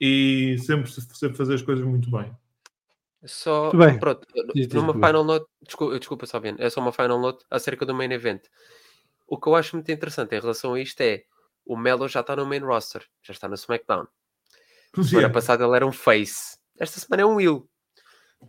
e 0.00 0.56
sempre, 0.60 0.90
sempre 0.90 1.36
fazer 1.36 1.54
as 1.54 1.62
coisas 1.62 1.84
muito 1.84 2.10
bem. 2.10 2.30
Só, 3.24 3.64
Muito 3.72 3.78
bem. 3.78 3.98
pronto, 3.98 4.26
Diz, 4.54 4.66
diz, 4.66 4.74
numa 4.74 4.92
Ruben. 4.92 5.06
final 5.08 5.24
note, 5.24 5.46
desculpa, 5.62 5.98
desculpa 5.98 6.26
Sabiano, 6.26 6.56
é 6.60 6.70
só 6.70 6.80
uma 6.80 6.92
final 6.92 7.20
note 7.20 7.44
acerca 7.50 7.84
do 7.84 7.94
main 7.94 8.10
event. 8.12 8.42
O 9.28 9.38
que 9.38 9.46
eu 9.46 9.54
acho 9.54 9.76
muito 9.76 9.92
interessante 9.92 10.34
em 10.34 10.40
relação 10.40 10.72
a 10.74 10.80
isto 10.80 11.00
é 11.02 11.24
o 11.72 11.76
Melo 11.76 12.08
já 12.08 12.20
está 12.20 12.34
no 12.34 12.44
main 12.46 12.60
roster, 12.60 13.04
já 13.22 13.32
está 13.32 13.46
no 13.48 13.54
SmackDown. 13.54 14.06
Semana 15.04 15.28
Sim. 15.28 15.32
passada 15.32 15.64
ele 15.64 15.76
era 15.76 15.86
um 15.86 15.92
face, 15.92 16.58
esta 16.78 16.98
semana 16.98 17.22
é 17.22 17.26
um 17.26 17.36
Will. 17.36 17.68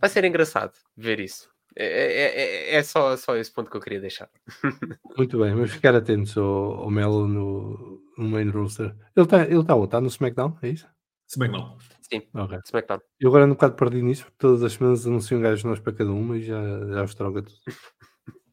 Vai 0.00 0.10
ser 0.10 0.24
engraçado 0.24 0.72
ver 0.96 1.20
isso. 1.20 1.48
É, 1.76 1.86
é- 1.86 2.40
é- 2.72 2.74
é 2.74 2.82
só, 2.82 3.16
só 3.16 3.36
esse 3.36 3.50
ponto 3.52 3.70
que 3.70 3.76
eu 3.76 3.80
queria 3.80 4.00
deixar. 4.00 4.28
Muito 5.16 5.38
bem, 5.38 5.54
mas 5.54 5.70
ficar 5.70 5.94
atentos 5.94 6.36
ao, 6.36 6.44
ao 6.82 6.90
Melo 6.90 7.26
no, 7.28 8.02
no 8.18 8.28
main 8.28 8.50
roster. 8.50 8.94
Ele 9.16 9.24
está 9.24 9.42
ele 9.44 9.64
tá, 9.64 9.74
onde? 9.76 9.90
Tá 9.90 10.00
no 10.00 10.08
SmackDown? 10.08 10.58
É 10.62 10.68
isso? 10.68 10.86
Não. 11.38 11.78
Sim, 12.02 12.28
Ok. 12.34 12.58
SmackDown. 12.66 13.00
Eu 13.20 13.28
agora 13.28 13.44
ando 13.44 13.52
um 13.52 13.56
bocado 13.56 13.74
perdido 13.76 14.04
nisso, 14.04 14.24
porque 14.24 14.36
todas 14.38 14.62
as 14.62 14.72
semanas 14.74 15.06
anunciam 15.06 15.38
um 15.38 15.42
gajo 15.42 15.66
nós 15.68 15.78
para 15.80 15.94
cada 15.94 16.10
uma 16.10 16.36
e 16.36 16.42
já, 16.42 16.60
já 16.88 17.04
os 17.04 17.14
troca 17.14 17.42
tudo. 17.42 17.56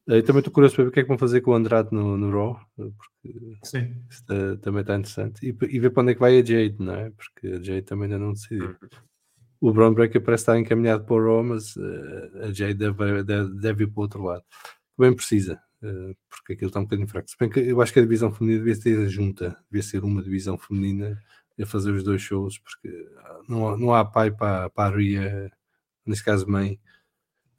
Eh, 0.09 0.21
também 0.23 0.39
estou 0.39 0.51
curioso 0.53 0.75
para 0.75 0.83
ver 0.85 0.89
o 0.89 0.91
que 0.91 0.99
é 0.99 1.03
que 1.03 1.07
vão 1.07 1.17
fazer 1.17 1.41
com 1.41 1.51
o 1.51 1.53
Andrade 1.53 1.89
no, 1.91 2.17
no 2.17 2.31
Raw, 2.31 2.59
porque 2.75 3.57
Sim. 3.63 3.95
isso 4.09 4.25
tá- 4.25 4.57
também 4.61 4.81
está 4.81 4.95
interessante. 4.95 5.45
E, 5.45 5.49
e 5.75 5.79
ver 5.79 5.91
para 5.91 6.01
onde 6.01 6.11
é 6.11 6.15
que 6.15 6.19
vai 6.19 6.39
a 6.39 6.43
Jade, 6.43 6.75
não 6.79 6.95
é? 6.95 7.11
Porque 7.11 7.47
a 7.47 7.61
Jade 7.61 7.83
também 7.83 8.05
ainda 8.05 8.17
não 8.17 8.33
decidiu. 8.33 8.75
O 9.61 9.71
Brown 9.73 9.93
Breaker 9.93 10.21
parece 10.21 10.43
estar 10.43 10.57
encaminhado 10.57 11.03
para 11.05 11.15
o 11.15 11.23
Raw, 11.23 11.43
mas 11.43 11.75
eh, 11.77 12.45
a 12.47 12.51
Jade 12.51 12.73
deve, 12.75 13.23
deve, 13.23 13.53
deve 13.59 13.83
ir 13.83 13.87
para 13.87 13.99
o 13.99 14.03
outro 14.03 14.23
lado. 14.23 14.43
Bem 14.97 15.13
precisa, 15.13 15.61
eh, 15.83 16.15
porque 16.29 16.53
aquilo 16.53 16.69
está 16.69 16.79
um 16.79 16.83
bocadinho 16.83 17.07
fraco. 17.07 17.29
Se 17.29 17.37
bem 17.39 17.49
que 17.49 17.59
eu 17.59 17.79
acho 17.81 17.93
que 17.93 17.99
a 17.99 18.01
divisão 18.01 18.31
feminina 18.31 18.59
devia 18.63 18.75
ser 18.81 19.07
junta, 19.09 19.55
devia 19.69 19.83
ser 19.83 20.03
uma 20.03 20.23
divisão 20.23 20.57
feminina 20.57 21.21
a 21.61 21.65
fazer 21.67 21.91
os 21.91 22.03
dois 22.03 22.21
shows, 22.21 22.57
porque 22.57 23.07
não, 23.47 23.69
há- 23.69 23.77
não 23.77 23.93
há 23.93 24.03
pai 24.05 24.31
para, 24.31 24.69
para 24.71 24.91
a 24.93 24.97
Ria, 24.97 25.51
neste 26.05 26.23
caso 26.23 26.49
mãe, 26.49 26.79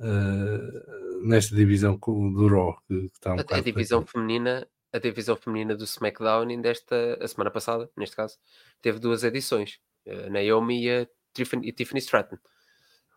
eh, 0.01 1.10
nesta 1.23 1.55
divisão 1.55 1.99
com- 1.99 2.33
do 2.33 2.49
Raw, 2.49 2.77
que, 2.87 2.95
está 3.13 3.35
um 3.35 3.39
A, 3.39 3.57
a 3.57 3.61
divisão 3.61 4.05
feminina, 4.05 4.67
a 4.93 4.99
divisão 4.99 5.37
feminina 5.37 5.77
do 5.77 5.85
SmackDown 5.85 6.49
ainda 6.49 6.69
esta 6.69 7.19
a 7.21 7.29
semana 7.29 7.51
passada, 7.51 7.89
neste 7.97 8.17
caso, 8.17 8.37
teve 8.83 8.99
duas 8.99 9.23
edições, 9.25 9.79
a 10.09 10.31
Naomi 10.31 10.85
e 10.85 10.91
a 10.91 11.07
Tiffany, 11.35 11.69
e 11.69 11.73
Tiffany 11.73 12.01
Stratton. 12.01 12.37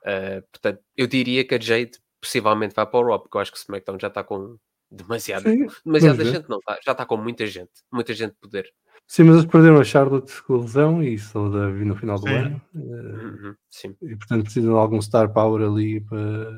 Uh, 0.05 0.41
portanto, 0.51 0.81
eu 0.97 1.07
diria 1.07 1.43
que 1.45 1.55
a 1.55 1.59
Jade 1.59 1.91
possivelmente 2.21 2.75
vai 2.75 2.85
para 2.85 2.99
o 2.99 3.07
Raw, 3.07 3.19
porque 3.19 3.37
eu 3.37 3.41
acho 3.41 3.51
que 3.51 3.57
o 3.57 3.61
SmackDown 3.61 3.97
já 3.99 4.07
está 4.09 4.23
com 4.23 4.57
demasiada, 4.91 5.49
Sim, 5.49 5.67
demasiada 5.85 6.23
gente, 6.25 6.47
não 6.49 6.59
está, 6.59 6.77
já 6.85 6.91
está 6.91 7.05
com 7.05 7.17
muita 7.17 7.47
gente, 7.47 7.71
muita 7.91 8.13
gente 8.13 8.33
de 8.33 8.39
poder. 8.39 8.69
Sim, 9.07 9.23
mas 9.23 9.35
eles 9.37 9.51
perderam 9.51 9.79
a 9.79 9.83
Charlotte 9.83 10.41
com 10.43 10.55
a 10.55 10.57
lesão 10.61 11.03
e 11.03 11.17
só 11.17 11.49
deve 11.49 11.79
vir 11.79 11.85
no 11.85 11.95
final 11.95 12.17
do 12.19 12.27
Sim. 12.27 12.33
ano. 12.35 12.61
eh, 12.75 12.79
Uhum, 12.79 13.55
sim. 13.69 13.95
e 14.01 14.15
portanto 14.15 14.43
precisam 14.43 14.71
de 14.73 14.79
algum 14.79 15.01
star 15.01 15.33
power 15.33 15.61
ali 15.67 15.99
para, 16.01 16.49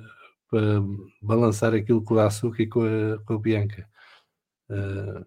balançar 1.22 1.74
aquilo 1.74 2.02
com 2.02 2.18
a 2.18 2.26
Asuka 2.26 2.64
e 2.64 2.68
com 2.68 2.82
a, 2.84 3.18
com 3.24 3.34
a 3.34 3.40
Bianca. 3.40 3.88
Eh, 4.70 5.24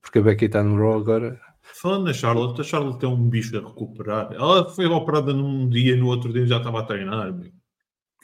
porque 0.00 0.18
a 0.18 0.22
Becky 0.22 0.46
está 0.46 0.62
no 0.62 0.76
Raw 0.76 0.98
agora. 0.98 1.40
Falando 1.62 2.04
na 2.04 2.12
Charlotte, 2.12 2.60
a 2.60 2.64
Charlotte 2.64 3.04
é 3.04 3.08
um 3.08 3.28
bicho 3.28 3.56
a 3.56 3.60
recuperar. 3.60 4.32
Ela 4.32 4.68
foi 4.68 4.86
operada 4.86 5.32
num 5.32 5.68
dia 5.68 5.94
e 5.94 5.96
no 5.96 6.06
outro 6.06 6.32
dia 6.32 6.46
já 6.46 6.58
estava 6.58 6.80
a 6.80 6.84
treinar. 6.84 7.34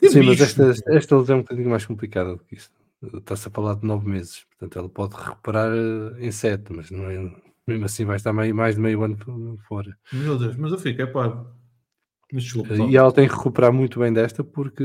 Sim, 0.01 0.23
mas 0.23 0.37
bicho, 0.37 0.43
esta, 0.43 0.63
meu. 0.63 0.97
esta 0.97 1.17
lesão 1.17 1.35
é 1.35 1.39
um 1.39 1.43
bocadinho 1.43 1.69
mais 1.69 1.85
complicada 1.85 2.35
do 2.35 2.43
que 2.43 2.55
isto. 2.55 2.73
Está-se 3.13 3.47
a 3.49 3.51
falar 3.51 3.75
de 3.75 3.85
nove 3.85 4.09
meses. 4.09 4.45
Portanto, 4.49 4.79
ela 4.79 4.89
pode 4.89 5.15
recuperar 5.15 5.71
eh, 5.71 6.25
em 6.25 6.31
sete, 6.31 6.71
mas 6.71 6.89
não 6.89 7.09
é, 7.09 7.31
mesmo 7.67 7.85
assim 7.85 8.05
vai 8.05 8.15
estar 8.15 8.31
meio, 8.31 8.55
mais 8.55 8.75
de 8.75 8.81
meio 8.81 9.03
ano 9.03 9.17
fora. 9.67 9.97
Meu 10.11 10.37
Deus, 10.37 10.55
mas 10.55 10.71
eu 10.71 10.77
fico, 10.77 11.01
é 11.01 11.05
pá. 11.05 11.45
Desculpa. 12.33 12.73
E 12.75 12.97
ela 12.97 13.13
tem 13.13 13.27
que 13.27 13.35
recuperar 13.35 13.71
muito 13.71 13.99
bem 13.99 14.11
desta 14.11 14.43
porque 14.43 14.83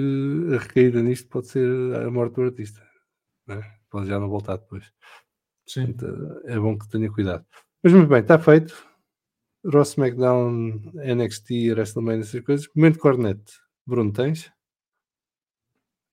a 0.54 0.58
recaída 0.58 1.02
nisto 1.02 1.28
pode 1.28 1.46
ser 1.48 1.66
a 1.96 2.10
morte 2.10 2.34
do 2.34 2.42
artista. 2.42 2.80
né? 3.46 3.62
Pode 3.90 4.06
já 4.06 4.18
não 4.20 4.28
voltar 4.28 4.56
depois. 4.58 4.92
Sim. 5.66 5.92
Portanto, 5.92 6.40
é 6.44 6.58
bom 6.58 6.76
que 6.78 6.88
tenha 6.88 7.10
cuidado. 7.10 7.44
Mas 7.82 7.92
muito 7.94 8.08
bem, 8.08 8.20
está 8.20 8.38
feito. 8.38 8.86
Ross 9.64 9.90
SmackDown, 9.92 10.92
NXT, 10.94 11.72
WrestleMania, 11.72 12.20
essas 12.20 12.40
coisas. 12.42 12.68
Momento 12.76 12.98
cornet. 12.98 13.42
Bruno, 13.86 14.12
tens? 14.12 14.52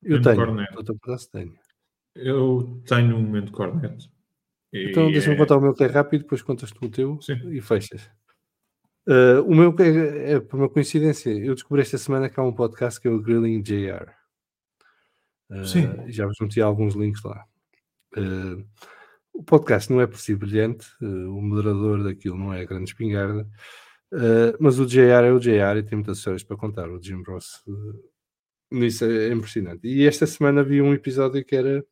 Eu 0.02 0.20
Momento 0.22 0.24
tenho. 0.24 0.46
cornet. 0.46 1.20
Se 1.22 1.32
tenho. 1.32 1.54
Eu 2.16 2.82
tenho 2.88 3.16
um 3.18 3.22
momento 3.22 3.52
cornet. 3.52 4.10
Então 4.74 5.12
deixa-me 5.12 5.36
é- 5.36 5.38
contar 5.38 5.58
o 5.58 5.62
meu 5.62 5.74
que 5.74 5.84
é 5.84 5.88
rápido, 5.88 6.22
depois 6.22 6.42
contas 6.42 6.72
tu 6.72 6.86
o 6.86 6.90
teu 6.90 7.22
Sim. 7.22 7.34
e 7.52 7.62
fechas. 7.62 8.10
Uh, 9.08 9.40
o 9.46 9.54
meu 9.54 9.76
é, 9.80 10.34
é 10.34 10.40
por 10.40 10.58
uma 10.58 10.70
coincidência, 10.70 11.30
eu 11.30 11.54
descobri 11.54 11.82
esta 11.82 11.98
semana 11.98 12.28
que 12.28 12.40
há 12.40 12.44
um 12.44 12.54
podcast 12.54 13.00
que 13.00 13.08
é 13.08 13.12
o 13.12 13.22
Grilling 13.22 13.62
JR. 13.62 14.12
Uh, 15.52 15.66
Sim. 15.66 16.12
Já 16.12 16.26
vos 16.26 16.38
meti 16.42 16.60
alguns 16.60 16.96
links 16.96 17.22
lá. 17.24 17.46
Uh, 18.18 18.66
o 19.32 19.44
podcast 19.44 19.92
não 19.92 20.02
é 20.02 20.08
por 20.08 20.18
si 20.18 20.36
brilhante, 20.36 20.88
o 21.02 21.42
moderador 21.42 22.04
daquilo 22.04 22.38
não 22.38 22.54
é 22.54 22.62
a 22.62 22.66
grande 22.66 22.90
espingarda, 22.90 23.46
mas 24.62 24.80
o 24.80 24.86
JR 24.86 25.26
é 25.26 25.32
o 25.34 25.40
JR 25.40 25.78
e 25.78 25.84
tem 25.84 25.98
muitas 25.98 26.20
histórias 26.20 26.42
para 26.42 26.56
contar. 26.56 26.90
O 26.90 27.04
Jim 27.04 27.22
Ross, 27.22 27.62
nisso 28.72 29.04
é 29.04 29.34
impressionante. 29.34 29.86
E 29.86 30.08
esta 30.08 30.26
semana 30.26 30.64
vi 30.64 30.82
um 30.82 30.94
episódio 30.94 31.44
que 31.44 31.54
era 31.54 31.86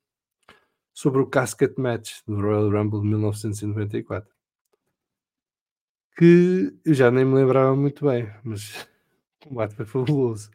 sobre 0.94 1.22
o 1.22 1.28
Casket 1.28 1.74
Match 1.78 2.20
do 2.26 2.40
Royal 2.40 2.70
Rumble 2.70 3.02
de 3.02 3.08
1994 3.08 4.33
que 6.16 6.74
eu 6.86 6.94
já 6.94 7.12
nem 7.12 7.26
me 7.26 7.36
lembrava 7.36 7.76
muito 7.76 8.06
bem, 8.06 8.30
mas 8.44 8.88
o 9.46 9.50
combate 9.50 9.76
foi 9.76 9.86
fabuloso. 9.86 10.52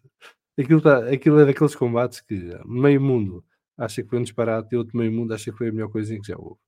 Aquilo, 0.58 0.80
tá, 0.80 1.08
aquilo 1.10 1.38
é 1.40 1.46
daqueles 1.46 1.76
combates 1.76 2.20
que 2.20 2.50
meio 2.66 3.00
mundo 3.00 3.44
acha 3.76 4.02
que 4.02 4.08
foi 4.08 4.18
um 4.18 4.22
disparate 4.22 4.74
e 4.74 4.78
outro 4.78 4.96
meio 4.96 5.12
mundo 5.12 5.32
acha 5.32 5.52
que 5.52 5.56
foi 5.56 5.68
a 5.68 5.72
melhor 5.72 5.90
coisa 5.90 6.18
que 6.18 6.26
já 6.26 6.36
houve. 6.36 6.60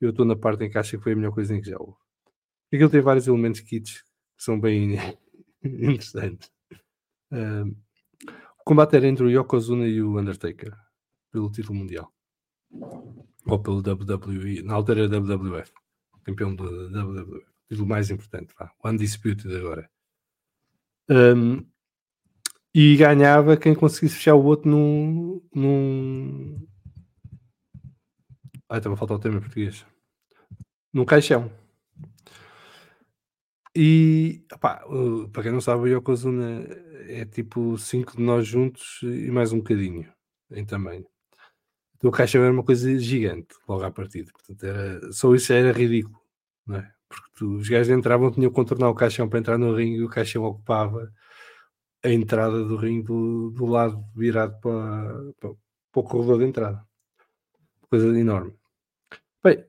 Eu 0.00 0.10
estou 0.10 0.24
na 0.24 0.36
parte 0.36 0.64
em 0.64 0.70
que 0.70 0.78
acha 0.78 0.96
que 0.96 1.02
foi 1.02 1.12
a 1.12 1.16
melhor 1.16 1.32
coisa 1.32 1.58
que 1.60 1.68
já 1.68 1.76
houve. 1.78 1.96
Aquilo 2.72 2.90
tem 2.90 3.00
vários 3.00 3.26
elementos 3.26 3.60
kits 3.60 4.02
que 4.36 4.44
são 4.44 4.60
bem 4.60 4.96
interessantes. 5.64 6.50
Um, 7.32 7.74
o 8.60 8.64
combate 8.64 8.96
era 8.96 9.08
entre 9.08 9.24
o 9.24 9.30
Yokozuna 9.30 9.86
e 9.86 10.00
o 10.00 10.18
Undertaker 10.18 10.72
pelo 11.32 11.50
título 11.50 11.78
mundial 11.78 12.14
ou 13.46 13.58
pelo 13.58 13.78
WWE, 13.78 14.62
na 14.62 14.74
altura 14.74 15.04
era 15.04 15.20
WWF, 15.20 15.72
campeão 16.24 16.54
da 16.54 16.64
WWF, 16.64 17.46
título 17.68 17.88
mais 17.88 18.10
importante, 18.10 18.54
vá, 18.58 18.72
Undisputed 18.84 19.54
agora. 19.56 19.90
Um, 21.08 21.64
e 22.74 22.96
ganhava 22.96 23.56
quem 23.56 23.74
conseguisse 23.74 24.16
fechar 24.16 24.34
o 24.34 24.44
outro 24.44 24.68
num. 24.68 25.40
num... 25.54 26.66
Ai, 28.68 28.78
estava 28.78 28.94
a 28.94 28.98
faltar 28.98 29.16
o 29.16 29.20
termo 29.20 29.38
em 29.38 29.40
português. 29.40 29.86
Num 30.92 31.04
caixão. 31.04 31.50
E, 33.76 34.44
opá, 34.52 34.84
para 35.32 35.42
quem 35.42 35.52
não 35.52 35.60
sabe, 35.60 35.82
o 35.82 35.86
Yokozuna 35.86 36.66
é 37.08 37.24
tipo 37.24 37.76
cinco 37.76 38.16
de 38.16 38.22
nós 38.22 38.46
juntos 38.46 39.00
e 39.02 39.30
mais 39.30 39.52
um 39.52 39.58
bocadinho 39.58 40.12
em 40.50 40.64
tamanho. 40.64 41.06
Então, 41.96 42.08
o 42.08 42.12
caixão 42.12 42.42
era 42.42 42.52
uma 42.52 42.64
coisa 42.64 42.98
gigante 42.98 43.54
logo 43.68 43.82
à 43.82 43.90
partida. 43.90 44.30
Portanto, 44.32 44.64
era, 44.64 45.12
só 45.12 45.34
isso 45.34 45.52
era 45.52 45.72
ridículo, 45.72 46.20
não 46.66 46.76
é? 46.76 46.93
Porque 47.14 47.30
tu, 47.36 47.56
os 47.56 47.68
gajos 47.68 47.90
entravam, 47.96 48.30
tinham 48.30 48.50
que 48.50 48.56
contornar 48.56 48.90
o 48.90 48.94
caixão 48.94 49.28
para 49.28 49.38
entrar 49.38 49.58
no 49.58 49.74
ringue 49.74 49.98
e 49.98 50.04
o 50.04 50.08
caixão 50.08 50.42
ocupava 50.44 51.12
a 52.02 52.10
entrada 52.10 52.64
do 52.64 52.76
ringue 52.76 53.04
do, 53.04 53.50
do 53.50 53.66
lado 53.66 54.04
virado 54.14 54.58
para, 54.60 55.32
para, 55.40 55.50
para 55.92 56.00
o 56.00 56.02
corredor 56.02 56.38
de 56.38 56.44
entrada. 56.46 56.84
Coisa 57.88 58.18
enorme. 58.18 58.52
Bem, 59.42 59.64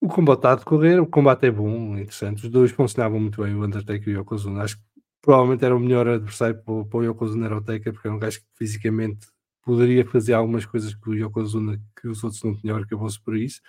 o 0.00 0.08
combate 0.08 0.38
está 0.38 0.52
a 0.52 0.56
decorrer, 0.56 1.00
o 1.00 1.06
combate 1.06 1.46
é 1.46 1.50
bom, 1.50 1.96
interessante. 1.96 2.44
Os 2.44 2.50
dois 2.50 2.70
funcionavam 2.70 3.20
muito 3.20 3.42
bem, 3.42 3.54
o 3.54 3.64
Undertaker 3.64 4.08
e 4.08 4.16
o 4.16 4.20
Yokozuna. 4.20 4.62
Acho 4.62 4.78
que 4.78 4.82
provavelmente 5.20 5.64
era 5.64 5.76
o 5.76 5.80
melhor 5.80 6.08
adversário 6.08 6.56
para, 6.62 6.84
para 6.84 6.98
o 6.98 7.04
Yokozuna 7.04 7.60
Taker, 7.60 7.92
porque 7.92 8.08
era 8.08 8.16
um 8.16 8.18
gajo 8.18 8.40
que 8.40 8.46
fisicamente 8.54 9.26
poderia 9.62 10.06
fazer 10.06 10.32
algumas 10.32 10.64
coisas 10.64 10.94
que 10.94 11.10
o 11.10 11.14
Yokozuna 11.14 11.80
que 12.00 12.08
os 12.08 12.22
outros 12.22 12.42
não 12.42 12.54
tinham, 12.56 12.76
acabou-se 12.76 13.20
por 13.20 13.36
isso. 13.36 13.60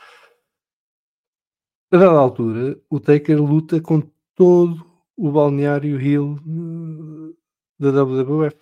A 1.90 1.98
dada 1.98 2.20
altura, 2.20 2.78
o 2.90 3.00
Taker 3.00 3.42
luta 3.42 3.80
com 3.80 4.02
todo 4.36 4.86
o 5.16 5.32
balneário 5.32 6.00
Hill 6.02 6.38
eh, 6.46 7.34
da 7.80 7.92
WWF. 7.92 8.58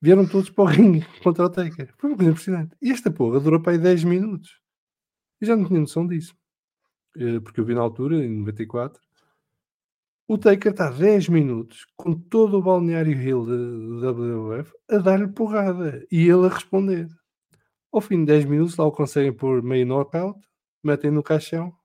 Vieram 0.00 0.26
todos 0.26 0.50
para 0.50 0.64
o 0.64 0.66
ringue 0.68 1.06
contra 1.22 1.46
o 1.46 1.50
Taker. 1.50 1.94
Foi 1.96 2.10
uma 2.10 2.16
coisa 2.16 2.30
impressionante. 2.32 2.76
E 2.82 2.90
esta 2.90 3.10
porra 3.10 3.40
durou 3.40 3.60
para 3.60 3.72
aí 3.72 3.78
10 3.78 4.04
minutos. 4.04 4.60
Eu 5.40 5.46
já 5.46 5.56
não 5.56 5.66
tinha 5.66 5.80
noção 5.80 6.06
disso. 6.06 6.36
Eh, 7.16 7.40
Porque 7.40 7.60
eu 7.60 7.64
vi 7.64 7.74
na 7.74 7.82
altura, 7.82 8.16
em 8.24 8.38
94, 8.40 9.00
o 10.28 10.36
Taker 10.36 10.72
está 10.72 10.90
10 10.90 11.30
minutos 11.30 11.86
com 11.96 12.12
todo 12.14 12.58
o 12.58 12.62
balneário 12.62 13.12
Hill 13.12 13.46
da 14.00 14.12
WWF 14.12 14.72
a 14.90 14.98
dar-lhe 14.98 15.28
porrada 15.28 16.06
e 16.12 16.28
ele 16.28 16.46
a 16.46 16.50
responder. 16.50 17.08
Ao 17.92 18.02
fim 18.02 18.20
de 18.20 18.26
10 18.26 18.44
minutos, 18.46 18.76
lá 18.76 18.84
o 18.86 18.92
conseguem 18.92 19.32
pôr 19.32 19.62
meio 19.62 19.86
knockout, 19.86 20.38
metem 20.84 21.10
no 21.10 21.22
caixão. 21.22 21.77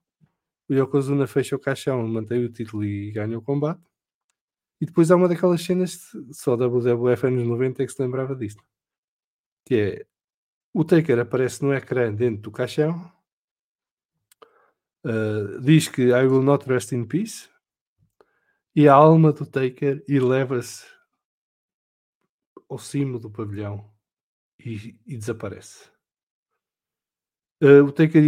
O 0.68 0.74
Yokozuna 0.74 1.26
fecha 1.26 1.56
o 1.56 1.58
caixão, 1.58 2.06
mantém 2.08 2.44
o 2.44 2.52
título 2.52 2.84
e 2.84 3.10
ganha 3.10 3.38
o 3.38 3.42
combate. 3.42 3.82
E 4.80 4.86
depois 4.86 5.10
há 5.10 5.16
uma 5.16 5.28
daquelas 5.28 5.62
cenas, 5.62 6.10
só 6.32 6.54
a 6.54 6.56
WWF 6.56 7.26
anos 7.26 7.46
90 7.46 7.82
é 7.82 7.86
que 7.86 7.92
se 7.92 8.02
lembrava 8.02 8.34
disto. 8.34 8.62
Que 9.64 9.74
é, 9.74 10.06
o 10.72 10.84
Taker 10.84 11.18
aparece 11.20 11.62
no 11.62 11.72
ecrã 11.72 12.12
dentro 12.12 12.42
do 12.42 12.50
caixão, 12.50 13.10
uh, 15.04 15.60
diz 15.60 15.88
que 15.88 16.08
I 16.08 16.26
will 16.26 16.42
not 16.42 16.68
rest 16.68 16.92
in 16.92 17.04
peace, 17.06 17.48
e 18.74 18.88
a 18.88 18.94
alma 18.94 19.32
do 19.32 19.46
Taker 19.46 20.02
eleva-se 20.08 20.84
ao 22.68 22.78
cimo 22.78 23.20
do 23.20 23.30
pavilhão 23.30 23.88
e, 24.58 24.98
e 25.06 25.16
desaparece. 25.16 25.93
Uh, 27.64 27.82
o 27.82 27.90
Taker, 27.90 28.22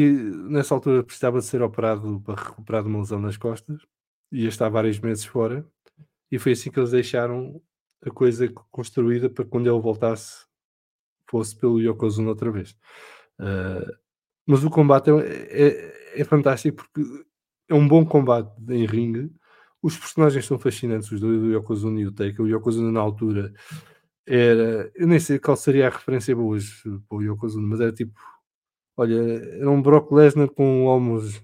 nessa 0.48 0.74
altura, 0.74 1.02
precisava 1.02 1.40
de 1.40 1.44
ser 1.44 1.60
operado 1.60 2.22
para 2.24 2.42
recuperar 2.42 2.82
de 2.82 2.88
uma 2.88 3.00
lesão 3.00 3.20
nas 3.20 3.36
costas, 3.36 3.82
ia 4.32 4.48
estar 4.48 4.70
vários 4.70 4.98
meses 4.98 5.26
fora, 5.26 5.66
e 6.30 6.38
foi 6.38 6.52
assim 6.52 6.70
que 6.70 6.80
eles 6.80 6.90
deixaram 6.90 7.60
a 8.02 8.10
coisa 8.10 8.50
construída 8.70 9.28
para 9.28 9.44
quando 9.44 9.66
ele 9.66 9.78
voltasse 9.78 10.46
fosse 11.28 11.56
pelo 11.56 11.80
Yokozuna 11.80 12.30
outra 12.30 12.50
vez. 12.50 12.70
Uh, 13.38 13.92
mas 14.46 14.64
o 14.64 14.70
combate 14.70 15.10
é, 15.10 15.66
é, 16.14 16.20
é 16.20 16.24
fantástico 16.24 16.76
porque 16.76 17.02
é 17.68 17.74
um 17.74 17.86
bom 17.86 18.04
combate 18.06 18.50
em 18.68 18.86
ringue. 18.86 19.30
Os 19.82 19.98
personagens 19.98 20.46
são 20.46 20.58
fascinantes, 20.58 21.10
os 21.10 21.20
dois, 21.20 21.42
o 21.42 21.52
Yokozuna 21.52 22.00
e 22.00 22.06
o 22.06 22.12
Taker. 22.12 22.40
O 22.40 22.48
Yokozuna, 22.48 22.92
na 22.92 23.00
altura, 23.00 23.52
era. 24.26 24.90
Eu 24.94 25.06
nem 25.06 25.18
sei 25.18 25.38
qual 25.38 25.56
seria 25.56 25.88
a 25.88 25.90
referência 25.90 26.36
hoje 26.36 26.72
para 27.08 27.18
o 27.18 27.22
Yokozuna, 27.22 27.66
mas 27.66 27.80
era 27.80 27.92
tipo. 27.92 28.14
Olha, 28.96 29.14
era 29.58 29.70
um 29.70 29.82
Brock 29.82 30.10
Lesnar 30.12 30.48
com 30.48 30.64
um 30.64 30.84
homos 30.86 31.40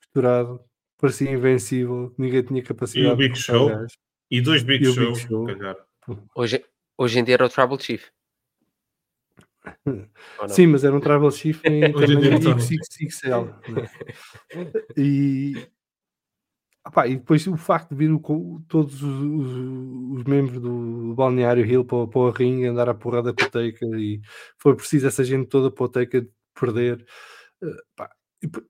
misturado, 0.00 0.64
parecia 0.98 1.30
invencível, 1.30 2.14
ninguém 2.16 2.42
tinha 2.42 2.62
capacidade 2.62 3.08
E 3.08 3.12
o 3.12 3.16
Big 3.16 3.34
de 3.34 3.40
Show? 3.40 3.68
gajo. 3.68 3.94
E 4.30 4.40
dois 4.40 4.62
Big 4.62 4.84
E 4.84 4.92
Show, 4.92 5.12
Big 5.12 5.26
Show. 5.26 5.46
Hoje, 6.34 6.64
hoje 6.96 7.18
em 7.18 7.24
dia 7.24 7.34
era 7.34 7.44
o 7.46 7.48
Tribal 7.48 7.78
Chief. 7.78 8.08
Sim, 10.48 10.66
mas 10.68 10.82
era 10.84 10.96
um 10.96 11.00
Tribal 11.00 11.30
Chief 11.30 11.60
em 11.64 11.80
dia 11.92 12.40
tamanho. 12.40 12.60
XXXL. 12.60 13.44
né? 13.72 13.90
E, 14.96 15.52
opá, 16.88 17.06
e 17.06 17.16
depois 17.16 17.46
o 17.46 17.56
facto 17.56 17.90
de 17.90 17.96
vir 17.96 18.12
o 18.12 18.20
todos 18.68 19.02
os, 19.02 19.22
os- 19.22 20.18
os 20.18 20.24
membros 20.24 20.60
do 20.60 21.14
balneário 21.14 21.64
Hill 21.66 21.84
para, 21.84 22.06
para 22.08 22.20
o 22.20 22.30
ringue 22.30 22.66
andar 22.66 22.88
a 22.88 22.94
porrada 22.94 23.32
com 23.32 23.42
o 23.44 23.50
Taker 23.50 23.94
e 23.98 24.20
foi 24.58 24.74
preciso 24.76 25.06
essa 25.06 25.24
gente 25.24 25.48
toda 25.48 25.70
para 25.70 25.84
o 25.84 25.88
Taker 25.88 26.28
perder. 26.58 27.04
eh, 27.62 27.66
pá, 27.96 28.10
e 28.42 28.46
depois- 28.48 28.66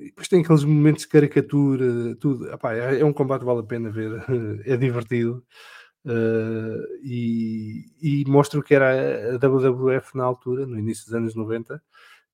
e 0.00 0.04
depois 0.06 0.28
tem 0.28 0.42
aqueles 0.42 0.64
momentos 0.64 1.02
de 1.02 1.08
caricatura, 1.08 2.16
tudo. 2.20 2.52
Opá, 2.54 2.74
é, 2.74 3.00
é 3.00 3.04
um 3.04 3.12
combate 3.12 3.40
que 3.40 3.46
vale 3.46 3.60
a 3.60 3.64
pena 3.64 3.90
ver, 3.90 4.12
é 4.66 4.76
divertido. 4.76 5.44
eh, 6.06 6.76
e, 7.04 7.84
e 8.02 8.24
mostra 8.28 8.58
o 8.60 8.62
que 8.62 8.74
era 8.74 9.34
a 9.34 9.38
WWF 9.38 10.16
na 10.16 10.24
altura, 10.24 10.66
no 10.66 10.78
início 10.78 11.04
dos 11.06 11.14
anos 11.14 11.34
90, 11.34 11.82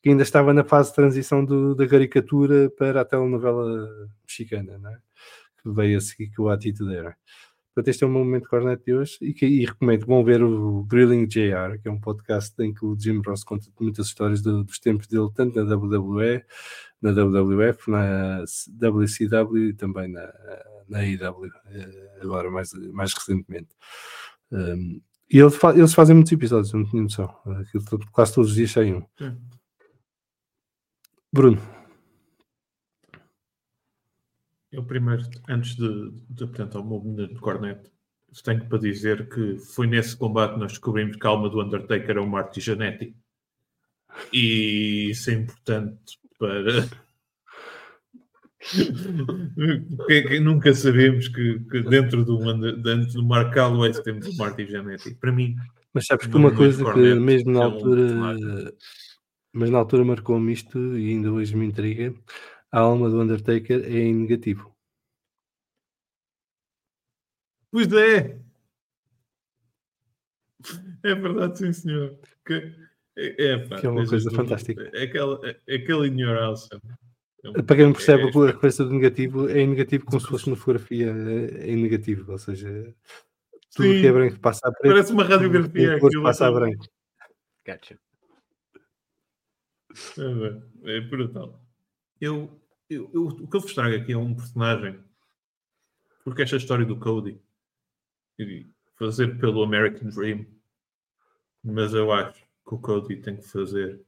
que 0.02 0.10
ainda 0.10 0.22
estava 0.22 0.52
na 0.54 0.64
fase 0.64 0.90
de 0.90 0.96
transição 0.96 1.44
do- 1.44 1.74
da 1.74 1.86
caricatura 1.88 2.70
para 2.78 3.00
a 3.02 3.04
telenovela 3.06 3.88
mexicana, 4.28 4.78
não 4.78 4.90
é? 4.90 4.98
Que 5.64 5.70
veio 5.72 5.98
a 5.98 6.00
seguir 6.00 6.30
com 6.36 6.44
o 6.44 6.48
Attitude 6.50 6.94
Era. 6.94 7.16
Portanto, 7.74 7.88
este 7.88 8.04
é 8.04 8.06
o 8.06 8.10
meu 8.10 8.24
momento 8.24 8.48
cornet 8.48 8.84
de 8.84 8.94
hoje 8.94 9.18
e, 9.20 9.34
que, 9.34 9.44
e 9.46 9.64
recomendo 9.64 10.02
que 10.02 10.06
vão 10.06 10.22
ver 10.22 10.40
o 10.44 10.84
Grilling 10.84 11.26
JR, 11.26 11.76
que 11.82 11.88
é 11.88 11.90
um 11.90 11.98
podcast 12.00 12.54
em 12.62 12.72
que 12.72 12.84
o 12.86 12.96
Jim 12.96 13.20
Ross 13.26 13.42
conta 13.42 13.66
muitas 13.80 14.06
histórias 14.06 14.40
do- 14.40 14.62
dos 14.62 14.78
tempos 14.78 15.08
dele, 15.08 15.28
tanto 15.34 15.56
na 15.60 15.74
WWE, 15.74 16.44
na 17.02 17.10
WWF, 17.10 17.90
na 17.90 18.44
WCW 18.80 19.70
e 19.70 19.74
também 19.74 20.06
na, 20.06 20.32
na 20.88 20.98
AEW, 21.00 21.50
eh, 21.66 22.18
agora 22.22 22.48
mais, 22.48 22.72
mais 22.92 23.12
recentemente. 23.12 23.70
Um, 24.52 25.00
e 25.28 25.38
ele 25.40 25.50
fa- 25.50 25.76
eles 25.76 25.94
fazem 25.94 26.14
muitos 26.14 26.30
episódios, 26.32 26.72
eu 26.72 26.78
não 26.78 26.86
tinha 26.88 27.02
noção. 27.02 27.24
Aquilo 27.60 27.84
quase 28.12 28.34
todos 28.34 28.50
os 28.50 28.56
dias 28.56 28.70
sai 28.70 28.92
um. 28.94 29.02
Sim. 29.18 29.36
Bruno, 31.32 31.60
Eu 34.74 34.84
primeiro, 34.84 35.22
antes 35.48 35.76
de, 35.76 36.10
de 36.28 36.44
apresentar 36.44 36.80
o 36.80 36.84
meu 36.84 36.98
momento 36.98 37.34
de 37.34 37.40
cornet, 37.40 37.90
tenho 38.42 38.66
para 38.66 38.78
dizer 38.78 39.28
que 39.28 39.56
foi 39.58 39.86
nesse 39.86 40.16
combate 40.16 40.54
que 40.54 40.60
nós 40.60 40.72
descobrimos 40.72 41.16
que 41.16 41.24
a 41.26 41.30
alma 41.30 41.48
do 41.48 41.62
Undertaker 41.62 42.16
é 42.16 42.20
o 42.20 42.26
Marty 42.26 42.60
Jannetty. 42.60 43.14
E 44.32 45.10
isso 45.10 45.30
é 45.30 45.34
importante 45.34 46.18
para. 46.38 46.88
que, 50.06 50.22
que 50.22 50.40
nunca 50.40 50.74
sabemos 50.74 51.28
que, 51.28 51.60
que 51.70 51.82
dentro 51.82 52.24
do, 52.24 52.38
dentro 52.82 53.12
do 53.12 53.24
Mark 53.24 53.54
Calloway 53.54 53.92
temos 54.02 54.26
o 54.26 54.36
Marty 54.36 54.66
Jannetty. 54.66 55.14
Para 55.14 55.30
mim, 55.30 55.54
mas 55.92 56.06
sabes 56.06 56.26
que 56.26 56.36
uma 56.36 56.52
coisa 56.52 56.84
que 56.84 56.90
corneto, 56.90 57.20
mesmo 57.20 57.52
na 57.52 57.60
é 57.60 57.68
um 57.68 57.72
altura, 57.72 58.74
mas 59.52 59.70
na 59.70 59.78
altura 59.78 60.04
marcou-me 60.04 60.52
isto 60.52 60.98
e 60.98 61.10
ainda 61.10 61.30
hoje 61.30 61.54
me 61.54 61.66
intriga, 61.66 62.12
a 62.74 62.80
alma 62.80 63.08
do 63.08 63.20
Undertaker 63.20 63.84
é 63.84 63.98
em 64.00 64.14
negativo. 64.14 64.74
Pois 67.70 67.92
é! 67.92 68.38
É 71.02 71.14
verdade, 71.14 71.58
sim, 71.58 71.72
senhor. 71.72 72.18
Que 72.46 72.74
é, 73.16 73.44
é, 73.52 73.58
pá, 73.68 73.78
Que 73.80 73.86
é 73.86 73.90
uma 73.90 74.06
coisa 74.06 74.30
fantástica. 74.30 74.88
Aquela, 75.00 75.40
aquele 75.68 76.08
in 76.08 76.20
your 76.20 76.34
house. 76.36 76.68
é 76.72 77.48
um- 77.48 77.52
Para 77.64 77.76
quem 77.76 77.84
não 77.86 77.92
percebe 77.92 78.22
é- 78.22 78.26
a 78.26 78.46
referência 78.46 78.84
do 78.84 78.90
negativo, 78.92 79.48
é 79.48 79.60
em 79.60 79.68
negativo 79.68 80.04
como 80.06 80.20
se 80.20 80.26
fosse 80.26 80.46
uma 80.46 80.56
fotografia 80.56 81.10
eh, 81.10 81.70
em 81.70 81.76
negativo, 81.82 82.32
ou 82.32 82.38
seja, 82.38 82.68
tudo 83.76 83.88
Sim. 83.92 84.00
que 84.00 84.06
é 84.06 84.12
branco 84.12 84.40
passa 84.40 84.66
a 84.66 84.72
preto, 84.72 84.92
Parece 84.94 85.12
uma 85.12 85.22
tudo 85.24 85.28
que 85.28 85.44
radiografia 85.46 85.98
cor 86.00 86.06
aquilo. 86.08 86.22
passa 86.22 86.46
a 86.46 86.52
branco. 86.52 86.86
Gotcha. 87.66 87.98
É, 90.84 90.96
é 90.96 91.00
brutal. 91.02 91.62
Eu, 92.20 92.60
eu, 92.88 93.10
eu- 93.12 93.26
o 93.26 93.48
que 93.48 93.56
eu 93.56 93.60
vos 93.60 93.74
trago 93.74 93.94
aqui 93.96 94.12
é 94.12 94.16
um 94.18 94.34
personagem. 94.34 94.98
Porque 96.24 96.42
esta 96.42 96.56
história 96.56 96.86
do 96.86 96.98
Cody 96.98 97.38
e 98.38 98.66
fazer 98.96 99.38
pelo 99.38 99.62
American 99.62 100.08
Dream, 100.08 100.46
mas 101.62 101.92
eu 101.94 102.10
acho 102.12 102.40
que 102.66 102.74
o 102.74 102.78
Cody 102.78 103.16
tem 103.16 103.36
que 103.36 103.46
fazer 103.48 104.00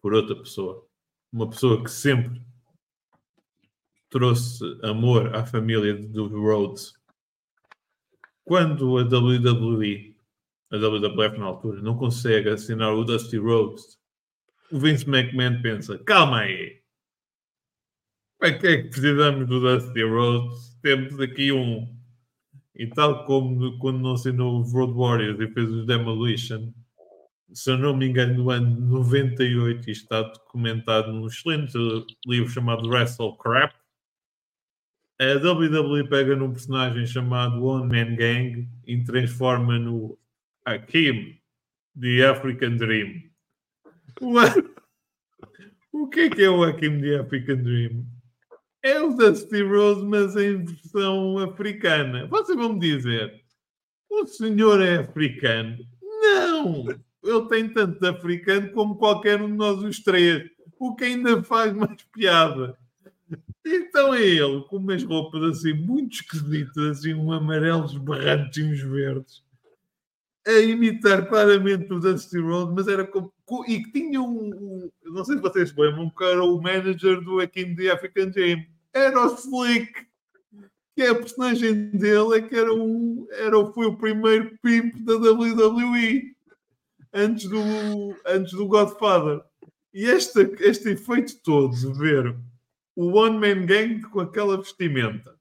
por 0.00 0.14
outra 0.14 0.36
pessoa. 0.36 0.86
Uma 1.32 1.50
pessoa 1.50 1.82
que 1.82 1.90
sempre 1.90 2.40
trouxe 4.08 4.62
amor 4.82 5.34
à 5.34 5.44
família 5.44 5.94
do 5.96 6.28
Rhodes. 6.28 6.94
Quando 8.44 8.98
a 8.98 9.02
WWE, 9.02 10.16
a 10.70 10.76
WWF 10.76 11.38
na 11.38 11.46
altura, 11.46 11.82
não 11.82 11.96
consegue 11.96 12.48
assinar 12.48 12.94
o 12.94 13.04
Dusty 13.04 13.36
Rhodes, 13.36 13.98
o 14.70 14.78
Vince 14.78 15.08
McMahon 15.08 15.60
pensa: 15.60 15.98
calma 15.98 16.40
aí, 16.40 16.80
para 18.38 18.58
que 18.58 18.66
é 18.66 18.82
que 18.82 18.88
precisamos 18.88 19.46
do 19.46 19.60
Dusty 19.60 20.02
Rhodes? 20.02 20.78
Temos 20.82 21.18
aqui 21.20 21.52
um. 21.52 21.94
E 22.74 22.86
tal 22.88 23.24
como 23.24 23.78
quando 23.78 24.00
não 24.00 24.12
assinou 24.12 24.60
os 24.60 24.72
Road 24.72 24.92
Warriors 24.92 25.40
e 25.40 25.52
fez 25.52 25.70
os 25.70 25.86
Demolition, 25.86 26.72
se 27.52 27.70
eu 27.70 27.78
não 27.78 27.96
me 27.96 28.06
engano, 28.06 28.34
no 28.34 28.50
ano 28.50 28.78
98, 28.80 29.90
isto 29.90 30.02
está 30.02 30.22
documentado 30.22 31.12
num 31.12 31.26
excelente 31.26 31.72
livro 32.26 32.50
chamado 32.50 32.88
Wrestle 32.88 33.36
Crap. 33.38 33.74
A 35.18 35.36
WWE 35.38 36.06
pega 36.08 36.36
num 36.36 36.52
personagem 36.52 37.06
chamado 37.06 37.64
One 37.64 37.86
Man 37.86 38.16
Gang 38.16 38.68
e 38.86 39.02
transforma 39.04 39.78
no 39.78 40.18
Hakim, 40.66 41.40
The 41.98 42.26
African 42.26 42.76
Dream. 42.76 43.30
O 45.92 46.08
que 46.08 46.20
é 46.20 46.28
que 46.28 46.42
é 46.42 46.50
o 46.50 46.62
Hakim 46.62 47.00
The 47.00 47.20
African 47.20 47.62
Dream? 47.62 48.06
É 48.86 49.02
o 49.02 49.12
Dusty 49.14 49.62
Rose, 49.64 50.04
mas 50.04 50.36
em 50.36 50.64
versão 50.64 51.38
africana. 51.38 52.26
Vocês 52.28 52.56
vão 52.56 52.74
me 52.74 52.78
dizer, 52.78 53.42
o 54.08 54.24
senhor 54.26 54.80
é 54.80 54.98
africano? 54.98 55.76
Não! 56.02 56.84
Ele 57.24 57.48
tem 57.48 57.68
tanto 57.68 57.98
de 57.98 58.06
africano 58.06 58.70
como 58.72 58.96
qualquer 58.96 59.42
um 59.42 59.48
de 59.50 59.56
nós 59.56 59.82
os 59.82 59.98
três. 59.98 60.48
O 60.78 60.94
que 60.94 61.04
ainda 61.04 61.42
faz 61.42 61.72
mais 61.72 62.00
piada. 62.12 62.78
Então 63.66 64.14
é 64.14 64.22
ele, 64.22 64.62
com 64.68 64.76
umas 64.76 65.02
roupas 65.02 65.42
assim 65.42 65.72
muito 65.72 66.12
esquisitas, 66.20 66.98
assim, 66.98 67.12
um 67.14 67.32
amarelos 67.32 67.96
berrantes 67.98 68.58
e 68.58 68.62
uns 68.62 68.80
verdes 68.80 69.44
a 70.46 70.60
imitar 70.60 71.28
claramente 71.28 71.92
o 71.92 71.98
Dusty 71.98 72.38
Rhodes, 72.38 72.72
mas 72.72 72.86
era 72.86 73.04
como, 73.04 73.32
co- 73.44 73.64
e 73.66 73.82
que 73.82 73.90
tinha 73.90 74.22
um, 74.22 74.50
um- 74.54 74.90
não 75.12 75.24
sei 75.24 75.34
se 75.34 75.42
vocês 75.42 75.74
lembram, 75.76 76.08
que 76.08 76.22
era 76.22 76.44
o 76.44 76.62
manager 76.62 77.20
do 77.20 77.40
Akim 77.40 77.74
the 77.74 77.90
African 77.90 78.28
Dream. 78.30 78.64
Era 78.96 79.26
o 79.26 79.34
Slick, 79.34 80.06
que 80.94 81.02
é 81.02 81.08
a 81.10 81.14
personagem 81.14 81.90
dele, 81.90 82.38
é 82.38 82.42
que 82.42 82.54
era 82.54 82.72
um, 82.72 83.26
era, 83.30 83.66
foi 83.72 83.86
o 83.86 83.96
primeiro 83.96 84.56
pimp 84.62 84.94
da 85.00 85.14
WWE 85.16 86.34
antes 87.12 87.48
do, 87.48 88.16
antes 88.26 88.52
do 88.52 88.66
Godfather. 88.66 89.42
E 89.92 90.04
este, 90.04 90.40
este 90.60 90.90
efeito 90.90 91.40
todo 91.42 91.74
de 91.74 91.92
ver 91.98 92.36
o 92.94 93.18
One 93.18 93.38
Man 93.38 93.66
Gang 93.66 94.00
com 94.02 94.20
aquela 94.20 94.56
vestimenta 94.56 95.36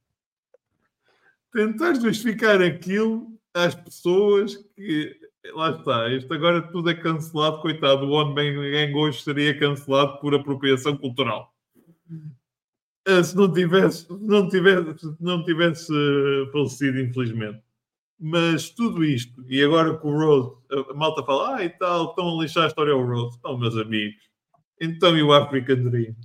tentar 1.55 1.93
justificar 1.95 2.61
aquilo 2.61 3.31
às 3.53 3.73
pessoas 3.73 4.57
que 4.75 5.15
lá 5.53 5.71
está, 5.71 6.09
isto 6.09 6.33
agora 6.33 6.61
tudo 6.61 6.89
é 6.89 6.93
cancelado, 6.93 7.61
coitado, 7.61 8.05
o 8.05 8.11
One 8.11 8.35
Man 8.35 8.71
Gang 8.71 8.93
hoje 8.93 9.23
seria 9.23 9.57
cancelado 9.57 10.19
por 10.19 10.35
apropriação 10.35 10.97
cultural. 10.97 11.53
Ah, 13.07 13.23
Se 13.23 13.35
não 13.35 13.51
tivesse, 13.53 14.05
se 14.07 14.13
não 14.13 14.49
tivesse, 14.49 14.99
se 14.99 15.15
não 15.19 15.43
tivesse 15.43 15.91
eh, 15.93 16.51
falecido, 16.51 16.99
infelizmente. 16.99 17.61
Mas 18.19 18.69
tudo 18.69 19.03
isto, 19.03 19.43
e 19.49 19.63
agora 19.63 19.97
com 19.97 20.09
o 20.13 20.17
Rose, 20.17 20.57
a- 20.71 20.93
malta 20.93 21.23
fala, 21.23 21.57
ah, 21.57 21.65
e 21.65 21.69
tal, 21.69 22.09
estão 22.11 22.39
a 22.39 22.41
lixar 22.43 22.63
a 22.63 22.67
história 22.67 22.93
ao 22.93 23.05
Rose. 23.05 23.37
Então, 23.39 23.57
meus 23.57 23.77
amigos, 23.77 24.15
então 24.81 25.17
e 25.17 25.23
o 25.23 25.33
African 25.33 25.83
Dream? 25.83 26.15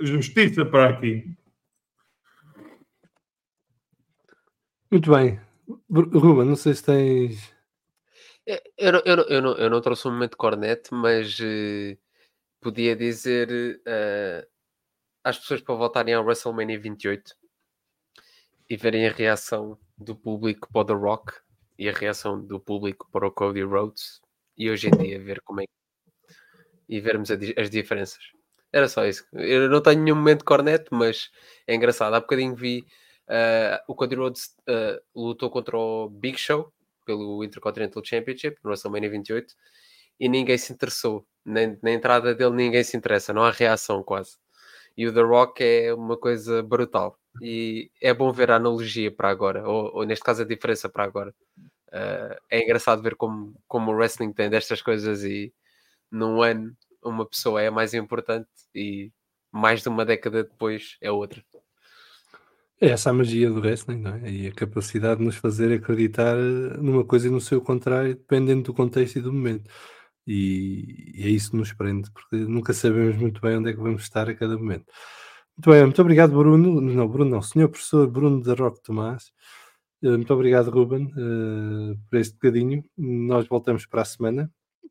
Justiça 0.00 0.64
para 0.64 0.90
aqui. 0.90 1.24
Muito 4.90 5.10
bem. 5.10 5.40
Ruben, 5.90 6.46
não 6.48 6.56
sei 6.56 6.74
se 6.74 6.84
tens. 6.84 7.54
É, 8.46 8.62
Eu 8.78 8.92
não, 8.92 9.02
eu, 9.04 9.16
não, 9.16 9.24
eu, 9.24 9.42
não, 9.42 9.56
eu 9.56 9.70
não 9.70 9.80
trouxe 9.80 10.08
um 10.08 10.12
momento 10.12 10.36
cornet, 10.36 10.88
mas 10.92 11.38
eh, 11.40 11.98
podia 12.60 12.96
dizer 12.96 13.80
eh, 13.86 14.48
às 15.22 15.38
pessoas 15.38 15.60
para 15.60 15.74
voltarem 15.74 16.14
ao 16.14 16.24
WrestleMania 16.24 16.78
28 16.78 17.34
e 18.70 18.76
verem 18.76 19.06
a 19.06 19.12
reação 19.12 19.78
do 19.96 20.14
público 20.14 20.68
para 20.72 20.80
o 20.80 20.84
The 20.84 20.92
Rock 20.94 21.32
e 21.78 21.88
a 21.88 21.92
reação 21.92 22.40
do 22.40 22.60
público 22.60 23.08
para 23.10 23.26
o 23.26 23.30
Cody 23.30 23.62
Rhodes 23.62 24.20
e 24.56 24.70
hoje 24.70 24.88
em 24.88 24.90
dia 24.90 25.22
ver 25.22 25.40
como 25.42 25.60
é 25.60 25.64
que 25.64 25.78
e 26.88 27.00
vermos 27.00 27.30
as 27.30 27.70
diferenças. 27.70 28.32
Era 28.72 28.88
só 28.88 29.06
isso. 29.06 29.24
Eu 29.32 29.68
não 29.68 29.80
tenho 29.82 30.02
nenhum 30.02 30.16
momento 30.16 30.44
cornet, 30.44 30.86
mas 30.90 31.30
é 31.66 31.74
engraçado. 31.74 32.14
Há 32.14 32.20
bocadinho 32.20 32.54
vi 32.54 32.84
eh, 33.28 33.82
o 33.86 33.94
Cody 33.94 34.14
Rhodes 34.14 34.54
eh, 34.66 35.00
lutou 35.14 35.50
contra 35.50 35.76
o 35.76 36.08
Big 36.08 36.38
Show 36.38 36.72
pelo 37.04 37.44
Intercontinental 37.44 38.02
Championship 38.04 38.58
no 38.62 38.70
WrestleMania 38.70 39.10
28 39.10 39.54
e 40.20 40.28
ninguém 40.28 40.58
se 40.58 40.72
interessou. 40.72 41.26
Nem, 41.44 41.78
na 41.82 41.92
entrada 41.92 42.34
dele 42.34 42.54
ninguém 42.54 42.84
se 42.84 42.96
interessa, 42.96 43.32
não 43.32 43.42
há 43.42 43.50
reação 43.50 44.02
quase. 44.02 44.36
E 44.98 45.06
o 45.06 45.14
The 45.14 45.22
Rock 45.22 45.62
é 45.62 45.94
uma 45.94 46.16
coisa 46.16 46.60
brutal. 46.60 47.16
E 47.40 47.88
é 48.02 48.12
bom 48.12 48.32
ver 48.32 48.50
a 48.50 48.56
analogia 48.56 49.12
para 49.12 49.30
agora, 49.30 49.64
ou, 49.64 49.94
ou 49.94 50.04
neste 50.04 50.24
caso 50.24 50.42
a 50.42 50.44
diferença 50.44 50.88
para 50.88 51.04
agora. 51.04 51.32
Uh, 51.86 52.34
é 52.50 52.64
engraçado 52.64 53.00
ver 53.00 53.14
como, 53.14 53.54
como 53.68 53.92
o 53.92 53.94
wrestling 53.94 54.32
tem 54.32 54.50
destas 54.50 54.82
coisas 54.82 55.22
e 55.22 55.54
num 56.10 56.42
ano 56.42 56.76
uma 57.02 57.24
pessoa 57.24 57.62
é 57.62 57.70
mais 57.70 57.94
importante 57.94 58.48
e 58.74 59.12
mais 59.52 59.82
de 59.82 59.88
uma 59.88 60.04
década 60.04 60.42
depois 60.42 60.96
é 61.00 61.12
outra. 61.12 61.44
É 62.80 62.88
essa 62.88 63.10
a 63.10 63.12
magia 63.12 63.50
do 63.50 63.60
wrestling, 63.60 64.00
não 64.00 64.14
é? 64.16 64.30
E 64.30 64.48
a 64.48 64.52
capacidade 64.52 65.20
de 65.20 65.26
nos 65.26 65.36
fazer 65.36 65.72
acreditar 65.72 66.34
numa 66.36 67.04
coisa 67.04 67.28
e 67.28 67.30
no 67.30 67.40
seu 67.40 67.60
contrário, 67.60 68.16
dependendo 68.16 68.64
do 68.64 68.74
contexto 68.74 69.16
e 69.16 69.22
do 69.22 69.32
momento. 69.32 69.70
E, 70.30 71.12
e 71.14 71.26
é 71.26 71.30
isso 71.30 71.52
que 71.52 71.56
nos 71.56 71.72
prende, 71.72 72.10
porque 72.12 72.36
nunca 72.36 72.74
sabemos 72.74 73.16
muito 73.16 73.40
bem 73.40 73.56
onde 73.56 73.70
é 73.70 73.72
que 73.72 73.80
vamos 73.80 74.02
estar 74.02 74.28
a 74.28 74.34
cada 74.34 74.58
momento. 74.58 74.84
Muito 75.56 75.70
bem, 75.70 75.82
muito 75.84 76.02
obrigado, 76.02 76.36
Bruno. 76.36 76.82
Não, 76.82 77.08
Bruno, 77.08 77.30
não, 77.30 77.42
senhor 77.42 77.70
professor 77.70 78.06
Bruno 78.06 78.42
da 78.42 78.52
Roque 78.52 78.82
Tomás. 78.82 79.32
Eh, 80.02 80.10
muito 80.10 80.32
obrigado, 80.32 80.70
Ruben, 80.70 81.06
uh, 81.06 81.98
por 82.08 82.18
este 82.18 82.34
bocadinho. 82.34 82.84
Nós 82.96 83.48
voltamos 83.48 83.86
para 83.86 84.02
a 84.02 84.04
semana. 84.04 84.50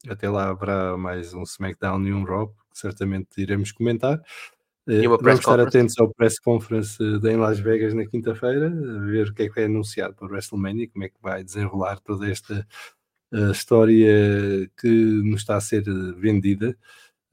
Até 0.10 0.28
lá 0.28 0.50
haverá 0.50 0.98
mais 0.98 1.36
um 1.36 1.44
SmackDown 1.44 2.06
e 2.08 2.14
um 2.14 2.24
Raw, 2.24 2.48
que 2.50 2.80
certamente 2.80 3.30
iremos 3.38 3.72
comentar. 3.72 4.20
E 4.88 5.02
press 5.02 5.22
Vamos 5.22 5.40
estar 5.40 5.60
atentos 5.60 6.00
ao 6.00 6.14
press 6.14 6.40
conference 6.40 6.98
em 7.02 7.36
Las 7.36 7.60
Vegas 7.60 7.94
na 7.94 8.06
quinta-feira, 8.06 8.70
ver 8.70 9.28
o 9.28 9.34
que 9.34 9.44
é 9.44 9.50
que 9.50 9.60
é 9.60 9.66
anunciado 9.66 10.16
para 10.16 10.28
o 10.28 10.30
WrestleMania, 10.30 10.90
como 10.90 11.04
é 11.04 11.10
que 11.10 11.22
vai 11.22 11.44
desenrolar 11.44 12.00
toda 12.00 12.30
esta 12.30 12.66
uh, 13.34 13.52
história 13.52 14.70
que 14.80 14.88
nos 14.88 15.42
está 15.42 15.58
a 15.58 15.62
ser 15.62 15.84
vendida. 16.18 16.78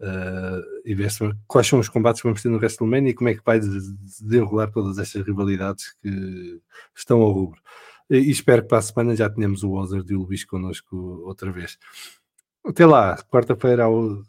Uh, 0.00 0.60
e 0.84 0.92
ver 0.94 1.08
quais 1.46 1.66
são 1.66 1.78
os 1.78 1.88
combates 1.88 2.20
que 2.20 2.26
vamos 2.26 2.42
ter 2.42 2.48
no 2.48 2.56
WrestleMania 2.56 3.10
e 3.10 3.14
como 3.14 3.30
é 3.30 3.34
que 3.34 3.44
vai 3.44 3.60
desenrolar 3.60 4.70
todas 4.70 4.98
estas 4.98 5.24
rivalidades 5.24 5.94
que 6.02 6.60
estão 6.94 7.22
ao 7.22 7.30
rubro. 7.30 7.62
E, 8.10 8.28
espero 8.28 8.62
que 8.62 8.68
para 8.68 8.78
a 8.78 8.82
semana 8.82 9.16
já 9.16 9.30
tenhamos 9.30 9.62
o 9.62 9.70
Ozard 9.70 10.12
e 10.12 10.16
o 10.16 10.24
Luís 10.24 10.44
connosco 10.44 10.96
outra 11.24 11.50
vez. 11.50 11.78
Até 12.66 12.84
lá, 12.84 13.16
quarta-feira 13.30 13.84
ao 13.84 14.22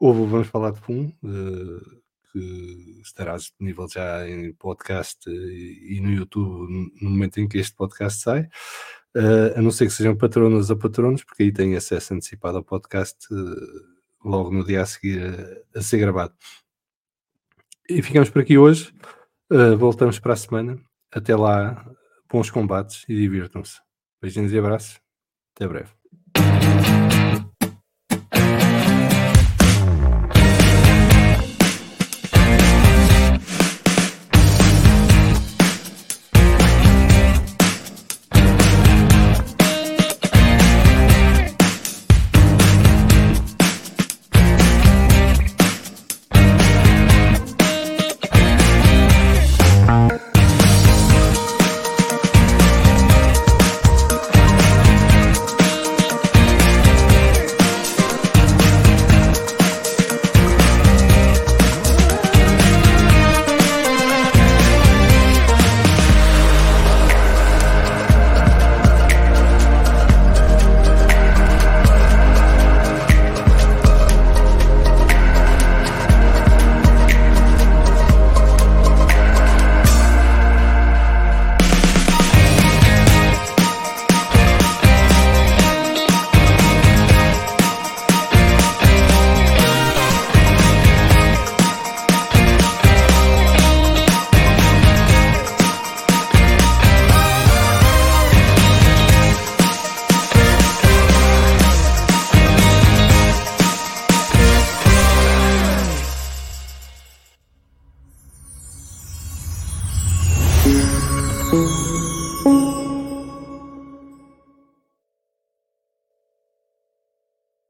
Ovo 0.00 0.26
vamos 0.26 0.48
falar 0.48 0.72
de 0.72 0.80
FUM. 0.80 1.12
Uh, 1.22 2.02
que 2.34 3.00
estará 3.00 3.36
disponível 3.36 3.86
já 3.88 4.28
em 4.28 4.52
podcast 4.54 5.30
e, 5.30 6.00
no 6.02 6.10
YouTube 6.10 6.90
no 7.00 7.10
momento 7.10 7.38
em 7.38 7.46
que 7.46 7.58
este 7.58 7.76
podcast 7.76 8.20
sai. 8.20 8.48
Uh, 9.16 9.56
a 9.56 9.62
não 9.62 9.70
ser 9.70 9.86
que 9.86 9.92
sejam 9.92 10.16
patronas 10.16 10.70
ou 10.70 10.76
patronos, 10.76 11.22
porque 11.22 11.44
aí 11.44 11.52
têm 11.52 11.76
acesso 11.76 12.14
antecipado 12.14 12.58
ao 12.58 12.64
podcast 12.64 13.16
uh, 13.32 14.28
logo 14.28 14.50
no 14.50 14.64
dia 14.64 14.82
a 14.82 14.86
seguir 14.86 15.22
a, 15.74 15.78
a, 15.78 15.82
ser 15.82 15.98
gravado. 15.98 16.34
E 17.88 18.02
ficamos 18.02 18.28
por 18.28 18.42
aqui 18.42 18.58
hoje. 18.58 18.92
Uh, 19.52 19.76
voltamos 19.76 20.18
para 20.18 20.32
a 20.32 20.36
semana. 20.36 20.80
Até 21.12 21.36
lá, 21.36 21.88
bons 22.28 22.50
combates 22.50 23.04
e 23.08 23.14
divirtam-se. 23.14 23.80
Beijinhos 24.20 24.52
e 24.52 24.58
abraços. 24.58 25.00
Até 25.54 25.68
breve. 25.68 25.90